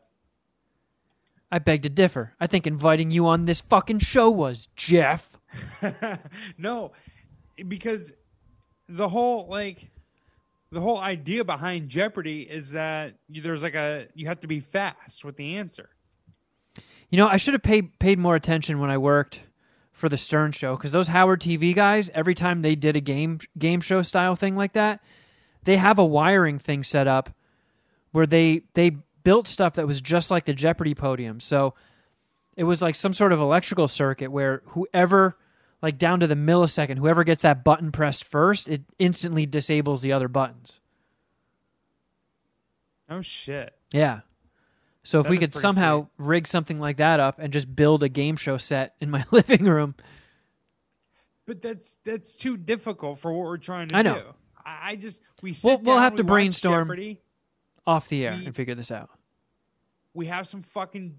I 1.50 1.58
beg 1.58 1.82
to 1.82 1.90
differ. 1.90 2.34
I 2.40 2.46
think 2.46 2.66
inviting 2.66 3.10
you 3.10 3.26
on 3.26 3.44
this 3.44 3.60
fucking 3.60 3.98
show 3.98 4.30
was 4.30 4.68
Jeff. 4.76 5.38
no, 6.58 6.92
because 7.68 8.12
the 8.88 9.08
whole 9.08 9.48
like 9.48 9.90
the 10.70 10.80
whole 10.80 10.98
idea 10.98 11.44
behind 11.44 11.88
Jeopardy 11.88 12.42
is 12.42 12.70
that 12.70 13.14
you, 13.28 13.42
there's 13.42 13.62
like 13.62 13.74
a 13.74 14.06
you 14.14 14.28
have 14.28 14.40
to 14.40 14.46
be 14.46 14.60
fast 14.60 15.24
with 15.24 15.36
the 15.36 15.56
answer. 15.56 15.90
You 17.10 17.18
know, 17.18 17.26
I 17.26 17.36
should 17.38 17.54
have 17.54 17.62
paid 17.62 17.98
paid 17.98 18.20
more 18.20 18.36
attention 18.36 18.78
when 18.78 18.88
I 18.88 18.98
worked 18.98 19.40
for 19.92 20.08
the 20.08 20.16
Stern 20.16 20.52
Show 20.52 20.76
because 20.76 20.92
those 20.92 21.08
Howard 21.08 21.40
TV 21.40 21.74
guys, 21.74 22.08
every 22.14 22.34
time 22.34 22.62
they 22.62 22.76
did 22.76 22.96
a 22.96 23.00
game 23.00 23.40
game 23.58 23.80
show 23.80 24.00
style 24.00 24.36
thing 24.36 24.56
like 24.56 24.74
that, 24.74 25.00
they 25.64 25.76
have 25.76 25.98
a 25.98 26.04
wiring 26.04 26.58
thing 26.58 26.82
set 26.82 27.06
up 27.06 27.30
where 28.12 28.26
they 28.26 28.62
they 28.74 28.96
built 29.24 29.46
stuff 29.48 29.74
that 29.74 29.86
was 29.86 30.00
just 30.00 30.30
like 30.30 30.44
the 30.44 30.54
Jeopardy 30.54 30.94
podium. 30.94 31.40
So 31.40 31.74
it 32.56 32.64
was 32.64 32.82
like 32.82 32.94
some 32.94 33.12
sort 33.12 33.32
of 33.32 33.40
electrical 33.40 33.88
circuit 33.88 34.30
where 34.30 34.62
whoever 34.66 35.36
like 35.80 35.98
down 35.98 36.20
to 36.20 36.26
the 36.26 36.34
millisecond, 36.34 36.98
whoever 36.98 37.24
gets 37.24 37.42
that 37.42 37.64
button 37.64 37.90
pressed 37.92 38.24
first, 38.24 38.68
it 38.68 38.82
instantly 38.98 39.46
disables 39.46 40.02
the 40.02 40.12
other 40.12 40.28
buttons. 40.28 40.80
Oh 43.08 43.20
shit! 43.20 43.74
Yeah. 43.92 44.20
So 45.04 45.18
if 45.18 45.24
That 45.24 45.30
we 45.30 45.38
could 45.38 45.54
somehow 45.54 46.06
rig 46.16 46.46
something 46.46 46.78
like 46.78 46.98
that 46.98 47.18
up 47.18 47.38
and 47.40 47.52
just 47.52 47.74
build 47.74 48.02
a 48.04 48.08
game 48.08 48.36
show 48.36 48.56
set 48.56 48.94
in 49.00 49.10
my 49.10 49.24
living 49.32 49.64
room, 49.64 49.96
But 51.46 51.60
that's 51.60 51.94
that's 52.04 52.36
too 52.36 52.56
difficult 52.56 53.18
for 53.18 53.32
what 53.32 53.44
we're 53.46 53.56
trying 53.58 53.88
to 53.88 53.96
I 53.96 54.02
know. 54.02 54.14
do. 54.14 54.34
I, 54.64 54.90
I 54.90 54.96
just 54.96 55.22
we 55.42 55.52
sit 55.52 55.66
We'll- 55.68 55.78
we'll 55.78 55.94
down, 55.96 56.02
have 56.02 56.12
we 56.12 56.16
to 56.18 56.22
watch 56.24 56.28
brainstorm. 56.28 56.88
Jeopardy, 56.88 57.20
off 57.86 58.08
the 58.08 58.26
air, 58.26 58.36
We- 58.36 58.46
and 58.46 58.54
figure 58.56 58.74
this 58.74 58.90
out. 58.90 59.10
we 60.14 60.26
have 60.26 60.46
some 60.46 60.62
fucking 60.62 61.18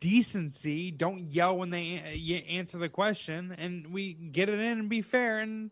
decency. 0.00 0.90
Don't 0.90 1.20
yell 1.32 1.56
when 1.56 1.70
they 1.70 2.02
a- 2.04 2.16
y- 2.18 2.44
answer 2.48 2.78
the 2.78 2.88
question, 2.88 3.52
and 3.58 3.86
we 3.92 4.12
get 4.12 4.48
it 4.48 4.58
in 4.58 4.78
and 4.78 4.88
be 4.88 5.02
fair 5.02 5.38
and 5.38 5.70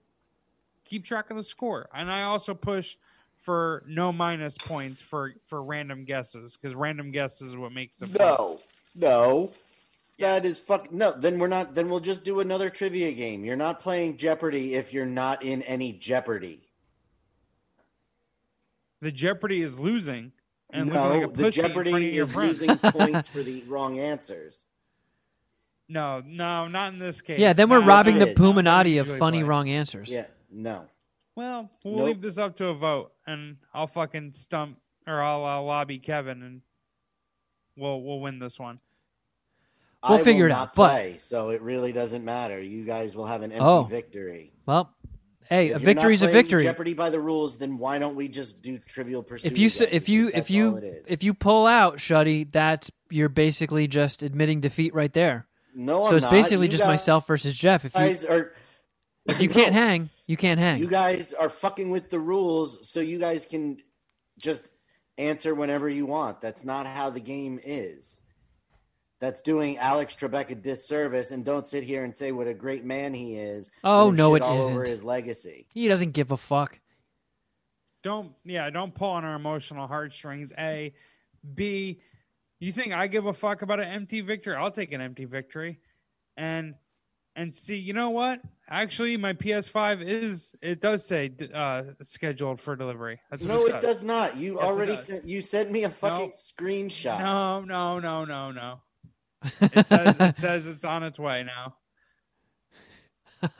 keep 0.84 1.04
track 1.04 1.30
of 1.30 1.36
the 1.36 1.42
score. 1.42 1.88
And 1.94 2.10
I 2.10 2.22
also 2.24 2.54
push 2.54 2.96
for 3.42 3.82
no 3.86 4.12
minus 4.12 4.56
points 4.58 5.00
for 5.00 5.34
for 5.42 5.62
random 5.62 6.04
guesses 6.04 6.56
because 6.56 6.74
random 6.74 7.10
guesses 7.12 7.50
is 7.50 7.56
what 7.56 7.72
makes 7.72 8.00
it. 8.02 8.08
fun. 8.08 8.18
No, 8.18 8.60
no, 8.94 9.52
that 10.18 10.44
is 10.46 10.58
fuck. 10.58 10.90
No, 10.92 11.12
then 11.12 11.38
we're 11.38 11.46
not. 11.48 11.74
Then 11.74 11.88
we'll 11.90 12.00
just 12.00 12.24
do 12.24 12.40
another 12.40 12.70
trivia 12.70 13.12
game. 13.12 13.44
You're 13.44 13.56
not 13.56 13.80
playing 13.80 14.16
Jeopardy 14.16 14.74
if 14.74 14.92
you're 14.92 15.06
not 15.06 15.42
in 15.42 15.62
any 15.62 15.92
Jeopardy. 15.92 16.60
The 19.00 19.12
Jeopardy 19.12 19.62
is 19.62 19.78
losing, 19.78 20.32
and 20.70 20.86
looking 20.86 21.02
no, 21.02 21.08
like 21.10 21.22
a 21.24 21.26
the 21.36 21.42
pussy 21.44 21.60
in 21.60 21.66
Jeopardy 21.68 21.90
your 22.06 22.24
is 22.24 22.32
friend. 22.32 22.48
losing 22.48 22.78
points 22.78 23.28
for 23.28 23.42
the 23.42 23.62
wrong 23.64 23.98
answers. 23.98 24.64
No, 25.88 26.20
no, 26.26 26.66
not 26.66 26.92
in 26.92 26.98
this 26.98 27.20
case. 27.20 27.38
Yeah, 27.38 27.52
then 27.52 27.68
we're 27.68 27.80
No, 27.80 27.86
robbing 27.86 28.18
the 28.18 28.28
is. 28.28 28.36
Puminati 28.38 28.98
of 29.00 29.06
funny 29.18 29.38
play. 29.38 29.48
wrong 29.48 29.68
answers. 29.68 30.10
Yeah, 30.10 30.26
no. 30.50 30.86
Well, 31.36 31.70
we'll 31.84 31.96
Nope. 31.98 32.06
leave 32.06 32.20
this 32.22 32.38
up 32.38 32.56
to 32.56 32.66
a 32.68 32.74
vote, 32.74 33.12
and 33.26 33.58
I'll 33.74 33.86
fucking 33.86 34.32
stump 34.32 34.78
or 35.06 35.22
I'll, 35.22 35.44
uh 35.44 35.60
lobby 35.60 35.98
Kevin, 35.98 36.42
and 36.42 36.62
we'll 37.76 38.00
we'll 38.02 38.20
win 38.20 38.38
this 38.38 38.58
one. 38.58 38.80
We'll 40.02 40.14
I 40.14 40.16
will 40.16 40.24
figure 40.24 40.46
it 40.46 40.50
not 40.50 40.68
out, 40.70 40.74
but- 40.74 41.20
so 41.20 41.50
it 41.50 41.60
really 41.62 41.92
doesn't 41.92 42.24
matter. 42.24 42.58
You 42.60 42.84
guys 42.84 43.14
will 43.14 43.26
have 43.26 43.42
an 43.42 43.52
empty 43.52 43.64
Oh. 43.64 43.82
victory. 43.84 44.52
Well, 44.64 44.92
hey, 45.48 45.68
If 45.68 45.76
a 45.76 45.78
victory's 45.80 46.22
a 46.22 46.28
victory. 46.28 46.62
Jeopardy 46.64 46.94
by 46.94 47.10
the 47.10 47.20
rules, 47.20 47.58
then 47.58 47.78
why 47.78 47.98
don't 47.98 48.16
we 48.16 48.28
just 48.28 48.60
do 48.62 48.78
Trivial 48.78 49.22
Pursuit? 49.22 49.52
If 49.52 49.58
you 49.58 49.66
again? 49.68 49.88
if 49.92 50.08
you 50.08 50.28
if 50.28 50.50
you 50.50 51.02
if 51.06 51.22
you 51.24 51.34
pull 51.34 51.66
out, 51.66 51.96
Shuddy, 51.98 52.50
that's 52.50 52.90
you're 53.10 53.28
basically 53.28 53.86
just 53.88 54.22
admitting 54.22 54.60
defeat 54.60 54.94
right 54.94 55.12
there. 55.12 55.46
no, 55.74 56.04
so 56.04 56.10
I'm 56.10 56.16
it's 56.16 56.24
not. 56.24 56.32
basically 56.32 56.66
You 56.66 56.72
just 56.72 56.82
guys- 56.82 56.88
myself 56.88 57.26
versus 57.26 57.54
Jeff. 57.56 57.84
If 57.84 57.94
you 57.94 58.00
Guys 58.00 58.24
are. 58.24 58.52
if 59.26 59.40
you 59.40 59.48
can't 59.58 59.74
hang, 59.74 60.10
you 60.26 60.36
can't 60.36 60.58
hang. 60.60 60.78
You 60.80 60.88
guys 60.88 61.32
are 61.32 61.48
fucking 61.48 61.90
with 61.90 62.10
the 62.10 62.18
rules, 62.20 62.88
so 62.88 63.00
you 63.00 63.18
guys 63.18 63.46
can 63.46 63.78
just 64.38 64.68
answer 65.18 65.54
whenever 65.54 65.88
you 65.88 66.04
want. 66.06 66.40
That's 66.40 66.64
not 66.64 66.86
how 66.86 67.10
the 67.10 67.20
game 67.20 67.58
is. 67.64 68.18
That's 69.18 69.40
doing 69.40 69.78
Alex 69.78 70.14
Trebek 70.14 70.50
a 70.50 70.54
disservice, 70.54 71.30
and 71.30 71.42
don't 71.44 71.66
sit 71.66 71.84
here 71.84 72.04
and 72.04 72.14
say 72.14 72.32
what 72.32 72.46
a 72.46 72.52
great 72.54 72.84
man 72.84 73.14
he 73.14 73.36
is. 73.36 73.70
Oh, 73.82 74.10
no, 74.10 74.34
shit 74.34 74.42
it 74.42 74.44
all 74.44 74.58
isn't. 74.58 74.72
over 74.74 74.84
his 74.84 75.02
legacy. 75.02 75.66
he 75.72 75.88
doesn't 75.88 76.10
give 76.12 76.30
a 76.32 76.36
fuck. 76.36 76.78
Don't 78.02 78.32
yeah, 78.44 78.70
don't 78.70 78.94
pull 78.94 79.08
on 79.10 79.24
our 79.24 79.34
emotional 79.34 79.86
heartstrings. 79.86 80.52
A, 80.58 80.92
B. 81.54 82.00
You 82.60 82.72
think 82.72 82.92
I 82.92 83.06
give 83.06 83.26
a 83.26 83.32
fuck 83.32 83.62
about 83.62 83.80
an 83.80 83.88
empty 83.88 84.20
victory? 84.20 84.54
I'll 84.54 84.70
take 84.70 84.92
an 84.92 85.00
empty 85.00 85.24
victory, 85.24 85.80
and 86.36 86.74
and 87.34 87.54
see. 87.54 87.76
You 87.76 87.94
know 87.94 88.10
what? 88.10 88.40
Actually, 88.68 89.16
my 89.16 89.32
PS5 89.32 90.02
is 90.02 90.54
it 90.62 90.80
does 90.80 91.04
say 91.06 91.32
uh, 91.54 91.82
scheduled 92.02 92.60
for 92.60 92.76
delivery. 92.76 93.18
That's 93.30 93.42
what 93.44 93.48
No, 93.54 93.66
it, 93.66 93.74
it 93.76 93.80
does 93.80 94.04
not. 94.04 94.36
You 94.36 94.56
Yes, 94.56 94.64
already 94.64 94.96
sent. 94.98 95.26
You 95.26 95.40
sent 95.40 95.70
me 95.70 95.84
a 95.84 95.90
fucking 95.90 96.28
No. 96.28 96.64
screenshot. 96.66 97.18
No, 97.18 97.62
no, 97.62 97.98
no, 97.98 98.24
no, 98.24 98.50
no. 98.52 98.80
It 99.60 99.86
says 99.86 100.16
it 100.20 100.36
says 100.36 100.66
it's 100.66 100.84
on 100.84 101.02
its 101.02 101.18
way 101.18 101.44
now. 101.44 101.76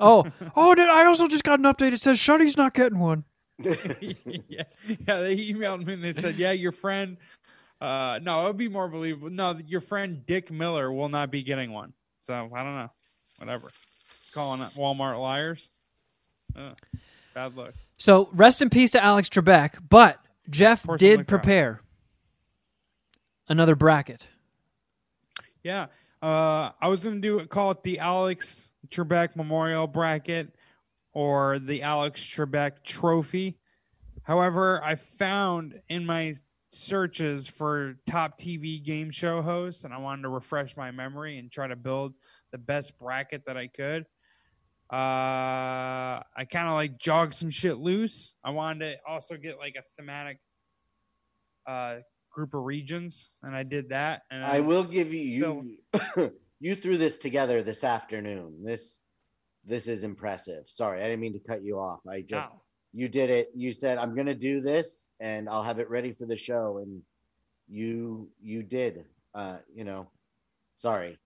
oh, 0.00 0.24
oh! 0.56 0.74
Did 0.74 0.88
I 0.88 1.04
also 1.04 1.28
just 1.28 1.44
got 1.44 1.58
an 1.58 1.66
update? 1.66 1.92
It 1.92 2.00
says 2.00 2.18
Shuddy's 2.18 2.56
not 2.56 2.74
getting 2.74 2.98
one. 2.98 3.24
yeah, 3.58 3.74
yeah. 4.48 4.64
They 5.06 5.36
emailed 5.36 5.84
me 5.86 5.94
and 5.94 6.04
they 6.04 6.14
said, 6.14 6.36
"Yeah, 6.36 6.52
your 6.52 6.72
friend 6.72 7.18
Uh, 7.80 8.18
no, 8.22 8.42
it 8.42 8.48
would 8.48 8.56
be 8.56 8.68
more 8.68 8.88
believable. 8.88 9.30
No, 9.30 9.58
your 9.66 9.80
friend 9.80 10.24
Dick 10.26 10.50
Miller 10.50 10.92
will 10.92 11.08
not 11.08 11.30
be 11.30 11.42
getting 11.42 11.72
one. 11.72 11.92
So 12.22 12.34
I 12.34 12.62
don't 12.62 12.76
know. 12.76 12.90
Whatever. 13.38 13.70
Calling 14.32 14.60
it 14.62 14.72
Walmart 14.74 15.18
liars. 15.20 15.68
Ugh, 16.56 16.76
bad 17.34 17.56
luck. 17.56 17.74
So 17.96 18.28
rest 18.32 18.60
in 18.62 18.70
peace 18.70 18.90
to 18.92 19.02
Alex 19.02 19.28
Trebek, 19.28 19.78
but 19.88 20.18
Jeff 20.48 20.84
Pour 20.84 20.96
did 20.96 21.26
prepare 21.26 21.80
another 23.48 23.74
bracket. 23.76 24.28
Yeah. 25.62 25.86
Uh, 26.22 26.70
I 26.80 26.88
was 26.88 27.04
gonna 27.04 27.20
do. 27.20 27.44
Call 27.46 27.70
it 27.70 27.82
the 27.82 27.98
Alex 27.98 28.70
Trebek 28.88 29.36
Memorial 29.36 29.86
Bracket 29.86 30.54
or 31.12 31.58
the 31.58 31.82
Alex 31.82 32.22
Trebek 32.22 32.82
Trophy. 32.84 33.58
However, 34.22 34.82
I 34.84 34.96
found 34.96 35.80
in 35.88 36.04
my 36.04 36.36
searches 36.68 37.46
for 37.46 37.96
top 38.08 38.38
TV 38.38 38.84
game 38.84 39.10
show 39.10 39.42
hosts, 39.42 39.84
and 39.84 39.92
I 39.92 39.98
wanted 39.98 40.22
to 40.22 40.28
refresh 40.28 40.76
my 40.76 40.90
memory 40.90 41.38
and 41.38 41.50
try 41.50 41.66
to 41.66 41.76
build 41.76 42.14
the 42.52 42.58
best 42.58 42.98
bracket 42.98 43.44
that 43.46 43.56
I 43.56 43.66
could. 43.66 44.06
Uh, 44.92 46.20
I 46.36 46.46
kind 46.50 46.68
of 46.68 46.74
like 46.74 46.98
jog 46.98 47.32
some 47.32 47.50
shit 47.50 47.78
loose. 47.78 48.34
I 48.44 48.50
wanted 48.50 48.92
to 48.92 48.96
also 49.06 49.36
get 49.36 49.58
like 49.58 49.76
a 49.78 49.82
thematic 49.96 50.38
uh, 51.66 51.98
group 52.30 52.54
of 52.54 52.62
regions, 52.62 53.30
and 53.42 53.54
I 53.54 53.62
did 53.62 53.88
that. 53.90 54.22
And 54.30 54.44
I 54.44 54.60
will 54.60 54.84
give 54.84 55.12
you 55.12 55.76
you 56.14 56.32
you 56.60 56.74
threw 56.74 56.96
this 56.96 57.18
together 57.18 57.62
this 57.62 57.84
afternoon. 57.84 58.62
This 58.64 59.00
this 59.64 59.88
is 59.88 60.04
impressive. 60.04 60.64
Sorry, 60.66 61.00
I 61.00 61.04
didn't 61.04 61.20
mean 61.20 61.34
to 61.34 61.40
cut 61.40 61.62
you 61.62 61.78
off. 61.78 62.00
I 62.08 62.22
just 62.22 62.52
you 62.92 63.08
did 63.08 63.30
it. 63.30 63.50
You 63.54 63.72
said 63.72 63.98
I'm 63.98 64.14
going 64.14 64.26
to 64.26 64.34
do 64.34 64.60
this 64.60 65.10
and 65.20 65.48
I'll 65.48 65.62
have 65.62 65.78
it 65.78 65.88
ready 65.90 66.12
for 66.12 66.26
the 66.26 66.36
show 66.36 66.78
and 66.78 67.02
you 67.68 68.28
you 68.42 68.62
did. 68.62 69.04
Uh, 69.34 69.58
you 69.74 69.84
know. 69.84 70.08
Sorry. 70.76 71.18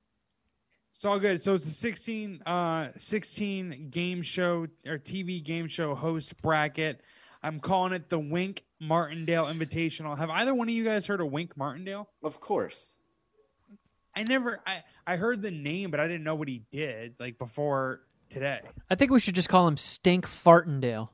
It's 0.91 1.05
all 1.05 1.19
good. 1.19 1.43
So 1.43 1.55
it's 1.55 1.67
a 1.67 1.71
16, 1.71 2.43
uh, 2.47 2.89
16 2.97 3.89
game 3.91 4.23
show 4.23 4.67
or 4.87 4.99
TV 4.99 5.43
game 5.43 5.67
show 5.69 5.95
host 5.95 6.41
bracket. 6.43 7.01
I'm 7.43 7.61
calling 7.61 7.93
it 7.93 8.09
the 8.09 8.19
Wink 8.19 8.65
Martindale 8.87 9.45
Invitational. 9.47 10.17
Have 10.17 10.31
either 10.31 10.55
one 10.55 10.69
of 10.69 10.75
you 10.75 10.85
guys 10.85 11.07
heard 11.07 11.21
of 11.21 11.31
Wink 11.31 11.57
Martindale? 11.57 12.09
Of 12.23 12.41
course. 12.41 12.95
I 14.17 14.23
never. 14.23 14.61
I 14.67 14.83
I 15.07 15.17
heard 15.17 15.43
the 15.43 15.51
name, 15.51 15.91
but 15.91 16.01
I 16.01 16.07
didn't 16.07 16.25
know 16.25 16.35
what 16.35 16.49
he 16.49 16.63
did 16.71 17.15
like 17.19 17.39
before 17.39 18.01
today. 18.29 18.61
I 18.91 18.95
think 18.95 19.11
we 19.11 19.21
should 19.21 19.35
just 19.35 19.49
call 19.49 19.67
him 19.67 19.77
Stink 19.77 20.27
Fartendale. 20.27 21.09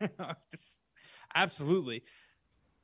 Absolutely. 1.34 2.02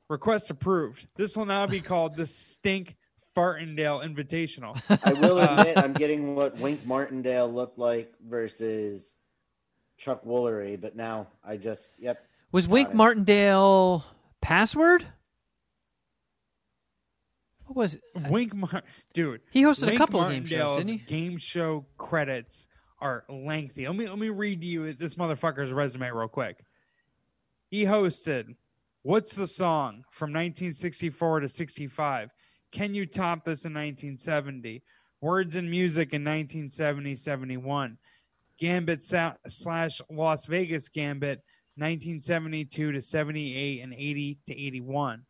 Request 0.08 0.50
approved. 0.50 1.06
This 1.16 1.36
will 1.36 1.46
now 1.46 1.66
be 1.66 1.80
called 1.80 2.16
the 2.16 2.26
Stink 2.26 2.96
Fartindale 3.36 4.04
Invitational. 4.04 4.80
I 5.04 5.12
will 5.12 5.38
uh, 5.38 5.56
admit 5.56 5.76
I'm 5.76 5.92
getting 5.92 6.34
what 6.34 6.56
Wink 6.58 6.86
Martindale 6.86 7.52
looked 7.52 7.78
like 7.78 8.12
versus 8.24 9.16
Chuck 9.96 10.24
Woolery, 10.24 10.80
but 10.80 10.94
now 10.96 11.28
I 11.44 11.56
just 11.56 11.98
yep. 11.98 12.24
Was 12.54 12.68
Wink 12.68 12.90
it. 12.90 12.94
Martindale 12.94 14.04
password? 14.40 15.04
What 17.64 17.76
was 17.76 17.94
it? 17.96 18.02
Wink 18.30 18.54
Mar- 18.54 18.84
dude. 19.12 19.40
He 19.50 19.64
hosted 19.64 19.92
a 19.92 19.96
couple 19.96 20.22
of 20.22 20.30
game 20.30 20.44
shows, 20.44 20.76
didn't 20.76 20.92
he? 20.92 20.98
Game 20.98 21.36
show 21.36 21.84
credits 21.98 22.68
are 23.00 23.24
lengthy. 23.28 23.88
Let 23.88 23.96
me 23.96 24.06
let 24.06 24.20
me 24.20 24.28
read 24.28 24.62
you 24.62 24.92
this 24.92 25.14
motherfucker's 25.14 25.72
resume 25.72 26.08
real 26.10 26.28
quick. 26.28 26.64
He 27.70 27.84
hosted 27.84 28.54
What's 29.02 29.34
the 29.34 29.48
Song 29.48 30.04
from 30.12 30.30
1964 30.30 31.40
to 31.40 31.48
65? 31.48 32.30
Can 32.70 32.94
You 32.94 33.04
Top 33.04 33.44
This 33.44 33.64
in 33.64 33.72
1970? 33.72 34.80
Words 35.20 35.56
and 35.56 35.68
Music 35.68 36.12
in 36.12 36.22
1970 36.22 37.16
71. 37.16 37.98
Gambit 38.60 39.02
sa- 39.02 39.34
slash 39.48 40.00
Las 40.08 40.46
Vegas 40.46 40.88
Gambit 40.88 41.40
1972 41.76 42.92
to 42.92 43.00
78 43.02 43.82
and 43.82 43.92
80 43.92 44.38
to 44.46 44.52
81. 44.60 45.22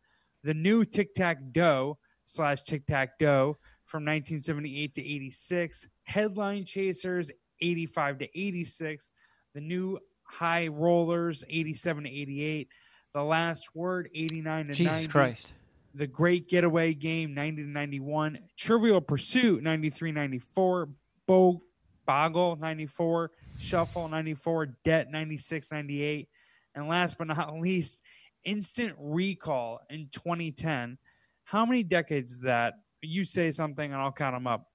The 0.43 0.53
new 0.53 0.85
Tic 0.85 1.13
Tac 1.13 1.37
Doe 1.51 1.97
slash 2.25 2.61
Tic 2.61 2.85
Tac 2.85 3.17
Doe 3.19 3.57
from 3.85 4.03
1978 4.03 4.93
to 4.93 5.01
86. 5.01 5.87
Headline 6.03 6.65
Chasers 6.65 7.31
85 7.61 8.19
to 8.19 8.39
86. 8.39 9.11
The 9.53 9.61
new 9.61 9.97
High 10.23 10.67
Rollers 10.67 11.43
87 11.49 12.03
to 12.03 12.09
88. 12.09 12.67
The 13.13 13.23
Last 13.23 13.75
Word 13.75 14.09
89 14.13 14.67
to 14.67 14.73
Jesus 14.73 14.93
90. 14.93 15.07
Christ. 15.07 15.53
The 15.93 16.07
Great 16.07 16.49
Getaway 16.49 16.93
Game 16.93 17.33
90 17.33 17.63
to 17.63 17.69
91. 17.69 18.39
Trivial 18.57 19.01
Pursuit 19.01 19.63
93 19.63 20.11
94. 20.11 20.89
Bo- 21.25 21.61
Boggle 22.05 22.57
94. 22.57 23.31
Shuffle 23.57 24.09
94. 24.09 24.65
Debt 24.83 25.09
96 25.09 25.71
98. 25.71 26.27
And 26.75 26.87
last 26.87 27.17
but 27.17 27.27
not 27.27 27.53
least, 27.59 28.01
Instant 28.43 28.93
Recall 28.99 29.79
in 29.89 30.09
2010. 30.11 30.97
How 31.45 31.65
many 31.65 31.83
decades 31.83 32.33
is 32.33 32.39
that? 32.41 32.73
You 33.01 33.23
say 33.23 33.51
something 33.51 33.91
and 33.93 34.01
I'll 34.01 34.11
count 34.11 34.35
them 34.35 34.47
up. 34.47 34.69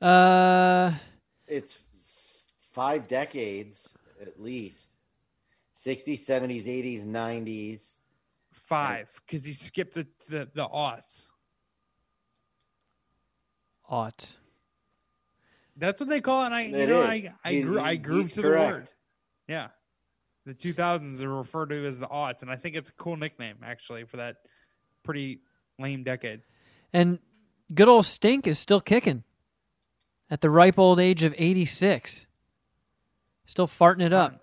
Uh, 0.00 0.92
It's 1.46 1.78
five 2.72 3.06
decades 3.08 3.92
at 4.20 4.40
least. 4.40 4.90
60s, 5.76 6.20
70s, 6.20 6.64
80s, 6.66 7.04
90s. 7.06 7.98
Five, 8.52 9.08
because 9.26 9.44
he 9.44 9.52
skipped 9.52 9.94
the, 9.94 10.06
the, 10.28 10.48
the 10.54 10.66
aughts. 10.68 11.24
ought. 13.88 14.36
That's 15.76 16.00
what 16.00 16.08
they 16.08 16.20
call 16.20 16.42
it. 16.42 16.46
And 16.46 16.54
I, 16.54 16.62
you 16.62 16.76
It 16.76 16.88
know, 16.88 17.00
is. 17.02 17.06
I, 17.08 17.34
I, 17.44 17.52
He- 17.52 17.62
gro- 17.62 17.82
I 17.82 17.92
he- 17.92 17.96
groove 17.98 18.32
to 18.34 18.42
correct. 18.42 18.70
the 18.70 18.74
word. 18.76 18.88
Yeah. 19.48 19.68
The 20.50 20.72
2000s 20.72 21.22
are 21.22 21.32
referred 21.32 21.66
to 21.66 21.86
as 21.86 22.00
the 22.00 22.08
aughts. 22.08 22.42
And 22.42 22.50
I 22.50 22.56
think 22.56 22.74
it's 22.74 22.90
a 22.90 22.92
cool 22.94 23.16
nickname, 23.16 23.58
actually, 23.62 24.02
for 24.02 24.16
that 24.16 24.38
pretty 25.04 25.42
lame 25.78 26.02
decade. 26.02 26.40
And 26.92 27.20
good 27.72 27.86
old 27.86 28.04
Stink 28.04 28.48
is 28.48 28.58
still 28.58 28.80
kicking 28.80 29.22
at 30.28 30.40
the 30.40 30.50
ripe 30.50 30.76
old 30.76 30.98
age 30.98 31.22
of 31.22 31.36
86. 31.38 32.26
Still 33.46 33.68
farting 33.68 34.00
it 34.00 34.12
up. 34.12 34.40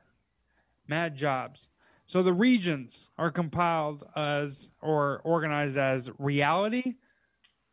Mad 0.87 1.17
jobs. 1.17 1.67
So 2.05 2.23
the 2.23 2.31
regions 2.31 3.09
are 3.17 3.29
compiled 3.29 4.05
as 4.15 4.69
or 4.81 5.19
organized 5.25 5.75
as 5.77 6.09
reality, 6.17 6.95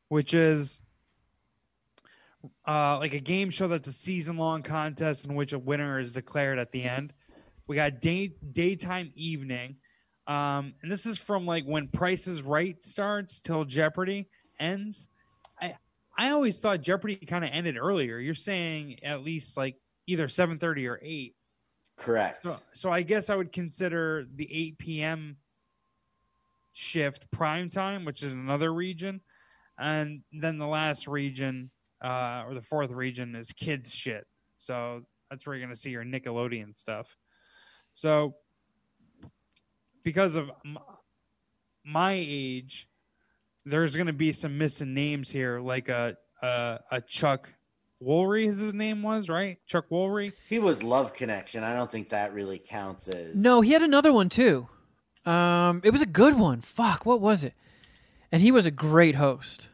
which 0.09 0.35
is 0.35 0.76
uh, 2.66 2.99
like 2.99 3.12
a 3.12 3.20
game 3.20 3.51
show 3.51 3.68
that's 3.68 3.87
a 3.87 3.93
season 3.93 4.39
long 4.39 4.64
contest 4.64 5.24
in 5.24 5.37
which 5.37 5.53
a 5.53 5.59
winner 5.61 6.01
is 6.01 6.14
declared 6.14 6.59
at 6.59 6.72
the 6.72 6.82
end. 6.82 7.12
We 7.66 7.76
got 7.76 8.00
day 8.00 8.34
daytime 8.52 9.10
evening. 9.14 9.76
Um, 10.26 10.74
and 10.82 10.90
this 10.90 11.06
is 11.06 11.18
from 11.18 11.46
like 11.46 11.64
when 11.64 11.88
Price 11.88 12.26
is 12.26 12.42
Right 12.42 12.82
starts 12.82 13.40
till 13.40 13.64
Jeopardy 13.64 14.28
ends. 14.58 15.08
I 15.60 15.74
I 16.16 16.30
always 16.30 16.60
thought 16.60 16.80
Jeopardy 16.82 17.16
kind 17.16 17.44
of 17.44 17.50
ended 17.52 17.76
earlier. 17.76 18.18
You're 18.18 18.34
saying 18.34 19.02
at 19.02 19.22
least 19.22 19.56
like 19.56 19.76
either 20.06 20.28
7:30 20.28 20.88
or 20.88 21.00
8. 21.02 21.34
Correct. 21.96 22.40
So, 22.42 22.56
so 22.72 22.90
I 22.90 23.02
guess 23.02 23.30
I 23.30 23.36
would 23.36 23.52
consider 23.52 24.26
the 24.34 24.48
8 24.52 24.78
p.m. 24.78 25.36
shift 26.72 27.30
prime 27.30 27.68
time, 27.68 28.04
which 28.04 28.22
is 28.22 28.32
another 28.32 28.74
region, 28.74 29.20
and 29.78 30.22
then 30.32 30.58
the 30.58 30.66
last 30.66 31.06
region 31.06 31.70
uh, 32.02 32.44
or 32.46 32.54
the 32.54 32.62
fourth 32.62 32.90
region 32.90 33.34
is 33.34 33.52
kids 33.52 33.94
shit. 33.94 34.26
So 34.58 35.02
that's 35.30 35.46
where 35.46 35.56
you're 35.56 35.66
gonna 35.66 35.76
see 35.76 35.90
your 35.90 36.04
Nickelodeon 36.04 36.76
stuff. 36.76 37.16
So 37.95 38.34
because 40.03 40.34
of 40.34 40.51
my 41.84 42.12
age, 42.12 42.88
there's 43.64 43.97
gonna 43.97 44.12
be 44.12 44.32
some 44.32 44.59
missing 44.59 44.92
names 44.92 45.30
here, 45.30 45.61
like 45.61 45.88
a 45.88 46.16
a, 46.42 46.80
a 46.90 47.01
Chuck 47.01 47.49
Woolery, 48.03 48.47
his 48.47 48.74
name 48.74 49.03
was 49.03 49.28
right, 49.28 49.59
Chuck 49.66 49.86
Woolery. 49.90 50.32
He 50.49 50.59
was 50.59 50.82
Love 50.82 51.14
Connection. 51.14 51.64
I 51.64 51.74
don't 51.74 51.90
think 51.90 52.11
that 52.11 52.34
really 52.34 52.59
counts 52.59 53.09
as. 53.09 53.40
No, 53.40 53.61
he 53.61 53.72
had 53.72 53.82
another 53.82 54.12
one 54.12 54.28
too. 54.28 54.68
Um, 55.24 55.80
it 55.84 55.90
was 55.90 56.03
a 56.03 56.07
good 56.07 56.38
one. 56.38 56.61
Fuck, 56.61 57.07
what 57.07 57.20
was 57.20 57.45
it? 57.45 57.55
And 58.30 58.42
he 58.42 58.51
was 58.51 58.66
a 58.66 58.70
great 58.70 59.14
host. 59.14 59.68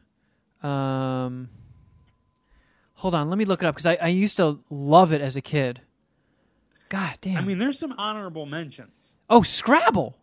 Um, 0.63 1.49
hold 2.95 3.15
on, 3.15 3.31
let 3.31 3.39
me 3.39 3.47
look 3.47 3.63
it 3.63 3.67
up 3.67 3.75
because 3.75 3.87
I, 3.87 3.95
I 3.95 4.09
used 4.09 4.37
to 4.37 4.61
love 4.69 5.13
it 5.13 5.23
as 5.23 5.35
a 5.35 5.41
kid. 5.41 5.81
God 6.91 7.17
damn. 7.23 7.39
I 7.39 7.41
mean, 7.41 7.57
there's 7.59 7.79
some 7.79 7.95
honorable 7.97 8.45
mentions. 8.45 9.15
oh, 9.31 9.41
Scrabble. 9.43 10.17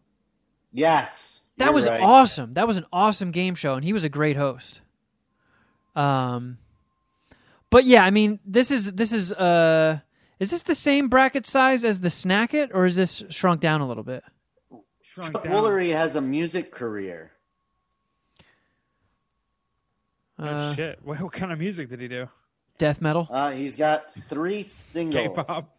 Yes. 0.71 1.41
That 1.57 1.73
was 1.73 1.87
right. 1.87 1.99
awesome. 2.01 2.53
That 2.53 2.67
was 2.67 2.77
an 2.77 2.85
awesome 2.93 3.31
game 3.31 3.55
show, 3.55 3.73
and 3.73 3.83
he 3.83 3.91
was 3.93 4.03
a 4.03 4.09
great 4.09 4.35
host. 4.37 4.81
Um, 5.95 6.59
but 7.71 7.83
yeah, 7.85 8.03
I 8.03 8.11
mean, 8.11 8.39
this 8.45 8.69
is 8.69 8.91
this 8.93 9.11
is 9.11 9.33
uh, 9.33 9.99
is 10.39 10.51
this 10.51 10.61
the 10.61 10.75
same 10.75 11.07
bracket 11.09 11.47
size 11.47 11.83
as 11.83 12.01
the 12.01 12.11
Snack 12.11 12.53
It, 12.53 12.69
or 12.73 12.85
is 12.85 12.95
this 12.95 13.23
shrunk 13.29 13.59
down 13.61 13.81
a 13.81 13.87
little 13.87 14.03
bit? 14.03 14.23
Shrunk 15.01 15.33
Chuck 15.33 15.43
down. 15.45 15.53
Woolery 15.53 15.91
has 15.93 16.15
a 16.15 16.21
music 16.21 16.71
career. 16.71 17.31
Oh, 20.37 20.45
Uh, 20.45 20.75
shit. 20.75 20.99
What, 21.03 21.19
what 21.21 21.33
kind 21.33 21.51
of 21.51 21.57
music 21.59 21.89
did 21.89 22.01
he 22.01 22.07
do? 22.07 22.29
death 22.77 23.01
metal. 23.01 23.27
Uh, 23.31 23.49
he's 23.49 23.75
got 23.75 24.13
three 24.13 24.61
singles. 24.61 25.35
K-pop. 25.35 25.76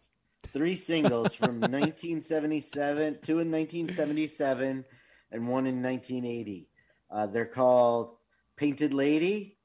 Three 0.51 0.75
singles 0.75 1.35
from 1.35 1.59
1977, 1.61 3.19
two 3.21 3.39
in 3.39 3.51
1977, 3.51 4.85
and 5.31 5.47
one 5.47 5.67
in 5.67 5.81
1980. 5.81 6.69
Uh, 7.11 7.27
they're 7.27 7.45
called 7.45 8.15
Painted 8.55 8.93
Lady, 8.93 9.57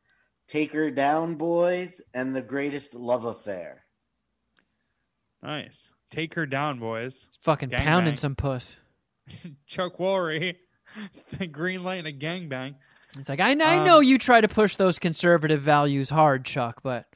Take 0.48 0.72
Her 0.72 0.90
Down 0.90 1.34
Boys, 1.36 2.00
and 2.12 2.34
The 2.34 2.42
Greatest 2.42 2.94
Love 2.94 3.24
Affair. 3.24 3.84
Nice. 5.42 5.90
Take 6.10 6.34
her 6.34 6.46
down, 6.46 6.78
boys. 6.78 7.28
Fucking 7.42 7.70
Gang 7.70 7.80
pounding 7.82 8.12
bang. 8.12 8.16
some 8.16 8.34
puss. 8.36 8.76
Chuck 9.66 9.98
Woolery, 9.98 10.56
the 11.38 11.46
green 11.48 11.82
light 11.82 11.98
and 11.98 12.06
a 12.06 12.12
gangbang. 12.12 12.76
It's 13.18 13.28
like 13.28 13.40
I, 13.40 13.50
I 13.50 13.78
Um, 13.78 13.84
know 13.84 14.00
you 14.00 14.18
try 14.18 14.40
to 14.40 14.48
push 14.48 14.76
those 14.76 14.98
conservative 14.98 15.60
values 15.60 16.10
hard, 16.10 16.44
Chuck, 16.44 16.80
but 16.82 17.06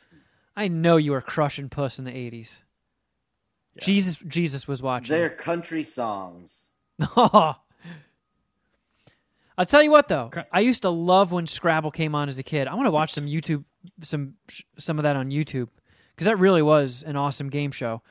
I 0.57 0.69
know 0.69 0.97
you 0.97 1.13
were 1.13 1.21
crushing 1.21 1.69
puss 1.69 1.99
in 1.99 2.05
the 2.05 2.11
'80s. 2.13 2.61
Yeah. 3.79 3.85
Jesus, 3.85 4.17
Jesus 4.27 4.67
was 4.69 4.83
watching. 4.83 5.15
They're 5.17 5.29
country 5.51 5.83
songs. 5.85 6.67
I'll 7.17 7.57
tell 9.67 9.83
you 9.83 9.91
what, 9.91 10.09
though, 10.09 10.31
I 10.53 10.61
used 10.61 10.83
to 10.83 10.91
love 10.91 11.33
when 11.33 11.47
Scrabble 11.47 11.91
came 11.91 12.15
on 12.15 12.29
as 12.29 12.39
a 12.39 12.43
kid. 12.43 12.69
I 12.69 12.75
want 12.75 12.87
to 12.87 12.91
watch 12.93 13.13
some 13.13 13.27
YouTube, 13.27 13.65
some 14.03 14.35
some 14.79 14.99
of 14.99 15.03
that 15.03 15.17
on 15.17 15.31
YouTube, 15.31 15.69
because 16.15 16.27
that 16.27 16.39
really 16.39 16.63
was 16.63 17.03
an 17.03 17.17
awesome 17.17 17.49
game 17.51 17.71
show. 17.73 18.03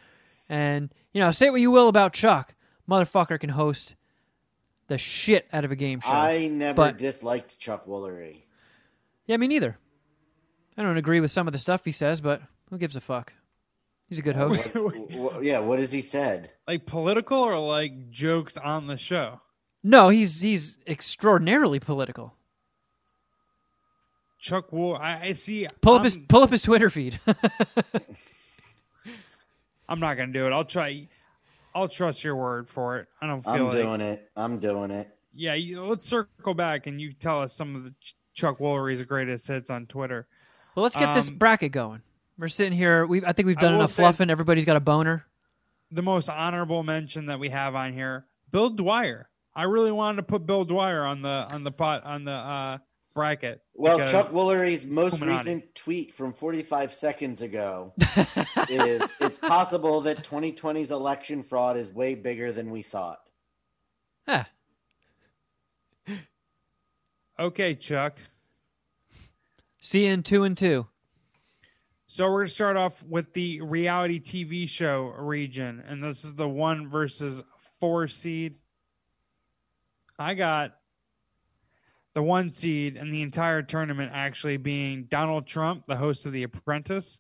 And 0.50 0.94
you 1.14 1.22
know, 1.22 1.32
say 1.32 1.50
what 1.50 1.62
you 1.62 1.72
will 1.72 1.88
about 1.88 2.14
Chuck, 2.14 2.54
motherfucker 2.90 3.40
can 3.40 3.50
host 3.50 3.96
the 4.88 4.98
shit 4.98 5.48
out 5.54 5.64
of 5.66 5.72
a 5.72 5.76
game 5.76 6.00
show. 6.02 6.10
I 6.10 6.48
never 6.48 6.76
But- 6.76 6.98
disliked 6.98 7.60
Chuck 7.60 7.86
Woolery. 7.86 8.44
Yeah, 9.26 9.38
me 9.38 9.48
neither. 9.48 9.78
I 10.78 10.84
don't 10.84 10.96
agree 10.98 11.20
with 11.20 11.32
some 11.32 11.48
of 11.48 11.54
the 11.54 11.60
stuff 11.60 11.84
he 11.86 11.92
says, 11.92 12.22
but 12.22 12.42
who 12.70 12.78
gives 12.78 12.96
a 12.96 13.02
fuck? 13.02 13.34
He's 14.10 14.20
a 14.20 14.22
good 14.22 14.36
host. 14.36 14.64
Wh- 14.74 15.42
yeah, 15.44 15.60
what 15.60 15.80
has 15.80 15.92
he 15.92 16.02
said? 16.02 16.52
Like 16.68 16.86
political 16.86 17.40
or 17.40 17.60
like 17.60 18.10
jokes 18.10 18.56
on 18.58 18.88
the 18.88 18.98
show? 18.98 19.42
no, 19.84 20.10
he's 20.10 20.42
he's 20.42 20.78
extraordinarily 20.88 21.80
political. 21.80 22.34
Chuck 24.40 24.72
Wool. 24.72 24.96
I, 24.96 25.20
I 25.30 25.34
see. 25.34 25.68
Pull 25.82 25.94
up 25.96 26.00
I'm, 26.02 26.04
his 26.06 26.18
pull 26.30 26.44
up 26.44 26.52
his 26.52 26.62
Twitter 26.62 26.90
feed. 26.90 27.20
I'm 29.90 30.00
not 30.00 30.16
gonna 30.16 30.34
do 30.34 30.46
it. 30.48 30.54
I'll 30.54 30.66
try. 30.66 31.08
I'll 31.74 31.88
trust 31.88 32.24
your 32.24 32.36
word 32.36 32.70
for 32.70 32.98
it. 33.00 33.08
I 33.22 33.28
don't 33.28 33.44
feel 33.44 33.54
it. 33.54 33.58
I'm 33.58 33.66
like. 33.66 33.74
doing 33.76 34.02
it. 34.02 34.30
I'm 34.36 34.60
doing 34.60 34.92
it. 34.92 35.10
Yeah, 35.34 35.54
you, 35.54 35.84
let's 35.86 36.06
circle 36.06 36.54
back 36.54 36.88
and 36.88 37.00
you 37.00 37.14
tell 37.14 37.42
us 37.42 37.54
some 37.54 37.76
of 37.76 37.84
the 37.84 37.94
Ch- 38.02 38.16
Chuck 38.34 38.60
Woolery's 38.60 39.02
greatest 39.04 39.48
hits 39.48 39.70
on 39.70 39.86
Twitter. 39.86 40.28
well, 40.76 40.84
let's 40.84 40.96
get 40.96 41.14
this 41.14 41.28
Um, 41.30 41.36
bracket 41.36 41.72
going. 41.72 42.02
We're 42.40 42.48
sitting 42.48 42.78
here. 42.78 43.06
We 43.06 43.26
I 43.26 43.34
think 43.34 43.48
we've 43.48 43.58
done 43.58 43.76
enough 43.76 43.92
fluffing. 43.94 44.30
Everybody's 44.30 44.66
got 44.66 44.78
a 44.78 44.82
boner. 44.82 45.26
The 45.92 46.02
most 46.02 46.30
honorable 46.30 46.84
mention 46.84 47.28
that 47.28 47.40
we 47.40 47.50
have 47.50 47.74
on 47.74 47.94
here, 47.94 48.26
Bill 48.52 48.70
Dwyer. 48.70 49.30
I 49.56 49.64
really 49.64 49.92
wanted 49.92 50.18
to 50.18 50.24
put 50.24 50.46
Bill 50.46 50.66
Dwyer 50.66 51.04
on 51.04 51.22
the 51.22 51.48
on 51.52 51.64
the 51.64 51.72
pot 51.72 52.04
on 52.04 52.26
the 52.26 52.32
uh, 52.32 52.78
bracket. 53.16 53.64
Well, 53.74 54.06
Chuck 54.06 54.28
Woolery's 54.28 54.86
most 54.86 55.14
Illuminati. 55.14 55.50
recent 55.50 55.76
tweet 55.76 56.14
from 56.14 56.34
45 56.34 56.94
seconds 56.94 57.42
ago 57.42 57.94
is 58.70 59.12
it's 59.20 59.38
possible 59.40 60.02
that 60.02 60.24
2020's 60.24 60.92
election 60.92 61.42
fraud 61.42 61.78
is 61.78 61.92
way 61.92 62.14
bigger 62.14 62.52
than 62.52 62.70
we 62.70 62.84
thought. 62.84 63.20
Yeah. 64.28 64.46
Okay, 67.40 67.76
Chuck. 67.76 68.18
See 69.80 70.06
you 70.06 70.14
in 70.14 70.24
two 70.24 70.44
and 70.44 70.56
two. 70.58 70.88
So 72.10 72.24
we're 72.26 72.40
going 72.40 72.48
to 72.48 72.54
start 72.54 72.78
off 72.78 73.04
with 73.04 73.34
the 73.34 73.60
reality 73.60 74.18
TV 74.22 74.68
show 74.68 75.14
region, 75.18 75.84
and 75.86 76.02
this 76.02 76.24
is 76.24 76.34
the 76.34 76.48
one 76.48 76.88
versus 76.88 77.44
four 77.82 78.08
seed. 78.08 78.56
I 80.18 80.34
got 80.34 80.78
the 82.16 82.24
one 82.24 82.50
seed 82.50 82.96
and 82.96 83.14
the 83.14 83.22
entire 83.22 83.62
tournament 83.62 84.12
actually 84.14 84.56
being 84.56 85.04
Donald 85.10 85.48
Trump, 85.48 85.84
the 85.86 85.98
host 85.98 86.26
of 86.26 86.32
The 86.32 86.44
Apprentice, 86.44 87.20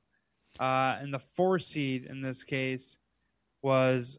uh, 0.57 0.95
and 1.01 1.13
the 1.13 1.19
four 1.19 1.59
seed 1.59 2.05
in 2.05 2.21
this 2.21 2.45
case 2.45 2.97
was 3.61 4.17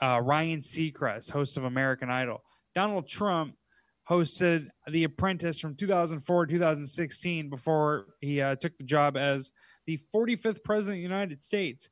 uh, 0.00 0.22
Ryan 0.24 0.60
Seacrest, 0.60 1.30
host 1.30 1.58
of 1.58 1.64
American 1.64 2.08
Idol. 2.08 2.42
Donald 2.74 3.06
Trump 3.06 3.54
hosted 4.08 4.68
The 4.90 5.04
Apprentice 5.04 5.60
from 5.60 5.74
2004 5.74 6.46
to 6.46 6.52
2016 6.54 7.50
before 7.50 8.06
he 8.22 8.40
uh, 8.40 8.56
took 8.56 8.78
the 8.78 8.84
job 8.84 9.18
as 9.18 9.52
the 9.86 9.98
45th 10.14 10.62
president 10.62 10.98
of 10.98 10.98
the 10.98 11.14
United 11.14 11.40
States. 11.40 11.88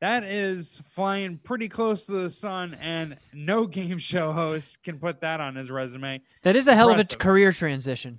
That 0.00 0.24
is 0.24 0.82
flying 0.88 1.38
pretty 1.38 1.68
close 1.68 2.06
to 2.06 2.22
the 2.22 2.30
sun, 2.30 2.74
and 2.80 3.16
no 3.32 3.66
game 3.78 3.98
show 3.98 4.32
host 4.32 4.82
can 4.82 4.98
put 4.98 5.20
that 5.20 5.40
on 5.40 5.54
his 5.54 5.70
resume. 5.70 6.20
That 6.42 6.56
is 6.56 6.66
a 6.66 6.74
hell 6.74 6.90
of 6.90 6.98
a 6.98 7.04
career 7.16 7.52
transition. 7.52 8.18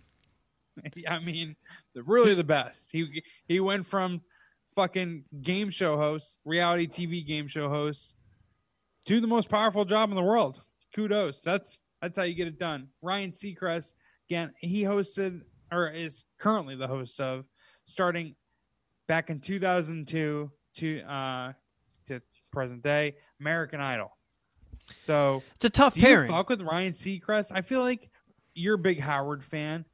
I 1.07 1.19
mean, 1.19 1.55
really 1.95 2.33
the 2.33 2.43
best. 2.43 2.89
He 2.91 3.23
he 3.47 3.59
went 3.59 3.85
from 3.85 4.21
fucking 4.75 5.23
game 5.41 5.69
show 5.69 5.97
host, 5.97 6.35
reality 6.43 6.87
TV 6.87 7.25
game 7.25 7.47
show 7.47 7.69
host, 7.69 8.13
to 9.05 9.21
the 9.21 9.27
most 9.27 9.49
powerful 9.49 9.85
job 9.85 10.09
in 10.09 10.15
the 10.15 10.23
world. 10.23 10.61
Kudos. 10.95 11.41
That's 11.41 11.81
that's 12.01 12.17
how 12.17 12.23
you 12.23 12.35
get 12.35 12.47
it 12.47 12.59
done. 12.59 12.87
Ryan 13.01 13.31
Seacrest, 13.31 13.93
again, 14.29 14.51
he 14.57 14.83
hosted 14.83 15.41
or 15.71 15.89
is 15.89 16.25
currently 16.39 16.75
the 16.75 16.87
host 16.87 17.19
of, 17.19 17.45
starting 17.85 18.35
back 19.07 19.29
in 19.29 19.39
2002 19.39 20.51
to 20.75 21.01
uh 21.01 21.53
to 22.07 22.21
present 22.51 22.83
day, 22.83 23.15
American 23.39 23.81
Idol. 23.81 24.15
So 24.99 25.41
It's 25.55 25.65
a 25.65 25.69
tough 25.69 25.93
do 25.95 25.99
you 26.01 26.05
pairing. 26.05 26.31
fuck 26.31 26.49
with 26.49 26.61
Ryan 26.61 26.93
Seacrest? 26.93 27.51
I 27.53 27.61
feel 27.61 27.81
like 27.81 28.09
you're 28.53 28.75
a 28.75 28.79
big 28.79 28.99
Howard 28.99 29.43
fan, 29.43 29.85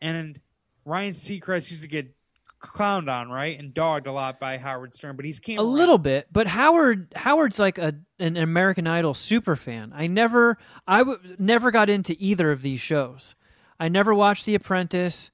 and 0.00 0.40
Ryan 0.84 1.12
Seacrest 1.12 1.70
used 1.70 1.82
to 1.82 1.88
get 1.88 2.14
clowned 2.60 3.12
on, 3.12 3.28
right, 3.28 3.58
and 3.58 3.74
dogged 3.74 4.06
a 4.06 4.12
lot 4.12 4.40
by 4.40 4.56
Howard 4.56 4.94
Stern, 4.94 5.16
but 5.16 5.26
he's 5.26 5.38
came 5.38 5.58
a 5.58 5.62
around. 5.62 5.74
little 5.74 5.98
bit, 5.98 6.26
but 6.32 6.46
Howard 6.46 7.12
Howard's 7.14 7.58
like 7.58 7.76
a 7.78 7.94
an 8.18 8.36
American 8.38 8.86
Idol 8.86 9.12
super 9.12 9.54
fan. 9.56 9.92
I 9.94 10.06
never 10.06 10.56
I 10.86 10.98
w- 11.00 11.18
never 11.38 11.70
got 11.70 11.90
into 11.90 12.16
either 12.18 12.50
of 12.50 12.62
these 12.62 12.80
shows. 12.80 13.34
I 13.78 13.88
never 13.88 14.14
watched 14.14 14.46
The 14.46 14.54
Apprentice, 14.54 15.30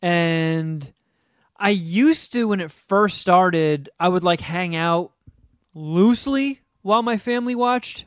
and 0.00 0.92
I 1.60 1.70
used 1.70 2.32
to 2.32 2.48
when 2.48 2.60
it 2.60 2.72
first 2.72 3.18
started. 3.18 3.90
I 4.00 4.08
would 4.08 4.24
like 4.24 4.40
hang 4.40 4.74
out 4.74 5.12
loosely 5.74 6.60
while 6.80 7.02
my 7.02 7.18
family 7.18 7.54
watched 7.54 8.06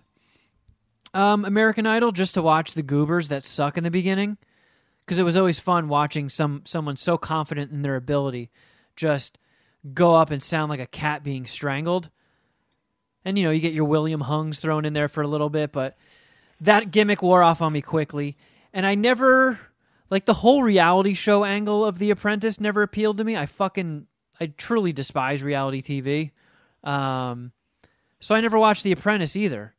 um, 1.13 1.45
American 1.45 1.85
Idol 1.85 2.11
just 2.11 2.33
to 2.33 2.41
watch 2.41 2.73
the 2.73 2.81
goobers 2.81 3.27
that 3.27 3.45
suck 3.45 3.77
in 3.77 3.83
the 3.83 3.91
beginning 3.91 4.37
because 5.05 5.19
it 5.19 5.23
was 5.23 5.37
always 5.37 5.59
fun 5.59 5.87
watching 5.87 6.29
some 6.29 6.63
someone 6.65 6.97
so 6.97 7.17
confident 7.17 7.71
in 7.71 7.83
their 7.83 7.95
ability 7.95 8.49
just 8.95 9.37
go 9.93 10.15
up 10.15 10.31
and 10.31 10.41
sound 10.41 10.69
like 10.69 10.79
a 10.79 10.87
cat 10.87 11.23
being 11.23 11.45
strangled. 11.45 12.09
And 13.23 13.37
you 13.37 13.43
know, 13.43 13.51
you 13.51 13.61
get 13.61 13.73
your 13.73 13.85
William 13.85 14.21
Hungs 14.21 14.59
thrown 14.59 14.85
in 14.85 14.93
there 14.93 15.07
for 15.07 15.21
a 15.21 15.27
little 15.27 15.49
bit, 15.49 15.71
but 15.71 15.95
that 16.61 16.91
gimmick 16.91 17.21
wore 17.21 17.43
off 17.43 17.61
on 17.61 17.71
me 17.71 17.81
quickly. 17.81 18.35
And 18.73 18.85
I 18.85 18.95
never 18.95 19.59
like 20.09 20.25
the 20.25 20.33
whole 20.33 20.63
reality 20.63 21.13
show 21.13 21.43
angle 21.43 21.85
of 21.85 21.99
The 21.99 22.11
Apprentice 22.11 22.59
never 22.59 22.83
appealed 22.83 23.17
to 23.17 23.23
me. 23.23 23.35
I 23.37 23.45
fucking 23.45 24.07
I 24.39 24.47
truly 24.47 24.93
despise 24.93 25.43
reality 25.43 25.81
TV. 25.81 26.31
Um 26.87 27.51
so 28.19 28.35
I 28.35 28.41
never 28.41 28.57
watched 28.57 28.83
The 28.83 28.91
Apprentice 28.91 29.35
either. 29.35 29.75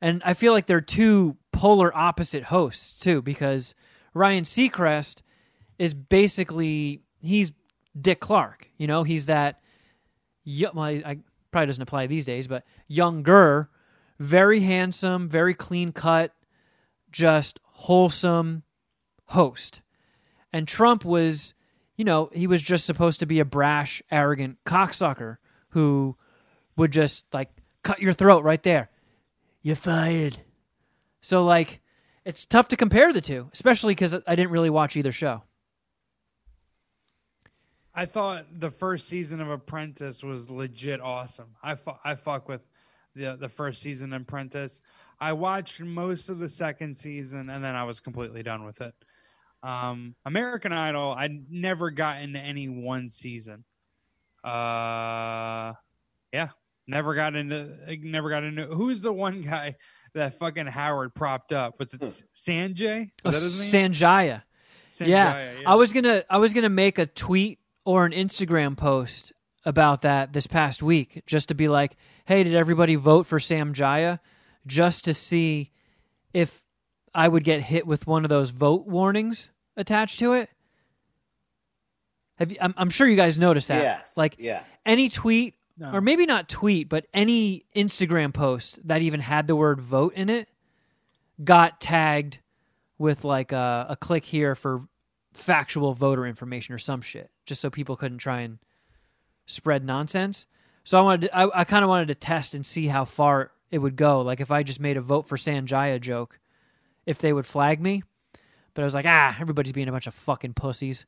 And 0.00 0.22
I 0.24 0.34
feel 0.34 0.52
like 0.52 0.66
they're 0.66 0.80
two 0.80 1.36
polar 1.52 1.96
opposite 1.96 2.44
hosts 2.44 2.98
too, 2.98 3.22
because 3.22 3.74
Ryan 4.14 4.44
Seacrest 4.44 5.22
is 5.78 5.94
basically 5.94 7.02
he's 7.20 7.52
Dick 7.98 8.20
Clark. 8.20 8.70
You 8.76 8.86
know, 8.86 9.02
he's 9.02 9.26
that. 9.26 9.60
Well, 10.46 10.84
I, 10.84 11.02
I 11.04 11.18
probably 11.50 11.66
doesn't 11.66 11.82
apply 11.82 12.06
these 12.06 12.24
days, 12.24 12.46
but 12.46 12.64
younger, 12.88 13.68
very 14.18 14.60
handsome, 14.60 15.28
very 15.28 15.54
clean 15.54 15.92
cut, 15.92 16.34
just 17.10 17.60
wholesome 17.64 18.62
host. 19.30 19.80
And 20.52 20.66
Trump 20.66 21.04
was, 21.04 21.54
you 21.96 22.04
know, 22.04 22.30
he 22.32 22.46
was 22.46 22.62
just 22.62 22.84
supposed 22.84 23.20
to 23.20 23.26
be 23.26 23.40
a 23.40 23.44
brash, 23.44 24.02
arrogant 24.10 24.58
cocksucker 24.64 25.36
who 25.70 26.16
would 26.76 26.92
just 26.92 27.26
like 27.32 27.50
cut 27.82 28.00
your 28.00 28.12
throat 28.12 28.44
right 28.44 28.62
there. 28.62 28.90
You're 29.62 29.76
fired. 29.76 30.40
So 31.20 31.44
like, 31.44 31.80
it's 32.24 32.44
tough 32.44 32.68
to 32.68 32.76
compare 32.76 33.12
the 33.12 33.20
two, 33.20 33.48
especially 33.52 33.92
because 33.94 34.14
I 34.14 34.34
didn't 34.34 34.50
really 34.50 34.70
watch 34.70 34.96
either 34.96 35.12
show. 35.12 35.42
I 37.94 38.06
thought 38.06 38.46
the 38.58 38.70
first 38.70 39.08
season 39.08 39.40
of 39.40 39.50
Apprentice 39.50 40.22
was 40.22 40.48
legit 40.48 41.00
awesome. 41.00 41.56
I 41.62 41.74
fu- 41.74 41.98
I 42.04 42.14
fuck 42.14 42.48
with 42.48 42.62
the 43.14 43.36
the 43.38 43.48
first 43.48 43.82
season 43.82 44.12
of 44.12 44.22
Apprentice. 44.22 44.80
I 45.20 45.32
watched 45.32 45.80
most 45.80 46.30
of 46.30 46.38
the 46.38 46.48
second 46.48 46.96
season 46.96 47.50
and 47.50 47.62
then 47.64 47.74
I 47.74 47.84
was 47.84 48.00
completely 48.00 48.42
done 48.42 48.64
with 48.64 48.80
it. 48.80 48.94
Um, 49.62 50.14
American 50.24 50.72
Idol, 50.72 51.12
I 51.16 51.28
never 51.50 51.90
got 51.90 52.22
into 52.22 52.38
any 52.38 52.68
one 52.68 53.10
season. 53.10 53.64
Uh, 54.42 55.74
yeah, 56.32 56.48
never 56.86 57.14
got 57.14 57.36
into. 57.36 57.76
Never 58.02 58.30
got 58.30 58.44
into. 58.44 58.66
Who's 58.66 59.02
the 59.02 59.12
one 59.12 59.42
guy 59.42 59.76
that 60.14 60.38
fucking 60.38 60.66
Howard 60.66 61.14
propped 61.14 61.52
up? 61.52 61.78
Was 61.78 61.94
it 61.94 62.00
Sanjay? 62.32 63.10
Oh, 63.24 63.30
Was 63.30 63.36
that 63.36 63.42
his 63.42 63.72
name? 63.72 63.92
Sanjaya. 63.92 64.42
Yeah. 64.98 65.34
Sanjaya, 65.34 65.62
I 65.66 65.74
was 65.76 65.92
gonna 65.92 66.24
I 66.28 66.38
was 66.38 66.52
gonna 66.54 66.68
make 66.68 66.98
a 66.98 67.06
tweet 67.06 67.58
or 67.84 68.06
an 68.06 68.12
Instagram 68.12 68.76
post 68.76 69.32
about 69.64 70.02
that 70.02 70.32
this 70.32 70.46
past 70.46 70.82
week, 70.82 71.22
just 71.26 71.48
to 71.48 71.54
be 71.54 71.68
like, 71.68 71.96
hey, 72.24 72.42
did 72.44 72.54
everybody 72.54 72.94
vote 72.94 73.26
for 73.26 73.38
Sanjaya? 73.38 74.20
Just 74.66 75.04
to 75.04 75.14
see 75.14 75.70
if 76.32 76.62
I 77.14 77.28
would 77.28 77.44
get 77.44 77.60
hit 77.62 77.86
with 77.86 78.06
one 78.06 78.24
of 78.24 78.28
those 78.28 78.50
vote 78.50 78.86
warnings 78.86 79.50
attached 79.76 80.18
to 80.20 80.32
it. 80.34 80.48
Have 82.36 82.50
you, 82.52 82.56
I'm, 82.60 82.74
I'm 82.76 82.90
sure 82.90 83.06
you 83.06 83.16
guys 83.16 83.36
noticed 83.38 83.68
that. 83.68 83.82
Yes. 83.82 84.16
Like 84.16 84.36
yeah. 84.38 84.62
any 84.86 85.08
tweet, 85.08 85.54
No. 85.76 85.92
or 85.92 86.00
maybe 86.00 86.24
not 86.26 86.48
tweet, 86.48 86.88
but 86.88 87.06
any 87.12 87.64
Instagram 87.74 88.32
post 88.32 88.78
that 88.86 89.02
even 89.02 89.20
had 89.20 89.46
the 89.46 89.56
word 89.56 89.80
vote 89.80 90.14
in 90.14 90.30
it 90.30 90.48
got 91.42 91.80
tagged 91.80 92.38
with 92.98 93.24
like 93.24 93.52
a, 93.52 93.86
a 93.90 93.96
click 93.96 94.24
here 94.24 94.54
for 94.54 94.86
factual 95.32 95.94
voter 95.94 96.26
information 96.26 96.74
or 96.74 96.78
some 96.78 97.00
shit, 97.00 97.30
just 97.46 97.60
so 97.60 97.70
people 97.70 97.96
couldn't 97.96 98.18
try 98.18 98.40
and 98.40 98.58
spread 99.46 99.84
nonsense. 99.84 100.46
So 100.84 100.98
I 100.98 101.02
wanted, 101.02 101.22
to, 101.22 101.36
I, 101.36 101.60
I 101.60 101.64
kind 101.64 101.82
of 101.84 101.88
wanted 101.88 102.08
to 102.08 102.14
test 102.14 102.54
and 102.54 102.64
see 102.64 102.86
how 102.86 103.04
far 103.04 103.50
it 103.70 103.78
would 103.78 103.96
go. 103.96 104.22
Like 104.22 104.40
if 104.40 104.50
I 104.50 104.62
just 104.62 104.80
made 104.80 104.96
a 104.96 105.00
vote 105.02 105.26
for 105.26 105.36
Sanjaya 105.36 106.00
joke, 106.00 106.38
if 107.10 107.18
they 107.18 107.32
would 107.32 107.46
flag 107.46 107.80
me. 107.80 108.02
But 108.74 108.82
I 108.82 108.84
was 108.84 108.94
like, 108.94 109.06
ah, 109.06 109.36
everybody's 109.40 109.72
being 109.72 109.88
a 109.88 109.92
bunch 109.92 110.06
of 110.06 110.14
fucking 110.14 110.54
pussies. 110.54 111.04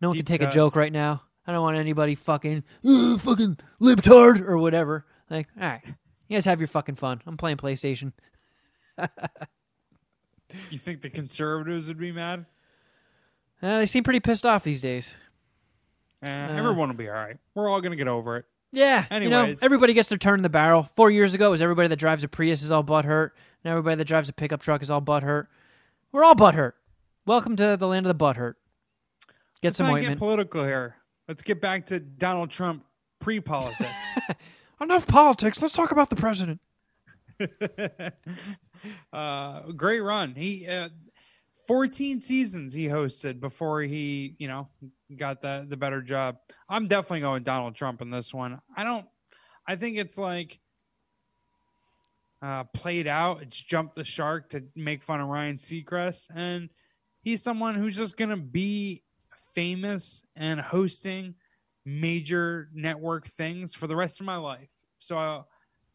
No 0.00 0.08
one 0.08 0.16
Deep 0.16 0.26
can 0.26 0.38
take 0.38 0.48
a 0.48 0.50
joke 0.50 0.76
right 0.76 0.92
now. 0.92 1.22
I 1.46 1.52
don't 1.52 1.62
want 1.62 1.76
anybody 1.76 2.14
fucking 2.14 2.62
"Uh, 2.84 3.18
fucking 3.18 3.58
libtard 3.80 4.40
or 4.40 4.58
whatever. 4.58 5.04
Like, 5.28 5.48
all 5.60 5.66
right, 5.66 5.82
you 5.84 6.36
guys 6.36 6.44
have 6.44 6.60
your 6.60 6.68
fucking 6.68 6.94
fun. 6.94 7.20
I'm 7.26 7.36
playing 7.36 7.56
PlayStation. 7.56 8.12
You 10.70 10.78
think 10.78 11.00
the 11.00 11.08
conservatives 11.08 11.88
would 11.88 11.98
be 11.98 12.12
mad? 12.12 12.44
Uh, 13.62 13.78
they 13.78 13.86
seem 13.86 14.04
pretty 14.04 14.20
pissed 14.20 14.44
off 14.44 14.62
these 14.62 14.82
days. 14.82 15.14
Eh, 16.26 16.30
everyone 16.30 16.88
will 16.90 16.96
be 16.96 17.08
all 17.08 17.14
right. 17.14 17.38
We're 17.54 17.70
all 17.70 17.80
gonna 17.80 17.96
get 17.96 18.06
over 18.08 18.36
it. 18.36 18.44
Yeah, 18.72 19.04
you 19.20 19.28
know, 19.28 19.42
Anyways. 19.42 19.62
everybody 19.62 19.92
gets 19.92 20.08
their 20.08 20.18
turn 20.18 20.38
in 20.38 20.42
the 20.42 20.48
barrel. 20.48 20.88
Four 20.96 21.10
years 21.10 21.34
ago, 21.34 21.48
it 21.48 21.50
was 21.50 21.62
everybody 21.62 21.88
that 21.88 21.98
drives 21.98 22.24
a 22.24 22.28
Prius 22.28 22.62
is 22.62 22.72
all 22.72 22.82
butthurt. 22.82 23.30
Now 23.64 23.72
everybody 23.72 23.96
that 23.96 24.06
drives 24.06 24.30
a 24.30 24.32
pickup 24.32 24.62
truck 24.62 24.82
is 24.82 24.88
all 24.88 25.02
butthurt. 25.02 25.48
We're 26.10 26.24
all 26.24 26.34
butthurt. 26.34 26.72
Welcome 27.26 27.54
to 27.56 27.76
the 27.76 27.86
land 27.86 28.06
of 28.06 28.16
the 28.16 28.24
butthurt. 28.24 28.54
Get 29.60 29.68
Let's 29.68 29.76
some 29.76 29.88
not 29.88 29.96
ointment. 29.96 30.14
get 30.14 30.18
political 30.18 30.64
here. 30.64 30.96
Let's 31.28 31.42
get 31.42 31.60
back 31.60 31.86
to 31.86 32.00
Donald 32.00 32.50
Trump 32.50 32.84
pre-politics. 33.20 33.90
Enough 34.80 35.06
politics. 35.06 35.60
Let's 35.60 35.74
talk 35.74 35.92
about 35.92 36.10
the 36.10 36.16
president. 36.16 36.60
uh, 39.12 39.60
great 39.76 40.00
run. 40.00 40.34
He 40.34 40.66
uh, 40.66 40.88
14 41.66 42.20
seasons 42.20 42.72
he 42.72 42.86
hosted 42.86 43.40
before 43.40 43.82
he, 43.82 44.34
you 44.38 44.48
know, 44.48 44.68
got 45.16 45.40
the 45.40 45.64
the 45.68 45.76
better 45.76 46.02
job. 46.02 46.38
I'm 46.68 46.88
definitely 46.88 47.20
going 47.20 47.34
with 47.34 47.44
Donald 47.44 47.74
Trump 47.74 48.02
in 48.02 48.10
this 48.10 48.32
one. 48.34 48.60
I 48.76 48.84
don't. 48.84 49.06
I 49.66 49.76
think 49.76 49.96
it's 49.96 50.18
like 50.18 50.58
uh, 52.42 52.64
played 52.64 53.06
out. 53.06 53.42
It's 53.42 53.56
jumped 53.56 53.94
the 53.94 54.04
shark 54.04 54.50
to 54.50 54.64
make 54.74 55.02
fun 55.02 55.20
of 55.20 55.28
Ryan 55.28 55.56
Seacrest, 55.56 56.26
and 56.34 56.68
he's 57.22 57.42
someone 57.42 57.74
who's 57.74 57.96
just 57.96 58.16
gonna 58.16 58.36
be 58.36 59.02
famous 59.54 60.24
and 60.36 60.60
hosting 60.60 61.34
major 61.84 62.68
network 62.74 63.28
things 63.28 63.74
for 63.74 63.86
the 63.86 63.96
rest 63.96 64.20
of 64.20 64.26
my 64.26 64.36
life. 64.36 64.68
So 64.98 65.18
uh, 65.18 65.42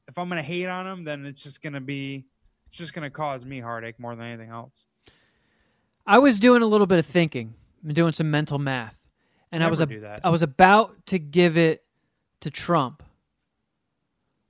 if 0.07 0.17
I'm 0.17 0.29
gonna 0.29 0.41
hate 0.41 0.67
on 0.67 0.87
him, 0.87 1.03
then 1.03 1.25
it's 1.25 1.43
just 1.43 1.61
gonna 1.61 1.81
be 1.81 2.25
it's 2.67 2.77
just 2.77 2.93
gonna 2.93 3.09
cause 3.09 3.45
me 3.45 3.59
heartache 3.59 3.99
more 3.99 4.15
than 4.15 4.25
anything 4.25 4.49
else. 4.49 4.85
I 6.07 6.19
was 6.19 6.39
doing 6.39 6.61
a 6.61 6.65
little 6.65 6.87
bit 6.87 6.99
of 6.99 7.05
thinking, 7.05 7.53
I'm 7.85 7.93
doing 7.93 8.13
some 8.13 8.31
mental 8.31 8.57
math, 8.57 8.97
and 9.51 9.61
I 9.63 9.67
was 9.67 9.79
Never 9.79 10.05
a-. 10.05 10.19
I 10.23 10.29
was 10.29 10.41
about 10.41 11.05
to 11.07 11.19
give 11.19 11.57
it 11.57 11.83
to 12.39 12.49
Trump, 12.49 13.03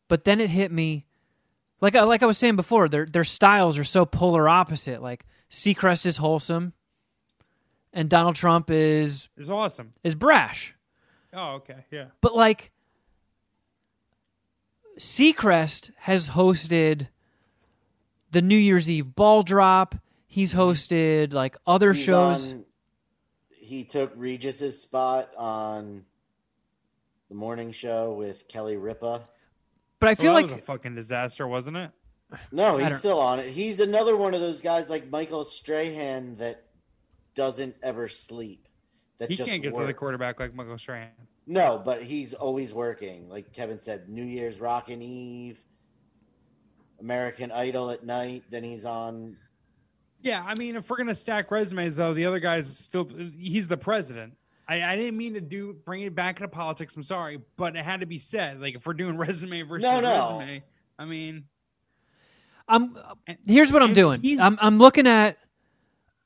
but 0.08 0.24
then 0.24 0.40
it 0.40 0.50
hit 0.52 0.72
me, 0.72 1.06
like 1.82 1.96
I 1.96 2.04
like 2.04 2.22
I 2.22 2.28
was 2.28 2.38
saying 2.38 2.56
before, 2.56 2.88
their 2.88 3.06
their 3.06 3.24
styles 3.24 3.78
are 3.78 3.84
so 3.84 4.06
polar 4.06 4.48
opposite. 4.48 5.02
Like 5.02 5.26
Seacrest 5.50 6.06
is 6.06 6.18
wholesome, 6.18 6.74
and 7.92 8.10
Donald 8.10 8.36
Trump 8.36 8.70
is 8.70 9.28
It's 9.36 9.50
awesome. 9.50 9.92
is 10.04 10.14
brash. 10.16 10.76
Oh, 11.34 11.56
okay, 11.56 11.86
yeah. 11.92 12.06
But 12.22 12.36
like 12.36 12.72
Seacrest 14.98 15.92
has 15.98 16.30
hosted 16.30 17.08
the 18.32 18.42
New 18.42 18.58
Year's 18.58 18.90
Eve 18.90 19.16
ball 19.16 19.44
drop. 19.44 19.96
He's 20.28 20.54
hosted 20.54 21.34
like 21.34 21.58
other 21.66 21.94
He's 21.94 22.04
shows. 22.04 22.52
on- 22.54 22.66
he 23.50 23.84
took 23.84 24.14
Regis's 24.16 24.82
spot 24.82 25.32
on 25.36 26.06
the 27.30 27.36
morning 27.36 27.72
show 27.72 28.14
with 28.14 28.48
Kelly 28.48 28.78
Ripa. 28.78 29.28
but 30.00 30.10
I 30.10 30.16
feel 30.16 30.32
Well, 30.34 30.42
that 30.42 30.48
like 30.48 30.56
was 30.56 30.64
a 30.64 30.66
fucking 30.66 30.96
disaster, 30.96 31.48
wasn't 31.48 31.78
it? 31.78 31.92
No, 32.52 32.78
he's 32.78 32.90
don't- 32.90 33.00
still 33.00 33.20
on 33.20 33.40
it. 33.40 33.50
He's 33.52 33.80
another 33.80 34.16
one 34.16 34.34
of 34.34 34.40
those 34.42 34.62
guys 34.62 34.90
like 34.90 35.10
Michael 35.10 35.44
Strahan 35.44 36.36
that 36.38 36.66
doesn't 37.36 37.76
ever 37.82 38.08
sleep. 38.08 38.68
That 39.18 39.30
He 39.30 39.36
just 39.36 39.50
can't 39.50 39.64
get 39.64 39.74
to 39.74 39.80
the 39.82 39.86
works. 39.88 40.00
quarterback 40.00 40.40
like 40.40 40.54
Michael 40.54 40.78
Strahan. 40.78 41.12
No, 41.46 41.82
but 41.84 42.04
he's 42.04 42.34
always 42.34 42.74
working. 42.74 43.28
Like 43.30 43.54
Kevin 43.54 43.80
said, 43.80 44.08
New 44.10 44.24
Year's 44.26 44.60
Rockin' 44.60 45.02
Eve, 45.02 45.62
American 47.00 47.52
Idol 47.52 47.90
at 47.92 48.04
night. 48.06 48.44
Then 48.50 48.64
he's 48.64 48.86
on. 48.86 49.38
Yeah, 50.28 50.44
I 50.46 50.56
mean, 50.56 50.76
if 50.76 50.90
we're 50.90 50.98
gonna 50.98 51.16
stack 51.16 51.50
resumes, 51.52 51.96
though, 51.96 52.14
the 52.14 52.26
other 52.26 52.40
guy's 52.40 52.78
still 52.78 53.10
he's 53.38 53.68
the 53.70 53.78
president. 53.78 54.34
I, 54.68 54.84
I 54.84 54.96
didn't 54.98 55.18
mean 55.18 55.36
to 55.36 55.42
do 55.42 55.74
bring 55.86 56.02
it 56.02 56.14
back 56.14 56.42
into 56.42 56.50
politics. 56.50 56.96
I'm 56.98 57.04
sorry, 57.04 57.40
but 57.56 57.78
it 57.78 57.86
had 57.86 58.02
to 58.02 58.06
be 58.06 58.18
said. 58.18 58.60
Like 58.60 58.76
if 58.76 58.86
we're 58.86 58.94
doing 58.94 59.16
resume 59.26 59.62
versus 59.62 59.84
No, 59.84 60.02
no. 60.02 60.38
resume, 60.40 60.64
I 61.00 61.06
mean, 61.06 61.46
I'm 62.68 62.98
here's 63.46 63.72
what 63.72 63.82
I'm 63.82 63.94
doing. 63.94 64.22
I'm 64.42 64.58
I'm 64.60 64.78
looking 64.80 65.08
at 65.08 65.38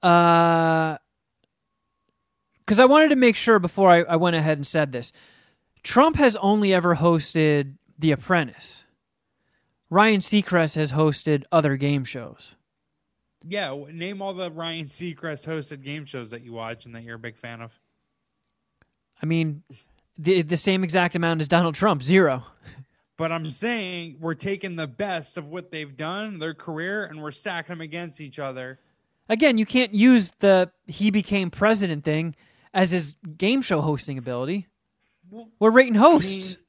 uh 0.01 0.97
because 2.65 2.79
I 2.79 2.85
wanted 2.85 3.09
to 3.09 3.15
make 3.17 3.35
sure 3.35 3.59
before 3.59 3.91
I, 3.91 4.01
I 4.01 4.15
went 4.15 4.35
ahead 4.35 4.57
and 4.57 4.65
said 4.65 4.91
this. 4.91 5.11
Trump 5.83 6.15
has 6.15 6.35
only 6.37 6.73
ever 6.73 6.95
hosted 6.95 7.75
The 7.99 8.11
Apprentice. 8.11 8.85
Ryan 9.91 10.21
Seacrest 10.21 10.75
has 10.75 10.93
hosted 10.93 11.43
other 11.51 11.75
game 11.75 12.03
shows. 12.05 12.55
Yeah. 13.47 13.75
Name 13.91 14.21
all 14.21 14.33
the 14.33 14.51
Ryan 14.51 14.85
Seacrest 14.85 15.47
hosted 15.47 15.83
game 15.83 16.05
shows 16.05 16.31
that 16.31 16.43
you 16.43 16.53
watch 16.53 16.85
and 16.85 16.95
that 16.95 17.03
you're 17.03 17.15
a 17.15 17.19
big 17.19 17.37
fan 17.37 17.61
of. 17.61 17.71
I 19.21 19.25
mean, 19.25 19.63
the 20.17 20.41
the 20.41 20.57
same 20.57 20.83
exact 20.83 21.15
amount 21.15 21.41
as 21.41 21.47
Donald 21.47 21.75
Trump, 21.75 22.03
zero. 22.03 22.43
But 23.17 23.31
I'm 23.31 23.51
saying 23.51 24.17
we're 24.19 24.33
taking 24.33 24.75
the 24.75 24.87
best 24.87 25.37
of 25.37 25.47
what 25.47 25.69
they've 25.69 25.95
done, 25.95 26.39
their 26.39 26.55
career, 26.55 27.05
and 27.05 27.21
we're 27.21 27.31
stacking 27.31 27.73
them 27.73 27.81
against 27.81 28.19
each 28.19 28.39
other. 28.39 28.79
Again, 29.29 29.57
you 29.59 29.65
can't 29.65 29.93
use 29.93 30.31
the 30.39 30.71
he 30.87 31.11
became 31.11 31.51
president 31.51 32.03
thing 32.03 32.35
as 32.73 32.89
his 32.89 33.15
game 33.37 33.61
show 33.61 33.81
hosting 33.81 34.17
ability. 34.17 34.67
We're 35.59 35.71
rating 35.71 35.97
I 35.97 35.99
hosts. 35.99 36.55
mean, 36.55 36.65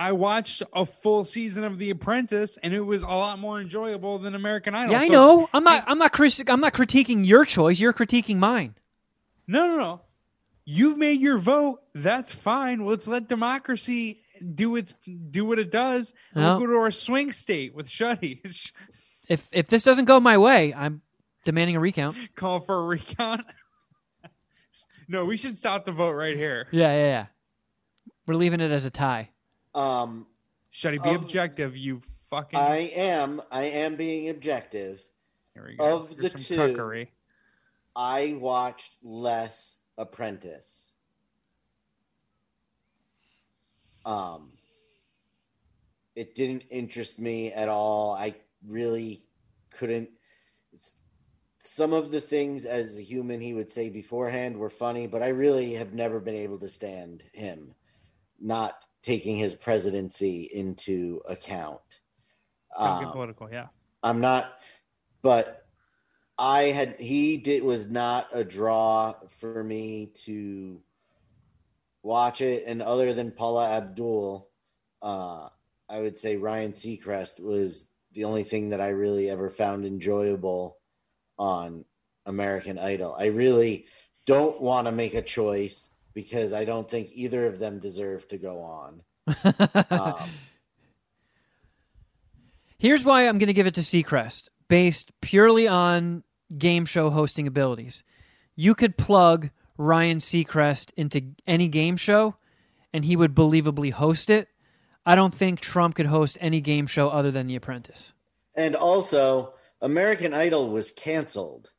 I 0.00 0.12
watched 0.12 0.62
a 0.72 0.86
full 0.86 1.24
season 1.24 1.62
of 1.62 1.78
The 1.78 1.90
Apprentice, 1.90 2.56
and 2.62 2.72
it 2.72 2.80
was 2.80 3.02
a 3.02 3.06
lot 3.08 3.38
more 3.38 3.60
enjoyable 3.60 4.18
than 4.18 4.34
American 4.34 4.74
Idol. 4.74 4.92
yeah, 4.92 5.00
I 5.00 5.06
So- 5.08 5.12
know. 5.12 5.50
I'm 5.52 5.62
not. 5.62 5.84
I'm 5.86 5.98
not. 5.98 6.12
Chris, 6.12 6.42
I'm 6.46 6.60
not 6.60 6.72
critiquing 6.72 7.26
your 7.26 7.44
choice. 7.44 7.78
You're 7.78 7.92
critiquing 7.92 8.38
mine. 8.38 8.76
No, 9.46 9.66
no, 9.68 9.76
no. 9.76 10.00
You've 10.64 10.96
made 10.96 11.20
your 11.20 11.38
vote. 11.38 11.82
That's 11.94 12.32
fine. 12.32 12.80
Well 12.84 12.90
let's 12.90 13.06
let 13.08 13.28
democracy 13.28 14.22
do 14.54 14.76
its 14.76 14.94
do 15.30 15.44
what 15.44 15.58
it 15.58 15.70
does. 15.70 16.14
No. 16.34 16.56
We'll 16.58 16.66
go 16.66 16.72
to 16.72 16.78
our 16.78 16.90
swing 16.90 17.30
state 17.32 17.74
with 17.74 17.86
Shuddy. 17.86 18.40
If 19.28 19.48
if 19.52 19.68
this 19.68 19.84
doesn't 19.84 20.06
go 20.06 20.18
my 20.18 20.38
way, 20.38 20.74
I'm 20.74 21.02
demanding 21.44 21.76
a 21.76 21.80
recount. 21.80 22.16
Call 22.34 22.58
for 22.60 22.76
a 22.80 22.84
recount. 22.86 23.42
no, 25.08 25.24
we 25.24 25.36
should 25.36 25.56
stop 25.56 25.84
the 25.84 25.92
vote 25.92 26.14
right 26.14 26.36
here. 26.36 26.66
Yeah, 26.72 26.90
yeah, 26.92 27.06
yeah. 27.06 27.26
We're 28.26 28.34
leaving 28.34 28.60
it 28.60 28.72
as 28.72 28.86
a 28.86 28.90
tie. 28.90 29.30
Um, 29.74 30.26
Shuddy, 30.72 31.02
be 31.02 31.10
Of- 31.10 31.22
objective. 31.22 31.76
You 31.76 32.02
fucking. 32.30 32.58
I 32.58 32.76
am. 32.94 33.42
I 33.50 33.64
am 33.64 33.96
being 33.96 34.28
objective. 34.28 35.04
here 35.54 35.66
we 35.66 35.76
go. 35.76 35.96
of 35.98 36.08
Here's 36.18 36.32
the 36.32 36.38
two- 36.38 36.56
cuckery. 36.56 37.08
I 37.96 38.34
watched 38.40 38.92
less 39.02 39.76
Apprentice. 39.98 40.92
Um, 44.06 44.52
it 46.16 46.34
didn't 46.34 46.62
interest 46.70 47.18
me 47.18 47.52
at 47.52 47.68
all. 47.68 48.14
I 48.14 48.34
really 48.66 49.20
couldn't. 49.70 50.10
Some 51.58 51.92
of 51.92 52.10
the 52.10 52.20
things 52.20 52.64
as 52.64 52.96
a 52.96 53.02
human 53.02 53.40
he 53.40 53.52
would 53.52 53.70
say 53.70 53.90
beforehand 53.90 54.56
were 54.56 54.70
funny, 54.70 55.06
but 55.06 55.22
I 55.22 55.28
really 55.28 55.74
have 55.74 55.92
never 55.92 56.18
been 56.18 56.34
able 56.34 56.58
to 56.60 56.68
stand 56.68 57.22
him 57.32 57.74
not 58.40 58.86
taking 59.02 59.36
his 59.36 59.54
presidency 59.54 60.50
into 60.52 61.20
account. 61.28 61.80
Um, 62.76 63.10
political, 63.10 63.48
yeah. 63.50 63.66
I'm 64.02 64.20
not, 64.20 64.58
but 65.22 65.66
I 66.38 66.64
had 66.64 66.96
he 66.98 67.36
did 67.36 67.62
was 67.62 67.86
not 67.86 68.28
a 68.32 68.42
draw 68.44 69.14
for 69.28 69.62
me 69.62 70.12
to 70.24 70.80
watch 72.02 72.40
it. 72.40 72.64
And 72.66 72.80
other 72.80 73.12
than 73.12 73.30
Paula 73.30 73.70
Abdul, 73.70 74.48
uh, 75.02 75.48
I 75.88 76.00
would 76.00 76.18
say 76.18 76.36
Ryan 76.36 76.72
Seacrest 76.72 77.40
was 77.40 77.84
the 78.12 78.24
only 78.24 78.42
thing 78.42 78.70
that 78.70 78.80
I 78.80 78.88
really 78.88 79.28
ever 79.28 79.50
found 79.50 79.84
enjoyable 79.84 80.78
on 81.38 81.84
American 82.26 82.78
Idol. 82.78 83.14
I 83.18 83.26
really 83.26 83.86
don't 84.24 84.60
want 84.60 84.86
to 84.86 84.92
make 84.92 85.14
a 85.14 85.22
choice 85.22 85.88
because 86.14 86.52
I 86.52 86.64
don't 86.64 86.88
think 86.88 87.10
either 87.12 87.46
of 87.46 87.58
them 87.58 87.78
deserve 87.78 88.26
to 88.28 88.38
go 88.38 88.60
on. 88.62 89.02
Um, 89.90 90.28
Here's 92.80 93.04
why 93.04 93.28
I'm 93.28 93.36
going 93.36 93.48
to 93.48 93.52
give 93.52 93.66
it 93.66 93.74
to 93.74 93.82
Seacrest, 93.82 94.48
based 94.66 95.10
purely 95.20 95.68
on 95.68 96.24
game 96.56 96.86
show 96.86 97.10
hosting 97.10 97.46
abilities. 97.46 98.02
You 98.56 98.74
could 98.74 98.96
plug 98.96 99.50
Ryan 99.76 100.16
Seacrest 100.16 100.90
into 100.96 101.34
any 101.46 101.68
game 101.68 101.98
show, 101.98 102.36
and 102.94 103.04
he 103.04 103.16
would 103.16 103.34
believably 103.34 103.92
host 103.92 104.30
it. 104.30 104.48
I 105.04 105.14
don't 105.14 105.34
think 105.34 105.60
Trump 105.60 105.94
could 105.96 106.06
host 106.06 106.38
any 106.40 106.62
game 106.62 106.86
show 106.86 107.10
other 107.10 107.30
than 107.30 107.46
The 107.48 107.56
Apprentice. 107.56 108.14
And 108.54 108.74
also, 108.74 109.52
American 109.82 110.32
Idol 110.32 110.70
was 110.70 110.90
canceled. 110.90 111.70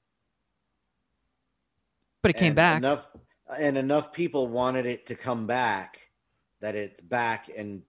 But 2.22 2.30
it 2.30 2.38
came 2.38 2.48
and 2.48 2.56
back. 2.56 2.78
Enough 2.78 3.10
and 3.58 3.78
enough 3.78 4.12
people 4.12 4.47
wanted 4.47 4.86
it 4.86 5.06
to 5.08 5.16
come 5.16 5.47
back 5.47 5.99
that 6.62 6.76
it's 6.76 7.02
back 7.02 7.49
and 7.56 7.82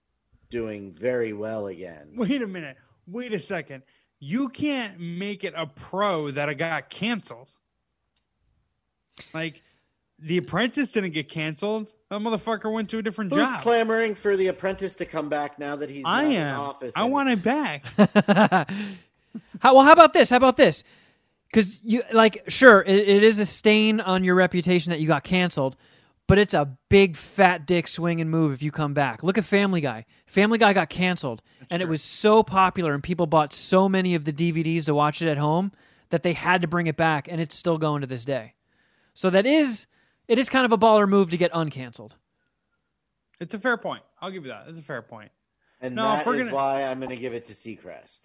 doing 0.50 0.92
very 0.92 1.32
well 1.32 1.66
again. 1.66 2.12
Wait 2.14 2.42
a 2.42 2.46
minute. 2.46 2.76
Wait 3.06 3.32
a 3.32 3.38
second. 3.38 3.82
You 4.18 4.48
can't 4.48 5.00
make 5.00 5.44
it 5.44 5.54
a 5.56 5.66
pro 5.66 6.30
that 6.30 6.48
it 6.48 6.54
got 6.54 6.90
canceled. 6.90 7.48
Like, 9.34 9.62
The 10.18 10.38
Apprentice 10.38 10.92
didn't 10.92 11.10
get 11.10 11.28
canceled. 11.28 11.88
That 12.08 12.20
motherfucker 12.20 12.72
went 12.72 12.90
to 12.90 12.98
a 12.98 13.02
different 13.02 13.32
job. 13.32 13.40
Who's 13.40 13.48
job. 13.48 13.60
clamoring 13.62 14.14
for 14.14 14.36
the 14.36 14.48
apprentice 14.48 14.94
to 14.96 15.06
come 15.06 15.28
back 15.28 15.58
now 15.58 15.76
that 15.76 15.90
he's 15.90 16.04
I 16.06 16.24
not 16.24 16.32
in 16.32 16.46
office? 16.48 16.92
I 16.94 17.04
want 17.04 17.30
it 17.30 17.42
back. 17.42 17.84
how, 19.60 19.74
well, 19.74 19.82
how 19.82 19.92
about 19.92 20.12
this? 20.12 20.30
How 20.30 20.36
about 20.36 20.56
this? 20.56 20.84
Because 21.52 21.78
you 21.82 22.02
like, 22.12 22.44
sure, 22.48 22.80
it, 22.82 23.08
it 23.08 23.22
is 23.22 23.38
a 23.38 23.44
stain 23.46 24.00
on 24.00 24.24
your 24.24 24.34
reputation 24.34 24.90
that 24.90 25.00
you 25.00 25.06
got 25.06 25.22
canceled, 25.22 25.76
but 26.26 26.38
it's 26.38 26.54
a 26.54 26.76
big 26.88 27.14
fat 27.14 27.66
dick 27.66 27.86
swing 27.86 28.20
and 28.22 28.30
move 28.30 28.52
if 28.52 28.62
you 28.62 28.70
come 28.72 28.94
back. 28.94 29.22
Look 29.22 29.36
at 29.36 29.44
Family 29.44 29.82
Guy. 29.82 30.06
Family 30.26 30.56
Guy 30.56 30.72
got 30.72 30.88
canceled, 30.88 31.42
and 31.70 31.82
it 31.82 31.88
was 31.88 32.00
so 32.00 32.42
popular, 32.42 32.94
and 32.94 33.02
people 33.02 33.26
bought 33.26 33.52
so 33.52 33.86
many 33.88 34.14
of 34.14 34.24
the 34.24 34.32
DVDs 34.32 34.86
to 34.86 34.94
watch 34.94 35.20
it 35.20 35.28
at 35.28 35.36
home 35.36 35.72
that 36.08 36.22
they 36.22 36.32
had 36.32 36.62
to 36.62 36.68
bring 36.68 36.86
it 36.86 36.96
back, 36.96 37.28
and 37.28 37.38
it's 37.40 37.54
still 37.54 37.76
going 37.76 38.00
to 38.00 38.06
this 38.06 38.24
day. 38.24 38.54
So 39.12 39.28
that 39.28 39.44
is, 39.44 39.86
it 40.28 40.38
is 40.38 40.48
kind 40.48 40.64
of 40.64 40.72
a 40.72 40.78
baller 40.78 41.06
move 41.06 41.30
to 41.30 41.36
get 41.36 41.52
uncanceled. 41.52 42.12
It's 43.40 43.54
a 43.54 43.58
fair 43.58 43.76
point. 43.76 44.02
I'll 44.22 44.30
give 44.30 44.44
you 44.46 44.52
that. 44.52 44.64
It's 44.68 44.78
a 44.78 44.82
fair 44.82 45.02
point. 45.02 45.32
and 45.82 45.94
No, 45.96 46.12
if 46.12 46.18
that 46.20 46.26
we're 46.26 46.34
is 46.36 46.44
gonna- 46.44 46.54
why 46.54 46.84
I'm 46.84 46.98
going 46.98 47.10
to 47.10 47.16
give 47.16 47.34
it 47.34 47.46
to 47.48 47.52
Seacrest. 47.52 48.20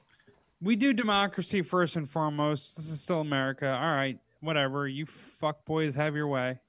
We 0.62 0.76
do 0.76 0.94
democracy 0.94 1.62
first 1.62 1.96
and 1.96 2.10
foremost. 2.10 2.76
This 2.76 2.90
is 2.90 3.02
still 3.02 3.22
America. 3.22 3.70
All 3.70 3.96
right, 3.96 4.20
whatever. 4.42 4.88
You 4.88 5.06
fuck 5.06 5.66
boys 5.66 5.96
have 5.96 6.16
your 6.16 6.28
way. 6.28 6.60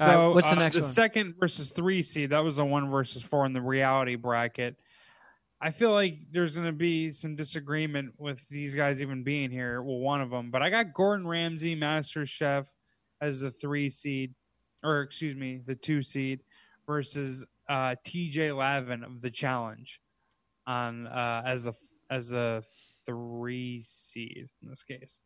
So 0.00 0.06
right, 0.06 0.34
what's 0.34 0.48
the 0.48 0.56
uh, 0.56 0.60
next 0.60 0.76
the 0.76 0.82
one? 0.82 0.90
second 0.90 1.34
versus 1.38 1.70
three 1.70 2.02
seed. 2.02 2.30
That 2.30 2.42
was 2.42 2.56
a 2.56 2.64
one 2.64 2.90
versus 2.90 3.22
four 3.22 3.44
in 3.44 3.52
the 3.52 3.60
reality 3.60 4.14
bracket. 4.14 4.76
I 5.60 5.72
feel 5.72 5.92
like 5.92 6.20
there's 6.30 6.54
going 6.54 6.68
to 6.68 6.72
be 6.72 7.12
some 7.12 7.36
disagreement 7.36 8.14
with 8.16 8.48
these 8.48 8.74
guys 8.74 9.02
even 9.02 9.24
being 9.24 9.50
here. 9.50 9.82
Well, 9.82 9.98
one 9.98 10.22
of 10.22 10.30
them, 10.30 10.50
but 10.50 10.62
I 10.62 10.70
got 10.70 10.94
Gordon 10.94 11.26
Ramsay, 11.26 11.74
Master 11.74 12.24
Chef, 12.24 12.66
as 13.20 13.40
the 13.40 13.50
three 13.50 13.90
seed, 13.90 14.32
or 14.82 15.02
excuse 15.02 15.36
me, 15.36 15.60
the 15.62 15.74
two 15.74 16.02
seed, 16.02 16.40
versus 16.86 17.44
uh, 17.68 17.94
T.J. 18.02 18.52
Lavin 18.52 19.04
of 19.04 19.20
the 19.20 19.30
Challenge, 19.30 20.00
on 20.66 21.06
uh, 21.06 21.42
as 21.44 21.62
the 21.64 21.72
as 22.10 22.28
the 22.28 22.64
three 23.06 23.82
seed 23.84 24.48
in 24.62 24.68
this 24.68 24.82
case. 24.82 25.20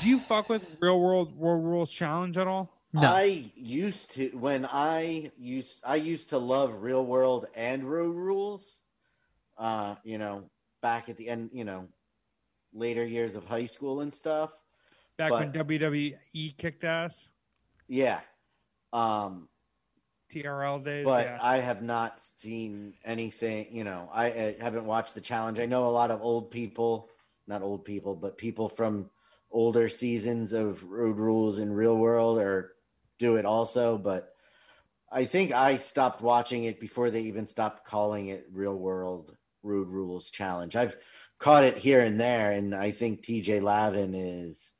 Do 0.00 0.08
you 0.08 0.18
fuck 0.20 0.48
with 0.48 0.62
Real 0.80 1.00
World 1.00 1.34
Road 1.36 1.64
Rules 1.64 1.90
Challenge 1.90 2.38
at 2.38 2.46
all? 2.46 2.70
No. 2.92 3.02
I 3.02 3.50
used 3.56 4.14
to 4.14 4.28
when 4.28 4.66
I 4.66 5.32
used 5.36 5.80
I 5.84 5.96
used 5.96 6.30
to 6.30 6.38
love 6.38 6.82
Real 6.82 7.04
World 7.04 7.46
and 7.54 7.84
Road 7.84 8.14
Rules. 8.14 8.78
Uh, 9.58 9.96
you 10.04 10.18
know, 10.18 10.44
back 10.80 11.08
at 11.08 11.16
the 11.16 11.28
end, 11.28 11.50
you 11.52 11.64
know, 11.64 11.88
later 12.72 13.04
years 13.04 13.34
of 13.34 13.44
high 13.46 13.66
school 13.66 14.00
and 14.00 14.14
stuff. 14.14 14.52
Back 15.16 15.32
when 15.32 15.52
WWE 15.52 16.16
kicked 16.56 16.84
ass, 16.84 17.28
Yeah. 17.88 18.20
Um, 18.92 19.48
TRL 20.32 20.84
days. 20.84 21.04
but 21.04 21.26
yeah. 21.26 21.38
I 21.40 21.58
have 21.58 21.82
not 21.82 22.22
seen 22.22 22.94
anything. 23.04 23.68
You 23.70 23.84
know, 23.84 24.08
I, 24.12 24.26
I 24.26 24.56
haven't 24.60 24.86
watched 24.86 25.14
the 25.14 25.20
challenge. 25.20 25.58
I 25.58 25.66
know 25.66 25.86
a 25.86 25.88
lot 25.88 26.10
of 26.10 26.22
old 26.22 26.50
people, 26.50 27.10
not 27.46 27.62
old 27.62 27.84
people, 27.84 28.14
but 28.14 28.38
people 28.38 28.68
from 28.68 29.10
older 29.50 29.88
seasons 29.88 30.52
of 30.52 30.82
Road 30.84 31.16
Rules 31.16 31.58
in 31.58 31.72
Real 31.72 31.96
World 31.96 32.38
or 32.38 32.72
do 33.18 33.36
it 33.36 33.44
also. 33.44 33.96
But 33.98 34.32
I 35.10 35.24
think 35.24 35.52
I 35.52 35.76
stopped 35.76 36.20
watching 36.20 36.64
it 36.64 36.80
before 36.80 37.10
they 37.10 37.22
even 37.22 37.46
stopped 37.46 37.86
calling 37.86 38.28
it 38.28 38.46
Real 38.52 38.76
World 38.76 39.36
Road 39.62 39.88
Rules 39.88 40.30
Challenge. 40.30 40.74
I've 40.74 40.96
caught 41.38 41.64
it 41.64 41.76
here 41.76 42.00
and 42.00 42.20
there, 42.20 42.52
and 42.52 42.74
I 42.74 42.90
think 42.90 43.22
TJ 43.22 43.62
Lavin 43.62 44.14
is 44.14 44.70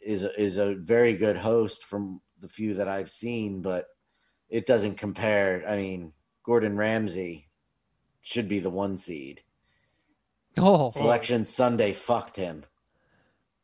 is 0.00 0.22
a, 0.22 0.40
is 0.40 0.58
a 0.58 0.74
very 0.74 1.14
good 1.14 1.36
host 1.36 1.84
from 1.84 2.20
the 2.40 2.48
few 2.48 2.74
that 2.74 2.88
I've 2.88 3.10
seen, 3.10 3.62
but 3.62 3.86
it 4.48 4.66
doesn't 4.66 4.96
compare. 4.96 5.64
I 5.68 5.76
mean, 5.76 6.12
Gordon 6.44 6.76
Ramsay 6.76 7.48
should 8.22 8.48
be 8.48 8.58
the 8.58 8.70
one 8.70 8.98
seed. 8.98 9.42
Oh, 10.56 10.90
Selection 10.90 11.44
Sunday 11.44 11.92
fucked 11.92 12.36
him. 12.36 12.64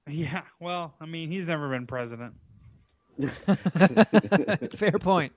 yeah. 0.08 0.42
Well, 0.58 0.94
I 1.00 1.06
mean, 1.06 1.30
he's 1.30 1.46
never 1.46 1.68
been 1.68 1.86
president. 1.86 2.34
fair 4.74 4.98
point. 4.98 5.32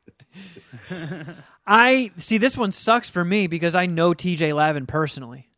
I 1.67 2.11
see 2.17 2.37
this 2.37 2.57
one 2.57 2.71
sucks 2.71 3.09
for 3.09 3.23
me 3.23 3.47
because 3.47 3.75
I 3.75 3.85
know 3.85 4.13
TJ 4.13 4.53
Lavin 4.55 4.85
personally, 4.85 5.49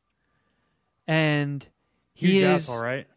and 1.08 1.66
he 2.14 2.34
Huge 2.34 2.44
is 2.44 2.70
asshole, 2.70 2.82
right? 2.82 3.08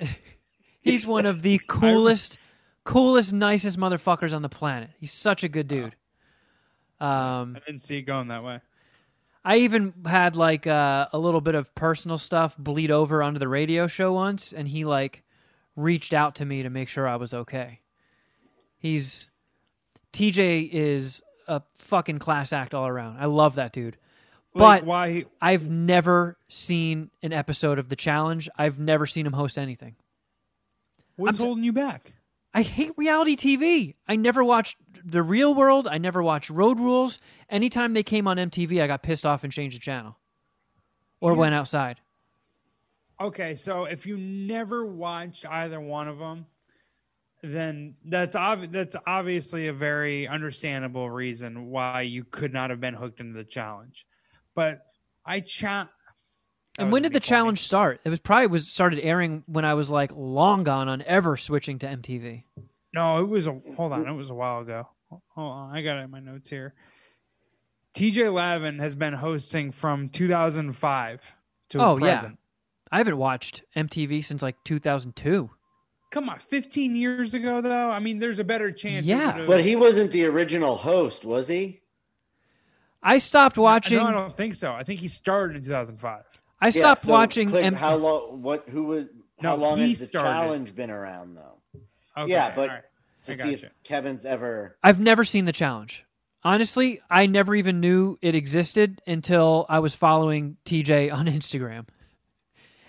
he's 0.80 1.06
one 1.06 1.26
of 1.26 1.42
the 1.42 1.60
coolest, 1.68 2.38
coolest, 2.86 3.32
nicest 3.32 3.78
motherfuckers 3.78 4.34
on 4.34 4.42
the 4.42 4.48
planet. 4.48 4.90
He's 4.98 5.12
such 5.12 5.44
a 5.44 5.48
good 5.48 5.68
dude. 5.68 5.94
Um, 6.98 7.56
I 7.56 7.60
didn't 7.66 7.82
see 7.82 7.98
it 7.98 8.02
going 8.02 8.28
that 8.28 8.42
way. 8.42 8.60
I 9.44 9.58
even 9.58 9.92
had 10.04 10.34
like 10.34 10.66
uh, 10.66 11.06
a 11.12 11.18
little 11.18 11.40
bit 11.40 11.54
of 11.54 11.74
personal 11.74 12.18
stuff 12.18 12.56
bleed 12.58 12.90
over 12.90 13.22
onto 13.22 13.38
the 13.38 13.48
radio 13.48 13.86
show 13.86 14.12
once, 14.12 14.52
and 14.52 14.66
he 14.66 14.84
like 14.84 15.22
reached 15.76 16.14
out 16.14 16.36
to 16.36 16.44
me 16.44 16.62
to 16.62 16.70
make 16.70 16.88
sure 16.88 17.06
I 17.06 17.16
was 17.16 17.32
okay. 17.34 17.80
He's 18.78 19.28
TJ 20.12 20.70
is 20.72 21.22
a 21.46 21.62
fucking 21.74 22.18
class 22.18 22.52
act 22.52 22.74
all 22.74 22.86
around. 22.86 23.18
I 23.18 23.26
love 23.26 23.56
that 23.56 23.72
dude. 23.72 23.96
Like, 24.54 24.82
But 24.82 24.86
why? 24.86 25.10
He, 25.10 25.24
I've 25.40 25.68
never 25.68 26.38
seen 26.48 27.10
an 27.22 27.32
episode 27.32 27.78
of 27.78 27.88
The 27.88 27.96
Challenge. 27.96 28.48
I've 28.56 28.78
never 28.78 29.06
seen 29.06 29.26
him 29.26 29.34
host 29.34 29.58
anything. 29.58 29.96
what's 31.16 31.36
I'm 31.36 31.38
t- 31.38 31.44
holding 31.44 31.64
you 31.64 31.72
back? 31.72 32.14
I 32.54 32.62
hate 32.62 32.92
reality 32.96 33.36
TV. 33.36 33.94
I 34.08 34.16
never 34.16 34.42
watched 34.42 34.76
The 35.04 35.22
Real 35.22 35.54
World. 35.54 35.86
I 35.86 35.98
never 35.98 36.22
watched 36.22 36.48
Road 36.50 36.80
Rules. 36.80 37.20
Anytime 37.50 37.92
they 37.92 38.02
came 38.02 38.26
on 38.26 38.38
MTV, 38.38 38.82
I 38.82 38.86
got 38.86 39.02
pissed 39.02 39.26
off 39.26 39.44
and 39.44 39.52
changed 39.52 39.76
the 39.76 39.80
channel 39.80 40.18
or 41.20 41.32
Yeah. 41.32 41.38
went 41.38 41.54
outside. 41.54 42.00
Okay, 43.20 43.54
so 43.56 43.84
if 43.84 44.06
you 44.06 44.16
never 44.16 44.84
watched 44.86 45.46
either 45.46 45.80
one 45.80 46.08
of 46.08 46.18
them, 46.18 46.46
then 47.42 47.94
that's 48.04 48.34
ob- 48.36 48.72
that's 48.72 48.96
obviously 49.06 49.68
a 49.68 49.72
very 49.72 50.26
understandable 50.26 51.08
reason 51.10 51.66
why 51.66 52.00
you 52.02 52.24
could 52.24 52.52
not 52.52 52.70
have 52.70 52.80
been 52.80 52.94
hooked 52.94 53.20
into 53.20 53.34
the 53.34 53.44
challenge. 53.44 54.06
But 54.54 54.80
I 55.24 55.40
chat. 55.40 55.88
And 56.78 56.92
when 56.92 57.02
did 57.02 57.12
the 57.12 57.20
challenge 57.20 57.60
start? 57.60 58.00
It 58.04 58.10
was 58.10 58.20
probably 58.20 58.48
was 58.48 58.68
started 58.68 59.00
airing 59.00 59.42
when 59.46 59.64
I 59.64 59.74
was 59.74 59.88
like 59.88 60.10
long 60.14 60.62
gone 60.64 60.88
on 60.88 61.02
ever 61.02 61.36
switching 61.36 61.78
to 61.80 61.86
MTV. 61.86 62.44
No, 62.92 63.20
it 63.22 63.28
was 63.28 63.46
a 63.46 63.58
hold 63.76 63.92
on. 63.92 64.06
It 64.06 64.12
was 64.12 64.30
a 64.30 64.34
while 64.34 64.60
ago. 64.60 64.88
Hold 65.10 65.52
on, 65.52 65.76
I 65.76 65.82
got 65.82 65.98
it 65.98 66.02
in 66.04 66.10
my 66.10 66.20
notes 66.20 66.48
here. 66.50 66.74
TJ 67.94 68.32
Lavin 68.32 68.78
has 68.78 68.94
been 68.94 69.14
hosting 69.14 69.72
from 69.72 70.08
2005 70.10 71.34
to 71.70 71.78
Oh, 71.82 71.94
yeah. 71.96 72.00
present. 72.00 72.38
I 72.92 72.98
haven't 72.98 73.16
watched 73.16 73.62
MTV 73.74 74.22
since 74.24 74.42
like 74.42 74.56
2002. 74.64 75.50
Come 76.10 76.28
on, 76.28 76.38
15 76.38 76.94
years 76.94 77.34
ago 77.34 77.60
though. 77.60 77.90
I 77.90 77.98
mean, 78.00 78.18
there's 78.18 78.38
a 78.38 78.44
better 78.44 78.70
chance. 78.70 79.06
Yeah. 79.06 79.44
But 79.46 79.64
he 79.64 79.76
wasn't 79.76 80.10
the 80.12 80.24
original 80.26 80.76
host, 80.76 81.24
was 81.24 81.48
he? 81.48 81.80
I 83.02 83.18
stopped 83.18 83.56
watching. 83.56 83.98
No, 83.98 84.04
I 84.06 84.12
don't 84.12 84.36
think 84.36 84.54
so. 84.56 84.72
I 84.72 84.82
think 84.82 85.00
he 85.00 85.08
started 85.08 85.56
in 85.56 85.62
2005. 85.62 86.24
I 86.60 86.66
Yeah, 86.66 86.70
stopped 86.70 87.02
so 87.02 87.12
watching. 87.12 87.48
click- 87.48 87.64
M- 87.64 87.74
how 87.74 87.96
long? 87.96 88.42
What? 88.42 88.68
Who 88.68 88.84
was? 88.84 89.06
How 89.42 89.56
long 89.56 89.78
he 89.78 89.90
has 89.90 89.98
the 90.00 90.06
started. 90.06 90.28
challenge 90.30 90.74
been 90.74 90.90
around 90.90 91.34
though? 91.36 91.58
Okay, 92.16 92.32
Yeah, 92.32 92.54
but- 92.54 92.70
all 92.70 92.74
right. 92.76 92.84
To 93.24 93.32
I 93.32 93.34
see 93.34 93.52
if. 93.54 93.64
Kevin's 93.82 94.24
ever. 94.24 94.78
I've 94.84 95.00
never 95.00 95.24
seen 95.24 95.44
the 95.46 95.52
challenge. 95.52 96.04
Honestly, 96.44 97.00
I 97.10 97.26
never 97.26 97.56
even 97.56 97.80
knew 97.80 98.16
it 98.22 98.36
existed 98.36 99.02
until 99.06 99.66
I 99.68 99.80
was 99.80 99.94
following 99.96 100.56
TJ 100.64 101.10
on 101.12 101.26
Instagram. 101.26 101.88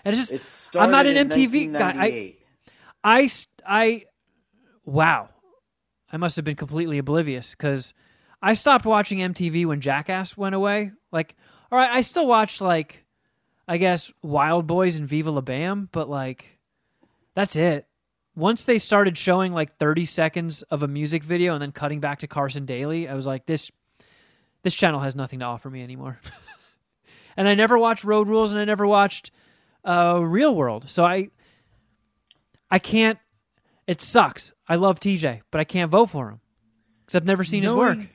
And 0.04 0.14
it's 0.14 0.18
just 0.28 0.30
It 0.32 0.46
started 0.46 0.84
I'm 0.84 0.90
not 0.92 1.06
an 1.06 1.28
MTV 1.28 1.72
guy. 1.72 1.92
I, 1.96 2.36
I, 3.02 3.28
I, 3.66 4.04
wow. 4.84 5.28
I 6.12 6.16
must 6.18 6.36
have 6.36 6.44
been 6.44 6.56
completely 6.56 6.98
oblivious 6.98 7.50
because 7.50 7.92
I 8.40 8.54
stopped 8.54 8.86
watching 8.86 9.18
MTV 9.18 9.66
when 9.66 9.80
Jackass 9.80 10.36
went 10.36 10.54
away. 10.54 10.92
Like, 11.10 11.34
all 11.72 11.78
right, 11.78 11.90
I 11.90 12.00
still 12.02 12.26
watched, 12.28 12.60
like, 12.60 13.04
I 13.68 13.76
guess 13.76 14.10
Wild 14.22 14.66
Boys 14.66 14.96
and 14.96 15.06
Viva 15.06 15.30
La 15.30 15.42
Bam, 15.42 15.88
but, 15.92 16.08
like, 16.08 16.58
that's 17.34 17.54
it. 17.54 17.86
Once 18.34 18.64
they 18.64 18.78
started 18.78 19.18
showing, 19.18 19.52
like, 19.52 19.76
30 19.76 20.04
seconds 20.06 20.62
of 20.64 20.82
a 20.82 20.88
music 20.88 21.22
video 21.22 21.52
and 21.52 21.60
then 21.62 21.72
cutting 21.72 22.00
back 22.00 22.20
to 22.20 22.26
Carson 22.26 22.64
Daly, 22.64 23.08
I 23.08 23.14
was 23.14 23.26
like, 23.26 23.44
this, 23.46 23.70
this 24.62 24.74
channel 24.74 25.00
has 25.00 25.14
nothing 25.14 25.40
to 25.40 25.44
offer 25.44 25.68
me 25.68 25.82
anymore. 25.82 26.18
and 27.36 27.46
I 27.46 27.54
never 27.54 27.76
watched 27.76 28.04
Road 28.04 28.26
Rules 28.28 28.52
and 28.52 28.60
I 28.60 28.64
never 28.64 28.86
watched 28.86 29.30
uh, 29.84 30.18
Real 30.22 30.54
World. 30.54 30.88
So 30.88 31.04
I, 31.04 31.28
I 32.70 32.78
can't. 32.78 33.18
It 33.86 34.00
sucks. 34.00 34.52
I 34.68 34.76
love 34.76 34.98
TJ, 35.00 35.40
but 35.50 35.60
I 35.60 35.64
can't 35.64 35.90
vote 35.90 36.06
for 36.10 36.28
him 36.28 36.40
because 37.00 37.16
I've 37.16 37.24
never 37.26 37.44
seen 37.44 37.62
his 37.64 37.72
work. 37.72 37.96
Knowing- 37.96 38.08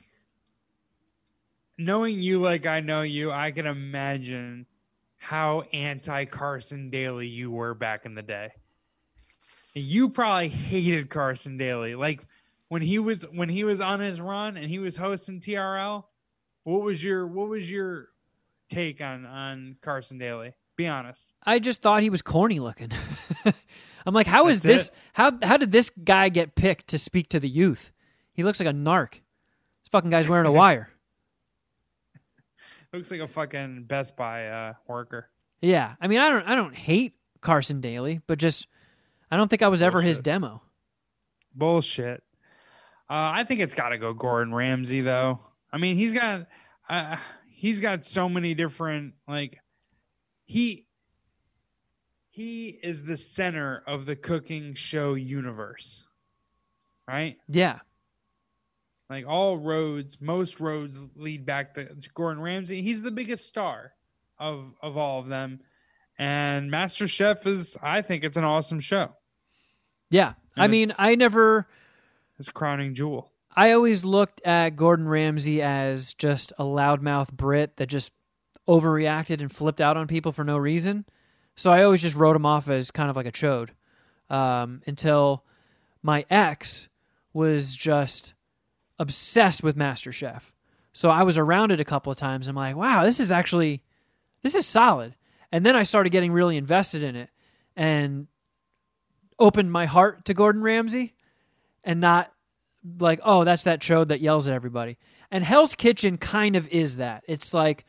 Knowing 1.76 2.22
you 2.22 2.40
like 2.40 2.66
I 2.66 2.78
know 2.80 3.02
you, 3.02 3.32
I 3.32 3.50
can 3.50 3.66
imagine 3.66 4.66
how 5.24 5.62
anti 5.72 6.26
Carson 6.26 6.90
Daly 6.90 7.26
you 7.26 7.50
were 7.50 7.72
back 7.72 8.04
in 8.04 8.14
the 8.14 8.22
day. 8.22 8.50
You 9.72 10.10
probably 10.10 10.50
hated 10.50 11.08
Carson 11.08 11.56
Daly. 11.56 11.94
Like 11.94 12.20
when 12.68 12.82
he 12.82 12.98
was 12.98 13.22
when 13.32 13.48
he 13.48 13.64
was 13.64 13.80
on 13.80 14.00
his 14.00 14.20
run 14.20 14.58
and 14.58 14.68
he 14.68 14.78
was 14.78 14.96
hosting 14.96 15.40
TRL. 15.40 16.04
What 16.64 16.82
was 16.82 17.02
your 17.02 17.26
what 17.26 17.48
was 17.48 17.70
your 17.70 18.08
take 18.68 19.00
on 19.00 19.24
on 19.24 19.76
Carson 19.80 20.18
Daly? 20.18 20.52
Be 20.76 20.88
honest. 20.88 21.32
I 21.42 21.58
just 21.58 21.80
thought 21.80 22.02
he 22.02 22.10
was 22.10 22.20
corny 22.20 22.60
looking. 22.60 22.90
I'm 24.06 24.12
like, 24.12 24.26
how 24.26 24.48
is 24.48 24.60
That's 24.60 24.90
this? 24.90 24.98
How 25.14 25.32
how 25.42 25.56
did 25.56 25.72
this 25.72 25.90
guy 25.90 26.28
get 26.28 26.54
picked 26.54 26.88
to 26.88 26.98
speak 26.98 27.30
to 27.30 27.40
the 27.40 27.48
youth? 27.48 27.92
He 28.34 28.42
looks 28.42 28.60
like 28.60 28.68
a 28.68 28.76
narc. 28.76 29.12
This 29.12 29.90
fucking 29.90 30.10
guy's 30.10 30.28
wearing 30.28 30.46
a 30.46 30.52
wire. 30.62 30.90
Looks 32.94 33.10
like 33.10 33.20
a 33.20 33.26
fucking 33.26 33.84
Best 33.88 34.16
Buy 34.16 34.46
uh, 34.46 34.74
worker. 34.86 35.28
Yeah, 35.60 35.94
I 36.00 36.06
mean, 36.06 36.20
I 36.20 36.30
don't 36.30 36.46
I 36.46 36.54
don't 36.54 36.76
hate 36.76 37.14
Carson 37.40 37.80
Daly, 37.80 38.20
but 38.28 38.38
just 38.38 38.68
I 39.32 39.36
don't 39.36 39.48
think 39.48 39.62
I 39.62 39.68
was 39.68 39.82
ever 39.82 40.00
his 40.00 40.18
demo. 40.18 40.62
Bullshit. 41.56 42.22
Uh, 43.10 43.34
I 43.34 43.42
think 43.42 43.60
it's 43.60 43.74
got 43.74 43.88
to 43.88 43.98
go 43.98 44.12
Gordon 44.12 44.54
Ramsay 44.54 45.00
though. 45.00 45.40
I 45.72 45.78
mean, 45.78 45.96
he's 45.96 46.12
got 46.12 46.46
uh, 46.88 47.16
he's 47.48 47.80
got 47.80 48.04
so 48.04 48.28
many 48.28 48.54
different 48.54 49.14
like 49.26 49.58
he 50.44 50.86
he 52.30 52.68
is 52.68 53.02
the 53.02 53.16
center 53.16 53.82
of 53.88 54.06
the 54.06 54.14
cooking 54.14 54.74
show 54.74 55.14
universe. 55.14 56.04
Right? 57.08 57.38
Yeah, 57.48 57.80
Like 59.10 59.26
all 59.26 59.58
roads, 59.58 60.18
most 60.20 60.60
roads 60.60 60.98
lead 61.16 61.44
back 61.44 61.74
to 61.74 61.88
Gordon 62.14 62.42
Ramsay. 62.42 62.82
He's 62.82 63.02
the 63.02 63.10
biggest 63.10 63.46
star 63.46 63.92
of 64.38 64.72
of 64.82 64.96
all 64.96 65.20
of 65.20 65.28
them. 65.28 65.60
And 66.18 66.70
Master 66.70 67.06
Chef 67.08 67.46
is 67.46 67.76
I 67.82 68.02
think 68.02 68.24
it's 68.24 68.36
an 68.36 68.44
awesome 68.44 68.80
show. 68.80 69.14
yeah. 70.10 70.34
I 70.56 70.68
mean, 70.68 70.92
I 70.98 71.16
never. 71.16 71.66
It's 72.38 72.48
a 72.48 72.52
crowning 72.52 72.94
jewel. 72.94 73.32
I 73.56 73.72
always 73.72 74.04
looked 74.04 74.40
at 74.42 74.76
Gordon 74.76 75.06
Ramsay 75.08 75.60
as 75.62 76.14
just 76.14 76.52
a 76.58 76.64
loudmouth 76.64 77.32
Brit 77.32 77.76
that 77.76 77.86
just 77.86 78.12
overreacted 78.68 79.40
and 79.40 79.52
flipped 79.52 79.80
out 79.80 79.96
on 79.96 80.06
people 80.06 80.32
for 80.32 80.44
no 80.44 80.56
reason. 80.56 81.04
So 81.56 81.70
I 81.70 81.84
always 81.84 82.02
just 82.02 82.16
wrote 82.16 82.34
him 82.36 82.46
off 82.46 82.68
as 82.68 82.90
kind 82.90 83.10
of 83.10 83.16
like 83.16 83.26
a 83.26 83.32
chode 83.32 83.70
um, 84.30 84.82
until 84.86 85.44
my 86.02 86.24
ex 86.30 86.88
was 87.32 87.76
just 87.76 88.33
obsessed 88.98 89.62
with 89.62 89.76
MasterChef. 89.76 90.42
So 90.92 91.10
I 91.10 91.24
was 91.24 91.38
around 91.38 91.72
it 91.72 91.80
a 91.80 91.84
couple 91.84 92.12
of 92.12 92.18
times. 92.18 92.46
I'm 92.46 92.54
like, 92.54 92.76
wow, 92.76 93.04
this 93.04 93.20
is 93.20 93.32
actually 93.32 93.82
this 94.42 94.54
is 94.54 94.66
solid. 94.66 95.14
And 95.50 95.64
then 95.64 95.76
I 95.76 95.82
started 95.82 96.10
getting 96.10 96.32
really 96.32 96.56
invested 96.56 97.02
in 97.02 97.16
it 97.16 97.30
and 97.76 98.26
opened 99.38 99.72
my 99.72 99.86
heart 99.86 100.24
to 100.26 100.34
Gordon 100.34 100.62
Ramsay 100.62 101.14
and 101.82 102.00
not 102.00 102.32
like, 102.98 103.20
oh, 103.24 103.44
that's 103.44 103.64
that 103.64 103.80
chode 103.80 104.08
that 104.08 104.20
yells 104.20 104.46
at 104.46 104.54
everybody. 104.54 104.98
And 105.30 105.42
Hell's 105.42 105.74
Kitchen 105.74 106.18
kind 106.18 106.56
of 106.56 106.68
is 106.68 106.96
that. 106.96 107.24
It's 107.26 107.54
like 107.54 107.84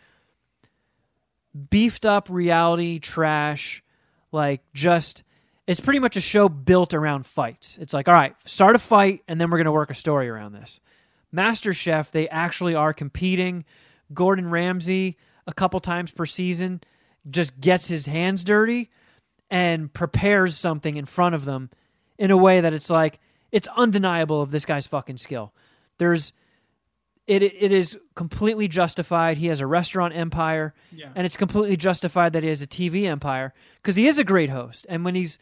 beefed 1.70 2.06
up 2.06 2.28
reality 2.30 3.00
trash, 3.00 3.84
like 4.32 4.62
just 4.74 5.24
it's 5.68 5.80
pretty 5.80 6.00
much 6.00 6.16
a 6.16 6.22
show 6.22 6.48
built 6.48 6.94
around 6.94 7.26
fights. 7.26 7.78
It's 7.80 7.94
like, 7.94 8.08
all 8.08 8.14
right, 8.14 8.36
start 8.46 8.76
a 8.76 8.80
fight 8.80 9.24
and 9.28 9.40
then 9.40 9.50
we're 9.50 9.58
going 9.58 9.66
to 9.66 9.72
work 9.72 9.90
a 9.90 9.96
story 9.96 10.30
around 10.30 10.54
this. 10.54 10.80
Master 11.36 11.74
Chef, 11.74 12.12
they 12.12 12.28
actually 12.30 12.74
are 12.74 12.94
competing. 12.94 13.66
Gordon 14.14 14.50
Ramsay, 14.50 15.18
a 15.48 15.54
couple 15.54 15.80
times 15.80 16.12
per 16.12 16.26
season, 16.26 16.82
just 17.30 17.60
gets 17.60 17.88
his 17.88 18.06
hands 18.06 18.44
dirty 18.44 18.90
and 19.50 19.92
prepares 19.94 20.58
something 20.58 20.96
in 20.98 21.06
front 21.06 21.36
of 21.36 21.46
them 21.46 21.70
in 22.18 22.32
a 22.32 22.38
way 22.38 22.62
that 22.62 22.74
it's 22.74 22.90
like 22.90 23.20
it's 23.52 23.68
undeniable 23.76 24.42
of 24.42 24.50
this 24.52 24.66
guy's 24.66 24.88
fucking 24.88 25.18
skill. 25.18 25.54
There's 25.98 26.34
it 27.28 27.42
it 27.42 27.72
is 27.72 27.98
completely 28.16 28.68
justified. 28.68 29.38
He 29.38 29.48
has 29.48 29.60
a 29.60 29.68
restaurant 29.68 30.16
empire, 30.16 30.74
Yeah. 30.92 31.10
and 31.16 31.26
it's 31.26 31.38
completely 31.38 31.76
justified 31.78 32.34
that 32.34 32.44
he 32.44 32.50
has 32.50 32.62
a 32.62 32.68
TV 32.68 33.06
empire 33.06 33.54
because 33.82 33.96
he 33.96 34.08
is 34.08 34.18
a 34.20 34.24
great 34.24 34.50
host. 34.52 34.86
And 34.90 35.04
when 35.04 35.16
he's 35.16 35.40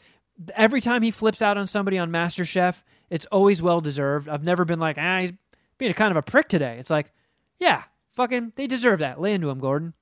every 0.56 0.80
time 0.82 1.02
he 1.02 1.12
flips 1.12 1.42
out 1.42 1.58
on 1.58 1.68
somebody 1.68 1.98
on 1.98 2.10
MasterChef, 2.10 2.84
it's 3.10 3.26
always 3.28 3.62
well 3.62 3.82
deserved. 3.82 4.30
I've 4.30 4.44
never 4.46 4.64
been 4.66 4.80
like, 4.80 4.98
ah, 4.98 5.20
he's 5.22 5.34
being 5.78 5.92
a 5.92 5.94
kind 5.94 6.12
of 6.12 6.18
a 6.18 6.22
prick 6.22 6.48
today. 6.50 6.78
It's 6.80 6.90
like, 6.90 7.12
yeah, 7.60 7.84
fucking, 8.14 8.54
they 8.56 8.68
deserve 8.68 9.00
that. 9.00 9.20
Lay 9.20 9.34
into 9.34 9.50
him, 9.50 9.60
Gordon. 9.60 9.94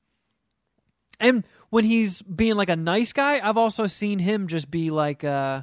And 1.20 1.44
when 1.70 1.86
he's 1.86 2.22
being 2.22 2.56
like 2.56 2.70
a 2.70 2.76
nice 2.76 3.14
guy, 3.14 3.40
I've 3.48 3.58
also 3.58 3.88
seen 3.88 4.20
him 4.20 4.48
just 4.48 4.72
be 4.72 4.90
like 4.90 5.24
uh, 5.24 5.62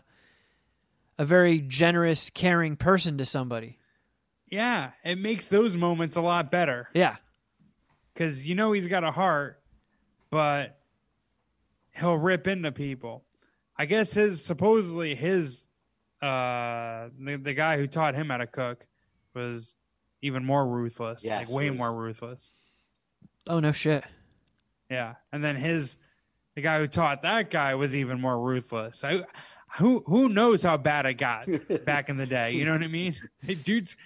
a 1.19 1.25
very 1.25 1.61
generous, 1.61 2.31
caring 2.31 2.77
person 2.77 3.19
to 3.19 3.25
somebody. 3.25 3.79
Yeah, 4.47 4.93
it 5.05 5.19
makes 5.19 5.49
those 5.49 5.77
moments 5.77 6.17
a 6.17 6.23
lot 6.23 6.51
better 6.51 6.89
Yeah, 6.95 7.17
because 8.15 8.49
you 8.49 8.55
know 8.55 8.73
he's 8.73 8.87
got 8.87 9.05
a 9.05 9.11
heart, 9.11 9.61
but 10.31 10.79
he'll 11.95 12.17
rip 12.17 12.47
into 12.47 12.73
people. 12.73 13.25
I 13.77 13.85
guess 13.85 14.15
his 14.15 14.43
supposedly 14.43 15.15
his 15.15 15.67
uh 16.23 17.11
the, 17.19 17.37
the 17.37 17.53
guy 17.53 17.77
who 17.77 17.87
taught 17.87 18.15
him 18.15 18.31
how 18.31 18.39
to 18.39 18.47
cook 18.47 18.87
was 19.35 19.77
even 20.23 20.45
more 20.45 20.66
ruthless, 20.66 21.25
Yes, 21.25 21.47
like 21.49 21.55
way 21.57 21.71
was- 21.71 21.79
more 21.79 21.95
ruthless. 21.95 22.53
Oh 23.47 23.61
no 23.61 23.73
shit. 23.73 24.05
Yeah, 24.91 25.14
and 25.33 25.43
then 25.45 25.57
his 25.57 25.97
the 26.55 26.62
guy 26.62 26.79
who 26.81 26.87
taught 26.87 27.23
that 27.23 27.51
guy 27.51 27.75
was 27.75 27.95
even 27.95 28.21
more 28.21 28.41
ruthless. 28.41 29.05
I, 29.05 29.23
who 29.79 30.03
who 30.07 30.29
knows 30.29 30.62
how 30.62 30.77
bad 30.77 31.07
it 31.07 31.14
got 31.14 31.47
back 31.85 32.09
in 32.09 32.16
the 32.16 32.27
day? 32.27 32.53
You 32.53 32.64
know 32.64 32.73
what 32.73 32.83
I 32.83 32.89
mean? 32.89 33.14
Hey, 33.43 33.55
dudes, 33.55 33.97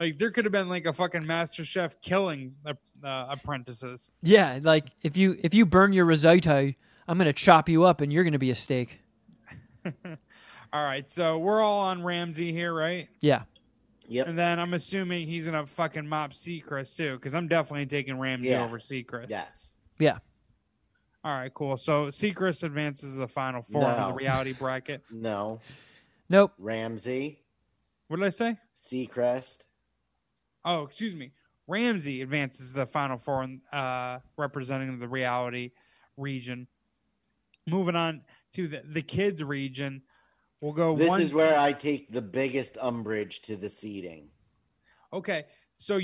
like 0.00 0.18
there 0.18 0.30
could 0.30 0.44
have 0.44 0.52
been 0.52 0.68
like 0.68 0.86
a 0.86 0.92
fucking 0.92 1.24
master 1.26 1.64
chef 1.64 2.00
killing 2.00 2.54
uh, 2.66 2.74
uh, 3.04 3.26
apprentices. 3.30 4.10
Yeah, 4.22 4.58
like 4.62 4.86
if 5.02 5.16
you 5.16 5.36
if 5.42 5.54
you 5.54 5.64
burn 5.64 5.92
your 5.92 6.04
risotto, 6.04 6.72
I'm 7.08 7.18
gonna 7.18 7.32
chop 7.32 7.68
you 7.68 7.84
up 7.84 8.00
and 8.00 8.12
you're 8.12 8.24
gonna 8.24 8.38
be 8.38 8.50
a 8.50 8.54
steak. 8.56 9.00
All 10.72 10.82
right, 10.84 11.08
so 11.10 11.38
we're 11.38 11.60
all 11.60 11.80
on 11.80 12.02
Ramsay 12.02 12.50
here, 12.52 12.72
right? 12.72 13.08
Yeah. 13.20 13.42
Yep. 14.08 14.28
And 14.28 14.38
then 14.38 14.58
I'm 14.58 14.74
assuming 14.74 15.26
he's 15.26 15.46
gonna 15.46 15.66
fucking 15.66 16.06
mop 16.06 16.32
Seacrest 16.32 16.96
too, 16.96 17.16
because 17.16 17.34
I'm 17.34 17.48
definitely 17.48 17.86
taking 17.86 18.18
Ramsay 18.18 18.48
Yeah. 18.50 18.64
over 18.64 18.78
Seacrest. 18.78 19.26
Yes. 19.30 19.72
Yeah. 19.98 20.18
All 21.24 21.32
right, 21.32 21.52
cool. 21.54 21.76
So 21.76 22.06
Seacrest 22.06 22.64
advances 22.64 23.14
to 23.14 23.20
the 23.20 23.28
final 23.28 23.62
four 23.62 23.84
of 23.84 24.08
the 24.08 24.14
reality 24.14 24.52
bracket. 24.52 25.02
No. 25.10 25.60
Nope. 26.28 26.52
Ramsay, 26.58 27.40
What 28.08 28.16
did 28.18 28.26
I 28.26 28.30
say? 28.30 28.56
Seacrest. 28.84 29.66
Oh, 30.64 30.82
excuse 30.84 31.14
me. 31.14 31.32
Ramsay 31.68 32.22
advances 32.22 32.70
to 32.70 32.76
the 32.80 32.86
final 32.86 33.18
four, 33.18 33.46
uh, 33.72 34.18
representing 34.36 34.98
the 34.98 35.08
reality 35.08 35.70
region. 36.16 36.66
moving 37.66 37.94
on 37.94 38.22
to 38.54 38.66
the, 38.66 38.82
the 38.84 39.02
kids 39.02 39.42
region, 39.42 40.02
we'll 40.62 40.72
go. 40.72 40.96
This 40.96 41.10
one 41.10 41.20
is 41.20 41.34
where 41.34 41.58
I 41.58 41.72
take 41.72 42.10
the 42.10 42.22
biggest 42.22 42.78
umbrage 42.80 43.42
to 43.42 43.56
the 43.56 43.68
seating. 43.68 44.28
Okay, 45.12 45.44
so 45.76 46.00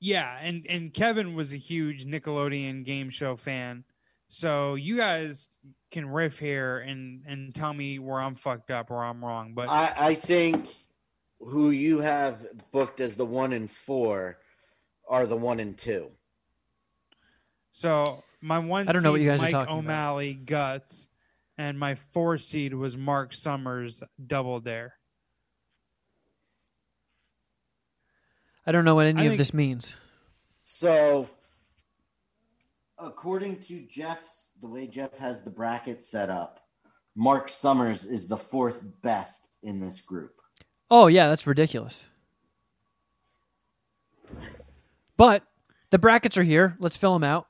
yeah, 0.00 0.38
and 0.42 0.66
and 0.68 0.92
Kevin 0.92 1.34
was 1.34 1.54
a 1.54 1.56
huge 1.56 2.04
Nickelodeon 2.04 2.84
game 2.84 3.08
show 3.08 3.36
fan, 3.36 3.84
so 4.28 4.74
you 4.74 4.98
guys 4.98 5.48
can 5.90 6.08
riff 6.08 6.38
here 6.38 6.78
and 6.78 7.22
and 7.26 7.54
tell 7.54 7.72
me 7.72 7.98
where 7.98 8.20
I'm 8.20 8.34
fucked 8.34 8.70
up 8.70 8.90
or 8.90 9.02
I'm 9.02 9.24
wrong. 9.24 9.54
But 9.54 9.68
I, 9.70 9.92
I 9.96 10.14
think 10.14 10.66
who 11.38 11.70
you 11.70 12.00
have 12.00 12.46
booked 12.70 13.00
as 13.00 13.14
the 13.14 13.24
one 13.24 13.52
and 13.52 13.70
four 13.70 14.38
are 15.08 15.26
the 15.26 15.36
one 15.36 15.58
and 15.60 15.76
two. 15.76 16.10
so 17.70 18.22
my 18.40 18.58
one, 18.58 18.88
I 18.88 18.92
don't 18.92 19.02
know 19.02 19.12
what 19.12 19.20
you 19.20 19.26
seed's 19.26 19.40
guys 19.40 19.52
are 19.52 19.58
Mike 19.58 19.66
talking 19.66 19.80
about. 19.80 19.92
O'Malley 19.92 20.34
guts, 20.34 21.08
and 21.60 21.78
my 21.78 21.94
four 21.94 22.38
seed 22.38 22.72
was 22.72 22.96
Mark 22.96 23.34
Summers 23.34 24.02
Double 24.26 24.60
Dare. 24.60 24.94
I 28.66 28.72
don't 28.72 28.86
know 28.86 28.94
what 28.94 29.04
any 29.04 29.20
I 29.20 29.24
of 29.24 29.30
think- 29.32 29.38
this 29.38 29.52
means. 29.52 29.94
So, 30.62 31.28
according 32.98 33.60
to 33.64 33.82
Jeff's, 33.82 34.50
the 34.60 34.68
way 34.68 34.86
Jeff 34.86 35.18
has 35.18 35.42
the 35.42 35.50
bracket 35.50 36.02
set 36.02 36.30
up, 36.30 36.60
Mark 37.14 37.50
Summers 37.50 38.06
is 38.06 38.26
the 38.26 38.38
fourth 38.38 38.80
best 39.02 39.48
in 39.62 39.80
this 39.80 40.00
group. 40.00 40.32
Oh 40.90 41.08
yeah, 41.08 41.28
that's 41.28 41.46
ridiculous. 41.46 42.06
But 45.18 45.42
the 45.90 45.98
brackets 45.98 46.38
are 46.38 46.42
here. 46.42 46.76
Let's 46.78 46.96
fill 46.96 47.12
them 47.12 47.24
out. 47.24 47.48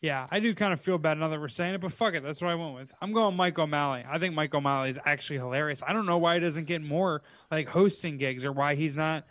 Yeah, 0.00 0.28
I 0.30 0.38
do 0.38 0.54
kind 0.54 0.72
of 0.72 0.80
feel 0.80 0.96
bad 0.96 1.18
now 1.18 1.28
that 1.28 1.40
we're 1.40 1.48
saying 1.48 1.74
it, 1.74 1.80
but 1.80 1.92
fuck 1.92 2.14
it. 2.14 2.22
That's 2.22 2.40
what 2.40 2.50
I 2.50 2.54
went 2.54 2.74
with. 2.76 2.92
I'm 3.02 3.12
going 3.12 3.34
Mike 3.34 3.58
O'Malley. 3.58 4.04
I 4.08 4.18
think 4.18 4.34
Mike 4.34 4.54
O'Malley 4.54 4.90
is 4.90 4.98
actually 5.04 5.38
hilarious. 5.38 5.82
I 5.84 5.92
don't 5.92 6.06
know 6.06 6.18
why 6.18 6.34
he 6.34 6.40
doesn't 6.40 6.66
get 6.66 6.82
more 6.82 7.22
like 7.50 7.68
hosting 7.68 8.16
gigs 8.16 8.44
or 8.44 8.52
why 8.52 8.76
he's 8.76 8.96
not 8.96 9.24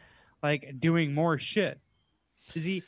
like 0.44 0.76
doing 0.80 1.14
more 1.14 1.38
shit. 1.38 1.80
Is 2.54 2.66
he? 2.66 2.84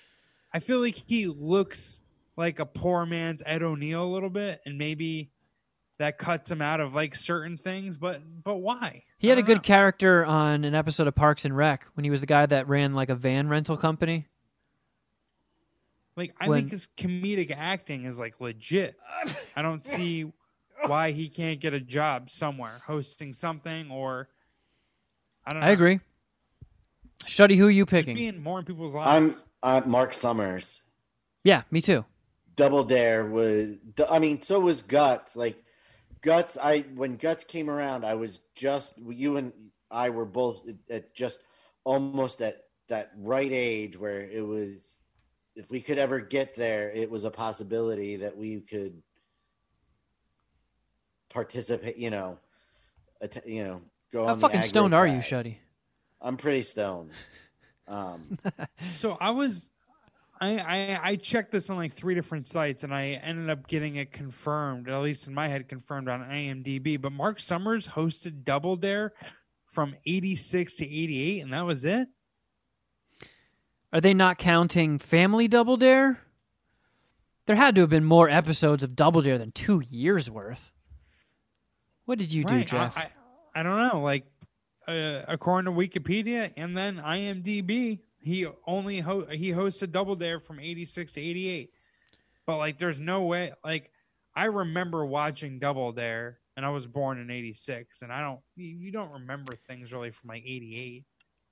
I 0.53 0.59
feel 0.59 0.81
like 0.81 0.95
he 1.07 1.27
looks 1.27 2.01
like 2.35 2.59
a 2.59 2.65
poor 2.65 3.05
man's 3.05 3.43
Ed 3.45 3.63
O'Neill 3.63 4.03
a 4.03 4.11
little 4.11 4.29
bit, 4.29 4.59
and 4.65 4.77
maybe 4.77 5.31
that 5.99 6.17
cuts 6.17 6.49
him 6.49 6.61
out 6.61 6.79
of 6.79 6.95
like 6.95 7.15
certain 7.15 7.57
things. 7.57 7.97
But 7.97 8.21
but 8.43 8.55
why? 8.55 9.03
He 9.19 9.29
had 9.29 9.37
a 9.37 9.43
good 9.43 9.57
know. 9.57 9.61
character 9.61 10.25
on 10.25 10.65
an 10.65 10.75
episode 10.75 11.07
of 11.07 11.15
Parks 11.15 11.45
and 11.45 11.55
Rec 11.55 11.85
when 11.93 12.03
he 12.03 12.09
was 12.09 12.19
the 12.19 12.27
guy 12.27 12.45
that 12.45 12.67
ran 12.67 12.93
like 12.93 13.09
a 13.09 13.15
van 13.15 13.47
rental 13.47 13.77
company. 13.77 14.27
Like 16.19 16.35
I 16.39 16.49
when- 16.49 16.59
think 16.63 16.71
his 16.71 16.87
comedic 16.97 17.51
acting 17.55 18.03
is 18.05 18.19
like 18.19 18.39
legit. 18.41 18.97
I 19.55 19.61
don't 19.61 19.83
see 19.85 20.31
why 20.85 21.11
he 21.11 21.29
can't 21.29 21.59
get 21.59 21.73
a 21.73 21.79
job 21.79 22.29
somewhere 22.29 22.81
hosting 22.85 23.33
something 23.33 23.89
or 23.89 24.27
I 25.45 25.51
don't 25.53 25.61
know. 25.61 25.67
I 25.67 25.71
agree. 25.71 25.99
Shuddy, 27.25 27.55
who 27.55 27.67
are 27.67 27.71
you 27.71 27.83
Just 27.85 27.91
picking? 27.91 28.15
being 28.15 28.41
more 28.43 28.59
in 28.59 28.65
people's 28.65 28.95
lives. 28.95 29.43
I'm 29.63 29.81
uh, 29.85 29.85
Mark 29.87 30.13
Summers. 30.13 30.81
Yeah, 31.43 31.63
me 31.71 31.81
too. 31.81 32.05
Double 32.55 32.83
Dare 32.83 33.25
was. 33.25 33.75
I 34.09 34.19
mean, 34.19 34.41
so 34.41 34.59
was 34.59 34.81
Guts. 34.81 35.35
Like 35.35 35.63
Guts, 36.21 36.57
I 36.61 36.81
when 36.95 37.15
Guts 37.15 37.43
came 37.45 37.69
around, 37.69 38.05
I 38.05 38.15
was 38.15 38.41
just 38.55 38.95
you 39.07 39.37
and 39.37 39.53
I 39.89 40.09
were 40.09 40.25
both 40.25 40.61
at 40.89 41.13
just 41.15 41.39
almost 41.85 42.41
at 42.41 42.63
that 42.89 43.11
right 43.17 43.51
age 43.51 43.97
where 43.97 44.21
it 44.21 44.45
was. 44.45 44.98
If 45.59 45.69
we 45.69 45.81
could 45.81 45.97
ever 45.97 46.21
get 46.21 46.55
there, 46.55 46.89
it 46.89 47.11
was 47.11 47.25
a 47.25 47.29
possibility 47.29 48.15
that 48.15 48.37
we 48.37 48.61
could 48.61 49.03
participate. 51.29 51.97
You 51.97 52.09
know, 52.09 52.39
att- 53.21 53.45
you 53.45 53.65
know, 53.65 53.81
go 54.13 54.25
How 54.25 54.33
on. 54.33 54.39
fucking 54.39 54.61
aggro 54.61 54.65
stoned 54.65 54.95
are 54.95 55.05
you, 55.05 55.19
crag. 55.19 55.23
Shuddy? 55.45 55.57
I'm 56.21 56.37
pretty 56.37 56.61
stoned. 56.61 57.11
Um, 57.89 58.37
So 58.95 59.17
I 59.19 59.31
was 59.31 59.67
I, 60.39 60.59
I 60.59 60.99
I 61.11 61.15
checked 61.17 61.51
this 61.51 61.69
on 61.69 61.75
like 61.75 61.91
three 61.91 62.15
different 62.15 62.45
sites 62.45 62.83
and 62.85 62.93
I 62.93 63.19
ended 63.21 63.49
up 63.49 63.67
getting 63.67 63.97
it 63.97 64.13
confirmed, 64.13 64.87
at 64.87 65.01
least 65.01 65.27
in 65.27 65.33
my 65.33 65.49
head 65.49 65.67
confirmed 65.67 66.07
on 66.07 66.21
IMDb. 66.21 67.01
But 67.01 67.11
Mark 67.11 67.41
Summers 67.41 67.85
hosted 67.85 68.45
Double 68.45 68.77
Dare 68.77 69.11
from 69.65 69.93
eighty 70.05 70.37
six 70.37 70.77
to 70.77 70.85
eighty 70.85 71.21
eight, 71.21 71.41
and 71.41 71.51
that 71.51 71.65
was 71.65 71.83
it. 71.83 72.07
Are 73.91 74.01
they 74.01 74.13
not 74.13 74.37
counting 74.37 74.99
Family 74.99 75.47
Double 75.47 75.77
Dare? 75.77 76.19
There 77.47 77.55
had 77.55 77.73
to 77.75 77.81
have 77.81 77.89
been 77.89 78.03
more 78.03 78.29
episodes 78.29 78.83
of 78.83 78.95
Double 78.95 79.21
Dare 79.21 79.39
than 79.39 79.51
two 79.51 79.81
years 79.89 80.29
worth. 80.29 80.71
What 82.05 82.19
did 82.19 82.31
you 82.31 82.43
do, 82.43 82.63
Jeff? 82.63 82.95
I, 82.97 83.01
I, 83.55 83.59
I 83.59 83.63
don't 83.63 83.77
know. 83.77 84.01
Like, 84.01 84.25
uh, 84.87 85.21
according 85.27 85.71
to 85.71 85.79
Wikipedia 85.79 86.51
and 86.57 86.77
then 86.77 86.97
IMDb, 86.97 87.99
he 88.21 88.47
only 88.67 88.99
ho- 88.99 89.25
he 89.31 89.49
hosted 89.51 89.91
Double 89.91 90.15
Dare 90.15 90.39
from 90.39 90.59
'86 90.59 91.13
to 91.13 91.21
'88. 91.21 91.71
But 92.45 92.57
like, 92.57 92.77
there's 92.77 92.99
no 92.99 93.23
way. 93.23 93.53
Like, 93.63 93.91
I 94.35 94.45
remember 94.45 95.05
watching 95.05 95.59
Double 95.59 95.91
Dare, 95.91 96.39
and 96.55 96.65
I 96.65 96.69
was 96.69 96.85
born 96.85 97.19
in 97.19 97.31
'86, 97.31 98.01
and 98.01 98.11
I 98.11 98.21
don't. 98.21 98.39
You, 98.55 98.67
you 98.67 98.91
don't 98.91 99.11
remember 99.11 99.55
things 99.55 99.91
really 99.91 100.11
from 100.11 100.29
like 100.29 100.43
'88. 100.45 101.05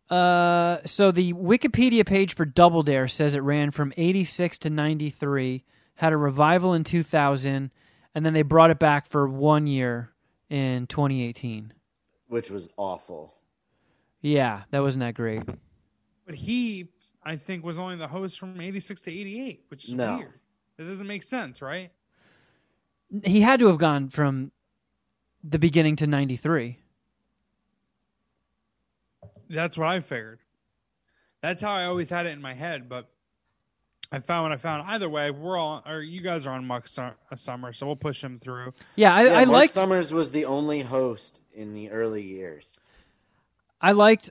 Uh, 0.10 0.78
so 0.86 1.12
the 1.12 1.34
Wikipedia 1.34 2.06
page 2.06 2.34
for 2.36 2.46
Double 2.46 2.84
Dare 2.84 3.08
says 3.08 3.36
it 3.36 3.40
ran 3.40 3.72
from 3.72 3.92
86 3.98 4.58
to 4.60 4.70
93, 4.70 5.64
had 5.96 6.14
a 6.14 6.18
revival 6.18 6.74
in 6.74 6.84
2000, 6.84 7.74
and 8.16 8.26
then 8.26 8.34
they 8.34 8.42
brought 8.42 8.70
it 8.72 8.80
back 8.80 9.06
for 9.08 9.28
one 9.28 9.68
year 9.68 10.12
in 10.50 10.88
2018. 10.88 11.74
which 12.28 12.50
was 12.52 12.70
awful. 12.78 13.36
Yeah, 14.22 14.64
that 14.72 14.80
wasn't 14.82 15.02
that 15.02 15.14
great. 15.14 15.44
But 16.26 16.36
he, 16.36 16.90
I 17.24 17.36
think, 17.36 17.64
was 17.64 17.78
only 17.78 17.96
the 17.98 18.08
host 18.08 18.40
from 18.40 18.60
'86 18.60 19.02
to 19.02 19.12
'88, 19.12 19.64
which 19.70 19.88
is 19.88 19.94
No. 19.94 20.18
weird. 20.18 20.34
That 20.78 20.86
doesn't 20.88 21.08
make 21.08 21.24
sense, 21.24 21.62
right? 21.62 21.92
He 23.24 23.42
had 23.42 23.60
to 23.62 23.68
have 23.68 23.78
gone 23.78 24.10
from 24.10 24.52
the 25.44 25.60
beginning 25.60 25.96
to 25.98 26.08
93. 26.08 26.80
That's 29.50 29.78
what 29.78 29.88
I 29.88 30.00
figured. 30.00 30.40
That's 31.42 31.62
how 31.62 31.74
I 31.74 31.86
always 31.86 32.10
had 32.10 32.26
it 32.26 32.30
in 32.30 32.42
my 32.42 32.54
head, 32.54 32.90
but 32.90 33.10
I 34.12 34.20
found 34.20 34.44
what 34.44 34.52
I 34.52 34.58
found. 34.58 34.88
Either 34.88 35.10
way, 35.10 35.32
we're 35.32 35.58
all, 35.58 35.84
or 35.86 36.02
you 36.02 36.22
guys 36.22 36.46
are 36.46 36.54
on 36.54 36.66
Muck 36.66 36.88
Su- 36.88 37.02
uh, 37.02 37.36
Summer, 37.36 37.74
so 37.74 37.86
we'll 37.86 37.96
push 37.96 38.24
him 38.24 38.40
through. 38.40 38.74
Yeah, 38.96 39.14
I, 39.14 39.24
Yeah, 39.26 39.34
I 39.34 39.46
Mark 39.46 39.50
liked 39.50 39.74
Summers 39.74 40.14
was 40.14 40.32
the 40.32 40.46
only 40.46 40.82
host 40.82 41.42
in 41.54 41.74
the 41.74 41.92
early 41.92 42.24
years. 42.24 42.80
I 43.80 43.92
liked 43.92 44.30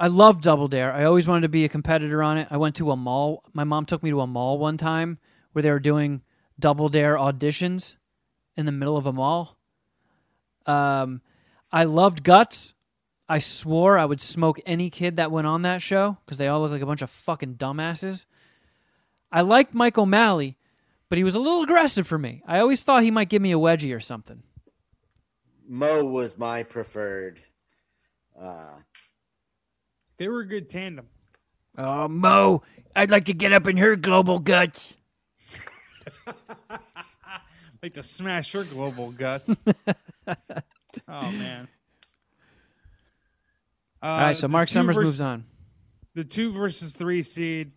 I 0.00 0.06
loved 0.06 0.44
Double 0.44 0.68
Dare. 0.68 0.92
I 0.92 1.04
always 1.04 1.26
wanted 1.26 1.42
to 1.42 1.48
be 1.48 1.64
a 1.64 1.68
competitor 1.68 2.22
on 2.22 2.38
it. 2.38 2.48
I 2.50 2.56
went 2.56 2.76
to 2.76 2.92
a 2.92 2.96
mall. 2.96 3.42
My 3.52 3.64
mom 3.64 3.84
took 3.84 4.02
me 4.02 4.10
to 4.10 4.20
a 4.20 4.26
mall 4.26 4.56
one 4.56 4.76
time 4.76 5.18
where 5.52 5.62
they 5.62 5.70
were 5.70 5.80
doing 5.80 6.22
Double 6.58 6.88
Dare 6.88 7.16
auditions 7.16 7.96
in 8.56 8.64
the 8.64 8.72
middle 8.72 8.96
of 8.96 9.06
a 9.06 9.12
mall. 9.12 9.56
Um, 10.66 11.20
I 11.72 11.84
loved 11.84 12.22
Guts. 12.22 12.74
I 13.28 13.38
swore 13.40 13.98
I 13.98 14.04
would 14.04 14.20
smoke 14.20 14.58
any 14.64 14.88
kid 14.90 15.16
that 15.16 15.30
went 15.30 15.46
on 15.46 15.62
that 15.62 15.82
show 15.82 16.16
because 16.24 16.38
they 16.38 16.48
all 16.48 16.60
look 16.62 16.70
like 16.70 16.80
a 16.82 16.86
bunch 16.86 17.02
of 17.02 17.10
fucking 17.10 17.54
dumbasses. 17.56 18.24
I 19.30 19.42
liked 19.42 19.74
Mike 19.74 19.98
O'Malley, 19.98 20.56
but 21.08 21.18
he 21.18 21.24
was 21.24 21.34
a 21.34 21.38
little 21.38 21.62
aggressive 21.62 22.06
for 22.06 22.18
me. 22.18 22.42
I 22.46 22.58
always 22.60 22.82
thought 22.82 23.02
he 23.02 23.10
might 23.10 23.28
give 23.28 23.42
me 23.42 23.52
a 23.52 23.58
wedgie 23.58 23.94
or 23.94 24.00
something. 24.00 24.42
Mo 25.68 26.04
was 26.04 26.38
my 26.38 26.62
preferred. 26.62 27.40
Uh, 28.40 28.76
They 30.16 30.28
were 30.28 30.40
a 30.40 30.46
good 30.46 30.70
tandem. 30.70 31.08
Oh, 31.76 32.08
Mo, 32.08 32.62
I'd 32.96 33.10
like 33.10 33.26
to 33.26 33.34
get 33.34 33.52
up 33.52 33.66
in 33.66 33.76
her 33.76 33.94
global 33.96 34.38
guts. 34.38 34.96
Like 37.80 37.94
to 37.94 38.02
smash 38.02 38.54
your 38.54 38.64
global 38.64 39.12
guts. 39.12 39.50
oh 40.26 41.30
man. 41.30 41.68
Uh, 44.02 44.06
All 44.06 44.18
right, 44.18 44.36
so 44.36 44.48
Mark 44.48 44.68
Summers 44.68 44.96
versus- 44.96 45.18
moves 45.18 45.20
on. 45.20 45.44
The 46.14 46.24
two 46.24 46.52
versus 46.52 46.94
three 46.94 47.22
seed. 47.22 47.72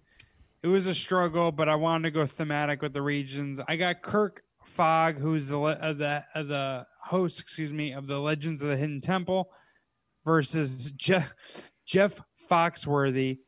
It 0.63 0.67
was 0.67 0.87
a 0.87 0.95
struggle, 0.95 1.51
but 1.51 1.67
I 1.69 1.75
wanted 1.75 2.03
to 2.03 2.11
go 2.11 2.25
thematic 2.25 2.81
with 2.81 2.93
the 2.93 3.01
regions. 3.01 3.59
I 3.67 3.75
got 3.75 4.01
Kirk 4.01 4.43
Fogg, 4.63 5.17
who's 5.17 5.47
the 5.47 5.59
uh, 5.59 5.93
the 5.93 6.23
uh, 6.35 6.43
the 6.43 6.87
host, 7.03 7.39
excuse 7.39 7.73
me, 7.73 7.93
of 7.93 8.07
the 8.07 8.19
Legends 8.19 8.61
of 8.61 8.69
the 8.69 8.77
Hidden 8.77 9.01
Temple, 9.01 9.49
versus 10.23 10.91
Jeff 10.93 11.33
Jeff 11.85 12.21
Foxworthy, 12.49 13.39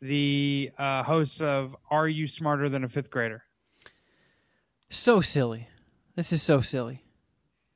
the 0.00 0.70
uh, 0.78 1.02
host 1.02 1.42
of 1.42 1.76
Are 1.90 2.08
You 2.08 2.26
Smarter 2.28 2.68
Than 2.68 2.84
a 2.84 2.88
Fifth 2.88 3.10
Grader? 3.10 3.42
So 4.90 5.20
silly. 5.20 5.68
This 6.16 6.32
is 6.32 6.42
so 6.42 6.60
silly. 6.60 7.04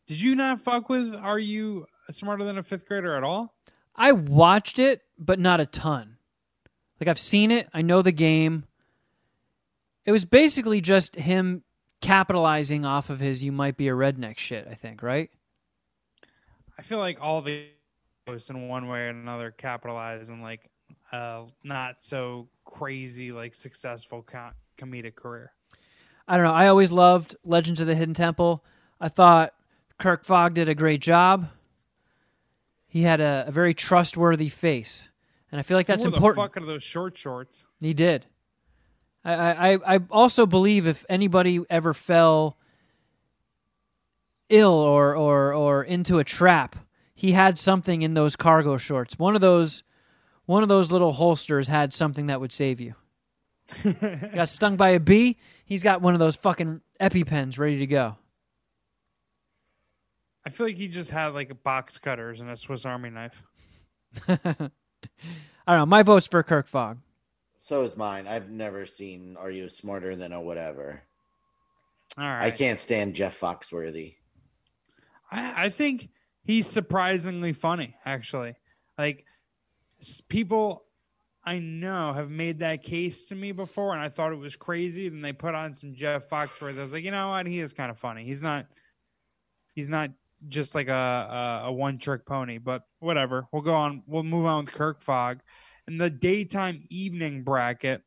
Did 0.07 0.21
you 0.21 0.35
not 0.35 0.61
fuck 0.61 0.89
with 0.89 1.15
Are 1.15 1.39
You 1.39 1.87
Smarter 2.11 2.45
Than 2.45 2.59
a 2.59 2.63
Fifth 2.63 2.87
Grader 2.87 3.17
at 3.17 3.23
all? 3.25 3.54
I 3.97 4.13
watched 4.13 4.79
it, 4.79 5.03
but 5.19 5.39
not 5.39 5.61
a 5.61 5.67
ton. 5.67 6.17
Like 7.01 7.09
I've 7.09 7.19
seen 7.19 7.51
it, 7.51 7.69
I 7.73 7.83
know 7.83 8.03
the 8.03 8.13
game. 8.13 8.65
It 10.05 10.13
was 10.13 10.25
basically 10.25 10.81
just 10.81 11.17
him 11.17 11.63
capitalizing 12.01 12.85
off 12.85 13.11
of 13.11 13.21
his 13.21 13.43
"you 13.43 13.53
might 13.53 13.77
be 13.77 13.89
a 13.89 13.93
redneck" 13.93 14.39
shit. 14.39 14.67
I 14.71 14.75
think, 14.75 15.03
right? 15.03 15.31
I 16.79 16.83
feel 16.83 16.99
like 16.99 17.19
all 17.21 17.41
the 17.43 17.67
hosts 18.27 18.51
in 18.51 18.69
one 18.69 18.89
way 18.89 19.01
or 19.01 19.09
another 19.09 19.51
capitalize 19.51 20.31
on 20.31 20.41
like 20.41 20.71
uh 21.13 21.43
not 21.63 21.97
so 22.03 22.49
crazy 22.65 23.33
like 23.33 23.55
successful 23.55 24.23
co- 24.23 24.51
comedic 24.79 25.15
career. 25.15 25.53
I 26.27 26.37
don't 26.37 26.47
know. 26.47 26.53
I 26.53 26.69
always 26.69 26.91
loved 26.91 27.37
Legends 27.45 27.81
of 27.81 27.87
the 27.87 27.95
Hidden 27.95 28.15
Temple. 28.15 28.65
I 29.01 29.09
thought 29.09 29.53
Kirk 29.99 30.25
Fogg 30.25 30.55
did 30.55 30.69
a 30.69 30.75
great 30.75 31.03
job. 31.03 31.49
He 32.95 33.03
had 33.03 33.21
a, 33.21 33.47
a 33.49 33.51
very 33.51 33.75
trustworthy 33.75 34.49
face, 34.49 35.09
and 35.51 35.59
I 35.59 35.63
feel 35.65 35.77
like 35.77 35.87
that's 35.87 36.05
Who 36.05 36.11
the 36.11 36.17
important. 36.17 36.45
fuck 36.55 36.63
are 36.63 36.65
those 36.65 36.85
short 36.85 37.19
shorts? 37.19 37.65
He 37.81 37.93
did. 37.93 38.25
I, 39.25 39.33
I, 39.35 39.73
I- 39.73 39.95
I 39.97 40.01
also 40.13 40.47
believe 40.47 40.87
if 40.87 41.05
anybody 41.09 41.59
ever 41.69 41.93
fell 41.93 42.57
ill 44.49 44.71
or, 44.75 45.17
or, 45.17 45.53
or 45.53 45.83
into 45.83 46.21
a 46.21 46.25
trap, 46.25 46.77
he 47.17 47.33
had 47.33 47.59
something 47.59 48.03
in 48.03 48.15
those 48.15 48.37
cargo 48.37 48.77
shorts. 48.79 49.19
One 49.19 49.35
of 49.35 49.41
those 49.41 49.83
one 50.47 50.63
of 50.63 50.69
those 50.69 50.93
little 50.93 51.15
holsters 51.15 51.67
had 51.67 51.93
something 51.93 52.27
that 52.29 52.41
would 52.41 52.53
save 52.53 52.81
you. 52.81 52.95
got 54.35 54.49
stung 54.49 54.77
by 54.77 54.91
a 54.91 55.01
bee, 55.01 55.37
he's 55.65 55.83
got 55.83 56.01
one 56.01 56.15
of 56.15 56.21
those 56.21 56.37
fucking 56.37 56.81
EpiPens 57.01 57.59
ready 57.59 57.79
to 57.79 57.89
go. 57.89 58.19
I 60.47 60.51
feel 60.51 60.67
like 60.67 60.77
he 60.77 60.89
just 60.89 61.11
had 61.11 61.29
like 61.29 61.51
a 61.51 61.55
box 61.55 61.99
cutters 61.99 62.41
and 62.41 62.51
a 62.51 62.57
Swiss 62.57 62.85
Army 62.85 63.11
knife. 63.11 63.43
I 64.29 64.37
don't 65.67 65.79
know. 65.79 65.87
My 65.87 66.03
vote's 66.03 66.27
for 66.27 66.43
Kirk 66.43 66.67
Fogg. 66.67 66.99
So 67.59 67.83
is 67.83 67.97
mine. 67.97 68.27
I've 68.27 68.51
never 68.51 68.85
seen 68.85 69.37
Are 69.39 69.51
You 69.51 69.71
Smarter 69.71 70.17
Than 70.17 70.33
a 70.33 70.41
Whatever. 70.41 71.03
All 72.19 72.25
right. 72.25 72.45
I 72.45 72.51
can't 72.51 72.79
stand 72.79 73.15
Jeff 73.15 73.39
Foxworthy. 73.41 74.17
I, 75.31 75.65
I 75.67 75.69
think 75.71 76.11
he's 76.45 76.67
surprisingly 76.67 77.55
funny, 77.55 77.97
actually. 78.05 78.55
Like 78.99 79.25
people 80.29 80.85
I 81.43 81.59
know 81.59 82.13
have 82.13 82.31
made 82.31 82.59
that 82.61 82.83
case 82.83 83.27
to 83.27 83.35
me 83.35 83.53
before, 83.53 83.95
and 83.95 84.03
I 84.03 84.11
thought 84.11 84.33
it 84.33 84.39
was 84.39 84.57
crazy. 84.57 85.09
Then 85.09 85.23
they 85.23 85.33
put 85.33 85.55
on 85.55 85.75
some 85.75 85.95
Jeff 85.95 86.29
Foxworthy. 86.29 86.79
I 86.79 86.83
was 86.83 86.93
like, 86.93 87.05
you 87.05 87.11
know 87.11 87.31
what? 87.31 87.47
He 87.47 87.61
is 87.61 87.73
kind 87.73 87.91
of 87.91 87.99
funny. 87.99 88.25
He's 88.25 88.43
not. 88.43 88.67
He's 89.75 89.91
not 89.91 90.11
just 90.49 90.75
like 90.75 90.89
a 90.89 90.93
a, 91.65 91.69
a 91.69 91.73
one 91.73 91.99
trick 91.99 92.25
pony. 92.27 92.59
But 92.59 92.83
whatever. 93.01 93.47
We'll 93.53 93.63
go 93.63 93.75
on. 93.75 94.03
We'll 94.07 94.23
move 94.23 94.47
on 94.47 94.65
with 94.65 94.73
Kirk 94.75 95.01
Fogg. 95.03 95.41
In 95.87 95.99
the 95.99 96.09
daytime 96.11 96.83
evening 96.89 97.43
bracket, 97.45 98.03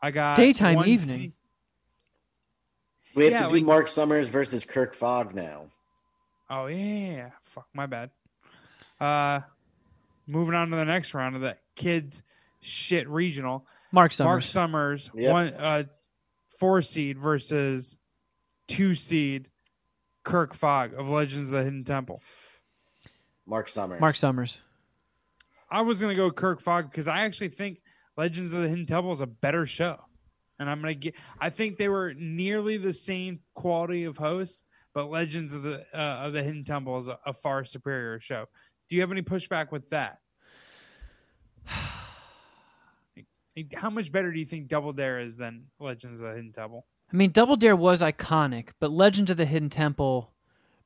I 0.00 0.10
got 0.12 0.36
Daytime 0.36 0.76
one 0.76 0.88
evening? 0.88 1.18
se- 1.18 1.32
We 3.14 3.24
have 3.24 3.32
Yeah, 3.32 3.42
to 3.42 3.48
do 3.48 3.54
like- 3.56 3.64
Mark 3.64 3.88
Summers 3.88 4.28
versus 4.28 4.64
Kirk 4.64 4.94
Fogg 4.94 5.34
now. 5.34 5.66
Oh 6.48 6.66
yeah, 6.66 7.30
fuck 7.44 7.66
my 7.74 7.86
bad. 7.86 8.10
Uh, 9.00 9.40
moving 10.26 10.54
on 10.54 10.70
to 10.70 10.76
the 10.76 10.84
next 10.84 11.12
round 11.14 11.34
of 11.34 11.42
the 11.42 11.56
kids 11.74 12.22
shit 12.60 13.08
regional. 13.08 13.66
Mark 13.90 14.12
Summers. 14.12 14.28
Mark 14.28 14.42
Summers, 14.44 15.10
Yep. 15.14 15.32
one 15.32 15.54
uh, 15.54 15.82
four 16.60 16.82
seed 16.82 17.18
versus 17.18 17.96
two 18.68 18.94
seed 18.94 19.50
Kirk 20.24 20.54
Fogg 20.54 20.94
of 20.94 21.08
Legends 21.08 21.50
of 21.50 21.58
the 21.58 21.64
Hidden 21.64 21.84
Temple. 21.84 22.22
Mark 23.46 23.68
Summers. 23.68 24.00
Mark 24.00 24.16
Summers. 24.16 24.60
I 25.70 25.80
was 25.80 26.00
gonna 26.00 26.14
go 26.14 26.30
Kirk 26.30 26.60
Fogg 26.60 26.90
because 26.90 27.08
I 27.08 27.22
actually 27.22 27.48
think 27.48 27.80
Legends 28.16 28.52
of 28.52 28.62
the 28.62 28.68
Hidden 28.68 28.86
Temple 28.86 29.12
is 29.12 29.20
a 29.20 29.26
better 29.26 29.66
show, 29.66 29.98
and 30.58 30.68
I'm 30.68 30.80
gonna 30.80 30.94
get. 30.94 31.14
I 31.40 31.50
think 31.50 31.78
they 31.78 31.88
were 31.88 32.14
nearly 32.14 32.76
the 32.76 32.92
same 32.92 33.40
quality 33.54 34.04
of 34.04 34.16
host, 34.18 34.64
but 34.94 35.10
Legends 35.10 35.54
of 35.54 35.62
the 35.62 35.84
uh, 35.94 36.26
of 36.26 36.34
the 36.34 36.42
Hidden 36.42 36.64
Temple 36.64 36.98
is 36.98 37.08
a, 37.08 37.18
a 37.24 37.32
far 37.32 37.64
superior 37.64 38.20
show. 38.20 38.46
Do 38.88 38.96
you 38.96 39.02
have 39.02 39.10
any 39.10 39.22
pushback 39.22 39.72
with 39.72 39.88
that? 39.90 40.18
How 43.74 43.90
much 43.90 44.12
better 44.12 44.32
do 44.32 44.38
you 44.38 44.46
think 44.46 44.68
Double 44.68 44.92
Dare 44.92 45.20
is 45.20 45.36
than 45.36 45.66
Legends 45.78 46.20
of 46.20 46.28
the 46.28 46.34
Hidden 46.34 46.52
Temple? 46.52 46.86
I 47.12 47.16
mean, 47.16 47.30
Double 47.30 47.56
Dare 47.56 47.76
was 47.76 48.00
iconic, 48.00 48.70
but 48.80 48.90
Legends 48.90 49.30
of 49.30 49.36
the 49.36 49.44
Hidden 49.44 49.70
Temple 49.70 50.32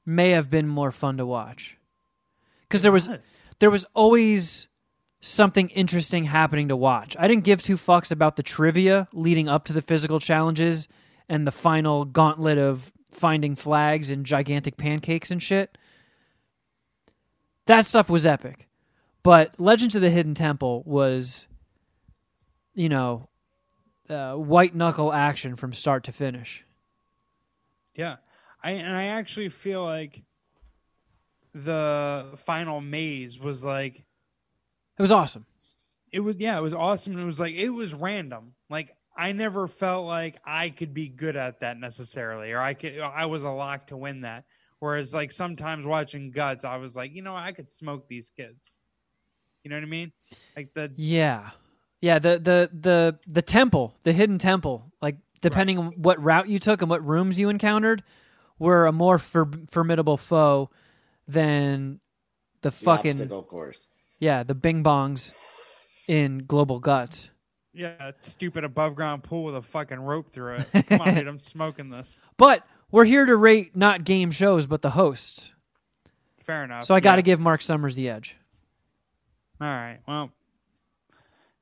may 0.05 0.31
have 0.31 0.51
been 0.51 0.66
more 0.66 0.90
fun 0.90 1.16
to 1.19 1.27
watch 1.27 1.77
because 2.62 2.82
there 2.82 2.93
was 2.93 3.09
there 3.59 3.70
was 3.70 3.85
always 3.94 4.69
something 5.20 5.69
interesting 5.70 6.24
happening 6.24 6.69
to 6.69 6.77
watch. 6.77 7.16
I 7.19 7.28
didn't 7.28 7.44
give 7.44 7.62
two 7.62 7.77
fucks 7.77 8.11
about 8.11 8.36
the 8.36 8.43
trivia 8.43 9.09
leading 9.12 9.48
up 9.48 9.65
to 9.66 9.73
the 9.73 9.82
physical 9.82 10.20
challenges 10.20 10.89
and 11.28 11.47
the 11.47 11.53
final 11.53 12.05
gauntlet 12.05 12.59
of 12.59 12.93
finding 13.11 13.57
flags 13.57 14.11
and 14.11 14.27
gigantic 14.27 14.77
pancakes 14.77 15.31
and 15.31 15.43
shit. 15.43 15.78
That 17.66 17.86
stuff 17.86 18.09
was 18.09 18.27
epic. 18.27 18.69
But 19.23 19.59
Legends 19.59 19.97
of 19.97 20.03
the 20.03 20.11
Hidden 20.11 20.35
Temple 20.35 20.85
was, 20.86 21.48
you 22.74 22.89
know, 22.89 23.28
uh, 24.11 24.35
white 24.35 24.74
knuckle 24.74 25.12
action 25.12 25.57
from 25.57 25.73
start 25.73 26.05
to 26.05 26.12
finish. 26.12 26.65
Yeah, 27.95 28.16
I 28.62 28.73
and 28.73 28.95
I 28.95 29.05
actually 29.07 29.49
feel 29.49 29.85
like 29.85 30.23
the 31.55 32.27
final 32.45 32.81
maze 32.81 33.39
was 33.39 33.65
like 33.65 33.97
It 34.99 35.03
was 35.03 35.12
awesome. 35.12 35.47
it 36.12 36.20
was 36.20 36.37
yeah 36.39 36.59
it 36.59 36.62
was 36.62 36.74
awesome. 36.74 37.19
It 37.19 37.24
was 37.24 37.41
like 37.41 37.55
it 37.55 37.70
was 37.70 37.95
random. 37.95 38.55
Like 38.69 38.95
I 39.16 39.33
never 39.33 39.66
felt 39.66 40.07
like 40.07 40.39
I 40.45 40.69
could 40.69 40.93
be 40.93 41.09
good 41.09 41.37
at 41.37 41.61
that 41.61 41.78
necessarily, 41.78 42.53
or 42.53 42.61
I 42.61 42.74
could 42.74 42.99
I 43.01 43.27
was 43.27 43.45
a 43.45 43.51
lock 43.51 43.87
to 43.89 43.97
win 43.97 44.23
that. 44.23 44.45
Whereas 44.78 45.15
like 45.15 45.33
sometimes 45.33 45.87
watching 45.87 46.31
guts, 46.31 46.65
I 46.66 46.77
was 46.77 46.95
like, 46.97 47.15
you 47.15 47.23
know, 47.23 47.35
I 47.35 47.53
could 47.53 47.70
smoke 47.70 48.07
these 48.09 48.31
kids. 48.37 48.73
You 49.65 49.70
know 49.70 49.77
what 49.77 49.85
I 49.85 49.87
mean? 49.87 50.12
Like 50.55 50.74
the 50.74 50.93
Yeah. 50.97 51.51
Yeah, 52.01 52.18
the 52.18 52.39
the 52.39 52.70
the 52.73 53.18
the 53.27 53.43
temple, 53.43 53.97
the 54.05 54.12
hidden 54.12 54.39
temple, 54.39 54.93
like 55.01 55.16
depending 55.40 55.78
on 55.78 55.86
what 55.97 56.23
route 56.23 56.48
you 56.48 56.59
took 56.59 56.82
and 56.82 56.90
what 56.90 57.06
rooms 57.06 57.39
you 57.39 57.48
encountered, 57.48 58.02
were 58.59 58.86
a 58.86 58.93
more 58.93 59.18
for, 59.18 59.48
formidable 59.70 60.16
foe 60.16 60.70
than 61.28 62.01
the 62.62 62.70
The 62.70 62.77
fucking 62.77 63.10
obstacle 63.12 63.43
course. 63.43 63.89
yeah, 64.18 64.43
the 64.43 64.55
bing 64.55 64.82
bongs 64.85 65.32
in 66.09 66.44
Global 66.47 66.78
Guts. 66.81 67.31
yeah 67.73 67.94
that 67.98 68.23
stupid 68.23 68.64
above 68.64 68.94
ground 68.94 69.23
pool 69.23 69.44
with 69.44 69.56
a 69.56 69.62
fucking 69.62 69.98
rope 70.01 70.32
through 70.32 70.56
it. 70.56 70.86
Come 70.89 71.01
on, 71.01 71.14
dude, 71.14 71.27
I'm 71.27 71.40
smoking 71.40 71.90
this. 71.90 72.20
But 72.36 72.64
we're 72.90 73.05
here 73.05 73.24
to 73.27 73.36
rate 73.36 73.74
not 73.77 74.05
game 74.05 74.31
shows, 74.31 74.66
but 74.66 74.82
the 74.82 74.90
hosts. 74.90 75.52
Fair 76.44 76.62
enough. 76.64 76.85
So 76.85 76.94
I 76.94 77.01
got 77.01 77.16
to 77.16 77.20
yeah. 77.20 77.24
give 77.24 77.40
Mark 77.40 77.60
Summers 77.62 77.97
the 77.97 78.09
edge. 78.09 78.36
All 79.60 79.66
right. 79.66 79.98
Well, 80.06 80.31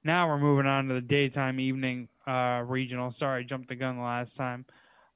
now 0.05 0.28
we're 0.28 0.39
moving 0.39 0.66
on 0.66 0.89
to 0.89 0.94
the 0.94 1.01
daytime 1.01 1.59
evening 1.59 2.09
uh, 2.26 2.62
regional. 2.66 3.10
Sorry, 3.10 3.40
I 3.40 3.43
jumped 3.44 3.68
the 3.68 3.74
gun 3.74 3.97
the 3.97 4.02
last 4.02 4.36
time. 4.36 4.66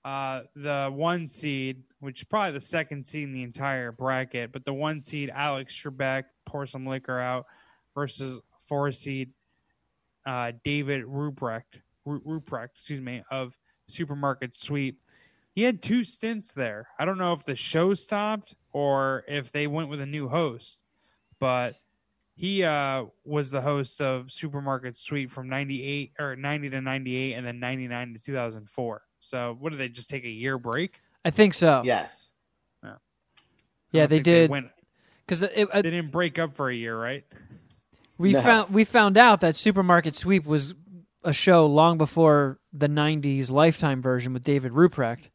Uh, 0.04 0.42
the 0.56 0.90
one 0.92 1.28
seed, 1.28 1.82
which 2.00 2.20
is 2.20 2.24
probably 2.24 2.52
the 2.52 2.64
second 2.64 3.06
seed 3.06 3.24
in 3.24 3.32
the 3.32 3.42
entire 3.42 3.92
bracket, 3.92 4.52
but 4.52 4.64
the 4.64 4.72
one 4.72 5.02
seed, 5.02 5.30
Alex 5.34 5.74
Trebek, 5.74 6.24
pour 6.46 6.66
some 6.66 6.86
liquor 6.86 7.20
out, 7.20 7.46
versus 7.94 8.40
four 8.66 8.90
seed, 8.90 9.30
uh, 10.24 10.52
David 10.64 11.04
Ruprecht, 11.04 11.80
Ru- 12.06 12.20
Ruprecht, 12.20 12.70
excuse 12.76 13.00
me, 13.00 13.22
of 13.30 13.54
Supermarket 13.86 14.54
Sweep. 14.54 14.98
He 15.54 15.62
had 15.62 15.82
two 15.82 16.04
stints 16.04 16.52
there. 16.52 16.88
I 16.98 17.04
don't 17.04 17.18
know 17.18 17.32
if 17.32 17.44
the 17.44 17.56
show 17.56 17.92
stopped 17.92 18.54
or 18.72 19.24
if 19.26 19.52
they 19.52 19.66
went 19.66 19.88
with 19.88 20.00
a 20.00 20.06
new 20.06 20.28
host, 20.28 20.80
but 21.40 21.74
he 22.38 22.62
uh, 22.62 23.04
was 23.24 23.50
the 23.50 23.60
host 23.60 24.00
of 24.00 24.30
Supermarket 24.30 24.96
Sweep 24.96 25.28
from 25.28 25.48
98 25.48 26.12
or 26.20 26.36
90 26.36 26.70
to 26.70 26.80
98 26.80 27.34
and 27.34 27.44
then 27.44 27.58
99 27.58 28.14
to 28.14 28.20
2004. 28.24 29.02
So 29.18 29.56
what 29.58 29.70
did 29.70 29.80
they 29.80 29.88
just 29.88 30.08
take 30.08 30.24
a 30.24 30.28
year 30.30 30.56
break? 30.56 31.00
I 31.24 31.30
think 31.30 31.52
so. 31.52 31.82
Yes. 31.84 32.28
I 32.84 32.90
Yeah, 33.90 34.06
they 34.06 34.16
think 34.18 34.24
did 34.24 34.50
went- 34.50 34.70
because 35.26 35.40
they 35.40 35.48
didn't 35.82 36.12
break 36.12 36.38
up 36.38 36.54
for 36.54 36.70
a 36.70 36.74
year, 36.74 36.96
right? 36.96 37.24
we 38.18 38.32
No. 38.34 38.40
found 38.42 38.70
we 38.72 38.84
found 38.84 39.16
out 39.18 39.40
that 39.40 39.56
Supermarket 39.56 40.14
Sweep 40.14 40.46
was 40.46 40.74
a 41.24 41.32
show 41.32 41.66
long 41.66 41.98
before 41.98 42.60
the 42.72 42.86
'90s 42.88 43.50
Lifetime 43.50 44.00
version 44.00 44.32
with 44.32 44.44
David 44.44 44.72
Ruprecht. 44.72 45.28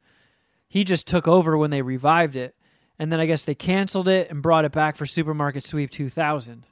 He 0.70 0.84
just 0.86 1.06
took 1.08 1.28
over 1.28 1.58
when 1.58 1.70
they 1.70 1.82
revived 1.82 2.36
it, 2.38 2.56
and 2.98 3.12
then 3.12 3.20
I 3.20 3.26
guess 3.26 3.44
they 3.46 3.56
canceled 3.56 4.08
it 4.08 4.30
and 4.32 4.42
brought 4.42 4.66
it 4.66 4.72
back 4.72 4.96
for 4.96 5.06
Supermarket 5.06 5.64
Sweep 5.64 5.92
2000, 5.92 6.66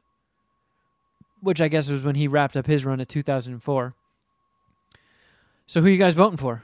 which 1.41 1.59
I 1.61 1.67
guess 1.67 1.89
was 1.89 2.03
when 2.03 2.15
he 2.15 2.27
wrapped 2.27 2.55
up 2.55 2.67
his 2.67 2.85
run 2.85 2.99
at 2.99 3.09
2004. 3.09 3.95
So 5.65 5.81
who 5.81 5.89
you 5.89 5.97
guys 5.97 6.13
voting 6.13 6.37
for? 6.37 6.63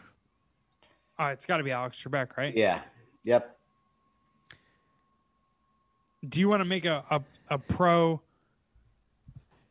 Oh, 1.20 1.28
it's 1.28 1.46
got 1.46 1.58
to 1.58 1.64
be 1.64 1.72
Alex 1.72 2.02
Trebek, 2.02 2.38
right? 2.38 2.56
Yeah. 2.56 2.82
Yep. 3.24 3.58
Do 6.28 6.40
you 6.40 6.50
want 6.50 6.62
to 6.62 6.66
make 6.66 6.86
a 6.86 7.04
a, 7.10 7.22
a 7.50 7.58
pro 7.58 8.22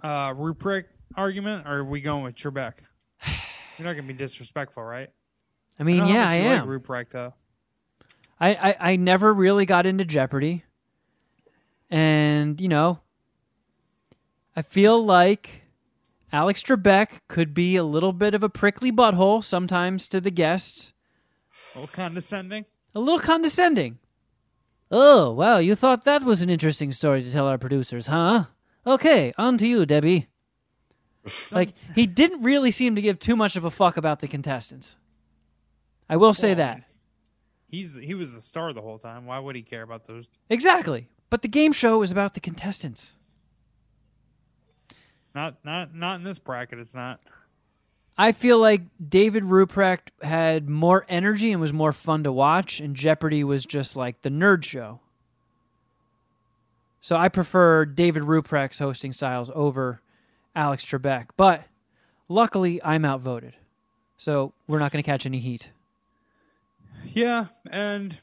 uh, 0.03 0.33
Ruprecht 0.35 0.87
argument, 1.17 1.67
or 1.67 1.79
are 1.79 1.85
we 1.85 2.01
going 2.01 2.25
with 2.25 2.35
Trebek? 2.35 2.75
You're 3.79 3.87
not 3.87 3.95
going 3.95 4.07
to 4.07 4.13
be 4.13 4.15
disrespectful, 4.15 4.83
right? 4.83 5.11
I 5.79 5.83
mean, 5.83 5.99
know 5.99 6.07
how 6.07 6.13
yeah, 6.13 6.29
I 6.29 6.35
am. 6.37 6.69
Like 6.69 6.83
Ruprecht, 6.83 7.11
though. 7.11 7.35
I, 8.41 8.55
I, 8.55 8.77
I 8.93 8.97
never 8.97 9.33
really 9.33 9.67
got 9.67 9.87
into 9.87 10.05
Jeopardy. 10.05 10.65
And, 11.91 12.61
you 12.61 12.69
know, 12.69 13.01
I 14.57 14.63
feel 14.63 15.05
like 15.05 15.63
Alex 16.33 16.63
Trebek 16.63 17.21
could 17.29 17.53
be 17.55 17.77
a 17.77 17.85
little 17.85 18.13
bit 18.13 18.35
of 18.35 18.43
a 18.43 18.49
prickly 18.49 18.91
butthole 18.91 19.45
sometimes 19.45 20.09
to 20.09 20.21
the 20.21 20.31
guests, 20.31 20.93
A 21.75 21.81
little 21.81 21.95
condescending. 21.95 22.65
a 22.95 23.01
little 23.01 23.21
condescending. 23.21 23.99
Oh, 24.91 25.33
wow, 25.33 25.59
you 25.59 25.75
thought 25.75 26.05
that 26.05 26.23
was 26.23 26.43
an 26.43 26.49
interesting 26.51 26.93
story 26.93 27.23
to 27.23 27.31
tell 27.33 27.47
our 27.47 27.59
producers, 27.59 28.07
huh? 28.07 28.45
Okay, 28.87 29.35
on 29.37 29.59
to 29.59 29.67
you, 29.67 29.85
Debbie. 29.85 30.29
Like, 31.51 31.71
he 31.97 32.07
didn't 32.07 32.43
really 32.43 32.71
seem 32.71 32.95
to 32.95 33.03
give 33.03 33.19
too 33.19 33.35
much 33.35 33.57
of 33.57 33.65
a 33.65 33.71
fuck 33.71 33.97
about 33.97 34.21
the 34.21 34.29
contestants. 34.29 34.95
I 36.09 36.17
will 36.17 36.33
say 36.35 36.51
Well, 36.51 36.57
that. 36.59 36.83
He's 37.69 37.95
he 37.95 38.15
was 38.15 38.33
the 38.33 38.41
star 38.41 38.73
the 38.73 38.81
whole 38.81 38.97
time. 38.99 39.27
Why 39.27 39.41
would 39.41 39.57
he 39.57 39.63
care 39.63 39.83
about 39.83 40.07
those? 40.07 40.29
Exactly. 40.49 41.09
But 41.31 41.43
the 41.43 41.49
game 41.49 41.73
show 41.73 42.01
is 42.03 42.13
about 42.13 42.35
the 42.35 42.41
contestants. 42.41 43.15
Not 45.37 45.57
not 45.67 45.95
not 45.95 46.15
in 46.15 46.25
this 46.25 46.39
bracket. 46.39 46.79
It's 46.79 46.95
not. 46.95 47.21
I 48.17 48.33
feel 48.33 48.59
like 48.59 48.81
David 49.07 49.43
Ruprecht 49.43 50.09
had 50.23 50.67
more 50.67 51.05
energy 51.11 51.53
and 51.53 51.61
was 51.61 51.75
more 51.75 51.93
fun 51.93 52.25
to 52.25 52.33
watch, 52.33 52.81
and 52.81 52.97
Jeopardy 52.97 53.45
was 53.45 53.67
just 53.67 53.97
like 53.97 54.23
the 54.23 54.31
nerd 54.31 54.65
show. 54.65 55.01
So 57.03 57.17
I 57.17 57.29
prefer 57.29 57.85
David 57.85 58.23
Ruprecht's 58.23 58.79
hosting 58.79 59.13
styles 59.13 59.51
over 59.55 60.01
Alex 60.55 60.87
Trebek. 60.87 61.27
But 61.37 61.65
luckily, 62.31 62.83
I'm 62.83 63.05
outvoted. 63.05 63.57
So 64.17 64.55
we're 64.67 64.79
not 64.79 64.91
going 64.91 65.05
to 65.05 65.09
catch 65.09 65.27
any 65.27 65.39
heat. 65.39 65.69
Yeah, 67.13 67.49
and 67.71 68.19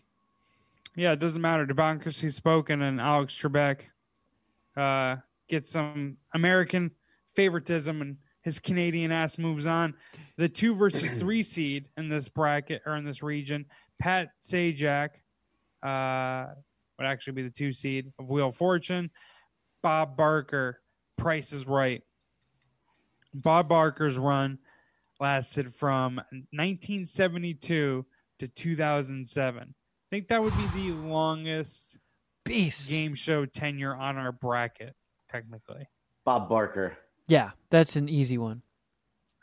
yeah, 0.95 1.11
it 1.11 1.19
doesn't 1.19 1.44
matter. 1.44 1.68
Democracy's 1.68 2.34
spoken, 2.34 2.81
and 2.81 2.99
Alex 2.99 3.40
Trebek 3.40 3.81
uh, 4.76 5.18
gets 5.48 5.69
some 5.69 6.18
American 6.34 6.90
favoritism, 7.35 8.01
and 8.01 8.18
his 8.41 8.60
Canadian 8.60 9.11
ass 9.11 9.38
moves 9.38 9.65
on. 9.65 9.93
The 10.38 10.49
two 10.49 10.76
versus 10.76 11.14
three 11.19 11.43
seed 11.43 11.88
in 11.97 12.10
this 12.10 12.30
bracket 12.30 12.81
or 12.85 12.95
in 12.95 13.05
this 13.05 13.23
region, 13.23 13.65
Pat 13.99 14.30
Sajak 14.41 15.10
uh, 15.81 16.53
would 16.97 17.07
actually 17.07 17.34
be 17.34 17.43
the 17.43 17.49
two 17.49 17.72
seed 17.73 18.11
of 18.19 18.30
Wheel 18.30 18.49
of 18.49 18.55
Fortune. 18.55 19.10
Bob 19.81 20.15
Barker, 20.15 20.81
Price 21.18 21.51
is 21.51 21.68
Right. 21.68 22.03
Bob 23.34 23.68
Barker's 23.68 24.18
run 24.18 24.60
lasted 25.19 25.73
from 25.73 26.15
1972 26.51 28.05
to 28.39 28.47
2007. 28.47 29.61
I 29.61 29.65
think 30.11 30.27
that 30.27 30.41
would 30.41 30.53
be 30.55 30.89
the 30.89 30.91
longest 31.07 31.97
Beast. 32.45 32.89
game 32.89 33.15
show 33.15 33.45
tenure 33.45 33.95
on 33.95 34.18
our 34.18 34.31
bracket, 34.31 34.95
technically. 35.30 35.88
Bob 36.26 36.49
Barker. 36.49 36.97
Yeah, 37.27 37.51
that's 37.69 37.95
an 37.95 38.09
easy 38.09 38.37
one. 38.37 38.61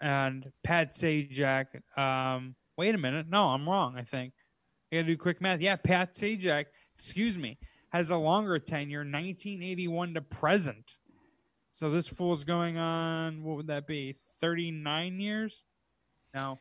And 0.01 0.51
Pat 0.63 0.93
Sajak, 0.93 1.67
um, 1.99 2.55
wait 2.77 2.95
a 2.95 2.99
minute. 2.99 3.27
No, 3.29 3.49
I'm 3.49 3.69
wrong, 3.69 3.97
I 3.97 4.03
think. 4.03 4.33
I 4.93 4.97
gotta 4.97 5.09
do 5.09 5.17
quick 5.17 5.41
math. 5.41 5.61
Yeah, 5.61 5.77
Pat 5.77 6.15
Sajak, 6.15 6.67
excuse 6.99 7.37
me, 7.37 7.59
has 7.91 8.11
a 8.11 8.17
longer 8.17 8.59
tenure, 8.59 9.01
1981 9.01 10.15
to 10.15 10.21
present. 10.23 10.97
So 11.71 11.91
this 11.91 12.07
fool's 12.09 12.45
going 12.45 12.79
on, 12.79 13.45
what 13.45 13.57
would 13.57 13.67
that 13.69 13.87
be? 13.87 14.13
39 14.41 15.21
years? 15.21 15.65
No. 16.35 16.59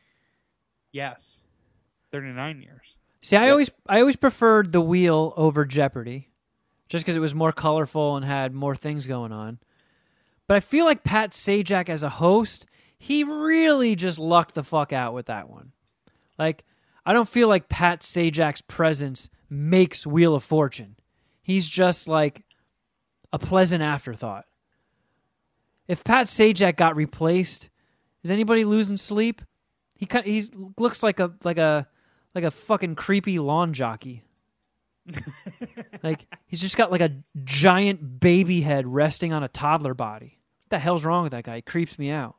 Yes. 0.92 1.40
39 2.12 2.62
years. 2.62 2.96
See, 3.22 3.36
I 3.36 3.44
Yep. 3.46 3.50
always 3.52 3.70
I 3.88 4.00
always 4.00 4.16
preferred 4.16 4.72
the 4.72 4.80
wheel 4.80 5.32
over 5.36 5.64
Jeopardy, 5.64 6.28
just 6.88 7.04
because 7.04 7.16
it 7.16 7.20
was 7.20 7.34
more 7.34 7.52
colorful 7.52 8.16
and 8.16 8.24
had 8.24 8.52
more 8.54 8.74
things 8.74 9.06
going 9.06 9.30
on. 9.32 9.58
But 10.50 10.56
I 10.56 10.60
feel 10.60 10.84
like 10.84 11.04
Pat 11.04 11.30
Sajak 11.30 11.88
as 11.88 12.02
a 12.02 12.08
host, 12.08 12.66
he 12.98 13.22
really 13.22 13.94
just 13.94 14.18
lucked 14.18 14.56
the 14.56 14.64
fuck 14.64 14.92
out 14.92 15.14
with 15.14 15.26
that 15.26 15.48
one. 15.48 15.70
Like, 16.40 16.64
I 17.06 17.12
don't 17.12 17.28
feel 17.28 17.46
like 17.46 17.68
Pat 17.68 18.00
Sajak's 18.00 18.60
presence 18.60 19.30
makes 19.48 20.04
Wheel 20.04 20.34
of 20.34 20.42
Fortune. 20.42 20.96
He's 21.40 21.68
just 21.68 22.08
like 22.08 22.42
a 23.32 23.38
pleasant 23.38 23.84
afterthought. 23.84 24.44
If 25.86 26.02
Pat 26.02 26.26
Sajak 26.26 26.74
got 26.74 26.96
replaced, 26.96 27.70
is 28.24 28.32
anybody 28.32 28.64
losing 28.64 28.96
sleep? 28.96 29.42
He 29.94 30.04
kind 30.04 30.26
he 30.26 30.50
looks 30.76 31.00
like 31.04 31.20
a 31.20 31.32
like 31.44 31.58
a 31.58 31.86
like 32.34 32.42
a 32.42 32.50
fucking 32.50 32.96
creepy 32.96 33.38
lawn 33.38 33.72
jockey. 33.72 34.24
like 36.02 36.26
he's 36.48 36.60
just 36.60 36.76
got 36.76 36.90
like 36.90 37.02
a 37.02 37.18
giant 37.44 38.18
baby 38.18 38.62
head 38.62 38.84
resting 38.84 39.32
on 39.32 39.44
a 39.44 39.48
toddler 39.48 39.94
body. 39.94 40.38
What 40.70 40.76
the 40.76 40.84
hell's 40.84 41.04
wrong 41.04 41.24
with 41.24 41.32
that 41.32 41.42
guy? 41.42 41.56
He 41.56 41.62
creeps 41.62 41.98
me 41.98 42.10
out. 42.12 42.36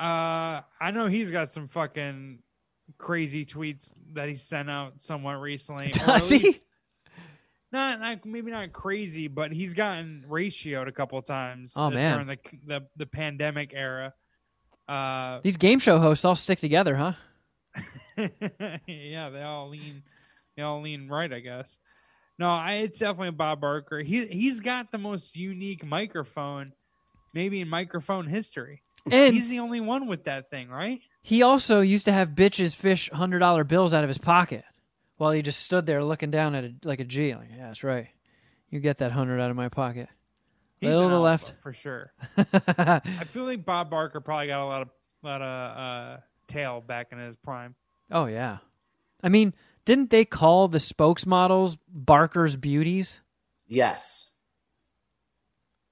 Uh, 0.00 0.62
I 0.80 0.90
know 0.92 1.06
he's 1.06 1.30
got 1.30 1.48
some 1.48 1.68
fucking 1.68 2.40
crazy 2.98 3.44
tweets 3.44 3.92
that 4.14 4.26
he 4.28 4.34
sent 4.34 4.68
out 4.68 4.94
somewhat 5.00 5.34
recently. 5.34 5.90
Does 5.92 6.28
he? 6.28 6.38
least- 6.40 6.64
Not, 7.70 8.00
not 8.00 8.26
maybe 8.26 8.50
not 8.50 8.72
crazy, 8.72 9.28
but 9.28 9.52
he's 9.52 9.74
gotten 9.74 10.24
ratioed 10.28 10.88
a 10.88 10.92
couple 10.92 11.22
times. 11.22 11.74
Oh, 11.76 11.84
uh, 11.84 11.90
man. 11.90 12.12
during 12.14 12.26
the 12.26 12.38
the 12.66 12.86
the 12.96 13.06
pandemic 13.06 13.70
era. 13.72 14.12
Uh, 14.88 15.38
These 15.44 15.56
game 15.56 15.78
show 15.78 16.00
hosts 16.00 16.24
all 16.24 16.34
stick 16.34 16.58
together, 16.58 16.96
huh? 16.96 17.12
yeah, 18.88 19.28
they 19.30 19.42
all 19.42 19.68
lean, 19.68 20.02
they 20.56 20.62
all 20.64 20.80
lean 20.82 21.08
right, 21.08 21.32
I 21.32 21.38
guess. 21.38 21.78
No, 22.38 22.48
I, 22.50 22.74
it's 22.74 22.98
definitely 22.98 23.32
Bob 23.32 23.60
Barker. 23.60 23.98
He 23.98 24.26
he's 24.26 24.60
got 24.60 24.92
the 24.92 24.98
most 24.98 25.36
unique 25.36 25.84
microphone, 25.84 26.72
maybe 27.34 27.60
in 27.60 27.68
microphone 27.68 28.26
history. 28.26 28.82
And 29.10 29.34
he's 29.34 29.48
the 29.48 29.60
only 29.60 29.80
one 29.80 30.06
with 30.06 30.24
that 30.24 30.50
thing, 30.50 30.68
right? 30.68 31.00
he 31.22 31.42
also 31.42 31.80
used 31.80 32.04
to 32.06 32.12
have 32.12 32.30
bitches 32.30 32.74
fish 32.76 33.10
hundred 33.10 33.40
dollar 33.40 33.64
bills 33.64 33.92
out 33.92 34.04
of 34.04 34.08
his 34.08 34.18
pocket 34.18 34.64
while 35.16 35.32
he 35.32 35.42
just 35.42 35.60
stood 35.60 35.84
there 35.86 36.02
looking 36.04 36.30
down 36.30 36.54
at 36.54 36.64
it 36.64 36.84
like 36.84 37.00
a 37.00 37.04
G. 37.04 37.34
Like, 37.34 37.48
yeah, 37.50 37.66
that's 37.66 37.82
right. 37.82 38.08
You 38.70 38.80
get 38.80 38.98
that 38.98 39.12
hundred 39.12 39.40
out 39.40 39.50
of 39.50 39.56
my 39.56 39.68
pocket. 39.68 40.08
He's 40.80 40.90
Little 40.90 41.08
to 41.08 41.14
the 41.14 41.20
left. 41.20 41.54
for 41.60 41.72
sure. 41.72 42.12
I 42.36 43.24
feel 43.26 43.44
like 43.44 43.64
Bob 43.64 43.90
Barker 43.90 44.20
probably 44.20 44.46
got 44.46 44.62
a 44.62 44.66
lot 44.66 44.82
of 44.82 44.88
lot 45.24 45.42
of 45.42 45.78
uh, 45.78 46.16
tail 46.46 46.80
back 46.80 47.08
in 47.10 47.18
his 47.18 47.34
prime. 47.34 47.74
oh 48.12 48.26
yeah. 48.26 48.58
I 49.22 49.28
mean, 49.28 49.54
didn't 49.88 50.10
they 50.10 50.26
call 50.26 50.68
the 50.68 50.76
spokesmodels 50.76 51.78
Barker's 51.88 52.56
beauties? 52.56 53.20
Yes. 53.66 54.28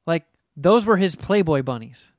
Like 0.07 0.27
those 0.55 0.85
were 0.85 0.99
his 0.99 1.17
Playboy 1.17 1.63
bunnies. 1.63 2.13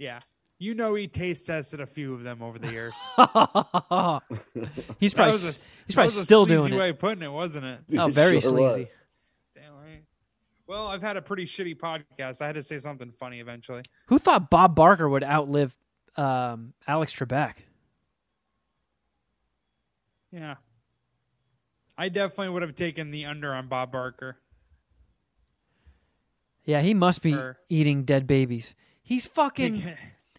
Yeah, 0.00 0.18
you 0.58 0.74
know 0.74 0.96
he 0.96 1.06
taste 1.06 1.46
tested 1.46 1.80
a 1.80 1.86
few 1.86 2.12
of 2.12 2.24
them 2.24 2.42
over 2.42 2.58
the 2.58 2.72
years. 2.72 2.92
he's 4.98 5.12
That 5.12 5.16
probably 5.16 5.32
was 5.32 5.44
a- 5.44 5.48
s- 5.48 5.58
he's 5.86 5.94
That 5.94 5.94
probably 5.94 6.04
was 6.06 6.16
a 6.16 6.24
still 6.24 6.44
sleazy 6.46 6.60
doing 6.68 6.76
way 6.80 6.86
it. 6.88 6.90
of 6.90 6.98
putting 6.98 7.22
it, 7.22 7.30
wasn't 7.30 7.66
it? 7.66 7.80
Oh, 8.00 8.08
very 8.08 8.40
sure 8.40 8.50
sleazy. 8.50 8.80
was. 8.80 8.96
Damn 9.54 9.74
right. 9.76 10.02
Well, 10.66 10.88
I've 10.88 11.02
had 11.02 11.16
a 11.16 11.22
pretty 11.22 11.44
shitty 11.44 11.76
podcast. 11.78 12.42
I 12.42 12.46
had 12.46 12.56
to 12.56 12.64
say 12.64 12.78
something 12.78 13.12
funny 13.12 13.38
eventually. 13.38 13.82
Who 14.06 14.18
thought 14.18 14.50
Bob 14.50 14.74
Barker 14.74 15.08
would 15.08 15.22
outlive 15.22 15.78
um, 16.16 16.72
Alex 16.88 17.14
Trebek? 17.14 17.54
Yeah, 20.32 20.56
I 21.96 22.08
definitely 22.08 22.50
would 22.50 22.62
have 22.62 22.74
taken 22.74 23.10
the 23.10 23.26
under 23.26 23.52
on 23.54 23.68
Bob 23.68 23.92
Barker. 23.92 24.38
Yeah, 26.64 26.80
he 26.80 26.94
must 26.94 27.22
be 27.22 27.34
Or- 27.34 27.58
eating 27.68 28.04
dead 28.04 28.26
babies. 28.26 28.74
He's 29.02 29.26
fucking. 29.26 29.96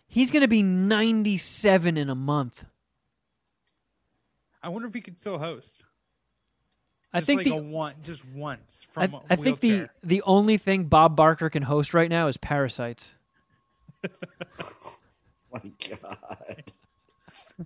He's 0.07 0.31
gonna 0.31 0.47
be 0.47 0.63
ninety-seven 0.63 1.97
in 1.97 2.09
a 2.09 2.15
month. 2.15 2.65
I 4.61 4.69
wonder 4.69 4.87
if 4.87 4.93
he 4.93 5.01
could 5.01 5.17
still 5.17 5.37
host. 5.39 5.83
I 7.11 7.19
Just 7.19 7.27
think 7.27 7.39
like 7.39 7.45
the 7.47 7.55
a 7.57 7.61
one, 7.61 7.95
just 8.03 8.25
once 8.25 8.87
I, 8.95 9.07
from. 9.07 9.15
a 9.15 9.21
I 9.29 9.35
think 9.35 9.59
the 9.59 9.89
the 10.03 10.21
only 10.23 10.57
thing 10.57 10.85
Bob 10.85 11.15
Barker 11.15 11.49
can 11.49 11.63
host 11.63 11.93
right 11.93 12.09
now 12.09 12.27
is 12.27 12.37
Parasites. 12.37 13.15
Oh 15.55 15.59
my 15.63 15.71
God. 16.01 16.63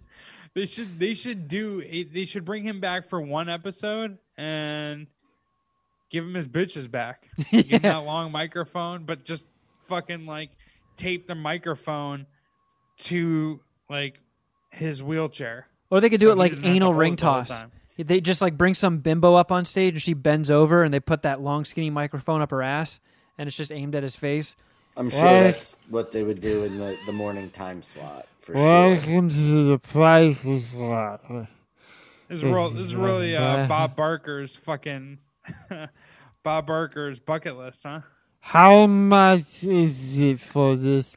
They 0.58 0.66
should 0.66 1.00
they 1.00 1.14
should 1.14 1.48
do 1.48 1.84
they 2.12 2.26
should 2.26 2.44
bring 2.44 2.64
him 2.64 2.80
back 2.80 3.10
for 3.10 3.22
one 3.22 3.48
episode 3.48 4.18
and 4.40 5.06
give 6.10 6.24
him 6.24 6.34
his 6.34 6.48
bitches 6.48 6.90
back. 6.90 7.28
Give 7.52 7.68
him 7.68 7.82
that 7.84 7.98
long 7.98 8.32
microphone, 8.32 9.04
but 9.04 9.24
just 9.24 9.46
fucking 9.88 10.26
like 10.26 10.50
tape 10.96 11.28
the 11.28 11.36
microphone 11.36 12.26
to 13.02 13.60
like 13.88 14.20
his 14.72 15.04
wheelchair. 15.04 15.68
Or 15.92 16.02
they 16.02 16.10
could 16.10 16.20
do 16.20 16.30
So 16.30 16.32
it 16.32 16.38
like 16.40 16.60
to 16.60 16.66
anal 16.66 16.92
ring 16.92 17.14
it 17.14 17.18
the 17.18 17.22
toss. 17.22 17.54
They 18.00 18.20
just 18.20 18.42
like 18.42 18.58
bring 18.58 18.74
some 18.74 18.98
bimbo 18.98 19.36
up 19.36 19.52
on 19.52 19.64
stage 19.64 19.94
and 19.94 20.02
she 20.02 20.16
bends 20.16 20.50
over 20.50 20.82
and 20.82 20.92
they 20.92 21.00
put 21.00 21.22
that 21.22 21.40
long 21.40 21.66
skinny 21.66 21.92
microphone 21.92 22.42
up 22.42 22.50
her 22.50 22.64
ass 22.64 23.00
and 23.38 23.46
it's 23.46 23.58
just 23.58 23.72
aimed 23.72 23.94
at 23.94 24.02
his 24.02 24.16
face 24.16 24.56
I'm 24.98 25.10
sure 25.12 25.24
Well- 25.24 25.44
that's 25.44 25.78
what 25.90 26.12
they 26.12 26.24
would 26.24 26.42
do 26.42 26.64
in 26.64 26.78
the, 26.78 26.98
the 27.06 27.12
morning 27.12 27.50
time 27.52 27.82
slot 27.84 28.28
for 28.40 28.56
sure. 28.56 28.64
Welcome 28.66 29.30
to 29.30 29.66
the 29.68 29.78
Price 29.78 30.44
is 30.44 30.64
Right. 30.74 31.48
This 32.28 32.40
is 32.40 32.44
real. 32.44 32.72
This 32.72 32.88
is 32.88 32.96
really 32.96 33.36
uh, 33.36 33.68
Bob 33.68 33.96
Barker's 33.96 34.56
fucking 34.56 35.20
Bob 36.44 36.68
Barker's 36.68 37.20
bucket 37.20 37.58
list, 37.58 37.84
huh? 37.84 38.02
How 38.42 38.86
much 38.88 39.64
is 39.64 40.18
it 40.18 40.40
for 40.40 40.76
this 40.76 41.16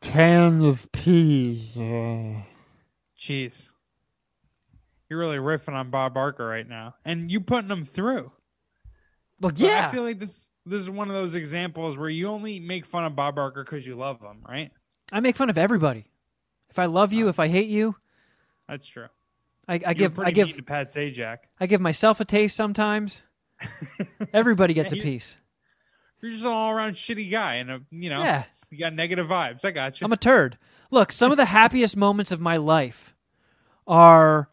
can 0.00 0.64
of 0.64 0.90
peas? 0.90 1.76
Uh, 1.76 2.40
Jeez, 3.18 3.68
you're 5.08 5.18
really 5.18 5.36
riffing 5.38 5.74
on 5.74 5.90
Bob 5.90 6.14
Barker 6.14 6.46
right 6.46 6.68
now, 6.68 6.94
and 7.04 7.30
you 7.30 7.40
putting 7.40 7.70
him 7.70 7.84
through. 7.84 8.32
Well, 9.40 9.52
But 9.52 9.58
yeah. 9.58 9.88
I 9.88 9.92
feel 9.94 10.02
like 10.04 10.18
this 10.18 10.46
this 10.68 10.82
is 10.82 10.90
one 10.90 11.08
of 11.08 11.14
those 11.14 11.36
examples 11.36 11.96
where 11.96 12.08
you 12.08 12.28
only 12.28 12.60
make 12.60 12.86
fun 12.86 13.04
of 13.04 13.16
Bob 13.16 13.34
Barker 13.36 13.64
because 13.64 13.86
you 13.86 13.96
love 13.96 14.20
him, 14.20 14.44
right? 14.48 14.70
I 15.12 15.20
make 15.20 15.36
fun 15.36 15.50
of 15.50 15.58
everybody. 15.58 16.06
If 16.70 16.78
I 16.78 16.86
love 16.86 17.12
you, 17.12 17.26
oh. 17.26 17.28
if 17.30 17.40
I 17.40 17.48
hate 17.48 17.68
you, 17.68 17.96
That's 18.68 18.86
true. 18.86 19.08
I, 19.66 19.80
I 19.86 19.94
give 19.94 20.18
I 20.18 20.30
give 20.30 20.48
Pat 20.64 20.88
Sajak. 20.88 21.38
I 21.60 21.66
give 21.66 21.80
myself 21.80 22.20
a 22.20 22.24
taste 22.24 22.56
sometimes. 22.56 23.22
Everybody 24.32 24.72
gets 24.74 24.92
a 24.92 24.96
piece. 24.96 25.36
You're 26.20 26.32
just 26.32 26.44
an 26.44 26.50
all 26.50 26.70
around 26.70 26.94
shitty 26.94 27.30
guy, 27.30 27.56
and 27.56 27.70
a, 27.70 27.80
you 27.90 28.10
know, 28.10 28.22
Yeah. 28.22 28.44
you 28.70 28.78
got 28.78 28.94
negative 28.94 29.26
vibes. 29.26 29.64
I 29.64 29.70
got 29.70 30.00
you. 30.00 30.04
I'm 30.04 30.12
a 30.12 30.16
turd. 30.16 30.58
Look, 30.90 31.12
some 31.12 31.30
of 31.30 31.36
the 31.36 31.44
happiest 31.44 31.96
moments 31.96 32.30
of 32.30 32.40
my 32.40 32.56
life 32.56 33.14
are 33.86 34.48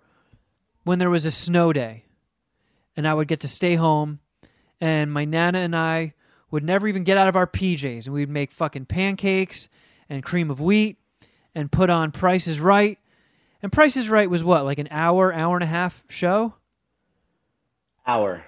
when 0.83 0.99
there 0.99 1.09
was 1.09 1.25
a 1.25 1.31
snow 1.31 1.73
day 1.73 2.05
and 2.95 3.07
I 3.07 3.13
would 3.13 3.27
get 3.27 3.41
to 3.41 3.47
stay 3.47 3.75
home 3.75 4.19
and 4.85 5.11
my 5.11 5.25
nana 5.25 5.57
and 5.59 5.75
I 5.75 6.13
would 6.51 6.63
never 6.63 6.87
even 6.87 7.03
get 7.03 7.17
out 7.17 7.27
of 7.27 7.35
our 7.35 7.47
PJs 7.47 8.05
and 8.05 8.13
we'd 8.13 8.29
make 8.29 8.51
fucking 8.51 8.85
pancakes 8.85 9.67
and 10.07 10.23
cream 10.23 10.51
of 10.51 10.61
wheat 10.61 10.97
and 11.55 11.71
put 11.71 11.89
on 11.89 12.11
Price 12.11 12.45
is 12.45 12.59
Right. 12.59 12.99
And 13.63 13.71
Price 13.71 13.97
is 13.97 14.09
Right 14.11 14.29
was 14.29 14.43
what, 14.43 14.63
like 14.63 14.77
an 14.77 14.87
hour, 14.91 15.33
hour 15.33 15.55
and 15.55 15.63
a 15.63 15.67
half 15.67 16.03
show? 16.07 16.53
Hour. 18.05 18.43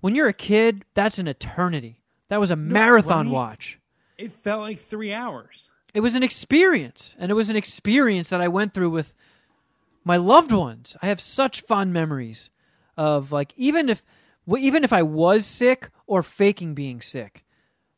When 0.00 0.14
you're 0.14 0.28
a 0.28 0.32
kid, 0.32 0.84
that's 0.94 1.18
an 1.18 1.28
eternity. 1.28 2.00
That 2.28 2.40
was 2.40 2.50
a 2.50 2.56
marathon 2.56 3.26
right? 3.26 3.34
watch. 3.34 3.78
it 4.16 4.32
felt 4.32 4.62
like 4.62 4.78
three 4.80 5.12
hours. 5.12 5.68
it 5.92 6.00
was 6.00 6.14
an 6.14 6.22
experience 6.22 7.14
and 7.18 7.30
it 7.30 7.34
was 7.34 7.50
an 7.50 7.56
experience 7.56 8.28
that 8.30 8.40
i 8.40 8.48
went 8.48 8.72
through 8.72 8.90
with 8.90 9.12
my 10.04 10.16
loved 10.16 10.50
ones 10.50 10.96
i 11.02 11.06
have 11.06 11.20
such 11.20 11.60
fond 11.60 11.92
memories 11.92 12.50
of 12.96 13.30
like 13.30 13.52
even 13.56 13.88
if 13.88 14.02
w- 14.46 14.64
even 14.64 14.84
if 14.84 14.92
i 14.92 15.02
was 15.02 15.44
sick 15.46 15.90
or 16.06 16.22
faking 16.22 16.74
being 16.74 17.00
sick 17.00 17.44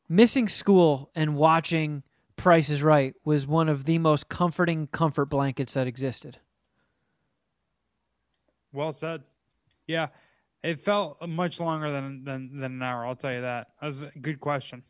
missing 0.09 0.49
school 0.49 1.11
and 1.15 1.37
watching 1.37 2.03
price 2.37 2.69
is 2.71 2.83
right 2.83 3.15
was 3.25 3.47
one 3.47 3.69
of 3.69 3.85
the 3.85 3.99
most 3.99 4.29
comforting 4.29 4.87
comfort 4.89 5.29
blankets 5.31 5.75
that 5.75 5.87
existed 5.87 6.39
Well 8.73 8.93
said. 8.93 9.23
Yeah, 9.87 10.09
it 10.63 10.81
felt 10.81 11.27
much 11.27 11.61
longer 11.61 11.91
than 11.93 12.25
than 12.25 12.61
than 12.61 12.73
an 12.73 12.83
hour. 12.83 13.07
I'll 13.07 13.17
tell 13.17 13.33
you 13.33 13.41
that. 13.41 13.69
That 13.81 13.87
was 13.87 14.03
a 14.03 14.11
good 14.21 14.39
question. 14.41 14.83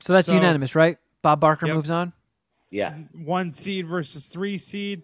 so 0.00 0.12
that's 0.12 0.26
So- 0.26 0.34
unanimous 0.34 0.74
right 0.74 0.98
bob 1.22 1.38
barker 1.40 1.66
Yep. 1.66 1.76
moves 1.76 1.90
on 1.90 2.12
Yeah. 2.70 2.96
One 3.12 3.52
seed 3.52 3.86
versus 3.86 4.28
three 4.28 4.58
seed. 4.58 5.02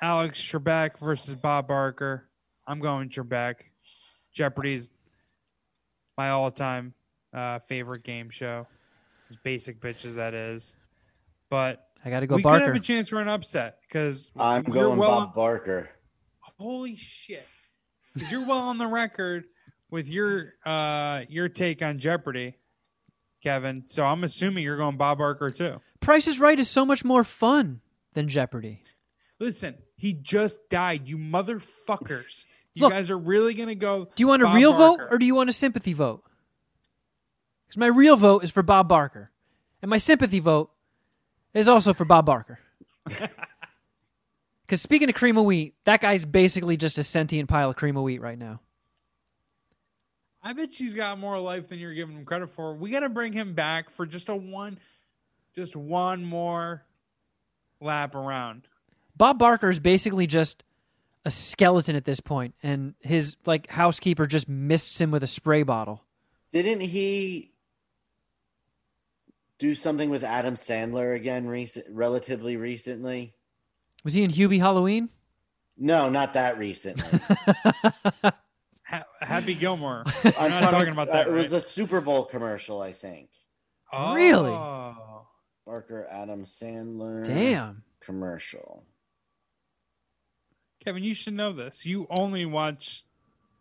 Alex 0.00 0.40
Trebek 0.40 0.98
versus 0.98 1.34
Bob 1.34 1.66
Barker. 1.66 2.27
I'm 2.68 2.78
going 2.78 3.08
Trebek. 3.08 3.54
Jeopardy's 4.32 4.88
my 6.16 6.30
all-time 6.30 6.94
uh, 7.34 7.58
favorite 7.68 8.04
game 8.04 8.30
show. 8.30 8.66
As 9.30 9.36
basic 9.36 9.80
bitches 9.80 10.14
that 10.14 10.34
is, 10.34 10.74
but 11.50 11.84
i 12.04 12.10
gotta 12.10 12.26
go 12.26 12.36
we 12.36 12.42
could 12.42 12.62
have 12.62 12.74
a 12.74 12.80
chance 12.80 13.08
for 13.08 13.20
an 13.20 13.28
upset 13.28 13.78
because 13.82 14.30
I'm 14.38 14.62
going 14.62 14.98
well 14.98 15.08
Bob 15.26 15.34
Barker. 15.34 15.90
holy 16.58 16.96
shit 16.96 17.46
because 18.14 18.30
you're 18.30 18.46
well 18.46 18.58
on 18.60 18.78
the 18.78 18.86
record 18.86 19.44
with 19.90 20.08
your 20.08 20.54
uh 20.64 21.22
your 21.28 21.48
take 21.48 21.82
on 21.82 21.98
jeopardy 21.98 22.56
kevin 23.42 23.82
so 23.86 24.04
i'm 24.04 24.24
assuming 24.24 24.62
you're 24.64 24.76
going 24.76 24.96
bob 24.96 25.18
barker 25.18 25.50
too 25.50 25.80
price 26.00 26.26
is 26.28 26.38
right 26.38 26.58
is 26.58 26.68
so 26.68 26.84
much 26.86 27.04
more 27.04 27.24
fun 27.24 27.80
than 28.14 28.28
jeopardy 28.28 28.82
listen 29.40 29.74
he 29.96 30.12
just 30.12 30.60
died 30.70 31.08
you 31.08 31.18
motherfuckers 31.18 32.44
you 32.78 32.84
Look. 32.84 32.92
guys 32.92 33.10
are 33.10 33.18
really 33.18 33.54
gonna 33.54 33.74
go 33.74 34.08
Do 34.14 34.22
you 34.22 34.28
want 34.28 34.42
a 34.42 34.46
Bob 34.46 34.54
real 34.54 34.72
vote 34.72 35.00
or 35.10 35.18
do 35.18 35.26
you 35.26 35.34
want 35.34 35.50
a 35.50 35.52
sympathy 35.52 35.92
vote? 35.92 36.22
Because 37.66 37.78
my 37.78 37.86
real 37.86 38.16
vote 38.16 38.44
is 38.44 38.50
for 38.50 38.62
Bob 38.62 38.88
Barker, 38.88 39.30
and 39.82 39.90
my 39.90 39.98
sympathy 39.98 40.40
vote 40.40 40.70
is 41.52 41.68
also 41.68 41.92
for 41.92 42.04
Bob 42.04 42.24
Barker. 42.26 42.58
Because 44.68 44.82
speaking 44.82 45.08
of 45.08 45.14
cream 45.14 45.38
of 45.38 45.46
wheat, 45.46 45.74
that 45.84 46.02
guy's 46.02 46.26
basically 46.26 46.76
just 46.76 46.98
a 46.98 47.02
sentient 47.02 47.48
pile 47.48 47.70
of 47.70 47.76
cream 47.76 47.96
of 47.96 48.02
wheat 48.02 48.20
right 48.20 48.38
now. 48.38 48.60
i 50.42 50.52
bet 50.52 50.74
she's 50.74 50.92
got 50.92 51.18
more 51.18 51.38
life 51.40 51.68
than 51.70 51.78
you're 51.78 51.94
giving 51.94 52.18
him 52.18 52.26
credit 52.26 52.50
for 52.50 52.74
we 52.74 52.90
gotta 52.90 53.08
bring 53.08 53.32
him 53.32 53.54
back 53.54 53.88
for 53.88 54.04
just 54.04 54.28
a 54.28 54.36
one 54.36 54.78
just 55.54 55.74
one 55.74 56.22
more 56.22 56.84
lap 57.80 58.14
around 58.14 58.68
Bob 59.16 59.38
Barker 59.38 59.70
is 59.70 59.80
basically 59.80 60.26
just 60.26 60.62
a 61.28 61.30
skeleton 61.30 61.94
at 61.94 62.06
this 62.06 62.20
point, 62.20 62.54
and 62.62 62.94
his 63.00 63.36
like 63.44 63.68
housekeeper 63.68 64.26
just 64.26 64.48
mists 64.48 64.98
him 64.98 65.10
with 65.10 65.22
a 65.22 65.26
spray 65.26 65.62
bottle. 65.62 66.02
Didn't 66.54 66.80
he 66.80 67.52
do 69.58 69.74
something 69.74 70.08
with 70.08 70.24
Adam 70.24 70.54
Sandler 70.54 71.14
again 71.14 71.46
recent 71.46 71.84
relatively 71.90 72.56
recently? 72.56 73.34
Was 74.04 74.14
he 74.14 74.24
in 74.24 74.30
Hubie 74.30 74.58
Halloween? 74.58 75.10
No, 75.76 76.08
not 76.08 76.32
that 76.32 76.56
recently. 76.56 77.20
happy 79.20 79.54
gilmore 79.54 80.02
I'm 80.38 80.50
not 80.50 80.70
talking 80.70 80.94
about 80.94 81.08
that, 81.08 81.26
uh, 81.26 81.30
it 81.30 81.34
was 81.34 81.52
a 81.52 81.60
Super 81.60 82.00
Bowl 82.00 82.24
commercial, 82.24 82.80
I 82.80 82.92
think. 82.92 83.28
Really? 83.92 84.50
Oh. 84.50 85.26
Barker 85.66 86.08
Adam 86.10 86.44
Sandler 86.44 87.22
Damn. 87.26 87.82
commercial. 88.00 88.86
Kevin, 90.88 91.04
you 91.04 91.12
should 91.12 91.34
know 91.34 91.52
this. 91.52 91.84
You 91.84 92.06
only 92.08 92.46
watch 92.46 93.04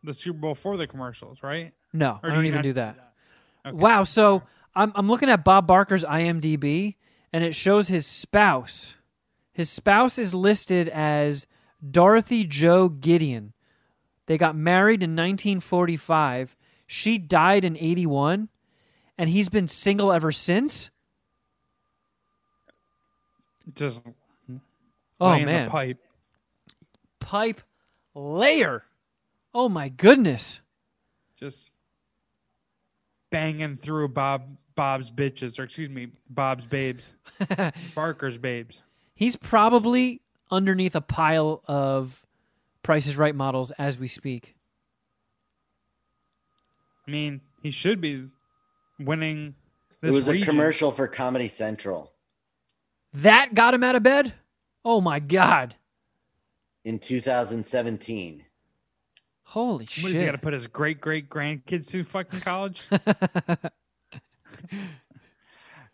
the 0.01 0.13
Super 0.13 0.39
Bowl 0.39 0.55
for 0.55 0.77
the 0.77 0.87
commercials, 0.87 1.43
right? 1.43 1.73
No, 1.91 2.21
Or 2.23 2.31
I 2.31 2.35
don't 2.35 2.45
you 2.45 2.51
even 2.51 2.61
do 2.61 2.71
that. 2.71 3.13
Okay. 3.65 3.75
Wow. 3.75 4.03
So 4.03 4.43
I'm 4.73 4.93
I'm 4.95 5.09
looking 5.09 5.29
at 5.29 5.43
Bob 5.43 5.67
Barker's 5.67 6.05
IMDb, 6.05 6.95
and 7.33 7.43
it 7.43 7.53
shows 7.53 7.89
his 7.89 8.07
spouse. 8.07 8.95
His 9.51 9.69
spouse 9.69 10.17
is 10.17 10.33
listed 10.33 10.87
as 10.87 11.47
Dorothy 11.91 12.45
Jo 12.45 12.87
Gideon. 12.87 13.51
They 14.27 14.37
got 14.37 14.55
married 14.55 15.03
in 15.03 15.09
1945. 15.11 16.55
She 16.85 17.17
died 17.17 17.65
in 17.65 17.75
81, 17.75 18.47
and 19.17 19.29
he's 19.29 19.49
been 19.49 19.67
single 19.67 20.13
ever 20.13 20.31
since. 20.31 20.91
Just 23.75 24.07
Oh 25.19 25.37
man, 25.39 25.65
the 25.65 25.71
pipe. 25.71 25.99
Pipe 27.27 27.59
layer. 28.15 28.83
Oh 29.53 29.67
my 29.67 29.89
goodness. 29.89 30.61
Just 31.37 31.69
banging 33.29 33.75
through 33.75 34.07
Bob 34.07 34.43
Bob's 34.75 35.11
bitches, 35.11 35.59
or 35.59 35.63
excuse 35.63 35.89
me, 35.89 36.07
Bob's 36.29 36.65
babes, 36.65 37.13
Barker's 37.95 38.37
babes. 38.37 38.83
He's 39.13 39.35
probably 39.35 40.21
underneath 40.49 40.95
a 40.95 41.01
pile 41.01 41.61
of 41.67 42.25
Price 42.81 43.07
is 43.07 43.17
Right 43.17 43.35
models 43.35 43.71
as 43.71 43.99
we 43.99 44.07
speak. 44.07 44.55
I 47.05 47.11
mean, 47.11 47.41
he 47.61 47.71
should 47.71 47.99
be 47.99 48.29
winning 48.99 49.55
this 50.01 50.13
it 50.13 50.15
was 50.15 50.29
region. 50.29 50.43
a 50.43 50.45
commercial 50.45 50.91
for 50.91 51.07
Comedy 51.07 51.49
Central 51.49 52.13
That 53.13 53.53
got 53.53 53.73
him 53.73 53.83
out 53.83 53.95
of 53.95 54.03
bed? 54.03 54.33
Oh 54.85 55.01
my 55.01 55.19
god. 55.19 55.75
In 56.87 56.97
2017. 56.99 58.45
Holy 59.43 59.77
What 59.79 59.89
shit. 59.89 60.03
does 60.13 60.21
he 60.21 60.25
got 60.25 60.31
to 60.31 60.37
put 60.37 60.53
his 60.53 60.67
great 60.67 61.01
great 61.01 61.29
grandkids 61.29 61.89
through 61.89 62.05
fucking 62.05 62.39
college? 62.39 62.83
All 62.91 62.99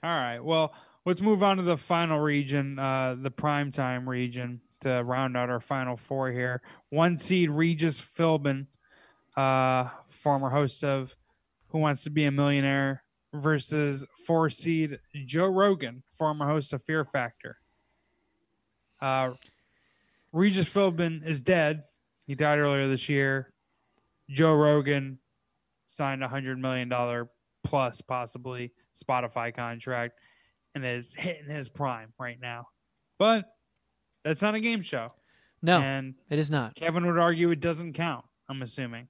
right. 0.04 0.40
Well, 0.40 0.76
let's 1.06 1.22
move 1.22 1.42
on 1.42 1.58
to 1.58 1.64
the 1.64 1.78
final 1.78 2.20
region, 2.20 2.78
uh, 2.78 3.16
the 3.20 3.32
primetime 3.32 4.08
region, 4.08 4.62
to 4.82 5.04
round 5.04 5.36
out 5.36 5.50
our 5.50 5.60
final 5.60 5.98
four 5.98 6.32
here. 6.32 6.62
One 6.90 7.18
seed 7.18 7.50
Regis 7.50 8.00
Philbin, 8.00 8.68
uh, 9.36 9.90
former 10.10 10.50
host 10.50 10.84
of 10.84 11.16
Who 11.70 11.80
Wants 11.80 12.04
to 12.04 12.12
Be 12.12 12.26
a 12.26 12.32
Millionaire, 12.32 13.04
versus 13.34 14.06
four 14.28 14.52
seed 14.52 15.00
Joe 15.26 15.48
Rogan, 15.48 16.04
former 16.18 16.46
host 16.46 16.72
of 16.72 16.84
Fear 16.84 17.06
Factor. 17.06 17.58
Uh, 19.02 19.32
Regis 20.34 20.68
Philbin 20.70 21.26
is 21.26 21.42
dead. 21.42 21.84
He 22.28 22.36
died 22.36 22.60
earlier 22.60 22.90
this 22.90 23.08
year. 23.08 23.54
Joe 24.30 24.54
Rogan 24.54 25.20
signed 25.86 26.24
a 26.24 26.28
hundred 26.28 26.58
million 26.60 26.90
dollar 26.90 27.30
plus 27.64 28.02
possibly 28.02 28.72
Spotify 28.96 29.54
contract 29.54 30.20
and 30.76 30.86
is 30.86 31.14
hitting 31.14 31.50
his 31.54 31.70
prime 31.70 32.12
right 32.20 32.40
now. 32.42 32.68
But 33.20 33.46
that's 34.24 34.42
not 34.42 34.56
a 34.56 34.60
game 34.60 34.82
show. 34.82 35.14
No, 35.62 35.80
And 35.80 36.16
it 36.30 36.40
is 36.40 36.52
not. 36.52 36.76
Kevin 36.76 37.06
would 37.06 37.18
argue 37.18 37.50
it 37.52 37.62
doesn't 37.62 37.94
count, 37.94 38.26
I'm 38.50 38.62
assuming. 38.62 39.08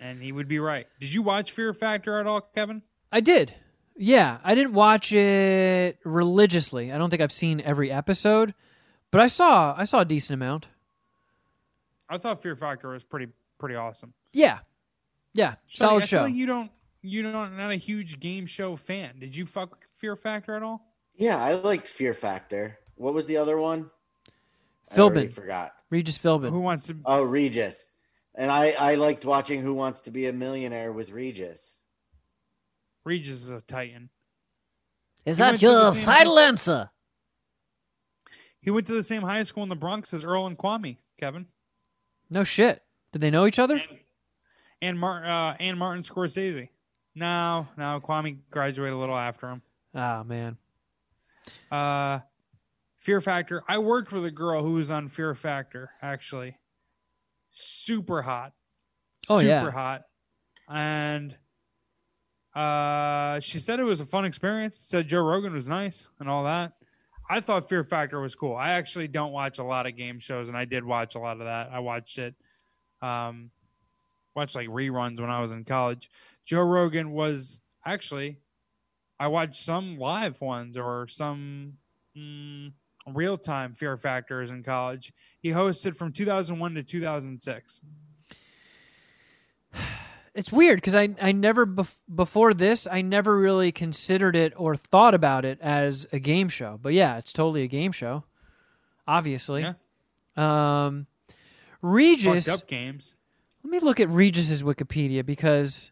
And 0.00 0.22
he 0.22 0.32
would 0.32 0.48
be 0.48 0.58
right. 0.58 0.86
Did 0.98 1.12
you 1.12 1.20
watch 1.22 1.52
Fear 1.52 1.74
Factor 1.74 2.18
at 2.18 2.26
all, 2.26 2.40
Kevin? 2.54 2.82
I 3.10 3.20
did. 3.20 3.54
Yeah, 3.96 4.38
I 4.42 4.54
didn't 4.54 4.72
watch 4.72 5.12
it 5.12 5.98
religiously. 6.04 6.90
I 6.90 6.96
don't 6.96 7.10
think 7.10 7.20
I've 7.20 7.32
seen 7.32 7.60
every 7.60 7.90
episode, 7.92 8.54
but 9.12 9.20
I 9.20 9.28
saw 9.28 9.74
I 9.78 9.84
saw 9.84 10.00
a 10.00 10.04
decent 10.04 10.34
amount. 10.34 10.66
I 12.08 12.18
thought 12.18 12.42
Fear 12.42 12.56
Factor 12.56 12.88
was 12.88 13.04
pretty 13.04 13.28
pretty 13.58 13.76
awesome. 13.76 14.12
Yeah, 14.32 14.58
yeah, 15.34 15.52
Shuddy, 15.70 15.76
solid 15.76 15.96
I 16.02 16.06
feel 16.06 16.06
show. 16.06 16.22
like 16.24 16.34
you 16.34 16.46
don't 16.46 16.70
you 17.02 17.22
don't 17.22 17.56
not 17.56 17.70
a 17.70 17.76
huge 17.76 18.18
game 18.18 18.46
show 18.46 18.74
fan. 18.76 19.20
Did 19.20 19.36
you 19.36 19.46
fuck 19.46 19.86
Fear 19.92 20.16
Factor 20.16 20.56
at 20.56 20.62
all? 20.64 20.84
Yeah, 21.14 21.36
I 21.42 21.54
liked 21.54 21.86
Fear 21.86 22.14
Factor. 22.14 22.78
What 22.96 23.14
was 23.14 23.26
the 23.26 23.36
other 23.36 23.56
one? 23.58 23.90
I 24.90 24.98
already 25.00 25.28
Philbin, 25.28 25.32
forgot. 25.32 25.72
Regis 25.90 26.18
Philbin. 26.18 26.50
Who 26.50 26.60
wants 26.60 26.86
to 26.88 26.96
Oh, 27.04 27.22
Regis. 27.22 27.88
And 28.34 28.50
I, 28.50 28.70
I 28.78 28.94
liked 28.94 29.26
watching 29.26 29.60
Who 29.60 29.74
Wants 29.74 30.00
to 30.02 30.10
Be 30.10 30.26
a 30.26 30.32
Millionaire 30.32 30.90
with 30.92 31.10
Regis. 31.10 31.78
Regis 33.04 33.42
is 33.42 33.50
a 33.50 33.60
titan. 33.62 34.08
Is 35.26 35.38
You 35.38 35.44
went 35.44 35.60
that 35.60 35.62
your 35.62 35.94
final 35.94 36.36
high- 36.36 36.44
answer? 36.44 36.90
He 38.62 38.70
went 38.70 38.86
to 38.86 38.94
the 38.94 39.02
same 39.02 39.22
high 39.22 39.42
school 39.42 39.62
in 39.64 39.68
the 39.68 39.74
Bronx 39.76 40.14
as 40.14 40.24
Earl 40.24 40.46
and 40.46 40.56
Kwame, 40.56 40.96
Kevin. 41.18 41.46
no 42.30 42.44
shit. 42.44 42.82
Did 43.12 43.20
they 43.20 43.30
know 43.30 43.46
each 43.46 43.58
other? 43.58 43.74
And, 43.74 43.98
and 44.80 44.98
Martin 44.98 45.28
uh, 45.28 45.56
and 45.60 45.78
Martin 45.78 46.02
Scorsese. 46.02 46.68
No, 47.14 47.66
no, 47.76 48.00
Kwame 48.02 48.38
graduated 48.50 48.94
a 48.94 48.98
little 48.98 49.16
after 49.18 49.48
him. 49.50 49.62
Ah 49.94 50.22
man. 50.22 50.56
Uh, 51.70 52.20
Fear 52.98 53.20
Factor. 53.20 53.62
I 53.68 53.78
worked 53.78 54.12
with 54.12 54.24
a 54.24 54.30
girl 54.30 54.62
who 54.62 54.74
was 54.74 54.90
on 54.90 55.08
Fear 55.08 55.34
Factor, 55.34 55.90
actually. 56.00 56.56
Super 57.50 58.22
hot. 58.22 58.52
Oh, 59.28 59.40
Super 59.40 59.48
yeah. 59.48 59.70
hot. 59.70 60.02
And 60.70 61.36
uh, 62.54 63.40
she 63.40 63.58
said 63.58 63.80
it 63.80 63.84
was 63.84 64.00
a 64.00 64.06
fun 64.06 64.24
experience. 64.24 64.78
Said 64.78 65.08
Joe 65.08 65.22
Rogan 65.22 65.52
was 65.52 65.68
nice 65.68 66.06
and 66.20 66.30
all 66.30 66.44
that. 66.44 66.72
I 67.28 67.40
thought 67.40 67.68
Fear 67.68 67.84
Factor 67.84 68.20
was 68.20 68.34
cool. 68.34 68.54
I 68.56 68.70
actually 68.70 69.08
don't 69.08 69.32
watch 69.32 69.58
a 69.58 69.64
lot 69.64 69.86
of 69.86 69.96
game 69.96 70.18
shows, 70.18 70.48
and 70.48 70.56
I 70.56 70.64
did 70.64 70.84
watch 70.84 71.14
a 71.14 71.18
lot 71.18 71.40
of 71.40 71.46
that. 71.46 71.70
I 71.72 71.78
watched 71.78 72.18
it, 72.18 72.34
um, 73.00 73.50
watched 74.34 74.56
like 74.56 74.68
reruns 74.68 75.20
when 75.20 75.30
I 75.30 75.40
was 75.40 75.52
in 75.52 75.64
college. 75.64 76.10
Joe 76.44 76.62
Rogan 76.62 77.12
was 77.12 77.60
actually, 77.84 78.38
I 79.18 79.28
watched 79.28 79.62
some 79.62 79.98
live 79.98 80.40
ones 80.40 80.76
or 80.76 81.06
some 81.08 81.74
mm, 82.16 82.72
real 83.06 83.38
time 83.38 83.74
Fear 83.74 83.96
Factors 83.96 84.50
in 84.50 84.62
college. 84.62 85.12
He 85.40 85.50
hosted 85.50 85.96
from 85.96 86.12
2001 86.12 86.74
to 86.74 86.82
2006. 86.82 87.80
It's 90.34 90.50
weird 90.50 90.78
because 90.78 90.94
I 90.94 91.10
I 91.20 91.32
never 91.32 91.66
bef- 91.66 91.98
before 92.12 92.54
this 92.54 92.86
I 92.90 93.02
never 93.02 93.36
really 93.36 93.70
considered 93.70 94.34
it 94.34 94.52
or 94.56 94.76
thought 94.76 95.14
about 95.14 95.44
it 95.44 95.58
as 95.60 96.06
a 96.12 96.18
game 96.18 96.48
show. 96.48 96.78
But 96.80 96.94
yeah, 96.94 97.18
it's 97.18 97.32
totally 97.32 97.62
a 97.62 97.68
game 97.68 97.92
show. 97.92 98.24
Obviously. 99.06 99.62
Yeah. 99.62 99.74
Um, 100.36 101.06
Regis. 101.82 102.46
Fucked 102.46 102.62
up 102.62 102.68
games. 102.68 103.14
Let 103.62 103.70
me 103.70 103.78
look 103.80 104.00
at 104.00 104.08
Regis's 104.08 104.62
Wikipedia 104.62 105.24
because 105.24 105.90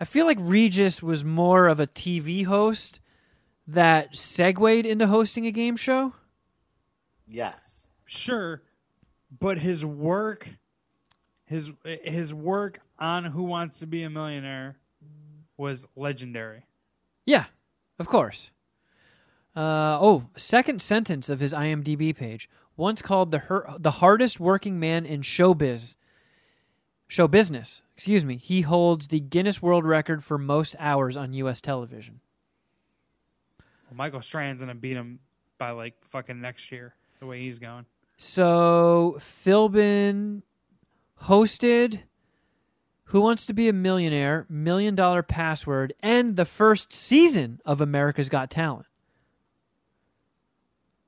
I 0.00 0.04
feel 0.04 0.26
like 0.26 0.38
Regis 0.40 1.02
was 1.02 1.24
more 1.24 1.68
of 1.68 1.78
a 1.78 1.86
TV 1.86 2.44
host 2.44 3.00
that 3.66 4.16
segued 4.16 4.86
into 4.86 5.06
hosting 5.06 5.46
a 5.46 5.52
game 5.52 5.76
show. 5.76 6.14
Yes. 7.28 7.86
Sure, 8.06 8.62
but 9.40 9.58
his 9.58 9.84
work, 9.84 10.48
his 11.46 11.72
his 11.84 12.32
work 12.32 12.80
on 12.98 13.24
Who 13.24 13.42
Wants 13.44 13.78
to 13.80 13.86
Be 13.86 14.02
a 14.02 14.10
Millionaire 14.10 14.76
was 15.56 15.86
legendary. 15.96 16.66
Yeah, 17.26 17.46
of 17.98 18.08
course. 18.08 18.50
Uh, 19.56 19.98
oh, 20.00 20.26
second 20.36 20.82
sentence 20.82 21.28
of 21.28 21.40
his 21.40 21.52
IMDb 21.52 22.14
page. 22.14 22.48
Once 22.76 23.00
called 23.02 23.30
the 23.30 23.38
her- 23.38 23.76
the 23.78 23.92
hardest 23.92 24.40
working 24.40 24.80
man 24.80 25.06
in 25.06 25.22
showbiz, 25.22 25.96
show 27.06 27.28
business. 27.28 27.82
Excuse 27.94 28.24
me. 28.24 28.36
He 28.36 28.62
holds 28.62 29.08
the 29.08 29.20
Guinness 29.20 29.62
World 29.62 29.84
Record 29.84 30.24
for 30.24 30.38
most 30.38 30.74
hours 30.80 31.16
on 31.16 31.32
U.S. 31.34 31.60
television. 31.60 32.20
Well, 33.60 33.96
Michael 33.96 34.22
Strahan's 34.22 34.60
gonna 34.60 34.74
beat 34.74 34.96
him 34.96 35.20
by 35.56 35.70
like 35.70 35.94
fucking 36.10 36.40
next 36.40 36.72
year. 36.72 36.94
The 37.20 37.26
way 37.26 37.40
he's 37.40 37.60
going. 37.60 37.86
So 38.16 39.16
Philbin 39.20 40.42
hosted 41.22 42.00
Who 43.14 43.20
Wants 43.20 43.46
to 43.46 43.54
Be 43.54 43.68
a 43.68 43.72
Millionaire, 43.72 44.44
Million 44.48 44.96
Dollar 44.96 45.22
Password, 45.22 45.94
and 46.00 46.34
the 46.34 46.44
first 46.44 46.92
season 46.92 47.60
of 47.64 47.80
America's 47.80 48.28
Got 48.28 48.50
Talent. 48.50 48.86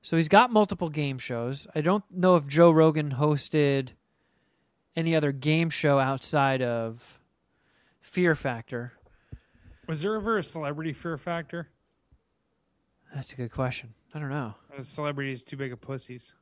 So 0.01 0.15
he's 0.15 0.29
got 0.29 0.49
multiple 0.49 0.87
game 0.87 1.17
shows. 1.17 1.67
I 1.75 1.81
don't 1.81 2.05
know 2.09 2.37
if 2.37 2.47
Joe 2.47 2.71
Rogan 2.71 3.15
hosted 3.19 3.89
any 4.95 5.17
other 5.17 5.33
game 5.33 5.69
show 5.69 5.99
outside 5.99 6.61
of 6.61 7.19
Fear 7.99 8.35
Factor. 8.35 8.93
Was 9.85 10.01
there 10.01 10.15
ever 10.15 10.37
a 10.37 10.43
celebrity 10.43 10.93
fear 10.93 11.17
factor? 11.17 11.67
That's 13.13 13.33
a 13.33 13.35
good 13.35 13.51
question. 13.51 13.93
I 14.13 14.19
don't 14.19 14.29
know. 14.29 14.53
Celebrities 14.79 15.43
too 15.43 15.57
big 15.57 15.73
of 15.73 15.81
pussies? 15.81 16.33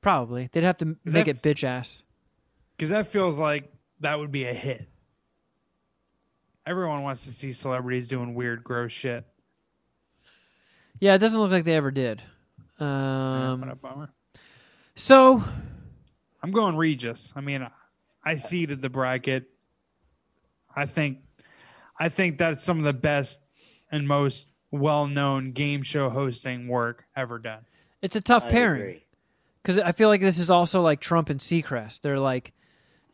Probably. 0.00 0.48
They'd 0.50 0.64
have 0.64 0.78
to 0.78 0.86
make 0.86 1.26
that- 1.26 1.28
it 1.28 1.42
bitch 1.42 1.62
ass. 1.62 2.04
Because 2.74 2.88
that 2.88 3.06
feels 3.06 3.38
like 3.38 3.70
that 4.00 4.18
would 4.18 4.32
be 4.32 4.44
a 4.44 4.54
hit. 4.54 4.88
Everyone 6.66 7.02
wants 7.02 7.24
to 7.26 7.32
see 7.32 7.52
celebrities 7.52 8.08
doing 8.08 8.34
weird, 8.34 8.64
gross 8.64 8.92
shit. 8.92 9.24
Yeah, 11.00 11.14
it 11.14 11.18
doesn't 11.18 11.38
look 11.38 11.50
like 11.50 11.64
they 11.64 11.74
ever 11.74 11.90
did. 11.90 12.22
Yeah, 12.80 13.50
Um, 13.52 13.60
what 13.60 13.70
a 13.70 13.74
bummer. 13.76 14.10
so 14.96 15.42
I'm 16.42 16.50
going 16.52 16.76
Regis. 16.76 17.32
I 17.36 17.40
mean, 17.40 17.66
I 18.24 18.36
seeded 18.36 18.80
the 18.80 18.88
bracket. 18.88 19.44
I 20.74 20.86
think, 20.86 21.18
I 21.98 22.08
think 22.08 22.38
that's 22.38 22.64
some 22.64 22.78
of 22.78 22.84
the 22.84 22.92
best 22.92 23.38
and 23.92 24.08
most 24.08 24.50
well-known 24.70 25.52
game 25.52 25.82
show 25.82 26.10
hosting 26.10 26.66
work 26.68 27.04
ever 27.16 27.38
done. 27.38 27.64
it's 28.02 28.16
a 28.16 28.20
tough 28.20 28.44
I 28.46 28.50
pairing 28.50 29.00
because 29.62 29.78
I 29.78 29.92
feel 29.92 30.08
like 30.08 30.20
this 30.20 30.38
is 30.38 30.50
also 30.50 30.80
like 30.82 31.00
Trump 31.00 31.30
and 31.30 31.38
Seacrest. 31.38 32.00
They're 32.00 32.18
like 32.18 32.52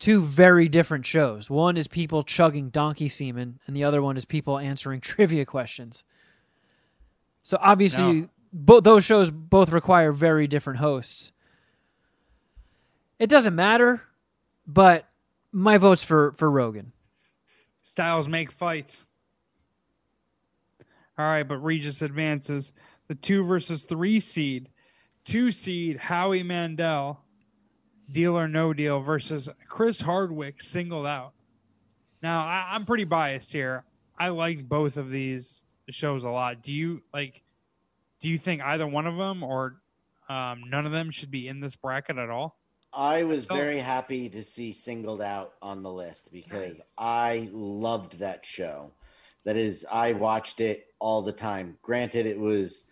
two 0.01 0.19
very 0.19 0.67
different 0.67 1.05
shows. 1.05 1.49
One 1.49 1.77
is 1.77 1.87
people 1.87 2.23
chugging 2.23 2.69
donkey 2.69 3.07
semen, 3.07 3.59
and 3.67 3.75
the 3.75 3.85
other 3.85 4.01
one 4.01 4.17
is 4.17 4.25
people 4.25 4.57
answering 4.57 4.99
trivia 5.01 5.45
questions. 5.45 6.03
So 7.43 7.57
obviously, 7.61 8.21
No. 8.21 8.29
both 8.51 8.83
those 8.83 9.05
shows 9.05 9.31
both 9.31 9.71
require 9.71 10.11
very 10.11 10.47
different 10.47 10.79
hosts. 10.79 11.31
It 13.19 13.27
doesn't 13.27 13.55
matter, 13.55 14.01
but 14.67 15.07
my 15.51 15.77
vote's 15.77 16.03
for 16.03 16.31
for 16.33 16.49
Rogan. 16.49 16.91
Styles 17.83 18.27
make 18.27 18.51
fights. 18.51 19.05
All 21.17 21.25
right, 21.25 21.47
but 21.47 21.57
Regis 21.57 22.01
advances 22.01 22.73
the 23.07 23.15
two 23.15 23.43
versus 23.43 23.83
three 23.83 24.19
seed, 24.19 24.69
two 25.23 25.51
seed 25.51 25.97
Howie 25.97 26.41
Mandel, 26.43 27.19
deal 28.11 28.37
or 28.37 28.47
no 28.47 28.73
deal 28.73 28.99
versus 28.99 29.49
Chris 29.67 30.01
Hardwick 30.01 30.61
singled 30.61 31.07
out. 31.07 31.33
Now 32.21 32.45
I, 32.45 32.69
I'm 32.71 32.85
pretty 32.85 33.05
biased 33.05 33.51
here. 33.51 33.83
I 34.17 34.29
like 34.29 34.67
both 34.67 34.97
of 34.97 35.09
these 35.09 35.63
shows 35.89 36.23
a 36.23 36.29
lot. 36.29 36.61
Do 36.61 36.71
you 36.71 37.01
like? 37.13 37.43
Do 38.21 38.29
you 38.29 38.37
think 38.37 38.61
either 38.61 38.85
one 38.85 39.07
of 39.07 39.17
them 39.17 39.41
or 39.41 39.81
um, 40.29 40.63
none 40.67 40.85
of 40.85 40.91
them 40.91 41.09
should 41.09 41.31
be 41.31 41.47
in 41.47 41.59
this 41.59 41.75
bracket 41.75 42.17
at 42.17 42.29
all? 42.29 42.57
I 42.93 43.23
was 43.23 43.45
very 43.45 43.79
happy 43.79 44.29
to 44.29 44.43
see 44.43 44.73
Singled 44.73 45.21
Out 45.21 45.53
on 45.61 45.81
the 45.81 45.91
list 45.91 46.31
because 46.31 46.77
Nice. 46.77 46.93
I 46.97 47.49
loved 47.51 48.19
that 48.19 48.45
show. 48.45 48.91
That 49.45 49.55
is, 49.55 49.85
I 49.89 50.13
watched 50.13 50.59
it 50.59 50.87
all 50.99 51.21
the 51.21 51.31
time. 51.31 51.77
Granted, 51.81 52.25
it 52.25 52.37
was 52.37 52.83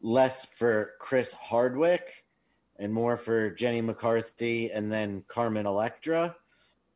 less 0.00 0.44
for 0.44 0.92
Chris 1.00 1.32
Hardwick 1.32 2.23
and 2.78 2.92
more 2.92 3.16
for 3.16 3.50
Jenny 3.50 3.80
McCarthy 3.80 4.70
and 4.70 4.90
then 4.90 5.24
Carmen 5.28 5.66
Electra. 5.66 6.36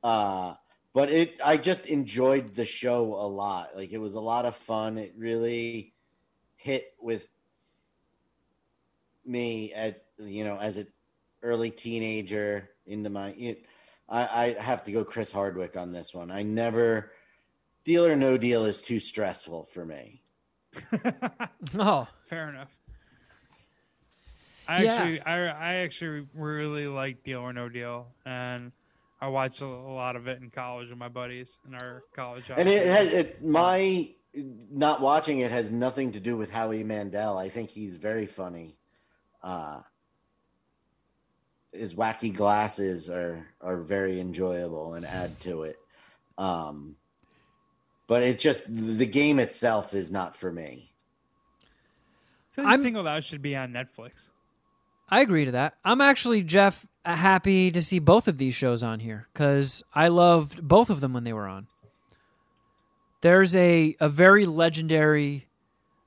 Uh, 0.02 0.55
but 0.94 1.10
it, 1.10 1.34
I 1.44 1.56
just 1.56 1.86
enjoyed 1.86 2.55
the 2.55 2.64
show 2.64 3.14
a 3.14 3.26
lot. 3.26 3.76
Like 3.76 3.92
it 3.92 3.98
was 3.98 4.14
a 4.14 4.20
lot 4.20 4.46
of 4.46 4.56
fun. 4.56 4.98
It 4.98 5.14
really 5.16 5.94
hit 6.56 6.94
with 7.00 7.28
me 9.24 9.72
at 9.74 10.05
you 10.18 10.42
know 10.42 10.59
as 10.59 10.78
an 10.78 10.86
early 11.42 11.70
teenager 11.70 12.70
into 12.86 13.10
my 13.10 13.28
it, 13.30 13.66
I, 14.09 14.56
I 14.56 14.62
have 14.62 14.84
to 14.84 14.92
go 14.92 15.05
chris 15.05 15.30
hardwick 15.30 15.76
on 15.76 15.92
this 15.92 16.14
one 16.14 16.30
i 16.30 16.42
never 16.42 17.12
Deal 17.88 18.05
or 18.05 18.16
No 18.16 18.36
Deal 18.36 18.66
is 18.66 18.82
too 18.82 19.00
stressful 19.00 19.64
for 19.72 19.82
me. 19.82 20.22
Oh, 21.78 22.06
Fair 22.28 22.50
enough. 22.50 22.68
I 24.69 24.82
Yeah. 24.82 24.93
actually, 24.95 25.20
I, 25.23 25.47
I 25.47 25.74
actually 25.77 26.27
really 26.35 26.86
like 26.86 27.24
Deal 27.24 27.40
or 27.40 27.53
No 27.55 27.69
Deal, 27.70 28.07
and 28.27 28.70
I 29.20 29.28
watched 29.28 29.62
a, 29.62 29.66
a 29.66 29.93
lot 29.95 30.15
of 30.15 30.28
it 30.28 30.40
in 30.43 30.51
college 30.51 30.90
with 30.90 30.99
my 30.99 31.09
buddies 31.09 31.59
in 31.66 31.74
our 31.74 32.03
college. 32.15 32.49
house. 32.49 32.59
And 32.59 32.69
it 32.69 32.86
has 32.86 33.12
it, 33.12 33.43
my 33.43 34.11
not 34.35 35.01
watching 35.01 35.39
it 35.40 35.51
has 35.51 35.70
nothing 35.70 36.12
to 36.12 36.20
do 36.20 36.36
with 36.36 36.51
Howie 36.51 36.85
Mandel. 36.85 37.39
I 37.39 37.49
think 37.49 37.70
he's 37.70 37.97
very 37.97 38.27
funny. 38.27 38.77
Uh, 39.43 39.81
his 41.73 41.95
wacky 41.95 42.35
glasses 42.35 43.09
are 43.09 43.47
are 43.61 43.78
very 43.78 44.20
enjoyable 44.20 44.95
and 44.95 45.07
add 45.07 45.39
to 45.40 45.62
it. 45.62 45.78
Um, 46.36 46.97
but 48.07 48.23
it 48.23 48.39
just 48.39 48.65
the 48.69 49.07
game 49.07 49.39
itself 49.39 49.95
is 49.95 50.11
not 50.11 50.36
for 50.36 50.53
me. 50.53 50.93
I 51.62 52.55
feel 52.55 52.65
like 52.65 52.70
I'm- 52.73 52.82
Singled 52.82 53.07
Out 53.07 53.24
should 53.24 53.43
be 53.43 53.57
on 53.57 53.73
Netflix. 53.73 54.28
I 55.09 55.20
agree 55.20 55.47
to 55.47 55.52
that. 55.52 55.74
I'm 55.85 56.01
actually 56.01 56.43
Jeff 56.43 56.86
happy 57.05 57.70
to 57.70 57.82
see 57.82 57.98
both 57.98 58.28
of 58.28 58.36
these 58.36 58.55
shows 58.55 58.82
on 58.82 59.01
here 59.01 59.28
because 59.32 59.82
I 59.94 60.09
loved 60.09 60.66
both 60.66 60.90
of 60.90 61.01
them 61.01 61.12
when 61.14 61.24
they 61.24 61.32
were 61.32 61.47
on. 61.47 61.66
There's 63.22 63.56
a 63.56 63.97
a 64.01 64.09
very 64.09 64.47
legendary. 64.47 65.47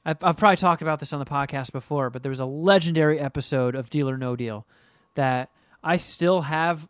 I've, 0.06 0.24
I've 0.24 0.38
probably 0.38 0.58
talked 0.58 0.82
about 0.82 1.00
this 1.00 1.14
on 1.14 1.20
the 1.20 1.26
podcast 1.26 1.72
before, 1.72 2.10
but 2.10 2.24
there 2.24 2.30
was 2.30 2.40
a 2.40 2.46
legendary 2.46 3.20
episode 3.20 3.76
of 3.76 3.90
Deal 3.90 4.10
or 4.10 4.18
No 4.18 4.36
Deal 4.36 4.66
that 5.16 5.50
I 5.84 5.98
still 5.98 6.42
have 6.42 6.88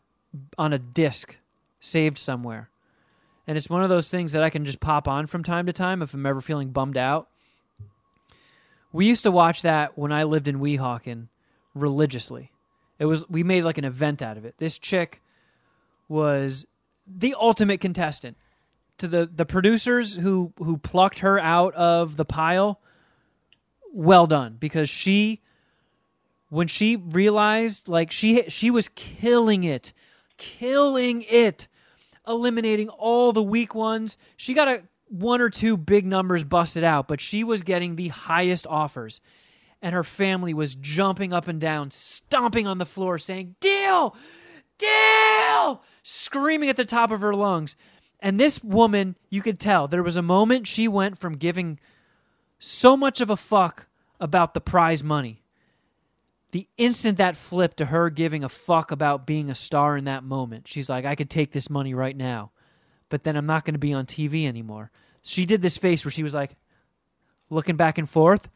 on 0.57 0.73
a 0.73 0.79
disc 0.79 1.37
saved 1.79 2.17
somewhere. 2.17 2.69
And 3.47 3.57
it's 3.57 3.69
one 3.69 3.83
of 3.83 3.89
those 3.89 4.09
things 4.09 4.31
that 4.33 4.43
I 4.43 4.49
can 4.49 4.65
just 4.65 4.79
pop 4.79 5.07
on 5.07 5.27
from 5.27 5.43
time 5.43 5.65
to 5.65 5.73
time 5.73 6.01
if 6.01 6.13
I'm 6.13 6.25
ever 6.25 6.41
feeling 6.41 6.69
bummed 6.69 6.97
out. 6.97 7.27
We 8.93 9.07
used 9.07 9.23
to 9.23 9.31
watch 9.31 9.61
that 9.63 9.97
when 9.97 10.11
I 10.11 10.23
lived 10.23 10.47
in 10.47 10.59
Weehawken 10.59 11.27
religiously. 11.73 12.51
It 12.99 13.05
was 13.05 13.27
we 13.29 13.43
made 13.43 13.63
like 13.63 13.77
an 13.77 13.85
event 13.85 14.21
out 14.21 14.37
of 14.37 14.45
it. 14.45 14.55
This 14.57 14.77
chick 14.77 15.21
was 16.07 16.65
the 17.07 17.35
ultimate 17.39 17.81
contestant. 17.81 18.37
To 18.99 19.07
the 19.07 19.29
the 19.33 19.45
producers 19.45 20.15
who 20.15 20.53
who 20.57 20.77
plucked 20.77 21.19
her 21.19 21.39
out 21.39 21.73
of 21.73 22.17
the 22.17 22.25
pile, 22.25 22.79
well 23.91 24.27
done 24.27 24.57
because 24.59 24.89
she 24.89 25.41
when 26.49 26.67
she 26.67 26.97
realized 26.97 27.87
like 27.87 28.11
she 28.11 28.43
she 28.49 28.69
was 28.69 28.89
killing 28.89 29.63
it, 29.63 29.93
killing 30.37 31.23
it, 31.23 31.67
eliminating 32.27 32.89
all 32.89 33.33
the 33.33 33.41
weak 33.41 33.73
ones. 33.73 34.17
She 34.37 34.53
got 34.53 34.67
a 34.67 34.83
one 35.07 35.41
or 35.41 35.49
two 35.49 35.75
big 35.75 36.05
numbers 36.05 36.43
busted 36.43 36.83
out, 36.83 37.07
but 37.07 37.19
she 37.19 37.43
was 37.43 37.63
getting 37.63 37.95
the 37.95 38.09
highest 38.09 38.67
offers 38.67 39.19
and 39.81 39.95
her 39.95 40.03
family 40.03 40.53
was 40.53 40.75
jumping 40.75 41.33
up 41.33 41.47
and 41.47 41.59
down, 41.59 41.91
stomping 41.91 42.67
on 42.67 42.77
the 42.77 42.85
floor, 42.85 43.17
saying, 43.17 43.55
Deal! 43.59 44.15
Deal! 44.77 45.83
Screaming 46.03 46.69
at 46.69 46.77
the 46.77 46.85
top 46.85 47.11
of 47.11 47.21
her 47.21 47.33
lungs. 47.33 47.75
And 48.19 48.39
this 48.39 48.63
woman, 48.63 49.17
you 49.29 49.41
could 49.41 49.59
tell, 49.59 49.87
there 49.87 50.03
was 50.03 50.17
a 50.17 50.21
moment 50.21 50.67
she 50.67 50.87
went 50.87 51.17
from 51.17 51.37
giving 51.37 51.79
so 52.59 52.95
much 52.95 53.21
of 53.21 53.31
a 53.31 53.37
fuck 53.37 53.87
about 54.19 54.53
the 54.53 54.61
prize 54.61 55.03
money. 55.03 55.41
The 56.51 56.67
instant 56.77 57.17
that 57.17 57.37
flipped 57.37 57.77
to 57.77 57.85
her 57.85 58.09
giving 58.09 58.43
a 58.43 58.49
fuck 58.49 58.91
about 58.91 59.25
being 59.25 59.49
a 59.49 59.55
star 59.55 59.97
in 59.97 60.03
that 60.05 60.23
moment, 60.23 60.67
she's 60.67 60.89
like, 60.89 61.05
I 61.05 61.15
could 61.15 61.29
take 61.29 61.51
this 61.51 61.69
money 61.69 61.93
right 61.93 62.15
now, 62.15 62.51
but 63.09 63.23
then 63.23 63.35
I'm 63.35 63.45
not 63.47 63.65
going 63.65 63.73
to 63.73 63.79
be 63.79 63.93
on 63.93 64.05
TV 64.05 64.45
anymore. 64.45 64.91
She 65.23 65.45
did 65.45 65.61
this 65.61 65.77
face 65.77 66.05
where 66.05 66.11
she 66.11 66.23
was 66.23 66.33
like, 66.33 66.55
looking 67.49 67.77
back 67.77 67.97
and 67.97 68.09
forth 68.09 68.49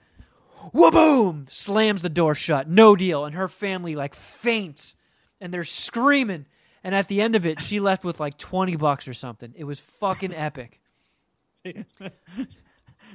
Wha-boom! 0.73 1.47
Slams 1.49 2.01
the 2.01 2.09
door 2.09 2.35
shut. 2.35 2.69
No 2.69 2.95
deal. 2.95 3.25
And 3.25 3.35
her 3.35 3.47
family 3.47 3.95
like 3.95 4.15
faints 4.15 4.95
and 5.41 5.53
they're 5.53 5.63
screaming. 5.63 6.45
And 6.83 6.93
at 6.93 7.07
the 7.07 7.21
end 7.21 7.35
of 7.35 7.45
it, 7.45 7.59
she 7.59 7.79
left 7.79 8.03
with 8.03 8.19
like 8.19 8.37
20 8.37 8.75
bucks 8.75 9.07
or 9.07 9.13
something. 9.13 9.53
It 9.55 9.63
was 9.63 9.79
fucking 9.79 10.33
epic. 10.33 10.79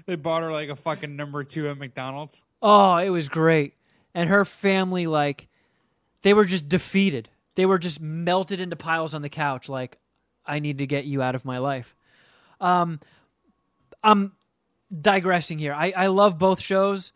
They 0.07 0.17
bought 0.17 0.43
her 0.43 0.53
like 0.53 0.69
a 0.69 0.77
fucking 0.77 1.17
number 1.17 1.45
two 1.45 1.69
at 1.69 1.79
McDonald's. 1.79 2.43
Oh, 2.63 2.97
it 2.97 3.11
was 3.11 3.29
great. 3.29 3.75
And 4.15 4.29
her 4.29 4.45
family, 4.45 5.07
like, 5.07 5.49
they 6.23 6.35
were 6.35 6.45
just 6.45 6.69
defeated. 6.69 7.29
They 7.55 7.67
were 7.67 7.79
just 7.79 8.01
melted 8.01 8.61
into 8.61 8.77
piles 8.77 9.15
on 9.15 9.23
the 9.23 9.29
couch, 9.29 9.69
like, 9.69 9.99
I 10.45 10.59
need 10.59 10.79
to 10.79 10.87
get 10.87 11.05
you 11.05 11.23
out 11.23 11.35
of 11.35 11.45
my 11.45 11.59
life. 11.59 11.95
Um, 12.61 13.01
I'm 14.03 14.33
digressing 15.01 15.59
here. 15.59 15.75
I, 15.75 15.93
I 15.97 16.07
love 16.09 16.39
both 16.39 16.61
shows. 16.61 17.13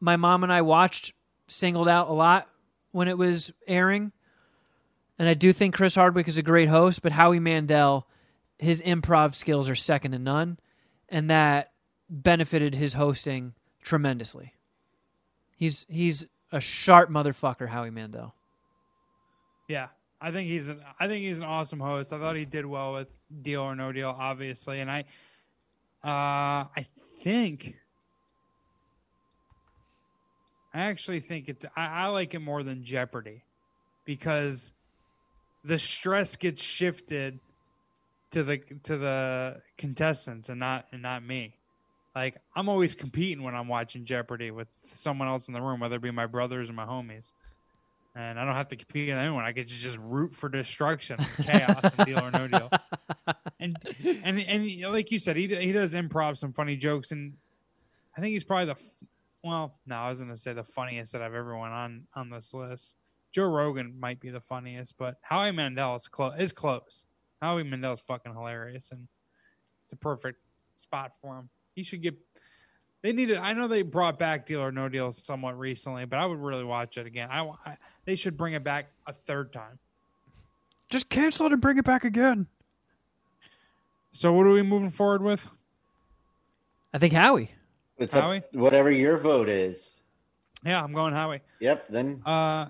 My 0.00 0.16
mom 0.16 0.42
and 0.42 0.52
I 0.52 0.62
watched 0.62 1.12
Singled 1.48 1.88
Out 1.88 2.08
a 2.08 2.12
lot 2.12 2.48
when 2.92 3.08
it 3.08 3.18
was 3.18 3.52
airing. 3.66 4.12
And 5.18 5.28
I 5.28 5.34
do 5.34 5.52
think 5.52 5.74
Chris 5.74 5.94
Hardwick 5.94 6.28
is 6.28 6.38
a 6.38 6.42
great 6.42 6.70
host, 6.70 7.02
but 7.02 7.12
Howie 7.12 7.40
Mandel, 7.40 8.06
his 8.58 8.80
improv 8.80 9.34
skills 9.34 9.68
are 9.68 9.74
second 9.74 10.12
to 10.12 10.18
none. 10.18 10.58
And 11.08 11.28
that 11.28 11.72
benefited 12.08 12.74
his 12.74 12.94
hosting 12.94 13.54
tremendously. 13.82 14.54
He's 15.56 15.84
he's 15.90 16.26
a 16.50 16.60
sharp 16.60 17.10
motherfucker, 17.10 17.68
Howie 17.68 17.90
Mandel. 17.90 18.34
Yeah, 19.68 19.88
I 20.20 20.30
think 20.30 20.48
he's 20.48 20.68
an 20.68 20.80
I 20.98 21.06
think 21.06 21.24
he's 21.24 21.38
an 21.38 21.44
awesome 21.44 21.80
host. 21.80 22.12
I 22.12 22.18
thought 22.18 22.36
he 22.36 22.44
did 22.44 22.64
well 22.64 22.94
with 22.94 23.08
Deal 23.42 23.62
or 23.62 23.76
No 23.76 23.92
Deal, 23.92 24.14
obviously, 24.16 24.80
and 24.80 24.90
I 24.90 25.00
uh 26.02 26.64
I 26.74 26.84
think 27.22 27.76
I 30.72 30.82
actually 30.82 31.20
think 31.20 31.48
it's 31.48 31.64
I, 31.76 31.86
I 31.86 32.06
like 32.06 32.34
it 32.34 32.40
more 32.40 32.62
than 32.62 32.84
Jeopardy 32.84 33.42
because 34.04 34.72
the 35.64 35.78
stress 35.78 36.36
gets 36.36 36.62
shifted 36.62 37.38
to 38.30 38.44
the 38.44 38.58
to 38.84 38.96
the 38.96 39.60
contestants 39.76 40.48
and 40.48 40.60
not 40.60 40.86
and 40.92 41.02
not 41.02 41.24
me. 41.24 41.54
Like 42.14 42.36
I'm 42.54 42.68
always 42.68 42.94
competing 42.94 43.42
when 43.42 43.54
I'm 43.54 43.68
watching 43.68 44.04
Jeopardy 44.04 44.50
with 44.50 44.68
someone 44.92 45.28
else 45.28 45.48
in 45.48 45.54
the 45.54 45.60
room, 45.60 45.80
whether 45.80 45.96
it 45.96 46.02
be 46.02 46.10
my 46.10 46.26
brothers 46.26 46.70
or 46.70 46.72
my 46.72 46.86
homies. 46.86 47.32
And 48.16 48.40
I 48.40 48.44
don't 48.44 48.56
have 48.56 48.68
to 48.68 48.76
compete 48.76 49.08
with 49.08 49.18
anyone. 49.18 49.44
I 49.44 49.52
get 49.52 49.68
to 49.68 49.74
just 49.74 49.96
root 49.98 50.34
for 50.34 50.48
destruction, 50.48 51.24
chaos, 51.42 51.92
and 51.96 52.06
deal 52.06 52.18
or 52.18 52.30
no 52.30 52.48
deal. 52.48 52.70
And 53.62 53.76
and 54.02 54.40
and 54.40 54.80
like 54.90 55.10
you 55.10 55.18
said, 55.18 55.36
he 55.36 55.46
he 55.46 55.70
does 55.70 55.92
improv 55.92 56.38
some 56.38 56.54
funny 56.54 56.76
jokes, 56.76 57.12
and 57.12 57.34
I 58.16 58.20
think 58.22 58.32
he's 58.32 58.42
probably 58.42 58.72
the 58.72 58.80
well. 59.42 59.78
No, 59.86 59.96
I 59.96 60.08
was 60.08 60.20
gonna 60.20 60.36
say 60.36 60.52
the 60.52 60.64
funniest 60.64 61.12
that 61.12 61.22
I've 61.22 61.34
ever 61.34 61.56
went 61.56 61.72
on 61.72 62.06
on 62.14 62.30
this 62.30 62.52
list. 62.54 62.94
Joe 63.32 63.44
Rogan 63.44 63.94
might 63.98 64.20
be 64.20 64.30
the 64.30 64.40
funniest, 64.40 64.98
but 64.98 65.16
Howie 65.22 65.52
Mandel 65.52 65.96
is 65.96 66.08
close. 66.08 66.34
Is 66.38 66.52
close. 66.52 67.04
Howie 67.40 67.62
Mandel 67.62 67.92
is 67.92 68.00
fucking 68.00 68.34
hilarious, 68.34 68.90
and 68.90 69.06
it's 69.84 69.92
a 69.92 69.96
perfect 69.96 70.40
spot 70.74 71.12
for 71.20 71.38
him. 71.38 71.48
He 71.74 71.82
should 71.82 72.02
get. 72.02 72.16
They 73.02 73.12
needed. 73.12 73.38
I 73.38 73.52
know 73.54 73.66
they 73.66 73.82
brought 73.82 74.18
back 74.18 74.46
Deal 74.46 74.60
or 74.60 74.72
No 74.72 74.88
Deal 74.88 75.12
somewhat 75.12 75.58
recently, 75.58 76.04
but 76.04 76.18
I 76.18 76.26
would 76.26 76.38
really 76.38 76.64
watch 76.64 76.98
it 76.98 77.06
again. 77.06 77.28
I, 77.30 77.48
I 77.64 77.76
they 78.04 78.16
should 78.16 78.36
bring 78.36 78.54
it 78.54 78.64
back 78.64 78.90
a 79.06 79.12
third 79.12 79.52
time. 79.52 79.78
Just 80.90 81.08
cancel 81.08 81.46
it 81.46 81.52
and 81.52 81.62
bring 81.62 81.78
it 81.78 81.84
back 81.84 82.04
again. 82.04 82.46
So 84.12 84.32
what 84.32 84.46
are 84.46 84.50
we 84.50 84.62
moving 84.62 84.90
forward 84.90 85.22
with? 85.22 85.48
I 86.92 86.98
think 86.98 87.14
Howie. 87.14 87.52
It's 88.00 88.14
Howie? 88.14 88.42
whatever 88.52 88.90
your 88.90 89.18
vote 89.18 89.48
is. 89.48 89.94
Yeah, 90.64 90.82
I'm 90.82 90.92
going 90.92 91.12
Howie. 91.14 91.40
Yep. 91.60 91.88
Then 91.88 92.22
Uh, 92.24 92.68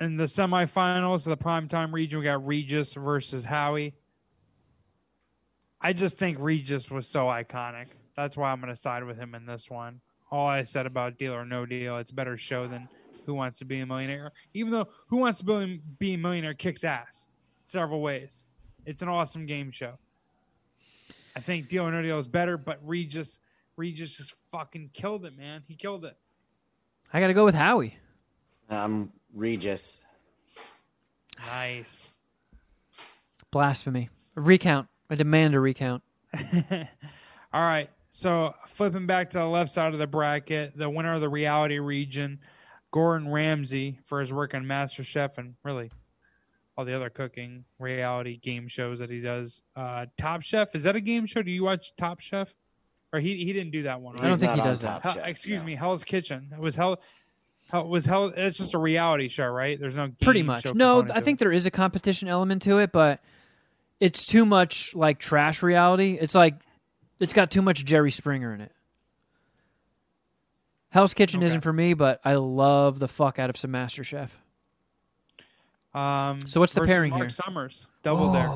in 0.00 0.16
the 0.16 0.24
semifinals 0.24 1.26
of 1.26 1.38
the 1.38 1.42
primetime 1.44 1.92
region, 1.92 2.18
we 2.18 2.24
got 2.24 2.44
Regis 2.46 2.94
versus 2.94 3.44
Howie. 3.44 3.94
I 5.80 5.92
just 5.92 6.18
think 6.18 6.38
Regis 6.40 6.90
was 6.90 7.06
so 7.06 7.26
iconic. 7.26 7.86
That's 8.16 8.36
why 8.36 8.50
I'm 8.50 8.60
going 8.60 8.72
to 8.72 8.76
side 8.76 9.04
with 9.04 9.16
him 9.16 9.34
in 9.34 9.46
this 9.46 9.70
one. 9.70 10.00
All 10.30 10.46
I 10.46 10.64
said 10.64 10.84
about 10.86 11.16
Deal 11.18 11.32
or 11.32 11.44
No 11.44 11.64
Deal, 11.64 11.98
it's 11.98 12.10
a 12.10 12.14
better 12.14 12.36
show 12.36 12.66
than 12.68 12.88
Who 13.26 13.34
Wants 13.34 13.58
to 13.60 13.64
Be 13.64 13.80
a 13.80 13.86
Millionaire. 13.86 14.32
Even 14.52 14.72
though 14.72 14.88
Who 15.08 15.16
Wants 15.18 15.40
to 15.40 15.78
Be 15.98 16.14
a 16.14 16.18
Millionaire 16.18 16.54
kicks 16.54 16.84
ass 16.84 17.26
several 17.64 18.02
ways. 18.02 18.44
It's 18.84 19.02
an 19.02 19.08
awesome 19.08 19.46
game 19.46 19.70
show. 19.70 19.98
I 21.36 21.40
think 21.40 21.68
Deal 21.68 21.84
or 21.84 21.92
No 21.92 22.02
Deal 22.02 22.18
is 22.18 22.26
better, 22.28 22.56
but 22.58 22.78
Regis, 22.84 23.38
Regis 23.80 24.14
just 24.14 24.34
fucking 24.52 24.90
killed 24.92 25.24
it, 25.24 25.34
man. 25.38 25.62
He 25.66 25.74
killed 25.74 26.04
it. 26.04 26.14
I 27.14 27.18
got 27.18 27.28
to 27.28 27.32
go 27.32 27.46
with 27.46 27.54
Howie. 27.54 27.96
I'm 28.68 29.10
Regis. 29.34 29.98
Nice. 31.46 32.12
Blasphemy. 33.50 34.10
A 34.36 34.40
recount. 34.42 34.86
I 35.08 35.14
demand 35.14 35.54
a 35.54 35.60
recount. 35.60 36.02
All 37.54 37.62
right. 37.62 37.88
So 38.10 38.54
flipping 38.66 39.06
back 39.06 39.30
to 39.30 39.38
the 39.38 39.46
left 39.46 39.70
side 39.70 39.94
of 39.94 39.98
the 39.98 40.06
bracket, 40.06 40.76
the 40.76 40.90
winner 40.90 41.14
of 41.14 41.22
the 41.22 41.30
reality 41.30 41.78
region, 41.78 42.38
Gordon 42.90 43.28
Ramsay 43.28 43.98
for 44.04 44.20
his 44.20 44.30
work 44.30 44.54
on 44.54 44.64
MasterChef 44.66 45.38
and 45.38 45.54
really 45.64 45.90
all 46.76 46.84
the 46.84 46.94
other 46.94 47.08
cooking 47.08 47.64
reality 47.78 48.36
game 48.36 48.68
shows 48.68 48.98
that 48.98 49.08
he 49.08 49.20
does. 49.20 49.62
Uh, 49.74 50.04
Top 50.18 50.42
Chef 50.42 50.74
is 50.74 50.82
that 50.82 50.96
a 50.96 51.00
game 51.00 51.24
show? 51.24 51.40
Do 51.40 51.50
you 51.50 51.64
watch 51.64 51.92
Top 51.96 52.20
Chef? 52.20 52.52
Or 53.12 53.18
he 53.20 53.44
he 53.44 53.52
didn't 53.52 53.72
do 53.72 53.82
that 53.84 54.00
one. 54.00 54.16
I 54.18 54.28
don't 54.28 54.38
think 54.38 54.52
he 54.52 54.60
does 54.60 54.82
that. 54.82 55.02
Hell- 55.02 55.14
Chef, 55.14 55.26
excuse 55.26 55.60
no. 55.62 55.66
me, 55.66 55.74
Hell's 55.74 56.04
Kitchen. 56.04 56.48
It 56.52 56.60
was 56.60 56.76
Hell. 56.76 57.00
Hell 57.70 57.88
was 57.88 58.06
Hell. 58.06 58.32
It's 58.36 58.56
just 58.56 58.74
a 58.74 58.78
reality 58.78 59.28
show, 59.28 59.46
right? 59.46 59.78
There's 59.80 59.96
no 59.96 60.10
Pretty 60.22 60.42
much. 60.42 60.62
show 60.62 60.72
No, 60.72 61.04
I 61.12 61.20
think 61.20 61.36
it. 61.36 61.40
there 61.40 61.52
is 61.52 61.66
a 61.66 61.70
competition 61.70 62.28
element 62.28 62.62
to 62.62 62.78
it, 62.78 62.92
but 62.92 63.20
it's 63.98 64.24
too 64.26 64.44
much 64.46 64.94
like 64.94 65.18
trash 65.18 65.62
reality. 65.62 66.18
It's 66.20 66.34
like 66.34 66.54
it's 67.18 67.32
got 67.32 67.50
too 67.50 67.62
much 67.62 67.84
Jerry 67.84 68.10
Springer 68.12 68.54
in 68.54 68.60
it. 68.60 68.72
Hell's 70.90 71.14
Kitchen 71.14 71.38
Okay. 71.40 71.46
isn't 71.46 71.60
for 71.60 71.72
me, 71.72 71.94
but 71.94 72.20
I 72.24 72.34
love 72.34 72.98
the 72.98 73.08
fuck 73.08 73.38
out 73.38 73.50
of 73.50 73.56
some 73.56 73.70
Master 73.70 74.02
Chef. 74.04 74.36
Um, 75.94 76.46
So 76.46 76.60
what's 76.60 76.72
the 76.72 76.80
versus 76.80 76.92
pairing 76.92 77.10
Mark 77.10 77.22
here? 77.22 77.28
Summers, 77.30 77.86
double 78.02 78.32
there. 78.32 78.50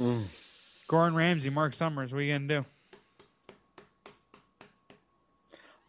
Mm. 0.00 0.24
Gordon 0.88 1.14
Ramsay, 1.14 1.50
Mark 1.50 1.74
Summers. 1.74 2.12
What 2.12 2.18
are 2.18 2.22
you 2.22 2.34
gonna 2.34 2.48
do? 2.62 2.64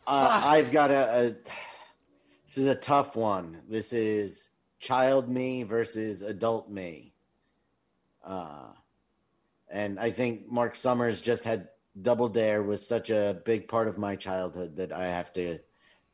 Uh, 0.08 0.42
I've 0.44 0.72
got 0.72 0.92
a, 0.92 0.96
a. 0.96 1.36
This 2.46 2.58
is 2.58 2.68
a 2.68 2.76
tough 2.76 3.16
one. 3.16 3.62
This 3.68 3.92
is 3.92 4.48
child 4.80 5.30
me 5.30 5.64
versus 5.64 6.22
adult 6.22 6.70
me. 6.70 7.14
Uh, 8.24 8.68
and 9.70 10.00
I 10.00 10.12
think 10.12 10.50
Mark 10.50 10.76
Summers 10.76 11.22
just 11.22 11.44
had 11.44 11.70
Double 12.02 12.30
Dare 12.30 12.62
was 12.62 12.86
such 12.86 13.10
a 13.10 13.42
big 13.46 13.68
part 13.68 13.88
of 13.88 13.98
my 13.98 14.16
childhood 14.16 14.76
that 14.78 14.92
I 14.92 15.08
have 15.08 15.34
to, 15.34 15.60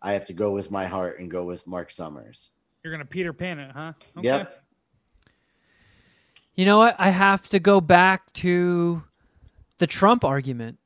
I 0.02 0.14
have 0.14 0.26
to 0.28 0.34
go 0.34 0.52
with 0.52 0.72
my 0.72 0.86
heart 0.86 1.20
and 1.20 1.30
go 1.30 1.44
with 1.44 1.68
Mark 1.68 1.90
Summers. 1.90 2.50
You're 2.84 2.94
gonna 2.94 3.06
Peter 3.06 3.34
Pan 3.34 3.60
it, 3.60 3.72
huh? 3.72 3.94
Yep. 4.22 4.64
You 6.56 6.66
know 6.66 6.78
what? 6.78 6.96
I 6.98 7.10
have 7.10 7.48
to 7.50 7.60
go 7.60 7.82
back 7.82 8.32
to 8.34 9.04
the 9.78 9.88
Trump 9.88 10.24
argument. 10.24 10.78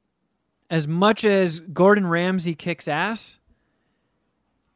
As 0.70 0.88
much 0.88 1.24
as 1.24 1.60
Gordon 1.60 2.08
Ramsay 2.08 2.56
kicks 2.56 2.88
ass, 2.88 3.40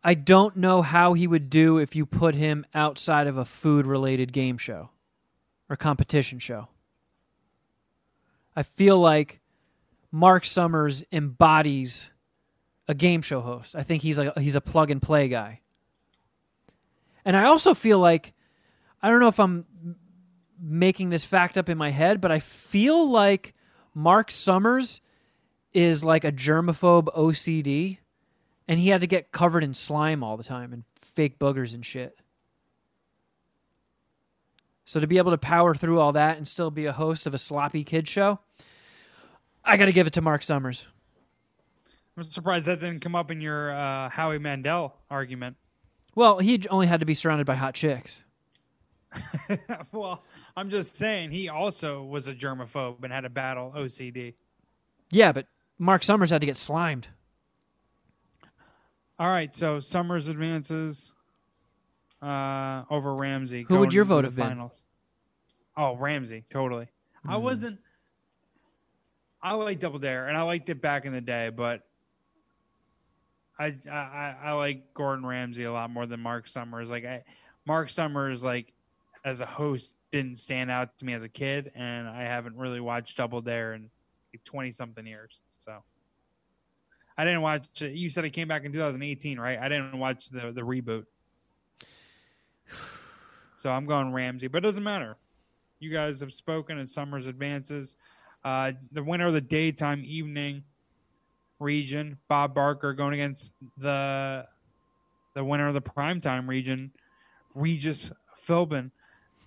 I 0.03 0.13
don't 0.13 0.55
know 0.55 0.81
how 0.81 1.13
he 1.13 1.27
would 1.27 1.49
do 1.49 1.77
if 1.77 1.95
you 1.95 2.05
put 2.05 2.35
him 2.35 2.65
outside 2.73 3.27
of 3.27 3.37
a 3.37 3.45
food 3.45 3.85
related 3.85 4.31
game 4.31 4.57
show 4.57 4.89
or 5.69 5.75
competition 5.75 6.39
show. 6.39 6.67
I 8.55 8.63
feel 8.63 8.99
like 8.99 9.41
Mark 10.11 10.45
Summers 10.45 11.03
embodies 11.11 12.11
a 12.87 12.93
game 12.93 13.21
show 13.21 13.41
host. 13.41 13.75
I 13.75 13.83
think 13.83 14.01
he's 14.01 14.17
like 14.17 14.37
he's 14.37 14.55
a 14.55 14.61
plug 14.61 14.89
and 14.89 15.01
play 15.01 15.27
guy. 15.27 15.61
And 17.23 17.37
I 17.37 17.45
also 17.45 17.73
feel 17.73 17.99
like 17.99 18.33
I 19.01 19.09
don't 19.09 19.19
know 19.19 19.27
if 19.27 19.39
I'm 19.39 19.65
making 20.61 21.09
this 21.09 21.23
fact 21.23 21.57
up 21.57 21.69
in 21.69 21.77
my 21.77 21.91
head, 21.91 22.19
but 22.19 22.31
I 22.31 22.39
feel 22.39 23.09
like 23.09 23.53
Mark 23.93 24.31
Summers 24.31 25.01
is 25.73 26.03
like 26.03 26.23
a 26.23 26.31
germaphobe 26.31 27.05
OCD, 27.15 27.97
and 28.67 28.79
he 28.79 28.89
had 28.89 29.01
to 29.01 29.07
get 29.07 29.31
covered 29.31 29.63
in 29.63 29.73
slime 29.73 30.23
all 30.23 30.37
the 30.37 30.43
time 30.43 30.73
and 30.73 30.83
fake 31.01 31.39
boogers 31.39 31.73
and 31.73 31.85
shit. 31.85 32.17
So 34.85 34.99
to 34.99 35.07
be 35.07 35.19
able 35.19 35.31
to 35.31 35.37
power 35.37 35.75
through 35.75 35.99
all 35.99 36.13
that 36.13 36.37
and 36.37 36.47
still 36.47 36.71
be 36.71 36.87
a 36.87 36.91
host 36.91 37.27
of 37.27 37.33
a 37.33 37.37
sloppy 37.37 37.83
kid 37.83 38.07
show, 38.07 38.39
I 39.63 39.77
got 39.77 39.85
to 39.85 39.91
give 39.91 40.07
it 40.07 40.13
to 40.13 40.21
Mark 40.21 40.41
Summers. 40.41 40.87
I'm 42.17 42.23
surprised 42.23 42.65
that 42.65 42.79
didn't 42.79 43.01
come 43.01 43.15
up 43.15 43.29
in 43.29 43.39
your 43.39 43.71
uh, 43.71 44.09
Howie 44.09 44.39
Mandel 44.39 44.95
argument. 45.09 45.57
Well, 46.15 46.39
he 46.39 46.61
only 46.69 46.87
had 46.87 47.01
to 47.01 47.05
be 47.05 47.13
surrounded 47.13 47.45
by 47.45 47.55
hot 47.55 47.75
chicks. 47.75 48.23
well, 49.91 50.23
I'm 50.57 50.69
just 50.69 50.95
saying 50.95 51.31
he 51.31 51.49
also 51.49 52.03
was 52.03 52.27
a 52.27 52.33
germaphobe 52.33 53.03
and 53.03 53.13
had 53.13 53.25
a 53.25 53.29
battle 53.29 53.73
OCD. 53.75 54.33
Yeah, 55.11 55.31
but 55.31 55.45
Mark 55.79 56.03
Summers 56.03 56.29
had 56.29 56.41
to 56.41 56.45
get 56.47 56.57
slimed. 56.57 57.07
All 59.17 59.29
right, 59.29 59.53
so 59.55 59.79
Summers 59.79 60.27
advances 60.27 61.11
uh, 62.21 62.83
over 62.89 63.15
Ramsay. 63.15 63.65
Who 63.67 63.79
would 63.79 63.93
your 63.93 64.05
vote 64.05 64.25
have 64.25 64.35
been? 64.35 64.47
finals. 64.47 64.81
Oh, 65.75 65.95
Ramsay, 65.95 66.43
totally. 66.49 66.87
I 67.25 67.35
Hmm. 67.37 67.43
wasn't. 67.43 67.79
I 69.41 69.53
like 69.53 69.79
Double 69.79 69.99
Dare, 69.99 70.27
and 70.27 70.35
I 70.37 70.41
liked 70.41 70.67
it 70.69 70.81
back 70.81 71.05
in 71.05 71.13
the 71.13 71.21
day, 71.21 71.49
but 71.49 71.87
I 73.57 73.75
I, 73.89 73.95
I- 73.95 74.37
I 74.43 74.51
like 74.53 74.93
Gordon 74.93 75.25
Ramsay 75.25 75.63
a 75.63 75.71
lot 75.71 75.89
more 75.89 76.05
than 76.05 76.19
Mark 76.19 76.47
Summers. 76.47 76.89
Like 76.89 77.05
I, 77.05 77.23
Mark 77.65 77.89
Summers, 77.89 78.43
like 78.43 78.73
as 79.23 79.39
a 79.41 79.45
host, 79.45 79.95
didn't 80.11 80.39
stand 80.39 80.69
out 80.71 80.97
to 80.97 81.05
me 81.05 81.13
as 81.13 81.23
a 81.23 81.29
kid, 81.29 81.71
and 81.75 82.07
I 82.07 82.23
haven't 82.23 82.57
really 82.57 82.79
watched 82.81 83.15
Double 83.17 83.41
Dare 83.41 83.73
in 83.75 83.89
twenty 84.43 84.71
something 84.73 85.05
years. 85.05 85.39
I 87.19 87.25
didn't 87.25 87.41
watch. 87.41 87.81
it. 87.81 87.91
You 87.95 88.09
said 88.09 88.23
it 88.23 88.29
came 88.29 88.47
back 88.47 88.63
in 88.63 88.71
2018, 88.71 89.37
right? 89.37 89.59
I 89.59 89.67
didn't 89.67 89.99
watch 89.99 90.29
the 90.29 90.53
the 90.53 90.61
reboot. 90.61 91.05
So 93.57 93.69
I'm 93.69 93.85
going 93.85 94.13
Ramsay, 94.13 94.47
but 94.47 94.59
it 94.59 94.61
doesn't 94.61 94.85
matter. 94.85 95.17
You 95.79 95.91
guys 95.91 96.21
have 96.21 96.31
spoken, 96.33 96.77
and 96.77 96.87
Summers 96.89 97.27
advances. 97.27 97.97
Uh, 98.45 98.71
the 98.93 99.03
winner 99.03 99.27
of 99.27 99.33
the 99.33 99.41
daytime 99.41 100.01
evening 100.05 100.63
region, 101.59 102.17
Bob 102.29 102.55
Barker, 102.55 102.93
going 102.93 103.15
against 103.15 103.51
the 103.77 104.47
the 105.33 105.43
winner 105.43 105.67
of 105.67 105.73
the 105.73 105.81
primetime 105.81 106.47
region, 106.47 106.89
Regis 107.53 108.11
Philbin. 108.47 108.91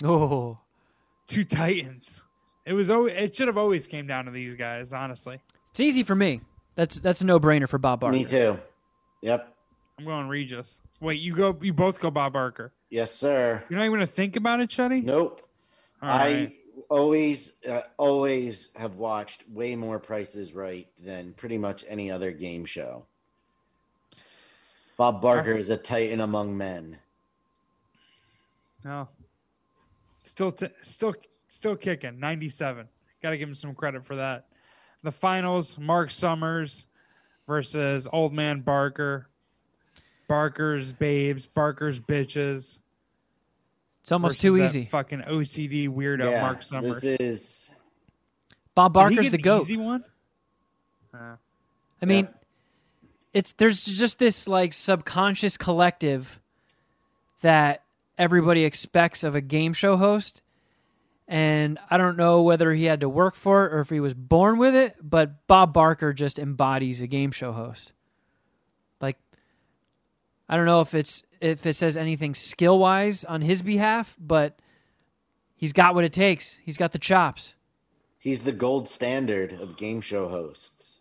Oh, 0.05 0.59
Two 1.27 1.43
Titans. 1.43 2.27
It 2.67 2.75
was. 2.75 2.91
It 2.91 3.35
should 3.35 3.49
have 3.49 3.57
always 3.57 3.87
came 3.87 4.07
down 4.07 4.27
to 4.27 4.31
these 4.31 4.55
guys. 4.55 4.93
Honestly, 4.93 5.41
it's 5.71 5.81
easy 5.81 6.03
for 6.03 6.15
me. 6.15 6.43
That's 6.75 6.99
that's 7.01 7.21
a 7.21 7.27
no 7.27 7.39
brainer 7.39 7.69
for 7.69 7.79
Bob 7.79 8.01
Barker. 8.01 8.17
Me 8.17 8.25
too. 8.25 8.59
Yep. 9.21 9.55
I'm 9.99 10.05
going 10.05 10.29
Regis. 10.29 10.81
Wait, 11.01 11.21
you 11.21 11.35
go. 11.35 11.57
You 11.61 11.73
both 11.73 12.01
go 12.01 12.11
Bob 12.11 12.33
Barker. 12.33 12.73
Yes, 12.91 13.13
sir. 13.13 13.63
You're 13.69 13.79
not 13.79 13.85
even 13.85 13.97
gonna 13.97 14.07
think 14.07 14.37
about 14.37 14.61
it, 14.61 14.71
Chetty. 14.71 15.03
Nope. 15.03 15.47
All 16.01 16.09
I 16.09 16.17
right. 16.17 16.57
always, 16.89 17.53
uh, 17.69 17.83
always 17.97 18.71
have 18.75 18.97
watched 18.97 19.45
way 19.49 19.77
more 19.77 19.99
Prices 19.99 20.53
Right 20.53 20.89
than 20.99 21.33
pretty 21.35 21.59
much 21.59 21.85
any 21.89 22.11
other 22.11 22.33
game 22.33 22.65
show. 22.65 23.05
Bob 24.97 25.21
Barker 25.23 25.53
is 25.53 25.71
a 25.71 25.77
titan 25.77 26.21
among 26.21 26.57
men. 26.57 26.99
No. 28.85 29.09
Still, 30.25 30.53
t- 30.53 30.69
still, 30.83 31.15
still 31.49 31.77
kicking. 31.77 32.19
Ninety-seven. 32.19 32.89
Got 33.23 33.31
to 33.31 33.39
give 33.39 33.49
him 33.49 33.55
some 33.55 33.75
credit 33.75 34.05
for 34.05 34.17
that. 34.17 34.47
The 35.03 35.13
finals: 35.13 35.79
Mark 35.79 36.11
Summers 36.11 36.87
versus 37.47 38.07
Old 38.13 38.33
Man 38.33 38.61
Barker. 38.61 39.29
Barker's 40.29 40.93
babes, 40.93 41.45
Barker's 41.47 42.01
bitches. 42.01 42.79
It's 44.01 44.13
almost 44.13 44.41
too 44.41 44.61
easy. 44.63 44.87
Fucking 44.87 45.21
OCD 45.23 45.89
weirdo, 45.89 46.25
yeah, 46.31 46.41
Mark 46.43 46.63
Summers. 46.63 47.03
this 47.03 47.21
is 47.21 47.71
Bob 48.75 48.93
Did 48.95 48.99
he 48.99 49.03
Barker's 49.03 49.25
get 49.27 49.31
the 49.33 49.39
goat. 49.43 49.63
Easy 49.63 49.77
one. 49.77 50.05
Uh, 51.13 51.37
I 52.01 52.07
mean, 52.07 52.25
Yeah. 52.25 52.31
it's 53.35 53.53
there's 53.53 53.85
just 53.85 54.19
this 54.19 54.49
like 54.49 54.73
subconscious 54.73 55.57
collective 55.59 56.41
that 57.43 57.83
everybody 58.17 58.65
expects 58.65 59.23
of 59.23 59.35
a 59.35 59.41
game 59.41 59.73
show 59.75 59.97
host. 59.97 60.41
And 61.33 61.79
I 61.89 61.97
don't 61.97 62.19
know 62.19 62.43
whether 62.43 62.75
he 62.75 62.85
had 62.85 63.01
to 63.01 63.09
work 63.09 63.37
for 63.37 63.65
it 63.65 63.73
or 63.73 63.81
if 63.81 63.89
he 63.89 64.01
was 64.01 64.13
born 64.13 64.59
with 64.59 64.75
it, 64.75 64.97
but 65.01 65.47
Bob 65.47 65.73
Barker 65.73 66.13
just 66.13 66.39
embodies 66.39 67.01
a 67.01 67.07
game 67.07 67.31
show 67.31 67.53
host. 67.53 67.95
Like 69.01 69.17
I 70.47 70.59
don't 70.59 70.67
know 70.67 70.83
if 70.83 70.93
it's 70.93 71.23
if 71.41 71.65
it 71.65 71.73
says 71.73 71.97
anything 71.97 72.35
skill 72.35 72.79
wise 72.79 73.25
on 73.25 73.41
his 73.41 73.63
behalf, 73.63 74.15
but 74.21 74.59
he's 75.57 75.73
got 75.73 75.95
what 75.95 76.05
it 76.05 76.13
takes. 76.13 76.59
He's 76.63 76.77
got 76.77 76.93
the 76.93 76.99
chops. 76.99 77.55
he's 78.19 78.43
the 78.43 78.53
gold 78.53 78.91
standard 78.91 79.55
of 79.55 79.79
game 79.79 80.03
show 80.03 80.29
hosts. 80.29 80.99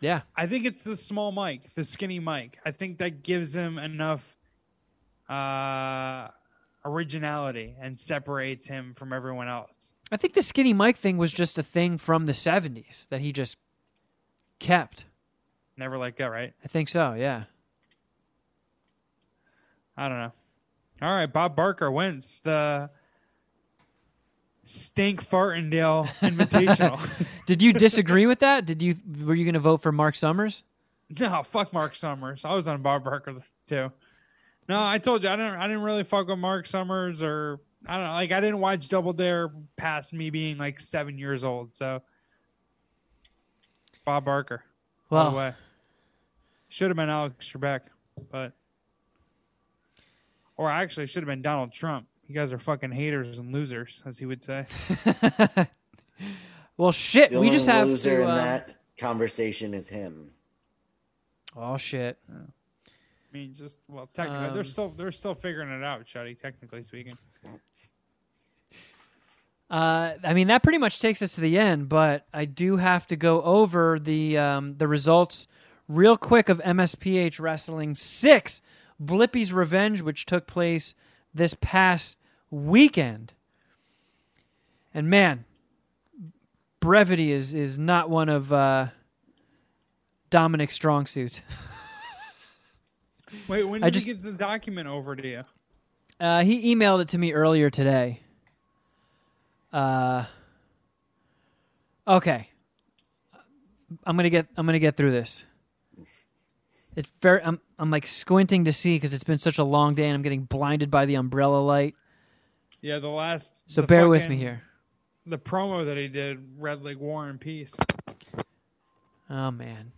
Yeah. 0.00 0.22
I 0.34 0.46
think 0.46 0.64
it's 0.64 0.82
the 0.82 0.96
small 0.96 1.30
mic, 1.30 1.74
the 1.74 1.84
skinny 1.84 2.20
mic. 2.20 2.58
I 2.64 2.70
think 2.70 2.96
that 2.98 3.22
gives 3.22 3.54
him 3.54 3.78
enough 3.78 4.34
uh, 5.28 6.28
originality 6.88 7.76
and 7.80 7.98
separates 7.98 8.66
him 8.66 8.94
from 8.94 9.12
everyone 9.12 9.48
else. 9.48 9.92
I 10.10 10.16
think 10.16 10.34
the 10.34 10.42
skinny 10.42 10.72
Mike 10.72 10.96
thing 10.96 11.18
was 11.18 11.32
just 11.32 11.58
a 11.58 11.62
thing 11.62 11.98
from 11.98 12.26
the 12.26 12.32
70s 12.32 13.08
that 13.08 13.20
he 13.20 13.32
just 13.32 13.56
kept. 14.58 15.04
Never 15.76 15.98
let 15.98 16.16
go, 16.16 16.26
right? 16.28 16.54
I 16.64 16.68
think 16.68 16.88
so, 16.88 17.12
yeah. 17.12 17.44
I 19.96 20.08
don't 20.08 20.18
know. 20.18 20.32
All 21.02 21.14
right, 21.14 21.32
Bob 21.32 21.54
Barker 21.54 21.90
wins 21.90 22.36
the 22.42 22.90
Stink 24.64 25.24
Fartindale 25.24 26.08
Invitational. 26.20 27.00
Did 27.46 27.62
you 27.62 27.72
disagree 27.72 28.26
with 28.26 28.40
that? 28.40 28.64
Did 28.64 28.82
you 28.82 28.96
were 29.24 29.34
you 29.34 29.44
going 29.44 29.54
to 29.54 29.60
vote 29.60 29.82
for 29.82 29.92
Mark 29.92 30.16
Summers? 30.16 30.62
no, 31.18 31.42
fuck 31.42 31.72
Mark 31.72 31.94
Summers. 31.94 32.44
I 32.44 32.54
was 32.54 32.68
on 32.68 32.82
Bob 32.82 33.04
Barker 33.04 33.36
too. 33.66 33.90
No, 34.68 34.80
I 34.82 34.98
told 34.98 35.22
you 35.24 35.30
I 35.30 35.36
didn't. 35.36 35.54
I 35.54 35.66
didn't 35.66 35.82
really 35.82 36.04
fuck 36.04 36.28
with 36.28 36.38
Mark 36.38 36.66
Summers 36.66 37.22
or 37.22 37.60
I 37.86 37.96
don't 37.96 38.06
know. 38.06 38.12
Like 38.12 38.32
I 38.32 38.40
didn't 38.40 38.58
watch 38.60 38.88
Double 38.88 39.12
Dare 39.12 39.50
past 39.76 40.12
me 40.12 40.30
being 40.30 40.58
like 40.58 40.78
seven 40.78 41.16
years 41.18 41.42
old. 41.44 41.74
So 41.74 42.02
Bob 44.04 44.24
Barker. 44.24 44.62
by 45.08 45.24
the 45.24 45.30
Well, 45.30 45.36
way, 45.38 45.54
should 46.68 46.88
have 46.90 46.96
been 46.96 47.08
Alex 47.08 47.50
Trebek, 47.50 47.80
but 48.30 48.52
or 50.56 50.70
actually 50.70 51.06
should 51.06 51.22
have 51.22 51.28
been 51.28 51.42
Donald 51.42 51.72
Trump. 51.72 52.06
You 52.26 52.34
guys 52.34 52.52
are 52.52 52.58
fucking 52.58 52.92
haters 52.92 53.38
and 53.38 53.54
losers, 53.54 54.02
as 54.04 54.18
he 54.18 54.26
would 54.26 54.42
say. 54.42 54.66
well, 56.76 56.92
shit. 56.92 57.30
The 57.30 57.40
we 57.40 57.46
only 57.46 57.56
just 57.56 57.66
have 57.68 57.88
loser 57.88 58.18
to. 58.18 58.22
in 58.22 58.28
uh, 58.28 58.34
that 58.34 58.76
conversation 58.98 59.72
is 59.72 59.88
him. 59.88 60.32
Oh 61.56 61.78
shit. 61.78 62.18
I 63.32 63.36
mean, 63.36 63.54
just 63.54 63.80
well, 63.88 64.08
technically, 64.12 64.46
Um, 64.46 64.54
they're 64.54 64.64
still 64.64 64.90
they're 64.90 65.12
still 65.12 65.34
figuring 65.34 65.68
it 65.70 65.84
out, 65.84 66.06
Shuddy. 66.06 66.38
Technically 66.40 66.82
speaking. 66.82 67.16
Uh, 69.70 70.14
I 70.24 70.32
mean 70.32 70.46
that 70.46 70.62
pretty 70.62 70.78
much 70.78 70.98
takes 70.98 71.20
us 71.20 71.34
to 71.34 71.42
the 71.42 71.58
end, 71.58 71.90
but 71.90 72.26
I 72.32 72.46
do 72.46 72.76
have 72.76 73.06
to 73.08 73.16
go 73.16 73.42
over 73.42 73.98
the 73.98 74.38
um, 74.38 74.76
the 74.78 74.88
results 74.88 75.46
real 75.88 76.16
quick 76.16 76.48
of 76.48 76.58
MSPH 76.64 77.38
Wrestling 77.38 77.94
Six, 77.94 78.62
Blippi's 79.02 79.52
Revenge, 79.52 80.00
which 80.00 80.24
took 80.24 80.46
place 80.46 80.94
this 81.34 81.54
past 81.60 82.16
weekend. 82.50 83.34
And 84.94 85.10
man, 85.10 85.44
brevity 86.80 87.30
is 87.30 87.54
is 87.54 87.78
not 87.78 88.08
one 88.08 88.30
of 88.30 88.50
uh, 88.50 88.86
Dominic's 90.30 90.74
strong 90.74 91.04
suits. 91.04 91.42
Wait, 93.46 93.64
when 93.64 93.82
I 93.82 93.86
did 93.88 93.94
just- 93.94 94.06
he 94.06 94.12
get 94.14 94.22
the 94.22 94.32
document 94.32 94.88
over 94.88 95.16
to 95.16 95.28
you? 95.28 95.44
Uh, 96.20 96.42
he 96.42 96.74
emailed 96.74 97.00
it 97.02 97.08
to 97.08 97.18
me 97.18 97.32
earlier 97.32 97.70
today. 97.70 98.20
Uh, 99.72 100.24
okay. 102.06 102.48
I'm 104.04 104.16
gonna 104.16 104.30
get. 104.30 104.48
I'm 104.56 104.66
gonna 104.66 104.78
get 104.78 104.96
through 104.96 105.12
this. 105.12 105.44
It's 106.96 107.12
very. 107.22 107.40
I'm. 107.42 107.60
I'm 107.78 107.90
like 107.90 108.06
squinting 108.06 108.64
to 108.64 108.72
see 108.72 108.96
because 108.96 109.14
it's 109.14 109.24
been 109.24 109.38
such 109.38 109.58
a 109.58 109.64
long 109.64 109.94
day, 109.94 110.06
and 110.06 110.14
I'm 110.14 110.22
getting 110.22 110.42
blinded 110.44 110.90
by 110.90 111.06
the 111.06 111.14
umbrella 111.14 111.58
light. 111.58 111.94
Yeah, 112.80 112.98
the 112.98 113.08
last. 113.08 113.54
So 113.66 113.80
the 113.80 113.86
bear 113.86 114.08
with 114.08 114.28
me 114.28 114.36
here. 114.36 114.62
The 115.26 115.38
promo 115.38 115.84
that 115.86 115.96
he 115.96 116.08
did, 116.08 116.38
Red 116.58 116.82
Leg 116.82 116.96
War 116.96 117.28
and 117.28 117.40
Peace. 117.40 117.74
Oh 119.30 119.50
man, 119.50 119.92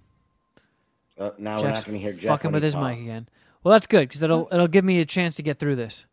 Uh, 1.20 1.32
now 1.38 1.58
we're 1.58 1.64
Jeff's 1.64 1.80
not 1.80 1.86
going 1.86 1.98
to 1.98 2.02
hear 2.02 2.12
Jeff 2.14 2.30
fucking 2.30 2.52
with 2.52 2.62
his 2.62 2.74
mic 2.74 2.98
again. 2.98 3.28
Well, 3.62 3.72
that's 3.72 3.86
good 3.86 4.08
because 4.08 4.22
it'll 4.22 4.48
it'll 4.50 4.68
give 4.68 4.84
me 4.84 5.00
a 5.00 5.04
chance 5.04 5.36
to 5.36 5.42
get 5.42 5.58
through 5.58 5.76
this. 5.76 6.06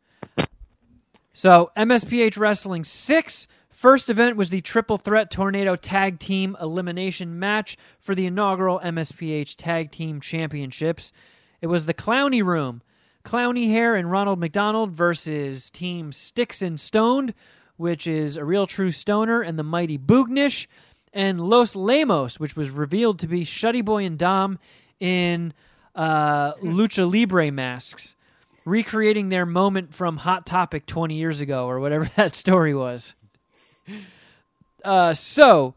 So 1.34 1.72
MSPH 1.78 2.38
Wrestling 2.38 2.84
six. 2.84 3.48
First 3.70 4.10
event 4.10 4.38
was 4.38 4.50
the 4.50 4.62
Triple 4.62 4.98
Threat 4.98 5.30
Tornado 5.30 5.76
Tag 5.76 6.18
Team 6.18 6.58
Elimination 6.60 7.38
match 7.38 7.78
for 8.00 8.16
the 8.16 8.26
inaugural 8.26 8.80
MSPH 8.84 9.56
Tag 9.56 9.92
Team 9.92 10.20
Championships. 10.20 11.12
It 11.62 11.68
was 11.68 11.86
the 11.86 11.94
Clowny 11.94 12.44
Room, 12.44 12.82
Clowny 13.24 13.70
Hair 13.70 13.96
and 13.96 14.10
Ronald 14.10 14.40
McDonald 14.40 14.94
versus 14.94 15.70
Team 15.70 16.12
Sticks 16.12 16.64
and 16.64 16.80
Stoned, 16.80 17.36
which 17.76 18.08
is 18.08 18.36
a 18.36 18.44
real 18.44 18.66
true 18.66 18.90
stoner 18.90 19.42
and 19.42 19.60
the 19.60 19.64
mighty 19.64 20.00
Boognish, 20.00 20.66
and 21.14 21.40
Los 21.40 21.76
Lemos, 21.76 22.40
which 22.40 22.56
was 22.56 22.72
revealed 22.72 23.20
to 23.20 23.28
be 23.28 23.46
Shuddy 23.46 23.86
Boy 23.86 24.06
and 24.06 24.18
Dom 24.18 24.58
in 25.00 25.54
uh, 25.96 26.54
lucha 26.56 27.10
libre 27.12 27.52
masks, 27.52 28.16
recreating 28.66 29.30
their 29.30 29.46
moment 29.46 29.94
from 29.94 30.18
Hot 30.18 30.46
Topic 30.46 30.86
20 30.86 31.16
years 31.16 31.42
ago 31.42 31.68
or 31.68 31.80
whatever 31.80 32.06
that 32.16 32.36
story 32.36 32.74
was. 32.74 33.16
Uh, 34.84 35.14
so, 35.14 35.74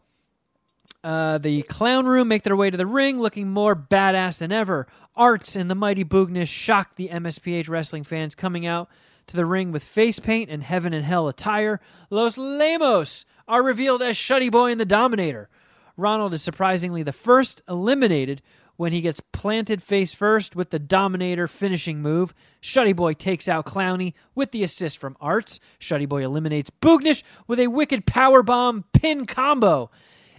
uh, 1.03 1.37
the 1.39 1.63
clown 1.63 2.05
room 2.05 2.27
make 2.27 2.43
their 2.43 2.55
way 2.55 2.69
to 2.69 2.77
the 2.77 2.85
ring, 2.85 3.19
looking 3.19 3.49
more 3.49 3.75
badass 3.75 4.37
than 4.37 4.51
ever. 4.51 4.87
Arts 5.15 5.55
and 5.55 5.69
the 5.69 5.75
mighty 5.75 6.05
Boognish 6.05 6.47
shock 6.47 6.95
the 6.95 7.09
MSPH 7.09 7.67
wrestling 7.69 8.03
fans 8.03 8.35
coming 8.35 8.65
out 8.65 8.89
to 9.27 9.35
the 9.35 9.45
ring 9.45 9.71
with 9.71 9.83
face 9.83 10.19
paint 10.19 10.49
and 10.49 10.63
heaven 10.63 10.93
and 10.93 11.05
hell 11.05 11.27
attire. 11.27 11.79
Los 12.09 12.37
Lemos 12.37 13.25
are 13.47 13.63
revealed 13.63 14.01
as 14.01 14.15
Shuddy 14.15 14.51
Boy 14.51 14.71
and 14.71 14.79
the 14.79 14.85
Dominator. 14.85 15.49
Ronald 15.97 16.33
is 16.33 16.41
surprisingly 16.41 17.03
the 17.03 17.11
first 17.11 17.61
eliminated 17.67 18.41
when 18.81 18.93
he 18.93 18.99
gets 18.99 19.19
planted 19.31 19.83
face 19.83 20.11
first 20.11 20.55
with 20.55 20.71
the 20.71 20.79
Dominator 20.79 21.47
finishing 21.47 22.01
move. 22.01 22.33
Shuddy 22.63 22.95
Boy 22.95 23.13
takes 23.13 23.47
out 23.47 23.63
Clowny 23.63 24.15
with 24.33 24.49
the 24.49 24.63
assist 24.63 24.97
from 24.97 25.15
Arts. 25.21 25.59
Shuddy 25.79 26.09
Boy 26.09 26.25
eliminates 26.25 26.71
Boognish 26.81 27.21
with 27.45 27.59
a 27.59 27.67
wicked 27.67 28.07
powerbomb 28.07 28.85
pin 28.91 29.25
combo. 29.25 29.91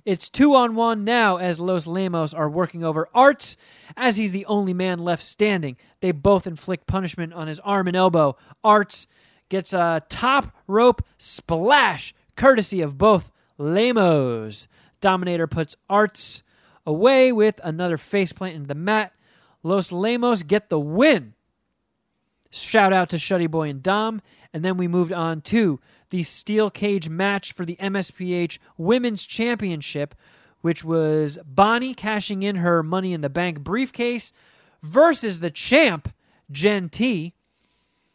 It's 0.05 0.29
two 0.29 0.57
on 0.57 0.75
one 0.75 1.05
now 1.05 1.37
as 1.37 1.61
Los 1.61 1.87
Lemos 1.87 2.35
are 2.35 2.51
working 2.51 2.83
over 2.83 3.09
Arts 3.15 3.57
as 3.97 4.17
he's 4.17 4.33
the 4.33 4.47
only 4.47 4.75
man 4.75 4.99
left 4.99 5.23
standing. 5.23 5.77
They 6.01 6.11
both 6.11 6.45
inflict 6.45 6.89
punishment 6.89 7.33
on 7.33 7.47
his 7.47 7.61
arm 7.61 7.87
and 7.87 7.97
elbow. 7.97 8.37
Arts 8.65 9.07
gets 9.51 9.73
a 9.73 10.03
top 10.09 10.53
rope 10.67 11.01
splash 11.17 12.13
courtesy 12.37 12.81
of 12.81 12.99
both 12.99 13.31
Lemos. 13.57 14.67
Dominator 15.01 15.47
puts 15.47 15.77
Arts 15.89 16.43
away 16.87 17.33
with 17.33 17.61
another 17.63 17.97
faceplant 17.97 18.55
into 18.55 18.69
the 18.69 18.75
mat. 18.75 19.13
Los 19.63 19.93
Lemos 19.93 20.43
get 20.43 20.69
the 20.69 20.81
win. 20.81 21.35
Shout 22.51 22.93
out 22.93 23.09
to 23.11 23.17
Shuddy 23.17 23.51
Boy 23.51 23.71
and 23.71 23.83
Dom. 23.83 24.21
And 24.53 24.65
then 24.65 24.77
we 24.77 24.87
moved 24.87 25.13
on 25.13 25.41
to 25.43 25.81
the 26.11 26.23
steel 26.23 26.71
cage 26.71 27.09
match 27.09 27.53
for 27.53 27.65
the 27.65 27.77
MSPH 27.77 28.59
Women's 28.77 29.25
Championship, 29.25 30.15
which 30.61 30.85
was 30.85 31.39
Bonnie 31.47 31.95
cashing 31.95 32.43
in 32.43 32.57
her 32.57 32.83
Money 32.83 33.15
in 33.15 33.23
the 33.23 33.31
Bank 33.31 33.61
briefcase 33.61 34.33
versus 34.83 35.41
the 35.41 35.51
champ, 35.51 36.13
Jen 36.51 36.89
T. 36.91 37.33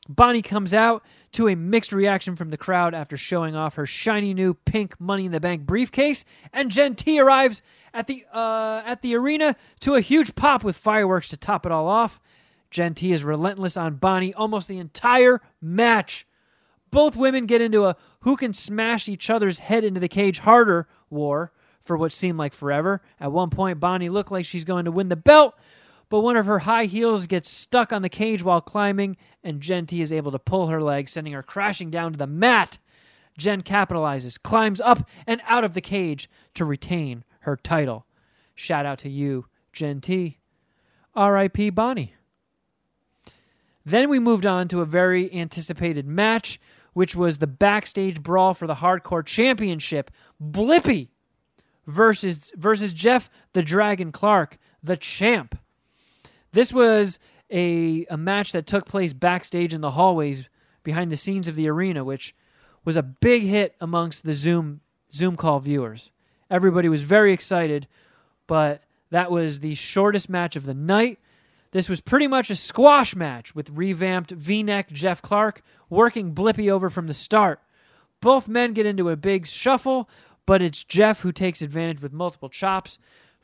Bonnie 0.08 0.42
comes 0.42 0.74
out 0.74 1.04
to 1.38 1.48
a 1.48 1.56
mixed 1.56 1.94
reaction 1.94 2.36
from 2.36 2.50
the 2.50 2.58
crowd 2.58 2.96
after 2.96 3.16
showing 3.16 3.56
off 3.56 3.76
her 3.76 3.86
shiny 3.86 4.34
new 4.34 4.56
pink 4.56 5.00
Money 5.00 5.28
in 5.28 5.32
the 5.32 5.40
Bank 5.40 5.68
briefcase, 5.68 6.26
and 6.52 6.72
Jen 6.72 6.96
T 6.96 7.20
arrives 7.20 7.62
at 7.94 8.08
the 8.08 8.26
uh, 8.34 8.82
at 8.84 9.04
the 9.04 9.16
arena 9.16 9.56
to 9.82 9.94
a 9.94 10.02
huge 10.02 10.34
pop 10.34 10.64
with 10.64 10.76
fireworks 10.76 11.30
to 11.30 11.38
top 11.38 11.68
it 11.68 11.72
all 11.72 11.88
off. 11.88 12.20
Jen 12.72 12.96
T 12.96 13.12
is 13.12 13.24
relentless 13.24 13.78
on 13.78 13.98
Bonnie 13.98 14.34
almost 14.34 14.68
the 14.68 14.80
entire 14.80 15.40
match. 15.62 16.26
Both 16.90 17.16
women 17.16 17.46
get 17.46 17.62
into 17.62 17.86
a 17.86 17.98
who 18.22 18.36
can 18.36 18.52
smash 18.52 19.08
each 19.08 19.30
other's 19.30 19.60
head 19.60 19.84
into 19.84 20.00
the 20.00 20.08
cage 20.08 20.40
harder 20.40 20.88
war 21.12 21.52
for 21.84 21.96
what 21.96 22.14
seemed 22.14 22.40
like 22.40 22.56
forever. 22.56 23.04
At 23.20 23.32
one 23.32 23.52
point, 23.52 23.80
Bonnie 23.80 24.10
looked 24.10 24.32
like 24.32 24.46
she's 24.46 24.66
going 24.66 24.86
to 24.86 24.92
win 24.92 25.10
the 25.10 25.16
belt, 25.16 25.54
but 26.10 26.22
one 26.22 26.38
of 26.38 26.46
her 26.46 26.60
high 26.60 26.86
heels 26.86 27.28
gets 27.28 27.50
stuck 27.50 27.92
on 27.92 28.02
the 28.02 28.10
cage 28.10 28.44
while 28.44 28.62
climbing, 28.62 29.18
and 29.44 29.62
Jen 29.62 29.86
T 29.86 30.02
is 30.02 30.14
able 30.14 30.32
to 30.32 30.40
pull 30.40 30.68
her 30.68 30.82
leg, 30.82 31.10
sending 31.10 31.34
her 31.34 31.44
crashing 31.44 31.90
down 31.90 32.14
to 32.14 32.18
the 32.18 32.28
mat. 32.28 32.78
Jen 33.38 33.62
capitalizes, 33.62 34.42
climbs 34.42 34.82
up 34.82 35.08
and 35.26 35.42
out 35.46 35.64
of 35.64 35.74
the 35.74 35.82
cage 35.82 36.30
to 36.56 36.66
retain 36.66 37.24
her 37.42 37.56
title. 37.56 38.06
Shout 38.56 38.86
out 38.86 39.00
to 39.00 39.10
you, 39.10 39.46
Jen 39.74 40.02
T. 40.02 40.40
R.I.P. 41.16 41.70
Bonnie. 41.72 42.14
Then 43.86 44.10
we 44.10 44.20
moved 44.20 44.46
on 44.46 44.68
to 44.68 44.82
a 44.82 44.86
very 44.86 45.34
anticipated 45.34 46.06
match, 46.06 46.60
which 46.94 47.16
was 47.16 47.38
the 47.38 47.48
backstage 47.48 48.22
brawl 48.22 48.54
for 48.54 48.68
the 48.68 48.76
Hardcore 48.76 49.26
Championship. 49.26 50.12
Blippy 50.44 51.10
versus 51.86 52.52
versus 52.56 52.92
Jeff 52.92 53.30
the 53.54 53.64
Dragon 53.64 54.12
Clark, 54.12 54.58
the 54.84 54.98
champ. 54.98 55.58
This 56.58 56.74
was 56.74 57.20
a, 57.52 58.08
a 58.10 58.18
match 58.18 58.52
that 58.54 58.66
took 58.66 58.88
place 58.88 59.14
backstage 59.14 59.76
in 59.76 59.82
the 59.82 59.92
hallways 59.92 60.50
behind 60.82 61.12
the 61.12 61.16
scenes 61.16 61.48
of 61.48 61.54
the 61.54 61.68
arena, 61.70 62.04
which 62.04 62.34
was 62.84 62.98
a 62.98 63.04
big 63.04 63.44
hit 63.44 63.76
amongst 63.80 64.24
the 64.24 64.34
Zoom 64.34 64.82
Zoom 65.12 65.36
call 65.38 65.60
viewers. 65.60 66.10
Everybody 66.50 66.90
was 66.90 67.04
very 67.04 67.32
excited, 67.32 67.88
but 68.48 68.82
that 69.12 69.30
was 69.30 69.60
the 69.60 69.76
shortest 69.76 70.32
match 70.32 70.56
of 70.56 70.66
the 70.66 70.74
night. 70.74 71.20
This 71.74 71.90
was 71.90 72.02
pretty 72.02 72.26
much 72.26 72.50
a 72.50 72.56
squash 72.56 73.16
match 73.16 73.54
with 73.54 73.70
revamped 73.70 74.32
V-neck 74.32 74.90
Jeff 74.92 75.22
Clark 75.22 75.62
working 75.92 76.34
Blippy 76.34 76.72
over 76.72 76.90
from 76.90 77.06
the 77.06 77.14
start. 77.14 77.60
Both 78.20 78.48
men 78.48 78.74
get 78.74 78.88
into 78.88 79.12
a 79.12 79.16
big 79.16 79.46
shuffle, 79.46 80.10
but 80.48 80.64
it's 80.64 80.84
Jeff 80.84 81.20
who 81.20 81.32
takes 81.32 81.62
advantage 81.62 82.02
with 82.02 82.14
multiple 82.14 82.50
chops, 82.50 82.98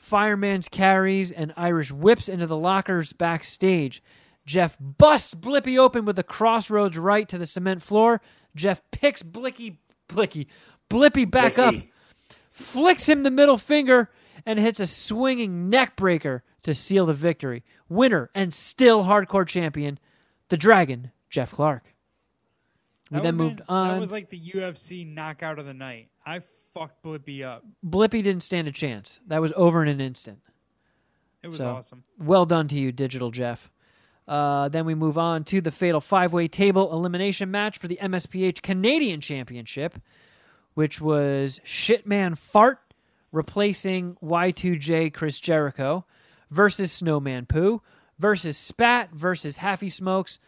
fireman's 0.03 0.67
carries, 0.67 1.31
and 1.31 1.53
Irish 1.55 1.91
whips 1.91 2.27
into 2.27 2.45
the 2.45 2.57
lockers 2.57 3.13
backstage. 3.13 4.03
Jeff 4.45 4.75
busts 4.79 5.33
Blippy 5.33 5.77
open 5.77 6.03
with 6.03 6.19
a 6.19 6.23
crossroads 6.23 6.97
right 6.97 7.27
to 7.29 7.37
the 7.37 7.45
cement 7.45 7.81
floor. 7.81 8.19
Jeff 8.53 8.81
picks 8.91 9.23
Blicky, 9.23 9.79
Blicky, 10.09 10.47
Blippy 10.89 11.29
back 11.29 11.57
up, 11.57 11.73
flicks 12.51 13.07
him 13.07 13.23
the 13.23 13.31
middle 13.31 13.57
finger, 13.57 14.09
and 14.45 14.59
hits 14.59 14.81
a 14.81 14.85
swinging 14.85 15.69
neck 15.69 15.95
breaker 15.95 16.43
to 16.63 16.73
seal 16.73 17.05
the 17.05 17.13
victory. 17.13 17.63
Winner 17.87 18.29
and 18.35 18.53
still 18.53 19.05
hardcore 19.05 19.47
champion, 19.47 19.95
the 19.95 20.01
the 20.49 20.57
Dragon, 20.57 21.11
Jeff 21.29 21.51
Clark. 21.51 21.93
We 23.09 23.15
That 23.17 23.23
then 23.23 23.35
moved 23.35 23.57
been- 23.57 23.65
on. 23.69 23.87
That 23.95 24.01
was 24.01 24.11
like 24.11 24.29
the 24.29 24.39
UFC 24.39 25.05
knockout 25.05 25.59
of 25.59 25.65
the 25.65 25.73
night. 25.73 26.09
I 26.25 26.41
fucked 26.73 27.03
Blippy 27.03 27.43
up. 27.43 27.63
Blippy 27.85 28.23
didn't 28.23 28.43
stand 28.43 28.67
a 28.67 28.71
chance. 28.71 29.19
That 29.27 29.41
was 29.41 29.53
over 29.55 29.81
in 29.81 29.87
an 29.89 30.01
instant. 30.01 30.39
It 31.41 31.47
was 31.49 31.57
So- 31.57 31.69
awesome. 31.75 32.03
Well 32.17 32.45
done 32.45 32.67
to 32.69 32.75
you, 32.75 32.91
Digital 32.91 33.31
Jeff. 33.31 33.69
Uh, 34.27 34.69
then 34.69 34.85
we 34.85 34.95
move 34.95 35.17
on 35.17 35.43
to 35.43 35.59
the 35.59 35.71
fatal 35.71 35.99
five 35.99 36.31
way 36.31 36.47
table 36.47 36.93
elimination 36.93 37.51
match 37.51 37.77
for 37.77 37.87
the 37.89 37.97
MSPH 38.01 38.61
Canadian 38.61 39.19
Championship, 39.19 40.01
which 40.75 41.01
was 41.01 41.59
Shitman 41.65 42.37
Fart 42.37 42.79
replacing 43.33 44.15
Y2J 44.23 45.13
Chris 45.13 45.39
Jericho 45.41 46.05
versus 46.49 46.91
Snowman 46.91 47.45
Poo 47.47 47.81
versus 48.17 48.57
Spat 48.57 49.11
versus 49.11 49.57
Happy 49.57 49.89
Smokes 49.89 50.39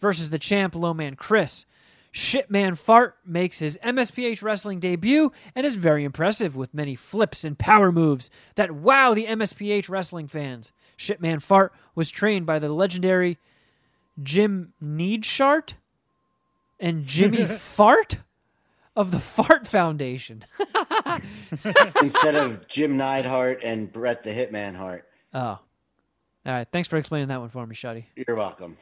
versus 0.00 0.30
the 0.30 0.38
champ 0.38 0.76
Lowman 0.76 1.16
Chris. 1.16 1.66
Shitman 2.14 2.78
Fart 2.78 3.16
makes 3.26 3.58
his 3.58 3.76
MSPH 3.82 4.40
wrestling 4.40 4.78
debut 4.78 5.32
and 5.56 5.66
is 5.66 5.74
very 5.74 6.04
impressive 6.04 6.54
with 6.54 6.72
many 6.72 6.94
flips 6.94 7.42
and 7.42 7.58
power 7.58 7.90
moves 7.90 8.30
that 8.54 8.70
wow 8.70 9.14
the 9.14 9.26
MSPH 9.26 9.90
wrestling 9.90 10.28
fans. 10.28 10.70
Shitman 10.96 11.42
Fart 11.42 11.74
was 11.96 12.10
trained 12.10 12.46
by 12.46 12.60
the 12.60 12.68
legendary 12.68 13.36
Jim 14.22 14.72
Needshart 14.80 15.72
and 16.78 17.04
Jimmy 17.04 17.44
Fart 17.58 18.18
of 18.94 19.10
the 19.10 19.18
Fart 19.18 19.66
Foundation. 19.66 20.44
Instead 22.00 22.36
of 22.36 22.68
Jim 22.68 22.96
Neidhart 22.96 23.64
and 23.64 23.92
Bret 23.92 24.22
the 24.22 24.30
Hitman 24.30 24.76
Hart. 24.76 25.08
Oh. 25.32 25.58
All 26.46 26.52
right. 26.52 26.68
Thanks 26.70 26.86
for 26.86 26.96
explaining 26.96 27.26
that 27.28 27.40
one 27.40 27.48
for 27.48 27.66
me, 27.66 27.74
Shuddy. 27.74 28.04
You're 28.14 28.36
welcome. 28.36 28.76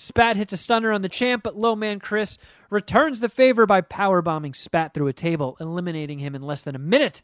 Spat 0.00 0.36
hits 0.36 0.54
a 0.54 0.56
stunner 0.56 0.92
on 0.92 1.02
the 1.02 1.10
champ, 1.10 1.42
but 1.42 1.58
low 1.58 1.76
man 1.76 2.00
Chris 2.00 2.38
returns 2.70 3.20
the 3.20 3.28
favor 3.28 3.66
by 3.66 3.82
powerbombing 3.82 4.56
Spat 4.56 4.94
through 4.94 5.08
a 5.08 5.12
table, 5.12 5.58
eliminating 5.60 6.20
him 6.20 6.34
in 6.34 6.40
less 6.40 6.62
than 6.62 6.74
a 6.74 6.78
minute. 6.78 7.20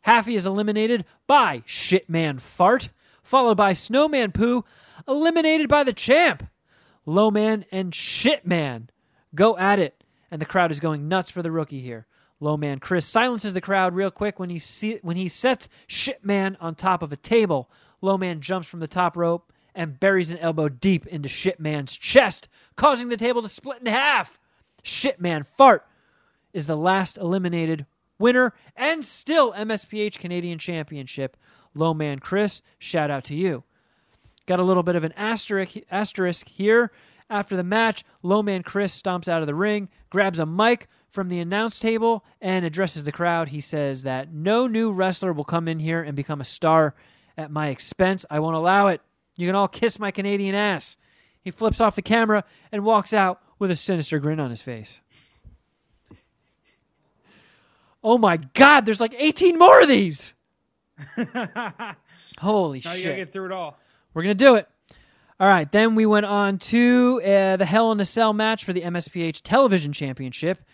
Haffy 0.00 0.34
is 0.34 0.44
eliminated 0.44 1.04
by 1.28 1.62
Shitman 1.64 2.40
Fart, 2.40 2.88
followed 3.22 3.56
by 3.56 3.72
Snowman 3.72 4.32
Poo, 4.32 4.64
eliminated 5.06 5.68
by 5.68 5.84
the 5.84 5.92
champ. 5.92 6.48
Low 7.06 7.30
Man 7.30 7.64
and 7.70 7.92
Shitman 7.92 8.88
go 9.32 9.56
at 9.56 9.78
it, 9.78 10.02
and 10.28 10.40
the 10.40 10.46
crowd 10.46 10.72
is 10.72 10.80
going 10.80 11.06
nuts 11.06 11.30
for 11.30 11.42
the 11.42 11.52
rookie 11.52 11.82
here. 11.82 12.08
Low 12.40 12.56
Man 12.56 12.80
Chris 12.80 13.06
silences 13.06 13.54
the 13.54 13.60
crowd 13.60 13.94
real 13.94 14.10
quick 14.10 14.40
when 14.40 14.50
he 14.50 14.58
see, 14.58 14.98
when 15.02 15.16
he 15.16 15.28
sets 15.28 15.68
Shitman 15.88 16.56
on 16.58 16.74
top 16.74 17.00
of 17.00 17.12
a 17.12 17.16
table. 17.16 17.70
Low 18.00 18.18
Man 18.18 18.40
jumps 18.40 18.66
from 18.66 18.80
the 18.80 18.88
top 18.88 19.16
rope 19.16 19.52
and 19.78 20.00
buries 20.00 20.32
an 20.32 20.38
elbow 20.38 20.68
deep 20.68 21.06
into 21.06 21.28
Shitman's 21.28 21.96
chest, 21.96 22.48
causing 22.74 23.10
the 23.10 23.16
table 23.16 23.42
to 23.42 23.48
split 23.48 23.78
in 23.80 23.86
half. 23.86 24.36
Shitman 24.82 25.46
Fart 25.46 25.86
is 26.52 26.66
the 26.66 26.76
last 26.76 27.16
eliminated 27.16 27.86
winner 28.18 28.54
and 28.74 29.04
still 29.04 29.52
MSPH 29.52 30.18
Canadian 30.18 30.58
Championship. 30.58 31.36
Low 31.74 31.94
Man 31.94 32.18
Chris, 32.18 32.60
shout 32.80 33.08
out 33.08 33.22
to 33.26 33.36
you. 33.36 33.62
Got 34.46 34.58
a 34.58 34.64
little 34.64 34.82
bit 34.82 34.96
of 34.96 35.04
an 35.04 35.12
asterisk, 35.12 35.76
asterisk 35.92 36.48
here. 36.48 36.90
After 37.30 37.54
the 37.54 37.62
match, 37.62 38.04
Low 38.24 38.42
Man 38.42 38.64
Chris 38.64 39.00
stomps 39.00 39.28
out 39.28 39.42
of 39.42 39.46
the 39.46 39.54
ring, 39.54 39.88
grabs 40.10 40.40
a 40.40 40.46
mic 40.46 40.88
from 41.08 41.28
the 41.28 41.38
announce 41.38 41.78
table, 41.78 42.24
and 42.40 42.64
addresses 42.64 43.04
the 43.04 43.12
crowd. 43.12 43.50
He 43.50 43.60
says 43.60 44.02
that 44.02 44.32
no 44.32 44.66
new 44.66 44.90
wrestler 44.90 45.32
will 45.32 45.44
come 45.44 45.68
in 45.68 45.78
here 45.78 46.02
and 46.02 46.16
become 46.16 46.40
a 46.40 46.44
star 46.44 46.96
at 47.36 47.52
my 47.52 47.68
expense. 47.68 48.26
I 48.28 48.40
won't 48.40 48.56
allow 48.56 48.88
it. 48.88 49.02
You 49.38 49.46
can 49.46 49.54
all 49.54 49.68
kiss 49.68 49.98
my 49.98 50.10
Canadian 50.10 50.54
ass. 50.56 50.96
He 51.40 51.52
flips 51.52 51.80
off 51.80 51.94
the 51.94 52.02
camera 52.02 52.44
and 52.72 52.84
walks 52.84 53.14
out 53.14 53.40
with 53.58 53.70
a 53.70 53.76
sinister 53.76 54.18
grin 54.18 54.40
on 54.40 54.50
his 54.50 54.60
face. 54.60 55.00
Oh 58.02 58.18
my 58.18 58.36
God, 58.36 58.84
there's 58.84 59.00
like 59.00 59.14
18 59.16 59.56
more 59.58 59.80
of 59.80 59.88
these. 59.88 60.34
Holy 62.38 62.82
Now 62.84 62.92
you 62.92 62.98
shit. 62.98 63.04
gotta 63.04 63.16
get 63.16 63.32
through 63.32 63.46
it 63.46 63.52
all. 63.52 63.78
We're 64.12 64.22
going 64.24 64.36
to 64.36 64.44
do 64.44 64.56
it. 64.56 64.68
All 65.40 65.46
right, 65.46 65.70
then 65.70 65.94
we 65.94 66.04
went 66.04 66.26
on 66.26 66.58
to 66.58 67.20
uh, 67.24 67.56
the 67.56 67.64
Hell 67.64 67.92
in 67.92 68.00
a 68.00 68.04
Cell 68.04 68.32
match 68.32 68.64
for 68.64 68.72
the 68.72 68.80
MSPH 68.82 69.42
Television 69.44 69.92
Championship. 69.92 70.64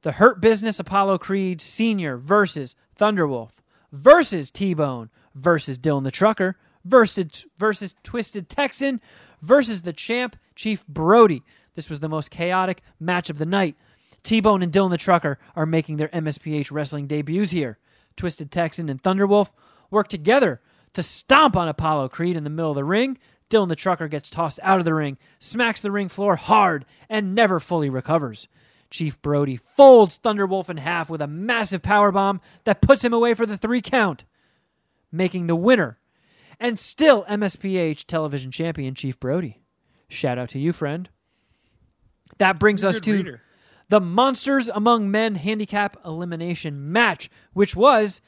The 0.00 0.12
Hurt 0.12 0.40
Business 0.40 0.78
Apollo 0.78 1.18
Creed 1.18 1.60
Sr. 1.60 2.16
versus 2.16 2.74
Thunderwolf 2.98 3.50
versus 3.92 4.50
T 4.50 4.72
Bone 4.72 5.10
versus 5.34 5.78
Dylan 5.78 6.04
the 6.04 6.10
Trucker 6.10 6.56
versus, 6.84 7.46
versus 7.58 7.94
Twisted 8.02 8.48
Texan 8.48 9.00
versus 9.40 9.82
the 9.82 9.92
champ 9.92 10.36
Chief 10.54 10.86
Brody. 10.86 11.42
This 11.74 11.90
was 11.90 12.00
the 12.00 12.08
most 12.08 12.30
chaotic 12.30 12.82
match 13.00 13.30
of 13.30 13.38
the 13.38 13.46
night. 13.46 13.76
T 14.22 14.40
Bone 14.40 14.62
and 14.62 14.72
Dylan 14.72 14.90
the 14.90 14.96
Trucker 14.96 15.38
are 15.54 15.66
making 15.66 15.96
their 15.96 16.08
MSPH 16.08 16.70
wrestling 16.72 17.06
debuts 17.06 17.50
here. 17.50 17.78
Twisted 18.16 18.50
Texan 18.50 18.88
and 18.88 19.02
Thunderwolf 19.02 19.50
work 19.90 20.08
together 20.08 20.60
to 20.94 21.02
stomp 21.02 21.56
on 21.56 21.68
Apollo 21.68 22.08
Creed 22.08 22.36
in 22.36 22.44
the 22.44 22.50
middle 22.50 22.70
of 22.70 22.76
the 22.76 22.84
ring. 22.84 23.18
Dylan 23.50 23.68
the 23.68 23.76
Trucker 23.76 24.08
gets 24.08 24.30
tossed 24.30 24.60
out 24.62 24.78
of 24.78 24.84
the 24.84 24.94
ring, 24.94 25.18
smacks 25.38 25.82
the 25.82 25.90
ring 25.90 26.08
floor 26.08 26.36
hard, 26.36 26.86
and 27.08 27.34
never 27.34 27.60
fully 27.60 27.90
recovers. 27.90 28.48
Chief 28.90 29.20
Brody 29.20 29.58
folds 29.76 30.18
Thunderwolf 30.18 30.70
in 30.70 30.76
half 30.78 31.10
with 31.10 31.20
a 31.20 31.26
massive 31.26 31.82
powerbomb 31.82 32.40
that 32.64 32.80
puts 32.80 33.04
him 33.04 33.12
away 33.12 33.34
for 33.34 33.44
the 33.44 33.56
three 33.56 33.82
count, 33.82 34.24
making 35.12 35.46
the 35.46 35.56
winner 35.56 35.98
and 36.60 36.78
still 36.78 37.24
MSPH 37.24 38.04
television 38.06 38.50
champion 38.50 38.94
Chief 38.94 39.18
Brody. 39.18 39.60
Shout 40.08 40.38
out 40.38 40.50
to 40.50 40.58
you, 40.58 40.72
friend. 40.72 41.08
That 42.38 42.58
brings 42.58 42.82
You're 42.82 42.90
us 42.90 43.00
to 43.00 43.12
reader. 43.12 43.42
the 43.88 44.00
Monsters 44.00 44.68
Among 44.68 45.10
Men 45.10 45.34
handicap 45.34 45.96
elimination 46.04 46.92
match, 46.92 47.30
which 47.52 47.76
was 47.76 48.20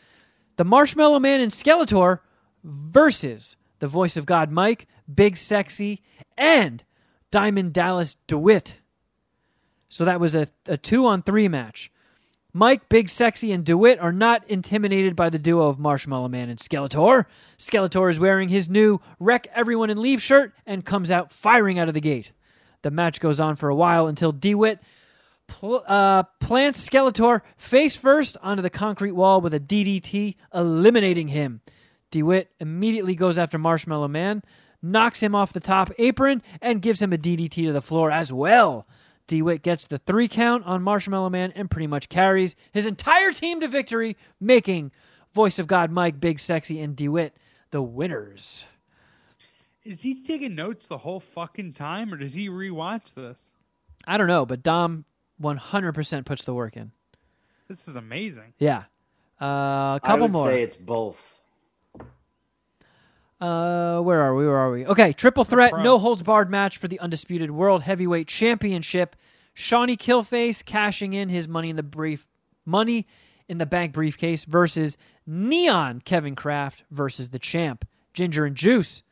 the 0.57 0.65
Marshmallow 0.65 1.20
Man 1.20 1.40
and 1.40 1.53
Skeletor 1.53 2.20
versus 2.65 3.57
the 3.78 3.89
voice 3.89 4.16
of 4.16 4.27
God 4.27 4.51
Mike, 4.51 4.86
Big 5.12 5.36
Sexy, 5.36 6.03
and 6.36 6.82
Diamond 7.31 7.73
Dallas 7.73 8.16
DeWitt. 8.27 8.77
So 9.89 10.05
that 10.05 10.20
was 10.20 10.35
a, 10.35 10.48
a 10.66 10.77
two 10.77 11.07
on 11.07 11.23
three 11.23 11.48
match. 11.48 11.90
Mike, 12.56 12.88
Big 12.88 13.10
Sexy, 13.10 13.52
and 13.52 13.66
DeWitt 13.66 13.98
are 13.98 14.12
not 14.12 14.42
intimidated 14.48 15.14
by 15.14 15.28
the 15.28 15.38
duo 15.38 15.68
of 15.68 15.78
Marshmallow 15.78 16.28
Man 16.28 16.48
and 16.48 16.58
Skeletor. 16.58 17.26
Skeletor 17.58 18.08
is 18.08 18.18
wearing 18.18 18.48
his 18.48 18.66
new 18.70 18.98
Wreck 19.20 19.46
Everyone 19.54 19.90
and 19.90 20.00
Leave 20.00 20.22
shirt 20.22 20.54
and 20.64 20.82
comes 20.82 21.10
out 21.10 21.30
firing 21.30 21.78
out 21.78 21.88
of 21.88 21.92
the 21.92 22.00
gate. 22.00 22.32
The 22.80 22.90
match 22.90 23.20
goes 23.20 23.40
on 23.40 23.56
for 23.56 23.68
a 23.68 23.74
while 23.74 24.06
until 24.06 24.32
DeWitt 24.32 24.80
pl- 25.46 25.84
uh, 25.86 26.22
plants 26.40 26.88
Skeletor 26.88 27.42
face 27.58 27.94
first 27.94 28.38
onto 28.42 28.62
the 28.62 28.70
concrete 28.70 29.12
wall 29.12 29.42
with 29.42 29.52
a 29.52 29.60
DDT, 29.60 30.36
eliminating 30.54 31.28
him. 31.28 31.60
DeWitt 32.10 32.50
immediately 32.58 33.14
goes 33.14 33.36
after 33.36 33.58
Marshmallow 33.58 34.08
Man, 34.08 34.42
knocks 34.80 35.20
him 35.20 35.34
off 35.34 35.52
the 35.52 35.60
top 35.60 35.92
apron, 35.98 36.40
and 36.62 36.80
gives 36.80 37.02
him 37.02 37.12
a 37.12 37.18
DDT 37.18 37.66
to 37.66 37.72
the 37.74 37.82
floor 37.82 38.10
as 38.10 38.32
well. 38.32 38.86
DeWitt 39.27 39.62
gets 39.62 39.86
the 39.86 39.98
three 39.98 40.28
count 40.28 40.65
on 40.66 40.82
Marshmallow 40.82 41.31
Man 41.31 41.53
and 41.55 41.70
pretty 41.70 41.86
much 41.86 42.09
carries 42.09 42.57
his 42.73 42.86
entire 42.86 43.32
team 43.32 43.61
to 43.61 43.69
victory, 43.69 44.16
making 44.40 44.93
Voice 45.35 45.59
of 45.59 45.66
God 45.66 45.90
Mike, 45.90 46.20
Big 46.20 46.39
Sexy, 46.39 46.81
and 46.81 46.97
DeWitt 46.97 47.36
the 47.70 47.82
winners. 47.82 48.66
Is 49.85 50.03
he 50.03 50.23
taking 50.23 50.55
notes 50.55 50.86
the 50.89 50.98
whole 50.98 51.20
fucking 51.20 51.73
time, 51.74 52.12
or 52.12 52.16
does 52.16 52.35
he 52.35 52.48
rewatch 52.48 53.15
this? 53.15 53.40
I 54.07 54.16
don't 54.16 54.27
know, 54.28 54.47
but 54.47 54.62
Dom 54.62 55.05
100% 55.40 56.24
puts 56.24 56.44
the 56.44 56.55
work 56.55 56.77
in. 56.77 56.93
This 57.69 57.89
is 57.89 57.97
amazing. 57.97 58.55
Yeah. 58.59 58.85
Uh, 59.40 59.44
a 59.44 60.01
I 60.03 60.07
couple 60.07 60.23
would 60.23 60.32
more. 60.32 60.47
say 60.48 60.62
it's 60.62 60.77
both. 60.77 61.40
Uh, 63.40 64.00
where 64.00 64.22
are 64.22 64.34
we? 64.34 64.46
Where 64.46 64.56
are 64.56 64.70
we? 64.70 64.86
Okay, 64.86 65.12
triple 65.12 65.44
threat, 65.44 65.72
no 65.82 65.98
holds 65.98 66.22
barred 66.22 66.50
match 66.50 66.78
for 66.78 66.88
the 66.88 66.98
undisputed 67.00 67.50
world 67.50 67.82
heavyweight 67.82 68.28
championship. 68.28 69.14
Shawnee 69.52 69.96
Killface 69.96 70.64
cashing 70.64 71.12
in 71.12 71.28
his 71.28 71.48
money 71.48 71.70
in 71.70 71.76
the 71.76 71.82
brief 71.82 72.26
money 72.64 73.06
in 73.48 73.58
the 73.58 73.66
bank 73.66 73.92
briefcase 73.92 74.44
versus 74.44 74.96
Neon 75.26 76.00
Kevin 76.00 76.34
Kraft 76.34 76.84
versus 76.90 77.30
the 77.30 77.38
champ 77.38 77.86
Ginger 78.12 78.44
and 78.44 78.56
Juice. 78.56 79.02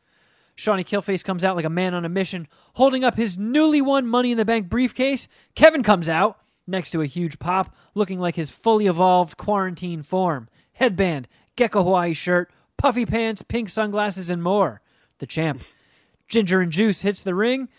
Shawnee 0.55 0.83
Killface 0.83 1.23
comes 1.23 1.43
out 1.43 1.55
like 1.55 1.65
a 1.65 1.69
man 1.69 1.93
on 1.93 2.05
a 2.05 2.09
mission, 2.09 2.47
holding 2.75 3.03
up 3.03 3.15
his 3.15 3.37
newly 3.37 3.81
won 3.81 4.07
Money 4.07 4.31
in 4.31 4.37
the 4.37 4.45
Bank 4.45 4.69
briefcase. 4.69 5.27
Kevin 5.53 5.83
comes 5.83 6.07
out 6.07 6.39
next 6.65 6.91
to 6.91 7.01
a 7.01 7.05
huge 7.05 7.39
pop, 7.39 7.75
looking 7.93 8.19
like 8.19 8.35
his 8.35 8.51
fully 8.51 8.87
evolved 8.87 9.37
quarantine 9.37 10.01
form. 10.01 10.47
Headband, 10.73 11.27
gecko 11.55 11.83
Hawaii 11.83 12.13
shirt, 12.13 12.51
puffy 12.77 13.05
pants, 13.05 13.41
pink 13.41 13.69
sunglasses, 13.69 14.29
and 14.29 14.43
more. 14.43 14.81
The 15.19 15.27
champ. 15.27 15.61
Ginger 16.27 16.61
and 16.61 16.71
Juice 16.71 17.01
hits 17.01 17.21
the 17.21 17.35
ring, 17.35 17.69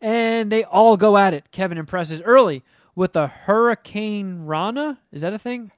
and 0.00 0.52
they 0.52 0.64
all 0.64 0.96
go 0.96 1.16
at 1.16 1.32
it. 1.32 1.50
Kevin 1.50 1.78
impresses 1.78 2.20
early 2.22 2.62
with 2.94 3.16
a 3.16 3.26
Hurricane 3.26 4.44
Rana. 4.44 4.98
Is 5.10 5.22
that 5.22 5.32
a 5.32 5.38
thing? 5.38 5.72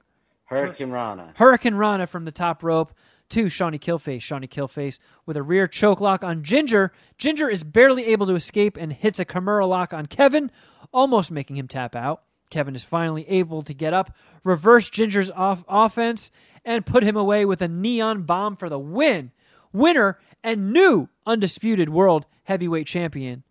Hurricane 0.45 0.91
Rana. 0.91 1.33
Hurricane 1.35 1.75
Rana 1.75 2.07
from 2.07 2.25
the 2.25 2.31
top 2.31 2.63
rope 2.63 2.93
to 3.29 3.47
Shawnee 3.47 3.79
Killface. 3.79 4.21
Shawnee 4.21 4.47
Killface 4.47 4.97
with 5.25 5.37
a 5.37 5.43
rear 5.43 5.67
choke 5.67 6.01
lock 6.01 6.23
on 6.23 6.43
Ginger. 6.43 6.91
Ginger 7.17 7.47
is 7.47 7.63
barely 7.63 8.05
able 8.07 8.25
to 8.27 8.35
escape 8.35 8.75
and 8.75 8.91
hits 8.91 9.19
a 9.19 9.25
Kimura 9.25 9.67
lock 9.67 9.93
on 9.93 10.07
Kevin, 10.07 10.51
almost 10.91 11.31
making 11.31 11.55
him 11.55 11.67
tap 11.67 11.95
out. 11.95 12.23
Kevin 12.49 12.75
is 12.75 12.83
finally 12.83 13.27
able 13.29 13.61
to 13.61 13.73
get 13.73 13.93
up, 13.93 14.15
reverse 14.43 14.89
Ginger's 14.89 15.29
off- 15.31 15.63
offense, 15.67 16.31
and 16.65 16.85
put 16.85 17.03
him 17.03 17.15
away 17.15 17.45
with 17.45 17.61
a 17.61 17.67
neon 17.67 18.23
bomb 18.23 18.55
for 18.55 18.69
the 18.69 18.79
win. 18.79 19.31
Winner 19.71 20.17
and 20.43 20.73
new 20.73 21.09
undisputed 21.25 21.89
world 21.89 22.25
heavyweight 22.43 22.87
champion 22.87 23.43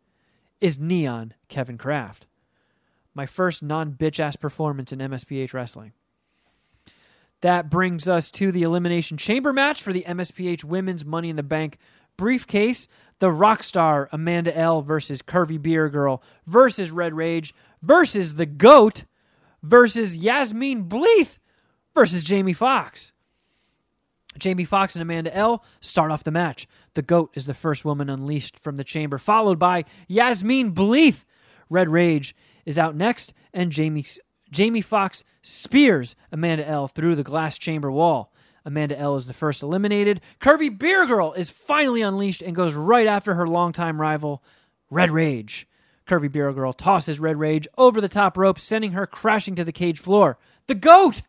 is 0.61 0.79
Neon 0.79 1.35
Kevin 1.49 1.79
Kraft. 1.79 2.27
My 3.15 3.27
first 3.27 3.63
non 3.63 3.93
bitch 3.93 4.21
ass 4.21 4.37
performance 4.37 4.93
in 4.93 4.99
MSPH 4.99 5.53
wrestling. 5.53 5.93
That 7.41 7.71
brings 7.71 8.09
us 8.09 8.31
to 8.33 8.51
the 8.51 8.65
Elimination 8.65 9.17
Chamber 9.17 9.53
match 9.53 9.81
for 9.81 9.93
the 9.93 10.05
MSPH 10.07 10.65
Women's 10.65 11.05
Money 11.05 11.31
in 11.31 11.37
the 11.37 11.43
Bank 11.43 11.79
briefcase. 12.17 12.89
The 13.21 13.31
Rockstar 13.31 14.09
Amanda 14.13 14.57
L 14.57 14.83
versus 14.83 15.23
Curvy 15.23 15.61
Beer 15.61 15.89
Girl 15.89 16.23
versus 16.47 16.91
Red 16.91 17.15
Rage 17.15 17.55
versus 17.83 18.35
the 18.35 18.47
GOAT 18.47 19.05
versus 19.63 20.17
Yasmine 20.17 20.85
Bleeth 20.89 21.39
versus 21.95 22.23
Jamie 22.23 22.53
Foxx. 22.53 23.13
Jamie 24.39 24.65
Foxx 24.65 24.95
and 24.95 25.03
Amanda 25.03 25.35
L 25.37 25.65
start 25.81 26.11
off 26.11 26.25
the 26.25 26.31
match. 26.31 26.67
The 26.95 27.03
GOAT 27.03 27.31
is 27.35 27.47
the 27.47 27.55
first 27.55 27.85
woman 27.85 28.09
unleashed 28.09 28.59
from 28.59 28.77
the 28.77 28.85
chamber, 28.85 29.19
followed 29.19 29.59
by 29.59 29.85
Yasmine 30.07 30.73
Bleeth. 30.73 31.25
Red 31.69 31.89
Rage 31.89 32.35
is 32.65 32.79
out 32.79 32.95
next, 32.95 33.35
and 33.53 33.73
Jamie 33.73 34.05
Jamie 34.51 34.81
Foxx 34.81 35.25
spears 35.43 36.17
Amanda 36.33 36.67
L 36.67 36.89
through 36.89 37.17
the 37.17 37.23
glass 37.23 37.59
chamber 37.59 37.91
wall. 37.91 38.33
Amanda 38.65 38.99
L 38.99 39.17
is 39.17 39.27
the 39.27 39.33
first 39.33 39.63
eliminated. 39.63 40.21
Curvy 40.41 40.77
Beer 40.77 41.07
Girl 41.07 41.33
is 41.33 41.51
finally 41.51 42.03
unleashed 42.03 42.43
and 42.43 42.57
goes 42.57 42.75
right 42.75 43.07
after 43.07 43.35
her 43.35 43.47
longtime 43.47 44.01
rival, 44.01 44.43
Red 44.91 45.11
Rage. 45.11 45.68
Curvy 46.09 46.33
Beer 46.33 46.53
Girl 46.53 46.73
tosses 46.73 47.21
Red 47.21 47.37
Rage 47.37 47.69
over 47.77 48.01
the 48.01 48.09
top 48.09 48.37
rope, 48.37 48.59
sending 48.59 48.93
her 48.93 49.07
crashing 49.07 49.55
to 49.57 49.65
the 49.65 49.73
cage 49.73 49.99
floor. 49.99 50.39
The 50.67 50.75
GOAT 50.75 51.23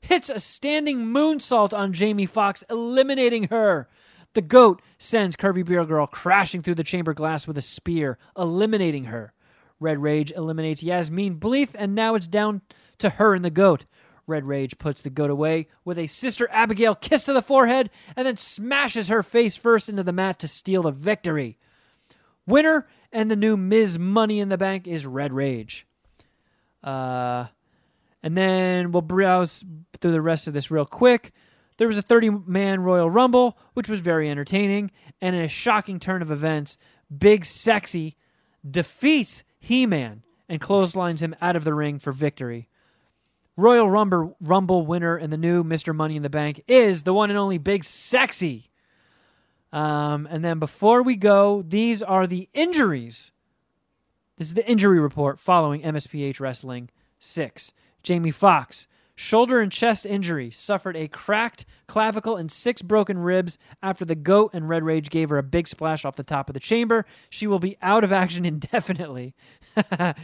hits 0.00 0.30
a 0.30 0.38
standing 0.38 1.06
moonsault 1.06 1.76
on 1.76 1.92
Jamie 1.92 2.26
Fox, 2.26 2.64
eliminating 2.70 3.48
her. 3.48 3.88
The 4.34 4.42
GOAT 4.42 4.80
sends 4.98 5.36
Curvy 5.36 5.64
Beer 5.64 5.84
Girl 5.84 6.06
crashing 6.06 6.62
through 6.62 6.76
the 6.76 6.84
chamber 6.84 7.12
glass 7.12 7.46
with 7.46 7.58
a 7.58 7.62
spear, 7.62 8.16
eliminating 8.38 9.04
her. 9.06 9.32
Red 9.80 9.98
Rage 9.98 10.30
eliminates 10.30 10.82
Yasmine 10.82 11.38
Bleeth, 11.38 11.74
and 11.74 11.94
now 11.94 12.14
it's 12.14 12.26
down 12.26 12.62
to 12.98 13.10
her 13.10 13.34
and 13.34 13.44
the 13.44 13.50
GOAT. 13.50 13.86
Red 14.26 14.44
Rage 14.44 14.78
puts 14.78 15.02
the 15.02 15.10
goat 15.10 15.30
away 15.30 15.66
with 15.84 15.98
a 15.98 16.06
Sister 16.06 16.48
Abigail 16.52 16.94
kiss 16.94 17.24
to 17.24 17.32
the 17.32 17.42
forehead 17.42 17.90
and 18.14 18.26
then 18.26 18.36
smashes 18.36 19.08
her 19.08 19.24
face 19.24 19.56
first 19.56 19.88
into 19.88 20.04
the 20.04 20.12
mat 20.12 20.38
to 20.38 20.46
steal 20.46 20.82
the 20.82 20.92
victory. 20.92 21.58
Winner 22.46 22.86
and 23.12 23.30
the 23.30 23.36
new 23.36 23.56
Ms. 23.56 23.98
Money 23.98 24.40
in 24.40 24.48
the 24.48 24.58
Bank 24.58 24.86
is 24.86 25.06
Red 25.06 25.32
Rage. 25.32 25.86
Uh, 26.82 27.46
and 28.22 28.36
then 28.36 28.92
we'll 28.92 29.02
browse 29.02 29.64
through 30.00 30.12
the 30.12 30.22
rest 30.22 30.46
of 30.46 30.54
this 30.54 30.70
real 30.70 30.86
quick. 30.86 31.32
There 31.76 31.88
was 31.88 31.96
a 31.96 32.02
30 32.02 32.30
man 32.46 32.80
Royal 32.80 33.10
Rumble, 33.10 33.56
which 33.74 33.88
was 33.88 34.00
very 34.00 34.28
entertaining, 34.28 34.90
and 35.20 35.34
in 35.34 35.42
a 35.42 35.48
shocking 35.48 35.98
turn 35.98 36.22
of 36.22 36.30
events, 36.30 36.76
Big 37.16 37.44
Sexy 37.44 38.16
defeats 38.68 39.44
He 39.58 39.86
Man 39.86 40.22
and 40.48 40.60
clotheslines 40.60 41.22
him 41.22 41.34
out 41.40 41.56
of 41.56 41.64
the 41.64 41.74
ring 41.74 41.98
for 41.98 42.12
victory. 42.12 42.68
Royal 43.56 43.90
Rumble, 43.90 44.36
Rumble 44.40 44.86
winner 44.86 45.16
and 45.16 45.32
the 45.32 45.36
new 45.36 45.62
Mr. 45.64 45.94
Money 45.94 46.16
in 46.16 46.22
the 46.22 46.30
Bank 46.30 46.62
is 46.66 47.02
the 47.02 47.14
one 47.14 47.30
and 47.30 47.38
only 47.38 47.58
Big 47.58 47.84
Sexy. 47.84 48.69
Um, 49.72 50.26
and 50.30 50.44
then 50.44 50.58
before 50.58 51.02
we 51.02 51.16
go, 51.16 51.62
these 51.66 52.02
are 52.02 52.26
the 52.26 52.48
injuries. 52.54 53.32
This 54.36 54.48
is 54.48 54.54
the 54.54 54.68
injury 54.68 54.98
report 54.98 55.38
following 55.38 55.82
MSPH 55.82 56.40
Wrestling 56.40 56.90
6. 57.18 57.72
Jamie 58.02 58.30
Fox, 58.30 58.86
shoulder 59.14 59.60
and 59.60 59.70
chest 59.70 60.06
injury, 60.06 60.50
suffered 60.50 60.96
a 60.96 61.08
cracked 61.08 61.66
clavicle 61.86 62.36
and 62.36 62.50
six 62.50 62.80
broken 62.80 63.18
ribs 63.18 63.58
after 63.82 64.04
the 64.04 64.14
goat 64.14 64.50
and 64.54 64.68
Red 64.68 64.82
Rage 64.82 65.10
gave 65.10 65.28
her 65.28 65.38
a 65.38 65.42
big 65.42 65.68
splash 65.68 66.04
off 66.04 66.16
the 66.16 66.22
top 66.22 66.48
of 66.48 66.54
the 66.54 66.60
chamber. 66.60 67.04
She 67.28 67.46
will 67.46 67.58
be 67.58 67.76
out 67.82 68.02
of 68.02 68.12
action 68.12 68.44
indefinitely. 68.46 69.34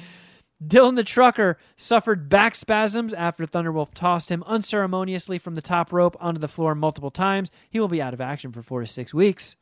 Dylan 0.65 0.97
the 0.97 1.05
Trucker 1.05 1.59
suffered 1.77 2.29
back 2.29 2.55
spasms 2.55 3.13
after 3.13 3.47
Thunderwolf 3.47 3.93
tossed 3.95 4.31
him 4.31 4.43
unceremoniously 4.47 5.39
from 5.39 5.55
the 5.55 5.61
top 5.61 5.93
rope 5.93 6.17
onto 6.19 6.41
the 6.41 6.49
floor 6.49 6.75
multiple 6.75 7.11
times. 7.11 7.51
He 7.69 7.79
will 7.79 7.89
be 7.89 8.01
out 8.01 8.15
of 8.15 8.21
action 8.21 8.53
for 8.53 8.63
four 8.63 8.81
to 8.81 8.87
six 8.87 9.13
weeks. 9.13 9.57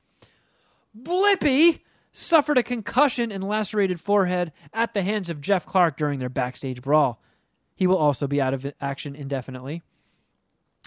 Blippy 0.97 1.81
suffered 2.13 2.59
a 2.59 2.63
concussion 2.63 3.33
and 3.33 3.43
lacerated 3.43 4.01
forehead 4.01 4.53
at 4.73 4.95
the 4.95 5.03
hands 5.03 5.29
of 5.29 5.41
Jeff 5.41 5.67
Clark 5.67 5.97
during 5.97 6.21
their 6.21 6.29
backstage 6.29 6.81
brawl. 6.81 7.21
He 7.75 7.89
will 7.89 7.99
also 7.99 8.29
be 8.29 8.41
out 8.41 8.55
of 8.55 8.73
action 8.81 9.17
indefinitely. 9.17 9.83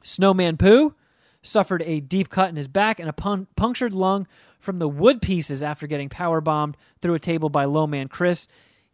Snowman 0.04 0.56
Pooh 0.56 0.96
suffered 1.42 1.82
a 1.84 2.00
deep 2.00 2.30
cut 2.30 2.50
in 2.50 2.56
his 2.56 2.70
back 2.70 3.00
and 3.00 3.10
a 3.10 3.14
pun- 3.14 3.48
punctured 3.58 3.94
lung 3.94 4.26
from 4.60 4.80
the 4.80 4.88
wood 4.88 5.22
pieces 5.22 5.62
after 5.62 5.86
getting 5.86 6.08
power 6.08 6.40
bombed 6.40 6.78
through 7.02 7.14
a 7.14 7.20
table 7.20 7.50
by 7.50 7.66
Lowman 7.66 8.08
Chris. 8.08 8.48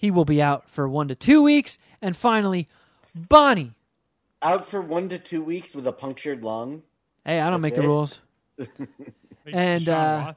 He 0.04 0.12
will 0.12 0.26
be 0.26 0.42
out 0.42 0.70
for 0.70 0.86
one 0.86 1.08
to 1.08 1.16
two 1.16 1.42
weeks. 1.42 1.80
And 2.02 2.14
finally, 2.14 2.68
Bonnie. 3.16 3.72
Out 4.42 4.66
for 4.66 4.82
one 4.82 5.08
to 5.08 5.18
two 5.18 5.42
weeks 5.42 5.74
with 5.74 5.88
a 5.88 5.94
punctured 5.94 6.44
lung. 6.44 6.84
Hey, 7.24 7.40
I 7.40 7.50
don't 7.50 7.62
That's 7.62 7.72
make 7.72 7.82
the 7.82 7.86
it? 7.86 7.88
rules. 7.88 8.20
And, 9.54 9.88
uh, 9.88 10.34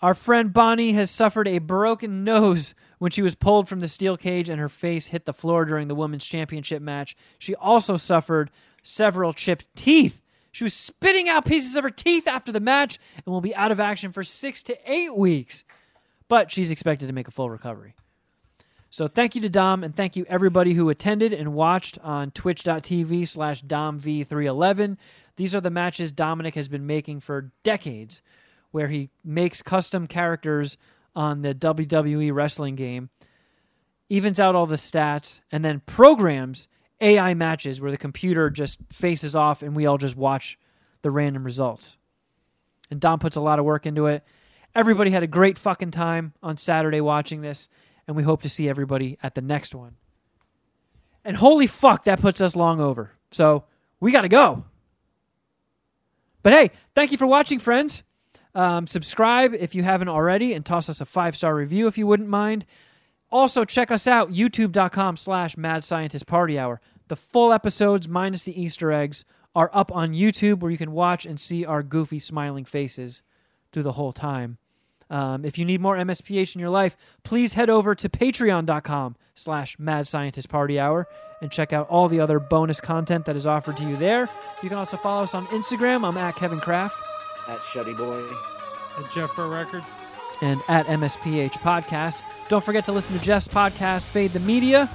Our 0.00 0.14
friend 0.14 0.52
Bonnie 0.52 0.92
has 0.92 1.10
suffered 1.10 1.48
a 1.48 1.58
broken 1.58 2.22
nose 2.32 2.76
when 2.98 3.10
she 3.10 3.20
was 3.20 3.34
pulled 3.34 3.68
from 3.68 3.80
the 3.80 3.88
steel 3.88 4.16
cage 4.16 4.48
and 4.48 4.60
her 4.60 4.68
face 4.68 5.06
hit 5.06 5.24
the 5.24 5.32
floor 5.32 5.64
during 5.64 5.88
the 5.88 5.96
women's 5.96 6.24
championship 6.24 6.80
match. 6.80 7.16
She 7.40 7.56
also 7.56 7.96
suffered 7.96 8.52
several 8.84 9.32
chipped 9.32 9.66
teeth. 9.74 10.22
She 10.52 10.62
was 10.62 10.72
spitting 10.72 11.28
out 11.28 11.44
pieces 11.46 11.74
of 11.74 11.82
her 11.82 11.90
teeth 11.90 12.28
after 12.28 12.52
the 12.52 12.60
match 12.60 13.00
and 13.16 13.32
will 13.32 13.40
be 13.40 13.56
out 13.56 13.72
of 13.72 13.80
action 13.80 14.12
for 14.12 14.22
six 14.22 14.62
to 14.64 14.78
eight 14.86 15.16
weeks. 15.16 15.64
But 16.28 16.52
she's 16.52 16.70
expected 16.70 17.08
to 17.08 17.12
make 17.12 17.26
a 17.26 17.32
full 17.32 17.50
recovery. 17.50 17.96
So 18.94 19.08
thank 19.08 19.34
you 19.34 19.40
to 19.40 19.48
Dom 19.48 19.82
and 19.82 19.92
thank 19.92 20.14
you 20.14 20.24
everybody 20.28 20.74
who 20.74 20.88
attended 20.88 21.32
and 21.32 21.52
watched 21.52 21.98
on 21.98 22.30
twitch.tv 22.30 23.26
slash 23.26 23.60
DomV311. 23.64 24.98
These 25.34 25.52
are 25.52 25.60
the 25.60 25.68
matches 25.68 26.12
Dominic 26.12 26.54
has 26.54 26.68
been 26.68 26.86
making 26.86 27.18
for 27.18 27.50
decades 27.64 28.22
where 28.70 28.86
he 28.86 29.10
makes 29.24 29.62
custom 29.62 30.06
characters 30.06 30.76
on 31.16 31.42
the 31.42 31.56
WWE 31.56 32.32
wrestling 32.32 32.76
game, 32.76 33.10
evens 34.08 34.38
out 34.38 34.54
all 34.54 34.66
the 34.66 34.76
stats, 34.76 35.40
and 35.50 35.64
then 35.64 35.82
programs 35.86 36.68
AI 37.00 37.34
matches 37.34 37.80
where 37.80 37.90
the 37.90 37.96
computer 37.96 38.48
just 38.48 38.78
faces 38.92 39.34
off 39.34 39.60
and 39.60 39.74
we 39.74 39.86
all 39.86 39.98
just 39.98 40.14
watch 40.14 40.56
the 41.02 41.10
random 41.10 41.42
results. 41.42 41.96
And 42.92 43.00
Dom 43.00 43.18
puts 43.18 43.34
a 43.34 43.40
lot 43.40 43.58
of 43.58 43.64
work 43.64 43.86
into 43.86 44.06
it. 44.06 44.22
Everybody 44.72 45.10
had 45.10 45.24
a 45.24 45.26
great 45.26 45.58
fucking 45.58 45.90
time 45.90 46.32
on 46.44 46.56
Saturday 46.56 47.00
watching 47.00 47.40
this, 47.40 47.68
and 48.06 48.16
we 48.16 48.22
hope 48.22 48.42
to 48.42 48.48
see 48.48 48.68
everybody 48.68 49.18
at 49.22 49.34
the 49.34 49.40
next 49.40 49.74
one. 49.74 49.96
And 51.24 51.36
holy 51.36 51.66
fuck, 51.66 52.04
that 52.04 52.20
puts 52.20 52.40
us 52.40 52.54
long 52.54 52.80
over. 52.80 53.12
So 53.30 53.64
we 54.00 54.12
got 54.12 54.22
to 54.22 54.28
go. 54.28 54.64
But 56.42 56.52
hey, 56.52 56.70
thank 56.94 57.10
you 57.12 57.18
for 57.18 57.26
watching, 57.26 57.58
friends. 57.58 58.02
Um, 58.54 58.86
subscribe 58.86 59.54
if 59.54 59.74
you 59.74 59.82
haven't 59.82 60.08
already, 60.08 60.52
and 60.52 60.64
toss 60.64 60.88
us 60.88 61.00
a 61.00 61.06
five 61.06 61.36
star 61.36 61.54
review 61.54 61.86
if 61.86 61.98
you 61.98 62.06
wouldn't 62.06 62.28
mind. 62.28 62.66
Also, 63.32 63.64
check 63.64 63.90
us 63.90 64.06
out 64.06 64.30
youtube.com 64.30 65.16
slash 65.16 65.56
mad 65.56 65.82
scientist 65.82 66.26
party 66.26 66.58
hour. 66.58 66.80
The 67.08 67.16
full 67.16 67.52
episodes, 67.52 68.08
minus 68.08 68.44
the 68.44 68.60
Easter 68.60 68.92
eggs, 68.92 69.24
are 69.54 69.70
up 69.72 69.90
on 69.92 70.12
YouTube 70.12 70.60
where 70.60 70.70
you 70.70 70.78
can 70.78 70.92
watch 70.92 71.26
and 71.26 71.40
see 71.40 71.64
our 71.64 71.82
goofy 71.82 72.18
smiling 72.18 72.64
faces 72.64 73.22
through 73.72 73.82
the 73.82 73.92
whole 73.92 74.12
time. 74.12 74.58
Um, 75.10 75.44
if 75.44 75.58
you 75.58 75.64
need 75.64 75.80
more 75.80 75.96
MSPH 75.96 76.54
in 76.54 76.60
your 76.60 76.70
life, 76.70 76.96
please 77.22 77.54
head 77.54 77.70
over 77.70 77.94
to 77.94 78.08
patreon.com 78.08 79.16
slash 79.34 79.78
mad 79.78 80.06
scientist 80.08 80.48
party 80.48 80.78
hour 80.78 81.06
and 81.42 81.50
check 81.50 81.72
out 81.72 81.88
all 81.88 82.08
the 82.08 82.20
other 82.20 82.38
bonus 82.38 82.80
content 82.80 83.24
that 83.26 83.36
is 83.36 83.46
offered 83.46 83.76
to 83.76 83.84
you 83.84 83.96
there. 83.96 84.28
You 84.62 84.68
can 84.68 84.78
also 84.78 84.96
follow 84.96 85.22
us 85.24 85.34
on 85.34 85.46
Instagram. 85.48 86.06
I'm 86.06 86.16
at 86.16 86.36
Kevin 86.36 86.60
Kraft 86.60 86.96
At 87.48 87.58
Shuddy 87.60 87.96
boy. 87.96 88.24
At 89.04 89.10
Jeff 89.12 89.30
for 89.30 89.48
Records. 89.48 89.88
and 90.40 90.60
at 90.68 90.86
MSPH 90.86 91.54
Podcast. 91.54 92.22
Don't 92.48 92.64
forget 92.64 92.84
to 92.86 92.92
listen 92.92 93.16
to 93.18 93.22
Jeff's 93.24 93.48
podcast, 93.48 94.04
Fade 94.04 94.32
the 94.32 94.40
Media. 94.40 94.88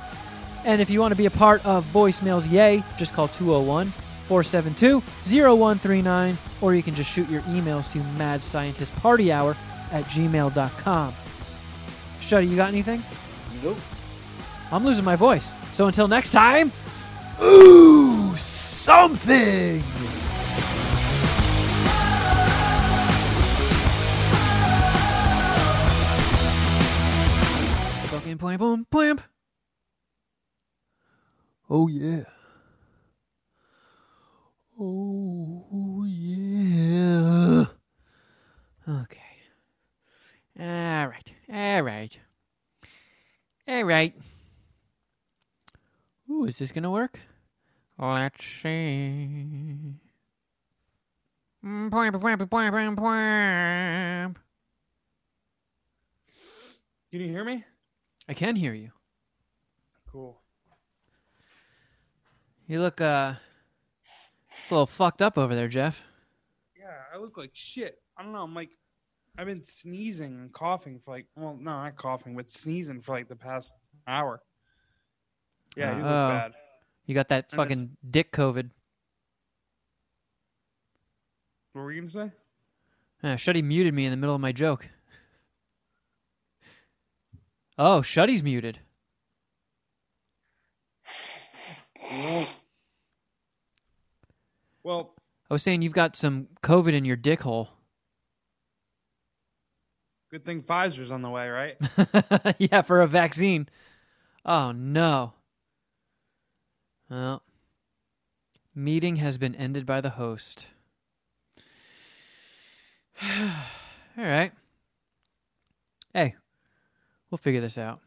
And 0.66 0.82
if 0.82 0.90
you 0.90 1.00
want 1.00 1.12
to 1.12 1.18
be 1.18 1.26
a 1.26 1.32
part 1.32 1.66
of 1.66 1.86
Voicemails 1.94 2.50
Yay, 2.52 2.84
just 2.98 3.14
call 3.14 3.28
201 3.30 3.92
472 4.28 5.02
0139, 5.26 6.38
or 6.62 6.76
you 6.76 6.84
can 6.84 6.94
just 6.96 7.10
shoot 7.10 7.30
your 7.30 7.42
emails 7.44 7.92
to 7.94 8.00
Mad 8.18 8.44
Scientist 8.44 8.94
Party 8.98 9.32
Hour 9.32 9.56
at 9.92 10.06
gmail.com. 10.06 11.14
Shuddy, 12.22 12.50
you 12.50 12.56
got 12.56 12.70
anything? 12.70 13.04
Nope. 13.64 13.78
I'm 14.72 14.86
losing 14.86 15.04
my 15.04 15.16
voice. 15.16 15.54
So 15.74 15.88
until 15.88 16.08
next 16.08 16.32
time, 16.32 16.72
ooh, 17.42 18.36
something! 18.36 19.82
Fucking 28.10 28.38
plamp, 28.38 28.60
boom, 28.60 28.86
plamp. 28.92 29.22
Oh, 31.70 31.88
yeah. 31.88 32.24
Oh, 34.80 36.04
yeah. 36.08 37.66
Okay. 38.88 39.19
All 40.60 41.08
right. 41.08 41.34
All 41.54 41.82
right. 41.84 42.20
All 43.66 43.84
right. 43.84 44.14
Ooh, 46.30 46.44
is 46.46 46.58
this 46.58 46.74
gonna 46.74 46.92
work? 46.92 47.22
Let's 47.98 48.44
see. 48.44 49.96
Can 57.12 57.22
you 57.22 57.30
hear 57.30 57.46
me? 57.46 57.64
I 58.28 58.34
can 58.34 58.58
hear 58.58 58.74
you. 58.74 58.92
Cool. 60.12 60.42
You 62.68 62.82
look 62.82 63.00
uh 63.00 63.36
a 63.36 63.40
little 64.70 64.88
fucked 64.88 65.22
up 65.22 65.38
over 65.38 65.56
there, 65.56 65.70
Jeff. 65.70 66.04
Yeah, 66.78 66.92
I 67.14 67.18
look 67.18 67.38
like 67.38 67.52
shit. 67.54 68.02
I 68.18 68.24
don't 68.24 68.34
know. 68.34 68.44
I'm 68.44 68.54
like, 68.54 68.72
I've 69.40 69.46
been 69.46 69.64
sneezing 69.64 70.34
and 70.34 70.52
coughing 70.52 71.00
for 71.00 71.12
like, 71.12 71.26
well, 71.38 71.56
no, 71.56 71.72
not 71.72 71.96
coughing, 71.96 72.36
but 72.36 72.52
sneezing 72.52 73.00
for 73.00 73.16
like 73.16 73.30
the 73.30 73.38
past 73.38 73.72
hour. 74.06 74.42
Yeah, 75.78 75.92
you 75.92 76.04
look 76.04 76.06
Oh. 76.12 76.28
bad. 76.28 76.56
You 77.06 77.16
got 77.16 77.30
that 77.30 77.50
fucking 77.50 77.96
dick 78.10 78.34
COVID. 78.34 78.70
What 81.72 81.82
were 81.84 81.92
you 81.94 82.02
gonna 82.02 82.12
say? 82.12 82.32
Uh, 83.24 83.36
Shuddy 83.36 83.64
muted 83.64 83.94
me 83.94 84.04
in 84.04 84.12
the 84.12 84.18
middle 84.18 84.36
of 84.36 84.42
my 84.42 84.52
joke. 84.52 84.90
Oh, 87.78 88.02
Shuddy's 88.02 88.44
muted. 88.44 88.80
Well, 94.84 95.14
I 95.50 95.54
was 95.54 95.64
saying 95.64 95.82
you've 95.82 95.94
got 95.94 96.16
some 96.16 96.48
COVID 96.62 96.94
in 96.94 97.06
your 97.06 97.16
dick 97.16 97.42
hole. 97.42 97.70
Good 100.32 100.46
thing 100.46 100.62
Pfizer's 100.62 101.12
on 101.12 101.22
the 101.22 101.30
way, 101.30 101.50
right? 101.50 101.78
yeah, 102.60 102.82
for 102.82 103.02
a 103.02 103.08
vaccine. 103.08 103.68
Oh 104.46 104.72
no. 104.72 105.34
Well, 107.10 107.44
meeting 108.76 109.18
has 109.18 109.38
been 109.38 109.56
ended 109.56 109.86
by 109.86 110.02
the 110.02 110.12
host. 110.12 110.68
All 113.24 113.56
right. 114.18 114.52
Hey, 116.14 116.36
we'll 117.30 117.38
figure 117.38 117.62
this 117.62 117.78
out. 117.78 118.00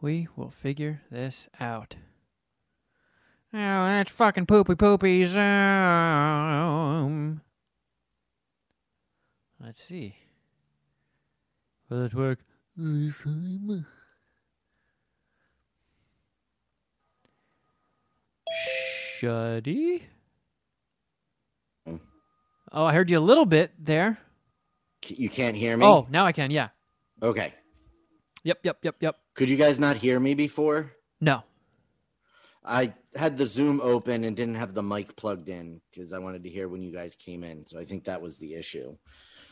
We 0.00 0.28
will 0.36 0.50
figure 0.50 1.02
this 1.10 1.48
out. 1.58 1.96
Oh, 3.52 3.58
that's 3.58 4.10
fucking 4.10 4.46
poopy 4.46 4.74
poopy 4.74 5.24
Zoom. 5.24 5.42
Let's 9.66 9.82
see. 9.82 10.14
Will 11.90 12.04
it 12.04 12.14
work 12.14 12.38
this 12.76 13.24
time? 13.24 13.84
Shuddy? 19.18 20.02
Mm. 21.84 21.98
Oh, 22.70 22.84
I 22.84 22.94
heard 22.94 23.10
you 23.10 23.18
a 23.18 23.20
little 23.20 23.44
bit 23.44 23.72
there. 23.76 24.18
You 25.08 25.28
can't 25.28 25.56
hear 25.56 25.76
me? 25.76 25.84
Oh, 25.84 26.06
now 26.10 26.26
I 26.26 26.30
can, 26.30 26.52
yeah. 26.52 26.68
Okay. 27.20 27.52
Yep, 28.44 28.60
yep, 28.62 28.78
yep, 28.82 28.94
yep. 29.00 29.16
Could 29.34 29.50
you 29.50 29.56
guys 29.56 29.80
not 29.80 29.96
hear 29.96 30.20
me 30.20 30.34
before? 30.34 30.92
No. 31.20 31.42
I 32.64 32.94
had 33.16 33.36
the 33.36 33.46
Zoom 33.46 33.80
open 33.80 34.22
and 34.22 34.36
didn't 34.36 34.54
have 34.54 34.74
the 34.74 34.82
mic 34.84 35.16
plugged 35.16 35.48
in 35.48 35.80
because 35.90 36.12
I 36.12 36.20
wanted 36.20 36.44
to 36.44 36.50
hear 36.50 36.68
when 36.68 36.82
you 36.82 36.92
guys 36.92 37.16
came 37.16 37.42
in. 37.42 37.66
So 37.66 37.80
I 37.80 37.84
think 37.84 38.04
that 38.04 38.22
was 38.22 38.38
the 38.38 38.54
issue. 38.54 38.96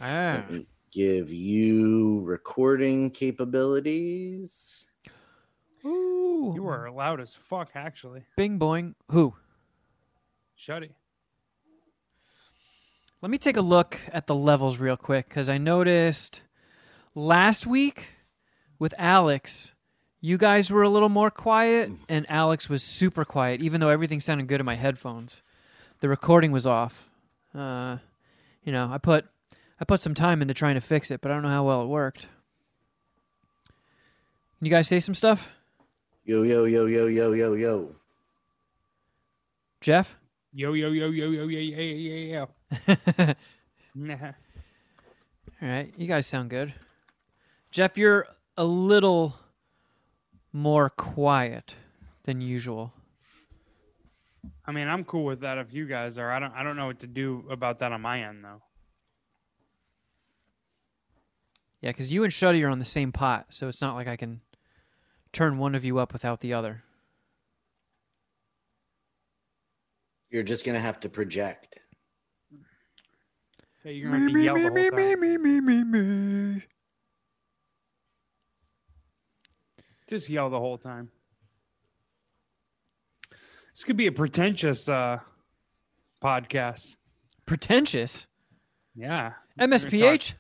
Ah. 0.01 0.45
Let 0.49 0.51
me 0.51 0.67
give 0.93 1.33
you 1.33 2.23
recording 2.25 3.11
capabilities. 3.11 4.85
Ooh. 5.85 6.53
You 6.55 6.67
are 6.69 6.91
loud 6.91 7.21
as 7.21 7.35
fuck, 7.35 7.71
actually. 7.75 8.25
Bing 8.37 8.59
boing. 8.59 8.95
Who? 9.11 9.35
Shuddy. 10.59 10.91
Let 13.21 13.31
me 13.31 13.39
take 13.39 13.57
a 13.57 13.63
look 13.63 13.99
at 14.13 14.27
the 14.27 14.35
levels 14.35 14.79
real 14.79 14.97
quick 14.97 15.29
because 15.29 15.49
I 15.49 15.57
noticed 15.59 16.43
last 17.15 17.67
week 17.67 18.09
with 18.79 18.93
Alex, 18.99 19.73
you 20.21 20.37
guys 20.37 20.71
were 20.71 20.83
a 20.83 20.89
little 20.89 21.09
more 21.09 21.31
quiet, 21.31 21.91
and 22.09 22.27
Alex 22.29 22.69
was 22.69 22.83
super 22.83 23.25
quiet, 23.25 23.61
even 23.63 23.81
though 23.81 23.89
everything 23.89 24.21
sounded 24.21 24.47
good 24.47 24.61
in 24.61 24.67
my 24.67 24.75
headphones. 24.75 25.43
The 26.01 26.09
recording 26.09 26.53
was 26.53 26.67
off. 26.67 27.09
Uh, 27.55 27.99
you 28.63 28.73
know, 28.73 28.91
I 28.93 28.99
put 28.99 29.27
I 29.81 29.85
put 29.85 30.01
some 30.01 30.15
time 30.15 30.41
into 30.43 30.55
trying 30.55 30.75
to 30.77 30.81
fix 30.81 31.11
it, 31.11 31.21
but 31.21 31.31
I 31.31 31.35
don't 31.35 31.43
know 31.43 31.49
how 31.49 31.65
well 31.65 31.83
it 31.83 31.87
worked. 31.87 32.29
Can 34.59 34.67
you 34.67 34.71
guys 34.71 34.89
say 34.89 35.01
some 35.01 35.15
stuff, 35.15 35.51
Yo, 36.25 36.43
yo, 36.43 36.65
yo, 36.65 36.87
yo, 36.87 37.07
yo, 37.07 37.33
yo, 37.33 37.53
yo. 37.53 37.95
Jeff? 39.83 40.17
Yo, 40.55 40.73
yo, 40.73 40.89
yo, 40.89 41.11
yo, 41.11 41.27
yo, 41.27 41.47
yo, 41.47 41.59
yeah, 41.59 41.81
yeah, 41.81 42.47
yeah, 42.89 42.95
All. 43.29 43.35
Nah. 43.95 44.33
right, 45.61 45.93
you 45.99 46.07
guys 46.07 46.27
sound 46.27 46.49
good. 46.49 46.73
Jeff, 47.71 47.99
you're 47.99 48.27
a 48.57 48.65
little 48.65 49.37
more 50.53 50.89
quiet 50.89 51.75
than 52.23 52.41
usual. 52.41 52.95
I 54.65 54.73
mean, 54.73 54.89
I'm 54.89 55.05
cool 55.05 55.25
with 55.25 55.41
that 55.41 55.59
if 55.59 55.75
you 55.75 55.87
guys 55.87 56.17
are. 56.17 56.33
I 56.33 56.39
don't. 56.39 56.53
I 56.55 56.63
don't 56.63 56.77
know 56.77 56.87
what 56.87 57.01
to 57.01 57.07
do 57.07 57.45
about 57.51 57.81
that 57.81 57.93
on 57.93 58.01
my 58.01 58.23
end 58.23 58.43
though. 58.43 58.63
Yeah, 61.85 61.91
because 61.91 62.11
you 62.11 62.25
and 62.25 62.33
Shuddy 62.33 62.65
are 62.65 62.71
on 62.71 62.79
the 62.79 62.85
same 62.87 63.13
pot, 63.13 63.49
so 63.51 63.69
it's 63.69 63.83
not 63.83 63.95
like 63.95 64.09
I 64.09 64.17
can 64.17 64.41
turn 65.35 65.59
one 65.59 65.75
of 65.75 65.85
you 65.85 65.99
up 65.99 66.15
without 66.15 66.41
the 66.41 66.55
other. 66.55 66.83
You're 70.31 70.45
just 70.45 70.65
going 70.65 70.77
to 70.77 70.81
have 70.81 70.99
to 71.01 71.11
project. 71.11 71.79
Hey, 73.83 73.93
you're 73.93 74.11
gonna 74.11 74.23
have 74.23 74.33
to 74.33 74.41
yell 74.41 74.55
the 74.55 74.63
whole 74.63 74.71
time. 74.71 75.21
me, 75.21 75.37
me, 75.37 75.61
me, 75.61 75.85
me. 75.85 76.63
Just 80.09 80.31
yell 80.31 80.49
the 80.49 80.59
whole 80.59 80.79
time. 80.79 81.11
This 83.75 83.85
could 83.85 83.99
be 83.99 84.07
a 84.07 84.13
pretentious 84.13 84.89
uh, 84.89 85.19
podcast. 86.23 86.97
Pretentious. 87.45 88.27
Yeah. 88.95 89.33
We're 89.59 89.67
MSPH? 89.67 90.33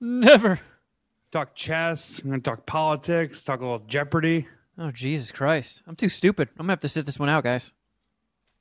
Never. 0.00 0.56
Talk, 0.56 1.48
talk 1.48 1.54
chess. 1.54 2.20
I'm 2.22 2.30
gonna 2.30 2.42
talk 2.42 2.66
politics. 2.66 3.44
Talk 3.44 3.60
a 3.60 3.62
little 3.64 3.86
Jeopardy. 3.86 4.46
Oh, 4.78 4.90
Jesus 4.90 5.32
Christ. 5.32 5.82
I'm 5.86 5.96
too 5.96 6.10
stupid. 6.10 6.48
I'm 6.52 6.66
going 6.66 6.68
to 6.68 6.72
have 6.72 6.80
to 6.80 6.88
sit 6.90 7.06
this 7.06 7.18
one 7.18 7.30
out, 7.30 7.44
guys. 7.44 7.72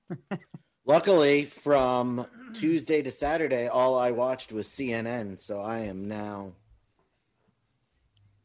Luckily, 0.85 1.43
from 1.43 2.25
Tuesday 2.53 3.01
to 3.01 3.11
Saturday, 3.11 3.67
all 3.67 3.99
I 3.99 4.11
watched 4.11 4.53
was 4.53 4.65
CNN. 4.67 5.41
So 5.41 5.59
I 5.59 5.79
am 5.79 6.07
now, 6.07 6.53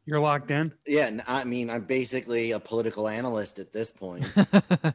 You're 0.04 0.18
locked 0.18 0.50
in. 0.50 0.72
yeah, 0.84 1.20
I 1.28 1.44
mean, 1.44 1.70
I'm 1.70 1.84
basically 1.84 2.50
a 2.50 2.58
political 2.58 3.08
analyst 3.08 3.58
at 3.60 3.72
this 3.72 3.90
point. 3.90 4.26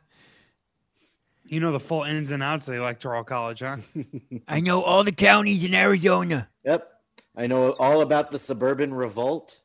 You 1.47 1.59
know 1.59 1.71
the 1.71 1.79
full 1.79 2.03
ins 2.05 2.31
and 2.31 2.41
outs 2.41 2.67
of 2.67 2.73
the 2.73 2.81
electoral 2.81 3.23
college, 3.23 3.59
huh? 3.59 3.77
I 4.47 4.61
know 4.61 4.81
all 4.81 5.03
the 5.03 5.11
counties 5.11 5.63
in 5.63 5.75
Arizona. 5.75 6.49
yep. 6.63 6.91
I 7.37 7.47
know 7.47 7.71
all 7.73 8.01
about 8.01 8.31
the 8.31 8.39
suburban 8.39 8.93
revolt 8.93 9.57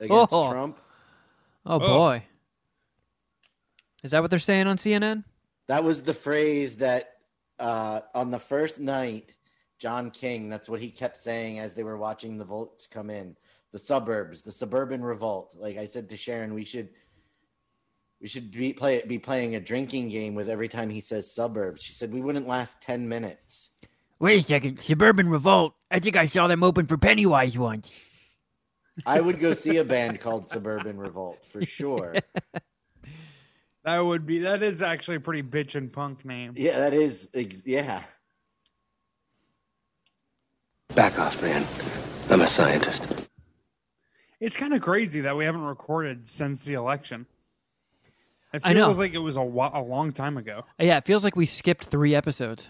against 0.00 0.32
Oh. 0.32 0.50
Trump. 0.50 0.78
Oh, 1.64 1.76
Oh. 1.76 1.78
boy. 1.78 2.24
Is 4.02 4.10
that 4.10 4.20
what 4.20 4.30
they're 4.30 4.38
saying 4.40 4.66
on 4.66 4.76
CNN? 4.76 5.24
That 5.68 5.84
was 5.84 6.02
the 6.02 6.14
phrase 6.14 6.76
that 6.76 7.16
uh, 7.58 8.00
on 8.14 8.30
the 8.32 8.40
first 8.40 8.80
night, 8.80 9.30
John 9.78 10.10
King, 10.10 10.48
that's 10.48 10.68
what 10.68 10.80
he 10.80 10.90
kept 10.90 11.18
saying 11.18 11.60
as 11.60 11.74
they 11.74 11.84
were 11.84 11.96
watching 11.96 12.36
the 12.38 12.44
votes 12.44 12.86
come 12.88 13.10
in. 13.10 13.36
The 13.70 13.78
suburbs, 13.78 14.42
the 14.42 14.52
suburban 14.52 15.02
revolt. 15.02 15.54
Like 15.56 15.78
I 15.78 15.84
said 15.86 16.08
to 16.10 16.16
Sharon, 16.16 16.52
we 16.54 16.64
should 16.64 16.90
we 18.20 18.28
should 18.28 18.50
be 18.50 18.72
play 18.72 19.02
be 19.02 19.18
playing 19.18 19.54
a 19.54 19.60
drinking 19.60 20.08
game 20.10 20.34
with 20.34 20.48
every 20.48 20.68
time 20.68 20.90
he 20.90 21.00
says 21.00 21.32
suburbs. 21.34 21.82
She 21.82 21.92
said 21.92 22.12
we 22.12 22.20
wouldn't 22.20 22.46
last 22.46 22.82
ten 22.82 23.08
minutes. 23.08 23.70
Wait 24.22 24.44
a 24.44 24.46
second. 24.46 24.78
Suburban 24.78 25.28
Revolt. 25.28 25.74
I 25.90 25.98
think 25.98 26.14
I 26.14 26.26
saw 26.26 26.46
them 26.46 26.62
open 26.62 26.86
for 26.86 26.96
Pennywise 26.96 27.58
once. 27.58 27.92
I 29.04 29.20
would 29.20 29.40
go 29.40 29.52
see 29.52 29.78
a 29.78 29.84
band 29.84 30.20
called 30.20 30.48
Suburban 30.48 30.96
Revolt 30.96 31.44
for 31.50 31.64
sure. 31.66 32.14
That 33.84 33.98
would 33.98 34.24
be. 34.24 34.38
That 34.38 34.62
is 34.62 34.80
actually 34.80 35.16
a 35.16 35.20
pretty 35.20 35.42
bitch 35.42 35.74
and 35.74 35.92
punk 35.92 36.24
name. 36.24 36.52
Yeah, 36.56 36.78
that 36.78 36.94
is 36.94 37.30
ex- 37.34 37.64
yeah. 37.66 38.04
Back 40.94 41.18
off, 41.18 41.42
man. 41.42 41.66
I'm 42.30 42.42
a 42.42 42.46
scientist. 42.46 43.08
It's 44.38 44.56
kind 44.56 44.72
of 44.72 44.82
crazy 44.82 45.22
that 45.22 45.36
we 45.36 45.46
haven't 45.46 45.64
recorded 45.64 46.28
since 46.28 46.64
the 46.64 46.74
election. 46.74 47.26
It 48.54 48.60
I 48.62 48.72
know. 48.72 48.86
feels 48.86 49.00
like 49.00 49.14
it 49.14 49.18
was 49.18 49.36
a, 49.36 49.42
wa- 49.42 49.72
a 49.74 49.82
long 49.82 50.12
time 50.12 50.36
ago. 50.36 50.64
Yeah, 50.78 50.98
it 50.98 51.06
feels 51.06 51.24
like 51.24 51.34
we 51.34 51.46
skipped 51.46 51.86
three 51.86 52.14
episodes. 52.14 52.68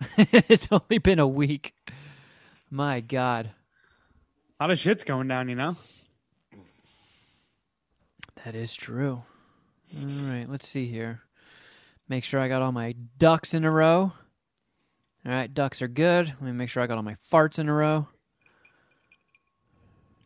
it's 0.18 0.68
only 0.70 0.98
been 0.98 1.18
a 1.18 1.26
week. 1.26 1.74
My 2.70 3.00
God. 3.00 3.50
A 4.58 4.64
lot 4.64 4.70
of 4.70 4.78
shit's 4.78 5.04
going 5.04 5.28
down, 5.28 5.48
you 5.48 5.54
know? 5.54 5.76
That 8.44 8.54
is 8.54 8.74
true. 8.74 9.22
All 9.98 10.08
right, 10.30 10.46
let's 10.48 10.68
see 10.68 10.86
here. 10.86 11.22
Make 12.08 12.24
sure 12.24 12.40
I 12.40 12.48
got 12.48 12.62
all 12.62 12.72
my 12.72 12.94
ducks 13.18 13.54
in 13.54 13.64
a 13.64 13.70
row. 13.70 14.12
All 15.24 15.32
right, 15.32 15.52
ducks 15.52 15.82
are 15.82 15.88
good. 15.88 16.28
Let 16.28 16.42
me 16.42 16.52
make 16.52 16.68
sure 16.68 16.82
I 16.82 16.86
got 16.86 16.96
all 16.96 17.02
my 17.02 17.16
farts 17.32 17.58
in 17.58 17.68
a 17.68 17.72
row. 17.74 18.06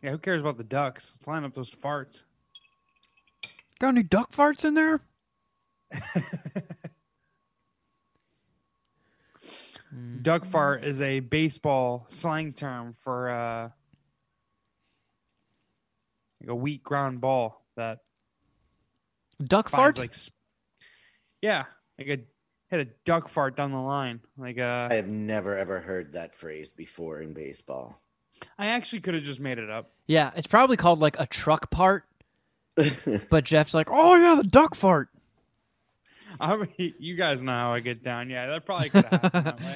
Yeah, 0.03 0.11
who 0.11 0.17
cares 0.17 0.41
about 0.41 0.57
the 0.57 0.63
ducks? 0.63 1.11
Let's 1.15 1.27
line 1.27 1.43
up 1.43 1.53
those 1.53 1.71
farts. 1.71 2.23
Got 3.79 3.89
any 3.89 4.03
duck 4.03 4.31
farts 4.31 4.65
in 4.65 4.73
there? 4.75 5.01
Duck 10.21 10.45
fart 10.45 10.85
is 10.85 11.01
a 11.01 11.19
baseball 11.19 12.05
slang 12.07 12.53
term 12.53 12.95
for 12.99 13.29
uh, 13.29 13.69
like 16.39 16.49
a 16.49 16.55
wheat 16.55 16.83
ground 16.83 17.19
ball 17.21 17.65
that 17.75 17.99
Duck 19.43 19.69
finds 19.69 19.97
fart? 19.97 19.99
like, 19.99 20.13
sp- 20.15 20.33
yeah, 21.41 21.65
like 21.97 22.07
a 22.07 22.19
hit 22.69 22.87
a 22.87 22.89
duck 23.05 23.27
fart 23.27 23.57
down 23.57 23.71
the 23.71 23.77
line. 23.77 24.21
Like 24.37 24.57
uh, 24.57 24.87
I 24.89 24.95
have 24.95 25.07
never 25.07 25.57
ever 25.57 25.79
heard 25.79 26.13
that 26.13 26.35
phrase 26.35 26.71
before 26.71 27.21
in 27.21 27.33
baseball. 27.33 27.99
I 28.57 28.67
actually 28.67 29.01
could 29.01 29.13
have 29.13 29.23
just 29.23 29.39
made 29.39 29.59
it 29.59 29.69
up. 29.69 29.91
yeah, 30.07 30.31
it's 30.35 30.47
probably 30.47 30.77
called 30.77 30.99
like 30.99 31.19
a 31.19 31.27
truck 31.27 31.69
part. 31.69 32.05
but 33.29 33.43
Jeff's 33.43 33.73
like, 33.73 33.89
oh 33.91 34.15
yeah, 34.15 34.35
the 34.35 34.47
duck 34.47 34.73
fart. 34.73 35.09
I 36.45 36.57
mean, 36.77 36.93
you 36.99 37.15
guys 37.15 37.41
know 37.41 37.51
how 37.51 37.73
I 37.73 37.79
get 37.79 38.03
down. 38.03 38.29
Yeah, 38.29 38.47
that 38.47 38.65
probably 38.65 38.89
could 38.89 39.05
have 39.05 39.21
happened 39.21 39.45
that 39.45 39.59
way. 39.59 39.75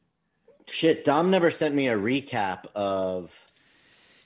Shit, 0.66 1.04
Dom 1.04 1.30
never 1.30 1.50
sent 1.50 1.74
me 1.74 1.88
a 1.88 1.96
recap 1.98 2.64
of. 2.74 3.46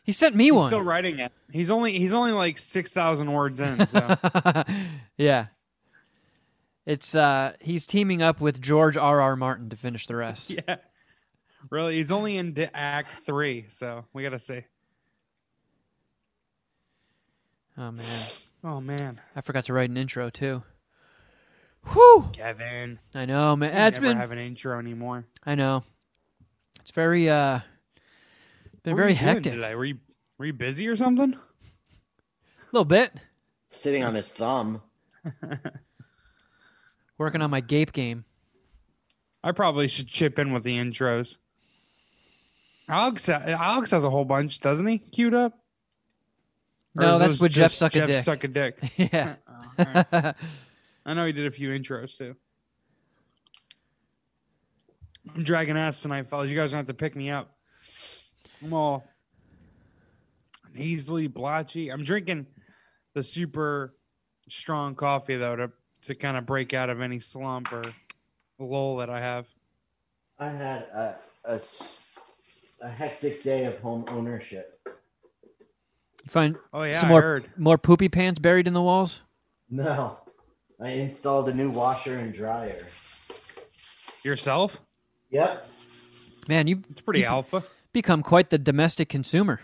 He 0.03 0.13
sent 0.13 0.37
me 0.37 0.45
He's 0.45 0.53
one. 0.53 0.67
still 0.69 0.83
writing 0.83 1.19
it. 1.19 1.33
He's 1.51 1.71
only 1.71 1.99
he's 1.99 2.13
only 2.13 2.33
like 2.33 2.59
six 2.59 2.93
thousand 2.93 3.33
words 3.33 3.59
in. 3.61 3.87
So 3.87 4.17
yeah. 5.17 5.47
It's 6.85 7.15
uh 7.15 7.55
he's 7.61 7.87
teaming 7.87 8.21
up 8.21 8.43
with 8.43 8.61
George 8.61 8.99
R. 8.99 9.23
R. 9.23 9.37
Martin 9.37 9.71
to 9.71 9.77
finish 9.77 10.07
the 10.07 10.17
rest. 10.17 10.51
yeah, 10.51 10.77
really, 11.71 11.97
he's 11.97 12.13
only 12.13 12.37
in 12.37 12.53
di- 12.53 12.69
Act 12.75 13.09
Three. 13.25 13.65
So 13.71 14.05
we 14.13 14.23
gotta 14.23 14.39
see. 14.39 14.61
Oh 17.79 17.91
man. 17.91 18.27
Oh 18.63 18.81
man, 18.83 19.21
I 19.35 19.41
forgot 19.41 19.65
to 19.67 19.73
write 19.73 19.89
an 19.89 19.97
intro 19.97 20.29
too. 20.29 20.63
Whew. 21.93 22.29
Kevin, 22.33 22.99
I 23.15 23.27
know, 23.27 23.55
man. 23.57 23.77
I 23.77 23.89
It's 23.89 23.97
never 23.99 24.09
been 24.09 24.17
have 24.17 24.31
an 24.33 24.39
intro 24.39 24.79
anymore. 24.79 25.27
I 25.45 25.55
know. 25.55 25.85
It's 26.81 26.91
very 26.91 27.29
uh 27.29 27.61
been 28.83 28.93
What 28.93 28.97
were 28.97 29.03
very 29.03 29.13
you 29.13 29.19
doing 29.19 29.35
hectic. 29.35 29.53
Today? 29.55 29.75
Were 29.75 29.85
you 29.85 29.99
were 30.39 30.47
you 30.47 30.53
busy 30.53 30.87
or 30.89 30.97
something? 30.97 31.35
A 31.35 31.39
little 32.73 32.85
bit. 32.85 33.13
Sitting 33.69 34.05
on 34.05 34.15
his 34.15 34.29
thumb. 34.29 34.83
Working 37.19 37.43
on 37.43 37.51
my 37.51 37.61
gape 37.61 37.93
game. 37.93 38.25
I 39.43 39.53
probably 39.53 39.89
should 39.89 40.09
chip 40.09 40.39
in 40.39 40.53
with 40.53 40.63
the 40.63 40.77
intros. 40.79 41.37
Alex, 42.89 43.29
Alex 43.29 43.91
has 43.93 44.05
a 44.05 44.11
whole 44.11 44.25
bunch, 44.25 44.61
doesn't 44.61 44.87
he? 44.87 44.99
Queued 44.99 45.35
up. 45.35 45.59
Or 46.97 47.03
No, 47.03 47.19
that's 47.19 47.41
what 47.41 47.51
Jeff 47.51 47.71
just 47.71 47.79
suck 47.79 47.95
a 47.95 47.99
Jeff 48.01 48.07
dick. 48.07 48.25
Suck 48.25 48.45
a 48.45 48.49
dick. 48.49 48.79
yeah. 48.97 49.37
Oh, 49.49 49.55
all 49.95 50.05
right. 50.13 50.35
I 51.07 51.15
know 51.15 51.27
he 51.27 51.33
did 51.33 51.47
a 51.47 51.51
few 51.51 51.69
intros 51.71 52.17
too. 52.17 52.35
I'm 55.35 55.43
dragging 55.43 55.77
ass 55.77 56.03
tonight, 56.03 56.29
fellas. 56.29 56.51
You 56.51 56.57
guys 56.57 56.71
don't 56.71 56.79
have 56.79 56.87
to 56.87 56.95
pick 56.95 57.17
me 57.17 57.31
up. 57.31 57.57
I'm 58.63 58.73
all 58.73 59.05
nasally, 60.75 61.27
blotchy. 61.27 61.91
I'm 61.91 62.05
drinking 62.05 62.47
the 63.15 63.23
super 63.23 63.95
strong 64.49 64.95
coffee 64.95 65.37
though 65.37 65.57
to 65.57 65.71
to 66.07 66.15
kind 66.15 66.37
of 66.37 66.45
break 66.45 66.75
out 66.75 66.91
of 66.91 67.01
any 67.01 67.19
slump 67.21 67.73
or 67.73 67.83
lull 68.59 68.97
that 68.99 69.09
I 69.09 69.21
have. 69.21 69.47
I 70.39 70.49
had 70.51 70.87
a 70.93 71.15
a 72.83 72.89
hectic 72.89 73.43
day 73.43 73.65
of 73.65 73.79
home 73.81 74.05
ownership. 74.09 74.79
You 74.87 76.29
find 76.29 76.57
Oh 76.73 76.83
yeah, 76.83 77.01
some 77.01 77.07
I 77.09 77.13
more 77.13 77.23
heard. 77.23 77.51
more 77.57 77.79
poopy 77.79 78.09
pants 78.11 78.39
buried 78.39 78.67
in 78.67 78.75
the 78.75 78.83
walls? 78.83 79.21
No, 79.71 80.19
I 80.85 80.91
installed 80.91 81.49
a 81.49 81.55
new 81.55 81.71
washer 81.71 82.15
and 82.15 82.33
dryer. 82.33 82.87
Yourself? 84.23 84.81
Yep. 85.31 85.67
Man, 86.49 86.67
you 86.67 86.83
It's 86.91 87.01
pretty 87.01 87.21
You- 87.21 87.27
alpha. 87.27 87.63
become 87.93 88.23
quite 88.23 88.51
the 88.51 88.59
domestic 88.59 89.09
consumer. 89.09 89.61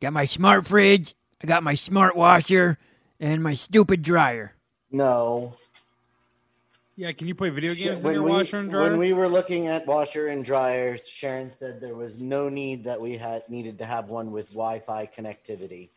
Got 0.00 0.12
my 0.14 0.24
smart 0.24 0.66
fridge, 0.66 1.14
I 1.42 1.46
got 1.46 1.62
my 1.62 1.74
smart 1.74 2.16
washer, 2.16 2.78
and 3.20 3.42
my 3.42 3.54
stupid 3.54 4.02
dryer. 4.02 4.54
No. 4.90 5.54
Yeah, 6.96 7.12
can 7.12 7.28
you 7.28 7.34
play 7.34 7.50
video 7.50 7.72
Shit, 7.72 7.94
games 7.94 8.04
in 8.04 8.12
your 8.14 8.22
we, 8.22 8.30
washer 8.30 8.58
and 8.58 8.70
dryer? 8.70 8.90
when 8.90 8.98
we 8.98 9.12
were 9.12 9.28
looking 9.28 9.66
at 9.68 9.86
washer 9.86 10.26
and 10.26 10.44
dryer, 10.44 10.96
Sharon 10.98 11.52
said 11.52 11.80
there 11.80 11.94
was 11.94 12.20
no 12.20 12.48
need 12.48 12.84
that 12.84 13.00
we 13.00 13.16
had 13.16 13.48
needed 13.48 13.78
to 13.78 13.84
have 13.84 14.10
one 14.10 14.32
with 14.32 14.48
Wi-Fi 14.50 15.06
connectivity. 15.06 15.90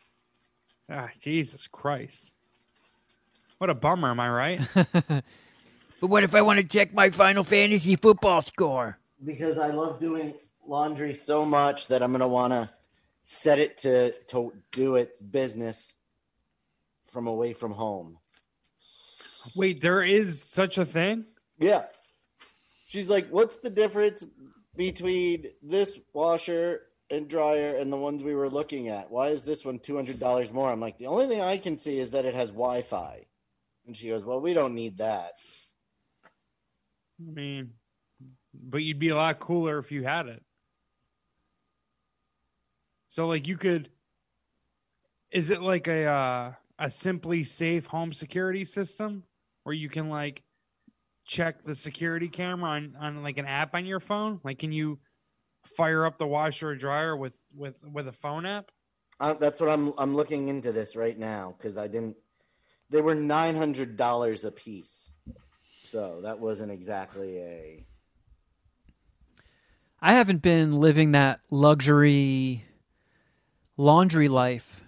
Ah, 0.88 1.10
Jesus 1.20 1.66
Christ. 1.66 2.30
What 3.64 3.70
a 3.70 3.74
bummer, 3.74 4.10
am 4.10 4.20
I 4.20 4.28
right? 4.28 4.60
But 5.98 6.08
what 6.10 6.22
if 6.22 6.34
I 6.34 6.42
want 6.42 6.58
to 6.58 6.64
check 6.66 6.92
my 6.92 7.08
Final 7.08 7.42
Fantasy 7.42 7.96
football 7.96 8.42
score? 8.42 8.98
Because 9.24 9.56
I 9.56 9.68
love 9.68 9.98
doing 10.00 10.34
laundry 10.66 11.14
so 11.14 11.46
much 11.46 11.86
that 11.86 12.02
I'm 12.02 12.12
gonna 12.12 12.28
want 12.28 12.52
to 12.52 12.68
set 13.22 13.58
it 13.58 13.78
to 13.78 14.12
to 14.28 14.52
do 14.70 14.96
its 14.96 15.22
business 15.22 15.94
from 17.06 17.26
away 17.26 17.54
from 17.54 17.72
home. 17.72 18.18
Wait, 19.54 19.80
there 19.80 20.02
is 20.02 20.42
such 20.42 20.76
a 20.76 20.84
thing? 20.84 21.24
Yeah. 21.58 21.86
She's 22.86 23.08
like, 23.08 23.30
"What's 23.30 23.56
the 23.56 23.70
difference 23.70 24.26
between 24.76 25.46
this 25.62 25.98
washer 26.12 26.82
and 27.08 27.28
dryer 27.28 27.76
and 27.76 27.90
the 27.90 27.96
ones 27.96 28.22
we 28.22 28.34
were 28.34 28.50
looking 28.50 28.88
at? 28.88 29.10
Why 29.10 29.28
is 29.28 29.44
this 29.44 29.64
one 29.64 29.78
two 29.78 29.96
hundred 29.96 30.20
dollars 30.20 30.52
more?" 30.52 30.68
I'm 30.68 30.80
like, 30.80 30.98
"The 30.98 31.06
only 31.06 31.28
thing 31.28 31.40
I 31.40 31.56
can 31.56 31.78
see 31.78 31.98
is 31.98 32.10
that 32.10 32.26
it 32.26 32.34
has 32.34 32.50
Wi-Fi." 32.50 33.24
And 33.86 33.96
she 33.96 34.08
goes, 34.08 34.24
"Well, 34.24 34.40
we 34.40 34.54
don't 34.54 34.74
need 34.74 34.98
that." 34.98 35.32
I 37.20 37.30
mean, 37.32 37.72
but 38.52 38.78
you'd 38.78 38.98
be 38.98 39.10
a 39.10 39.16
lot 39.16 39.38
cooler 39.38 39.78
if 39.78 39.92
you 39.92 40.02
had 40.02 40.26
it. 40.26 40.42
So, 43.08 43.28
like, 43.28 43.46
you 43.46 43.56
could. 43.56 43.90
Is 45.30 45.50
it 45.50 45.60
like 45.60 45.88
a 45.88 46.04
uh, 46.04 46.52
a 46.78 46.86
SimpliSafe 46.86 47.86
home 47.86 48.12
security 48.12 48.64
system 48.64 49.24
where 49.64 49.74
you 49.74 49.88
can 49.88 50.08
like 50.08 50.42
check 51.26 51.64
the 51.64 51.74
security 51.74 52.28
camera 52.28 52.70
on, 52.70 52.96
on 53.00 53.22
like 53.22 53.38
an 53.38 53.46
app 53.46 53.74
on 53.74 53.86
your 53.86 54.00
phone? 54.00 54.40
Like, 54.44 54.58
can 54.58 54.72
you 54.72 54.98
fire 55.76 56.06
up 56.06 56.18
the 56.18 56.26
washer 56.26 56.70
or 56.70 56.74
dryer 56.74 57.16
with 57.16 57.38
with 57.54 57.76
with 57.82 58.08
a 58.08 58.12
phone 58.12 58.46
app? 58.46 58.70
Uh, 59.20 59.34
that's 59.34 59.60
what 59.60 59.70
I'm 59.70 59.92
I'm 59.98 60.14
looking 60.14 60.48
into 60.48 60.72
this 60.72 60.96
right 60.96 61.18
now 61.18 61.54
because 61.56 61.78
I 61.78 61.86
didn't. 61.86 62.16
They 62.94 63.00
were 63.00 63.16
nine 63.16 63.56
hundred 63.56 63.96
dollars 63.96 64.44
a 64.44 64.52
piece, 64.52 65.10
so 65.80 66.20
that 66.22 66.38
wasn't 66.38 66.70
exactly 66.70 67.38
a. 67.38 67.84
I 70.00 70.14
haven't 70.14 70.42
been 70.42 70.76
living 70.76 71.10
that 71.10 71.40
luxury 71.50 72.64
laundry 73.76 74.28
life 74.28 74.84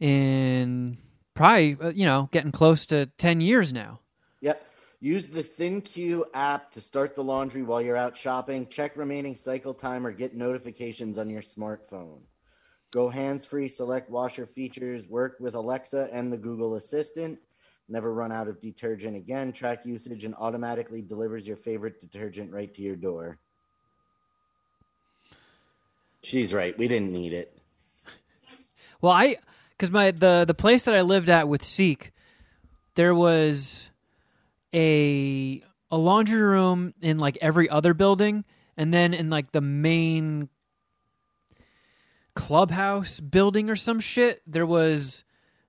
in 0.00 0.96
probably, 1.34 1.76
uh, 1.78 1.90
you 1.90 2.06
know, 2.06 2.30
getting 2.32 2.50
close 2.50 2.86
to 2.86 3.10
10 3.18 3.42
years 3.42 3.74
now. 3.74 4.00
Yep. 4.40 4.66
Use 4.98 5.28
the 5.28 5.44
ThinQ 5.44 6.22
app 6.32 6.72
to 6.72 6.80
start 6.80 7.14
the 7.14 7.22
laundry 7.22 7.62
while 7.62 7.82
you're 7.82 7.94
out 7.94 8.16
shopping. 8.16 8.66
Check 8.68 8.96
remaining 8.96 9.34
cycle 9.34 9.74
time 9.74 10.06
or 10.06 10.12
get 10.12 10.34
notifications 10.34 11.18
on 11.18 11.28
your 11.28 11.42
smartphone. 11.42 12.20
Go 12.90 13.10
hands 13.10 13.44
free, 13.44 13.68
select 13.68 14.10
washer 14.10 14.46
features, 14.46 15.06
work 15.06 15.36
with 15.40 15.54
Alexa 15.54 16.08
and 16.10 16.32
the 16.32 16.38
Google 16.38 16.76
Assistant. 16.76 17.38
Never 17.88 18.12
run 18.12 18.32
out 18.32 18.48
of 18.48 18.60
detergent 18.60 19.16
again. 19.16 19.52
Track 19.52 19.84
usage 19.84 20.24
and 20.24 20.34
automatically 20.38 21.02
delivers 21.02 21.46
your 21.46 21.56
favorite 21.56 22.00
detergent 22.00 22.52
right 22.52 22.72
to 22.74 22.82
your 22.82 22.96
door. 22.96 23.38
She's 26.22 26.52
right. 26.52 26.76
We 26.76 26.88
didn't 26.88 27.12
need 27.12 27.32
it. 27.32 27.56
Well, 29.00 29.12
I 29.12 29.36
because 29.70 29.92
my 29.92 30.10
the 30.10 30.44
the 30.44 30.54
place 30.54 30.82
that 30.86 30.94
I 30.96 31.02
lived 31.02 31.28
at 31.28 31.48
with 31.48 31.62
Seek, 31.64 32.10
there 32.96 33.14
was 33.14 33.90
a 34.74 35.62
a 35.88 35.96
laundry 35.96 36.42
room 36.42 36.94
in 37.00 37.18
like 37.18 37.38
every 37.40 37.70
other 37.70 37.94
building, 37.94 38.44
and 38.76 38.92
then 38.92 39.14
in 39.14 39.30
like 39.30 39.52
the 39.52 39.60
main 39.60 40.48
clubhouse 42.38 43.18
building 43.18 43.68
or 43.68 43.74
some 43.74 43.98
shit, 43.98 44.42
there 44.46 44.64
was 44.64 45.24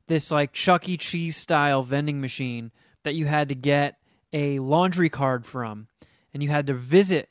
this 0.05 0.29
like 0.29 0.53
Chuck 0.53 0.87
E. 0.87 0.97
Cheese 0.97 1.35
style 1.35 1.81
vending 1.81 2.21
machine 2.21 2.71
that 3.03 3.15
you 3.15 3.25
had 3.25 3.49
to 3.49 3.55
get 3.55 3.97
a 4.31 4.59
laundry 4.59 5.09
card 5.09 5.47
from, 5.47 5.87
and 6.31 6.43
you 6.43 6.49
had 6.49 6.67
to 6.67 6.75
visit 6.75 7.29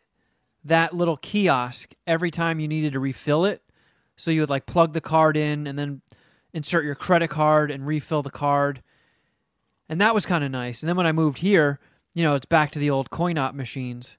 that 0.65 0.93
little 0.93 1.17
kiosk 1.17 1.95
every 2.05 2.33
time 2.33 2.59
you 2.59 2.67
needed 2.67 2.95
to 2.95 2.99
refill 2.99 3.45
it. 3.45 3.63
So 4.17 4.33
you 4.33 4.41
would 4.41 4.51
like 4.51 4.67
plug 4.67 4.93
the 4.93 5.01
card 5.01 5.37
in 5.37 5.69
and 5.69 5.79
then 5.79 6.03
insert 6.53 6.85
your 6.85 6.97
credit 6.97 7.29
card 7.31 7.71
and 7.71 7.87
refill 7.87 8.25
the 8.25 8.31
card. 8.31 8.83
And 9.89 10.01
that 10.01 10.15
was 10.15 10.27
kind 10.27 10.43
of 10.43 10.51
nice. 10.51 10.83
And 10.83 10.89
then 10.89 10.97
when 10.97 11.07
I 11.07 11.13
moved 11.13 11.39
here, 11.39 11.79
you 12.13 12.25
know, 12.25 12.35
it's 12.35 12.45
back 12.45 12.73
to 12.73 12.81
the 12.81 12.91
old 12.91 13.11
coin 13.11 13.39
op 13.39 13.55
machines. 13.55 14.19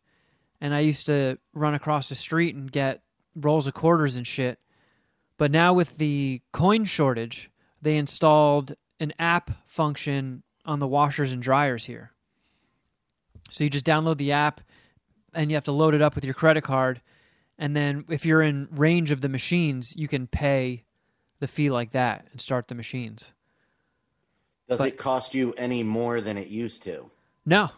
And 0.61 0.73
I 0.73 0.79
used 0.79 1.07
to 1.07 1.39
run 1.53 1.73
across 1.73 2.07
the 2.07 2.15
street 2.15 2.55
and 2.55 2.71
get 2.71 3.01
rolls 3.35 3.67
of 3.67 3.73
quarters 3.73 4.15
and 4.15 4.25
shit. 4.25 4.59
But 5.40 5.52
now 5.52 5.74
with 5.74 5.98
the 5.98 6.41
coin 6.52 6.84
shortage, 6.84 7.49
they 7.82 7.95
installed 7.95 8.76
an 8.99 9.14
app 9.18 9.52
function 9.66 10.44
on 10.66 10.80
the 10.80 10.88
washers 10.88 11.32
and 11.32 11.41
dryers 11.41 11.86
here. 11.86 12.11
So 13.49 13.64
you 13.64 13.70
just 13.70 13.86
download 13.86 14.18
the 14.18 14.34
app 14.34 14.60
and 15.34 15.49
you 15.49 15.56
have 15.56 15.64
to 15.64 15.72
load 15.72 15.95
it 15.95 16.02
up 16.02 16.14
with 16.14 16.26
your 16.26 16.34
credit 16.34 16.66
card. 16.66 16.99
And 17.57 17.74
then 17.74 18.03
if 18.10 18.26
you're 18.26 18.41
in 18.41 18.68
range 18.72 19.11
of 19.11 19.22
the 19.22 19.30
machines, 19.30 19.95
you 19.95 20.10
can 20.10 20.28
pay 20.28 20.84
the 21.40 21.48
fee 21.48 21.70
like 21.70 21.91
that 21.91 22.28
and 22.32 22.41
start 22.41 22.68
the 22.68 22.76
machines. 22.76 23.32
Does 24.68 24.80
But- 24.80 24.90
it 24.90 24.98
cost 24.98 25.34
you 25.34 25.53
any 25.53 25.84
more 25.84 26.20
than 26.20 26.38
it 26.38 26.49
used 26.49 26.84
to? 26.84 27.11
No, 27.45 27.70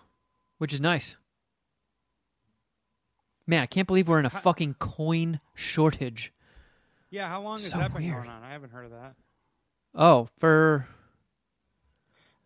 which 0.57 0.73
is 0.73 0.81
nice. 0.81 1.15
Man, 3.45 3.61
I 3.61 3.67
can't 3.67 3.87
believe 3.87 4.07
we're 4.07 4.19
in 4.19 4.25
a 4.25 4.31
fucking 4.31 4.75
coin 4.79 5.39
shortage. 5.53 6.33
Yeah, 7.11 7.27
how 7.27 7.41
long 7.41 7.59
has 7.59 7.69
So 7.69 7.77
that 7.77 7.93
been 7.93 8.03
weird. 8.03 8.15
going 8.15 8.29
on? 8.29 8.41
I 8.43 8.51
haven't 8.53 8.71
heard 8.71 8.85
of 8.85 8.91
that. 8.91 9.15
Oh, 9.93 10.29
for 10.39 10.87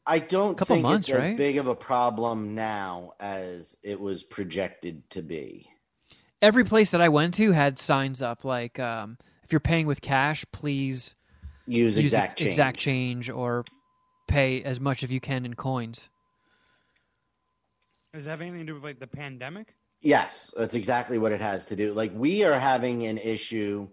I 0.08 0.20
don't 0.20 0.58
Couple 0.58 0.76
think 0.76 0.84
months, 0.84 1.10
it's 1.10 1.18
as 1.20 1.36
big 1.38 1.58
of 1.58 1.68
a 1.68 1.76
problem 1.76 2.56
now 2.56 3.14
as 3.20 3.76
it 3.84 4.00
was 4.00 4.24
projected 4.24 5.08
to 5.12 5.22
be. 5.22 5.68
every 6.42 6.64
place 6.64 6.92
that 6.92 7.02
I 7.02 7.10
went 7.10 7.34
to 7.36 7.52
had 7.52 7.78
signs 7.80 8.22
up 8.22 8.44
like 8.44 8.80
um, 8.80 9.18
if 9.44 9.52
you're 9.52 9.60
paying 9.60 9.88
with 9.88 10.02
cash, 10.02 10.44
please 10.52 11.16
Use 11.68 11.98
use 11.98 12.14
exact 12.14 12.38
change. 12.40 12.48
exact 12.50 12.78
change 12.80 13.30
or 13.30 13.66
pay 14.28 14.64
as 14.64 14.80
much 14.80 15.04
as 15.04 15.12
you 15.12 15.20
can 15.20 15.46
in 15.46 15.54
coins. 15.56 16.10
Does 18.14 18.26
that 18.26 18.32
have 18.32 18.42
anything 18.42 18.60
to 18.62 18.66
do 18.66 18.74
with 18.76 18.84
like 18.84 19.00
the 19.00 19.08
pandemic? 19.08 19.74
Yes, 20.02 20.52
that's 20.56 20.76
exactly 20.76 21.18
what 21.18 21.32
it 21.32 21.42
has 21.42 21.66
to 21.68 21.76
do. 21.76 21.94
Like 21.94 22.12
we 22.16 22.44
are 22.44 22.60
having 22.60 23.06
an 23.08 23.18
issue 23.18 23.88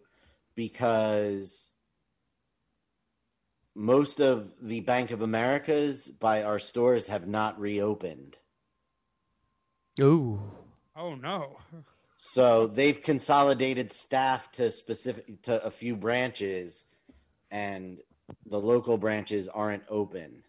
because 0.55 1.71
most 3.75 4.21
of 4.21 4.51
the 4.61 4.81
Bank 4.81 5.11
of 5.11 5.23
Americas 5.23 6.09
by 6.09 6.43
our 6.43 6.59
stores 6.59 7.07
have 7.07 7.27
not 7.27 7.59
reopened. 7.59 8.37
Ooh. 10.01 10.41
Oh 10.97 11.15
no. 11.15 11.57
So 12.19 12.67
they've 12.67 13.03
consolidated 13.03 13.93
staff 13.93 14.53
to 14.53 14.71
specific 14.71 15.43
to 15.43 15.63
a 15.65 15.71
few 15.71 15.97
branches 15.97 16.85
and 17.51 18.01
the 18.47 18.61
local 18.61 18.97
branches 18.97 19.49
aren't 19.49 19.83
open. 19.89 20.45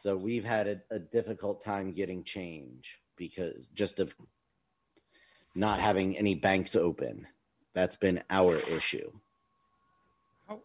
So 0.00 0.16
we've 0.16 0.44
had 0.44 0.66
a, 0.66 0.80
a 0.90 0.98
difficult 0.98 1.62
time 1.62 1.92
getting 1.92 2.24
change 2.24 2.98
because 3.16 3.68
just 3.68 4.00
of 4.00 4.14
not 5.54 5.80
having 5.80 6.16
any 6.16 6.34
banks 6.34 6.76
open. 6.76 7.26
That's 7.78 7.94
been 7.94 8.24
our 8.28 8.56
issue. 8.56 9.08
How 10.48 10.58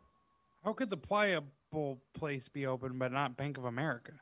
how 0.65 0.73
could 0.73 0.89
the 0.89 0.97
pliable 0.97 1.99
place 2.15 2.49
be 2.49 2.65
open 2.65 2.97
but 2.97 3.11
not 3.11 3.37
Bank 3.37 3.59
of 3.59 3.65
America? 3.65 4.13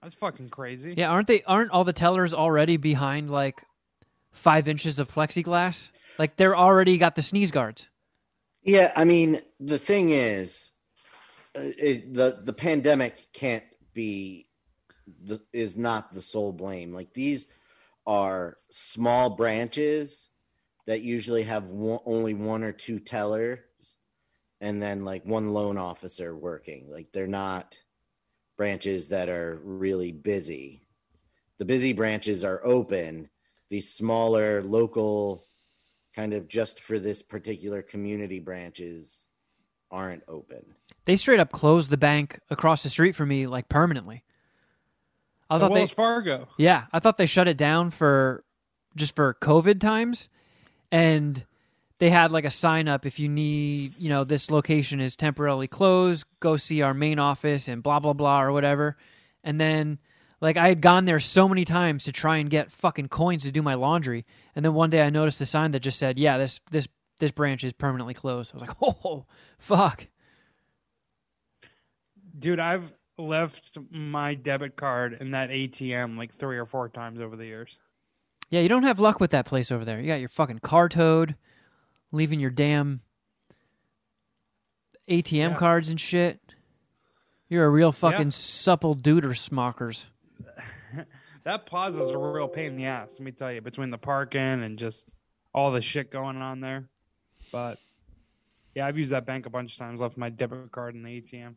That's 0.00 0.14
fucking 0.14 0.50
crazy. 0.50 0.94
Yeah, 0.96 1.10
aren't 1.10 1.26
they 1.26 1.42
aren't 1.42 1.72
all 1.72 1.82
the 1.82 1.92
tellers 1.92 2.32
already 2.32 2.76
behind 2.76 3.32
like 3.32 3.64
five 4.30 4.68
inches 4.68 5.00
of 5.00 5.10
plexiglass? 5.10 5.90
Like 6.20 6.36
they're 6.36 6.56
already 6.56 6.98
got 6.98 7.16
the 7.16 7.22
sneeze 7.22 7.50
guards. 7.50 7.88
Yeah, 8.62 8.92
I 8.94 9.02
mean, 9.02 9.40
the 9.58 9.80
thing 9.80 10.10
is, 10.10 10.70
uh, 11.56 11.62
it, 11.62 12.14
the 12.14 12.38
the 12.44 12.52
pandemic 12.52 13.26
can't 13.32 13.64
be 13.92 14.46
the 15.20 15.40
is 15.52 15.76
not 15.76 16.12
the 16.12 16.22
sole 16.22 16.52
blame. 16.52 16.92
Like 16.92 17.12
these 17.12 17.48
are 18.06 18.56
small 18.70 19.30
branches 19.30 20.28
that 20.86 21.02
usually 21.02 21.44
have 21.44 21.64
one, 21.64 22.00
only 22.06 22.34
one 22.34 22.62
or 22.62 22.72
two 22.72 22.98
tellers, 22.98 23.58
and 24.60 24.80
then 24.80 25.04
like 25.04 25.24
one 25.24 25.52
loan 25.52 25.78
officer 25.78 26.34
working. 26.36 26.90
Like 26.90 27.12
they're 27.12 27.26
not 27.26 27.74
branches 28.56 29.08
that 29.08 29.28
are 29.28 29.60
really 29.62 30.12
busy. 30.12 30.82
The 31.58 31.64
busy 31.64 31.92
branches 31.92 32.44
are 32.44 32.64
open. 32.64 33.30
These 33.68 33.92
smaller 33.92 34.62
local 34.62 35.46
kind 36.14 36.32
of 36.32 36.48
just 36.48 36.80
for 36.80 36.98
this 36.98 37.22
particular 37.22 37.82
community 37.82 38.38
branches 38.38 39.26
aren't 39.90 40.22
open. 40.28 40.64
They 41.04 41.16
straight 41.16 41.40
up 41.40 41.52
closed 41.52 41.90
the 41.90 41.96
bank 41.96 42.40
across 42.50 42.82
the 42.82 42.88
street 42.88 43.14
from 43.14 43.28
me 43.28 43.46
like 43.46 43.68
permanently. 43.68 44.24
I 45.48 45.58
The 45.58 45.66
thought 45.66 45.74
they 45.74 45.80
Wells 45.80 45.90
Fargo. 45.90 46.48
Yeah, 46.56 46.86
I 46.92 46.98
thought 47.00 47.18
they 47.18 47.26
shut 47.26 47.48
it 47.48 47.56
down 47.56 47.90
for 47.90 48.44
just 48.96 49.14
for 49.14 49.36
COVID 49.40 49.78
times, 49.78 50.28
and 50.90 51.44
they 51.98 52.10
had 52.10 52.30
like 52.30 52.44
a 52.44 52.50
sign 52.50 52.88
up 52.88 53.06
if 53.06 53.18
you 53.18 53.28
need, 53.28 53.98
you 53.98 54.08
know, 54.08 54.24
this 54.24 54.50
location 54.50 55.00
is 55.00 55.16
temporarily 55.16 55.66
closed. 55.66 56.26
Go 56.40 56.56
see 56.56 56.82
our 56.82 56.94
main 56.94 57.18
office 57.18 57.68
and 57.68 57.82
blah 57.82 58.00
blah 58.00 58.12
blah 58.12 58.42
or 58.42 58.52
whatever. 58.52 58.96
And 59.42 59.60
then, 59.60 59.98
like, 60.40 60.56
I 60.56 60.68
had 60.68 60.80
gone 60.80 61.04
there 61.04 61.20
so 61.20 61.48
many 61.48 61.64
times 61.64 62.04
to 62.04 62.12
try 62.12 62.38
and 62.38 62.50
get 62.50 62.72
fucking 62.72 63.08
coins 63.08 63.44
to 63.44 63.52
do 63.52 63.62
my 63.62 63.74
laundry, 63.74 64.26
and 64.54 64.64
then 64.64 64.74
one 64.74 64.90
day 64.90 65.02
I 65.02 65.10
noticed 65.10 65.40
a 65.40 65.46
sign 65.46 65.70
that 65.70 65.80
just 65.80 65.98
said, 65.98 66.18
"Yeah, 66.18 66.36
this 66.38 66.60
this 66.70 66.88
this 67.18 67.30
branch 67.30 67.64
is 67.64 67.72
permanently 67.72 68.14
closed." 68.14 68.52
I 68.52 68.58
was 68.58 68.68
like, 68.68 68.76
"Oh, 68.82 69.26
fuck." 69.58 70.08
Dude, 72.38 72.60
I've 72.60 72.92
left 73.18 73.78
my 73.90 74.34
debit 74.34 74.76
card 74.76 75.16
in 75.20 75.30
that 75.30 75.48
ATM 75.48 76.18
like 76.18 76.34
three 76.34 76.58
or 76.58 76.66
four 76.66 76.88
times 76.90 77.20
over 77.20 77.36
the 77.36 77.46
years. 77.46 77.78
Yeah, 78.50 78.60
you 78.60 78.68
don't 78.68 78.84
have 78.84 79.00
luck 79.00 79.18
with 79.20 79.30
that 79.32 79.46
place 79.46 79.70
over 79.72 79.84
there. 79.84 80.00
You 80.00 80.06
got 80.06 80.20
your 80.20 80.28
fucking 80.28 80.60
car 80.60 80.88
towed, 80.88 81.34
leaving 82.12 82.38
your 82.40 82.50
damn 82.50 83.00
ATM 85.08 85.50
Yeah. 85.52 85.56
cards 85.56 85.88
and 85.88 86.00
shit. 86.00 86.40
You're 87.48 87.64
a 87.64 87.70
real 87.70 87.92
fucking 87.92 88.26
Yeah. 88.28 88.30
supple 88.30 88.94
duder 88.96 89.34
smockers. 89.36 90.06
That 91.44 91.64
plaza's 91.64 92.10
a 92.10 92.18
real 92.18 92.48
pain 92.48 92.72
in 92.72 92.76
the 92.76 92.86
ass, 92.86 93.20
let 93.20 93.24
me 93.24 93.30
tell 93.30 93.52
you, 93.52 93.60
between 93.60 93.90
the 93.90 93.98
parking 93.98 94.40
and 94.64 94.76
just 94.76 95.08
all 95.54 95.70
the 95.70 95.80
shit 95.80 96.10
going 96.10 96.38
on 96.38 96.58
there. 96.58 96.88
But 97.52 97.78
yeah, 98.74 98.84
I've 98.84 98.98
used 98.98 99.12
that 99.12 99.26
bank 99.26 99.46
a 99.46 99.50
bunch 99.50 99.72
of 99.74 99.78
times, 99.78 100.00
left 100.00 100.16
my 100.16 100.28
debit 100.28 100.72
card 100.72 100.96
in 100.96 101.04
the 101.04 101.20
ATM. 101.20 101.54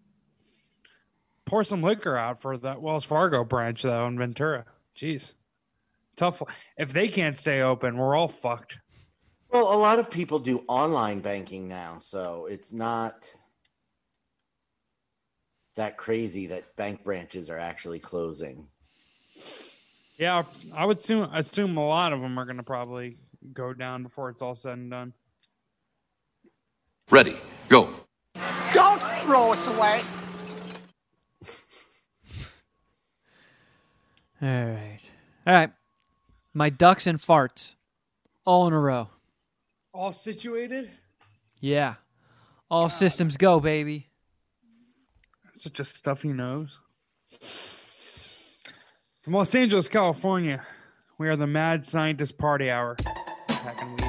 Pour 1.45 1.63
some 1.63 1.81
liquor 1.81 2.15
out 2.15 2.39
for 2.39 2.55
that 2.59 2.83
Wells 2.83 3.03
Fargo 3.03 3.43
branch 3.43 3.81
though 3.81 4.05
in 4.05 4.15
Ventura. 4.19 4.65
Jeez. 4.95 5.33
Tough. 6.19 6.43
If 6.77 6.91
they 6.91 7.07
can't 7.07 7.37
stay 7.37 7.61
open, 7.61 7.95
we're 7.95 8.13
all 8.13 8.27
fucked. 8.27 8.77
Well, 9.53 9.73
a 9.73 9.79
lot 9.79 9.99
of 9.99 10.11
people 10.11 10.37
do 10.37 10.65
online 10.67 11.21
banking 11.21 11.69
now, 11.69 11.99
so 11.99 12.45
it's 12.51 12.73
not 12.73 13.23
that 15.77 15.95
crazy 15.95 16.47
that 16.47 16.75
bank 16.75 17.05
branches 17.05 17.49
are 17.49 17.57
actually 17.57 17.99
closing. 17.99 18.67
Yeah, 20.17 20.43
I 20.73 20.83
would 20.83 20.97
assume 20.97 21.29
assume 21.33 21.77
a 21.77 21.87
lot 21.87 22.11
of 22.11 22.19
them 22.19 22.37
are 22.37 22.43
going 22.43 22.57
to 22.57 22.63
probably 22.63 23.15
go 23.53 23.73
down 23.73 24.03
before 24.03 24.29
it's 24.29 24.41
all 24.41 24.55
said 24.55 24.77
and 24.77 24.91
done. 24.91 25.13
Ready, 27.09 27.37
go. 27.69 27.93
Don't 28.73 29.01
throw 29.21 29.53
us 29.53 29.67
away. 29.67 30.03
All 34.41 34.65
right. 34.65 34.99
All 35.47 35.53
right. 35.53 35.71
My 36.53 36.69
ducks 36.69 37.05
and 37.05 37.19
farts 37.19 37.75
all 38.45 38.67
in 38.67 38.73
a 38.73 38.79
row. 38.79 39.09
All 39.93 40.11
situated? 40.11 40.89
Yeah. 41.59 41.95
All 42.69 42.89
systems 42.89 43.37
go, 43.37 43.59
baby. 43.59 44.07
Such 45.53 45.79
a 45.79 45.85
stuffy 45.85 46.33
nose. 46.33 46.79
From 49.21 49.33
Los 49.33 49.53
Angeles, 49.53 49.89
California, 49.89 50.65
we 51.17 51.27
are 51.27 51.35
the 51.35 51.47
Mad 51.47 51.85
Scientist 51.85 52.37
Party 52.37 52.71
Hour. 52.71 52.95
Packing 53.47 53.95
weed. 53.97 54.08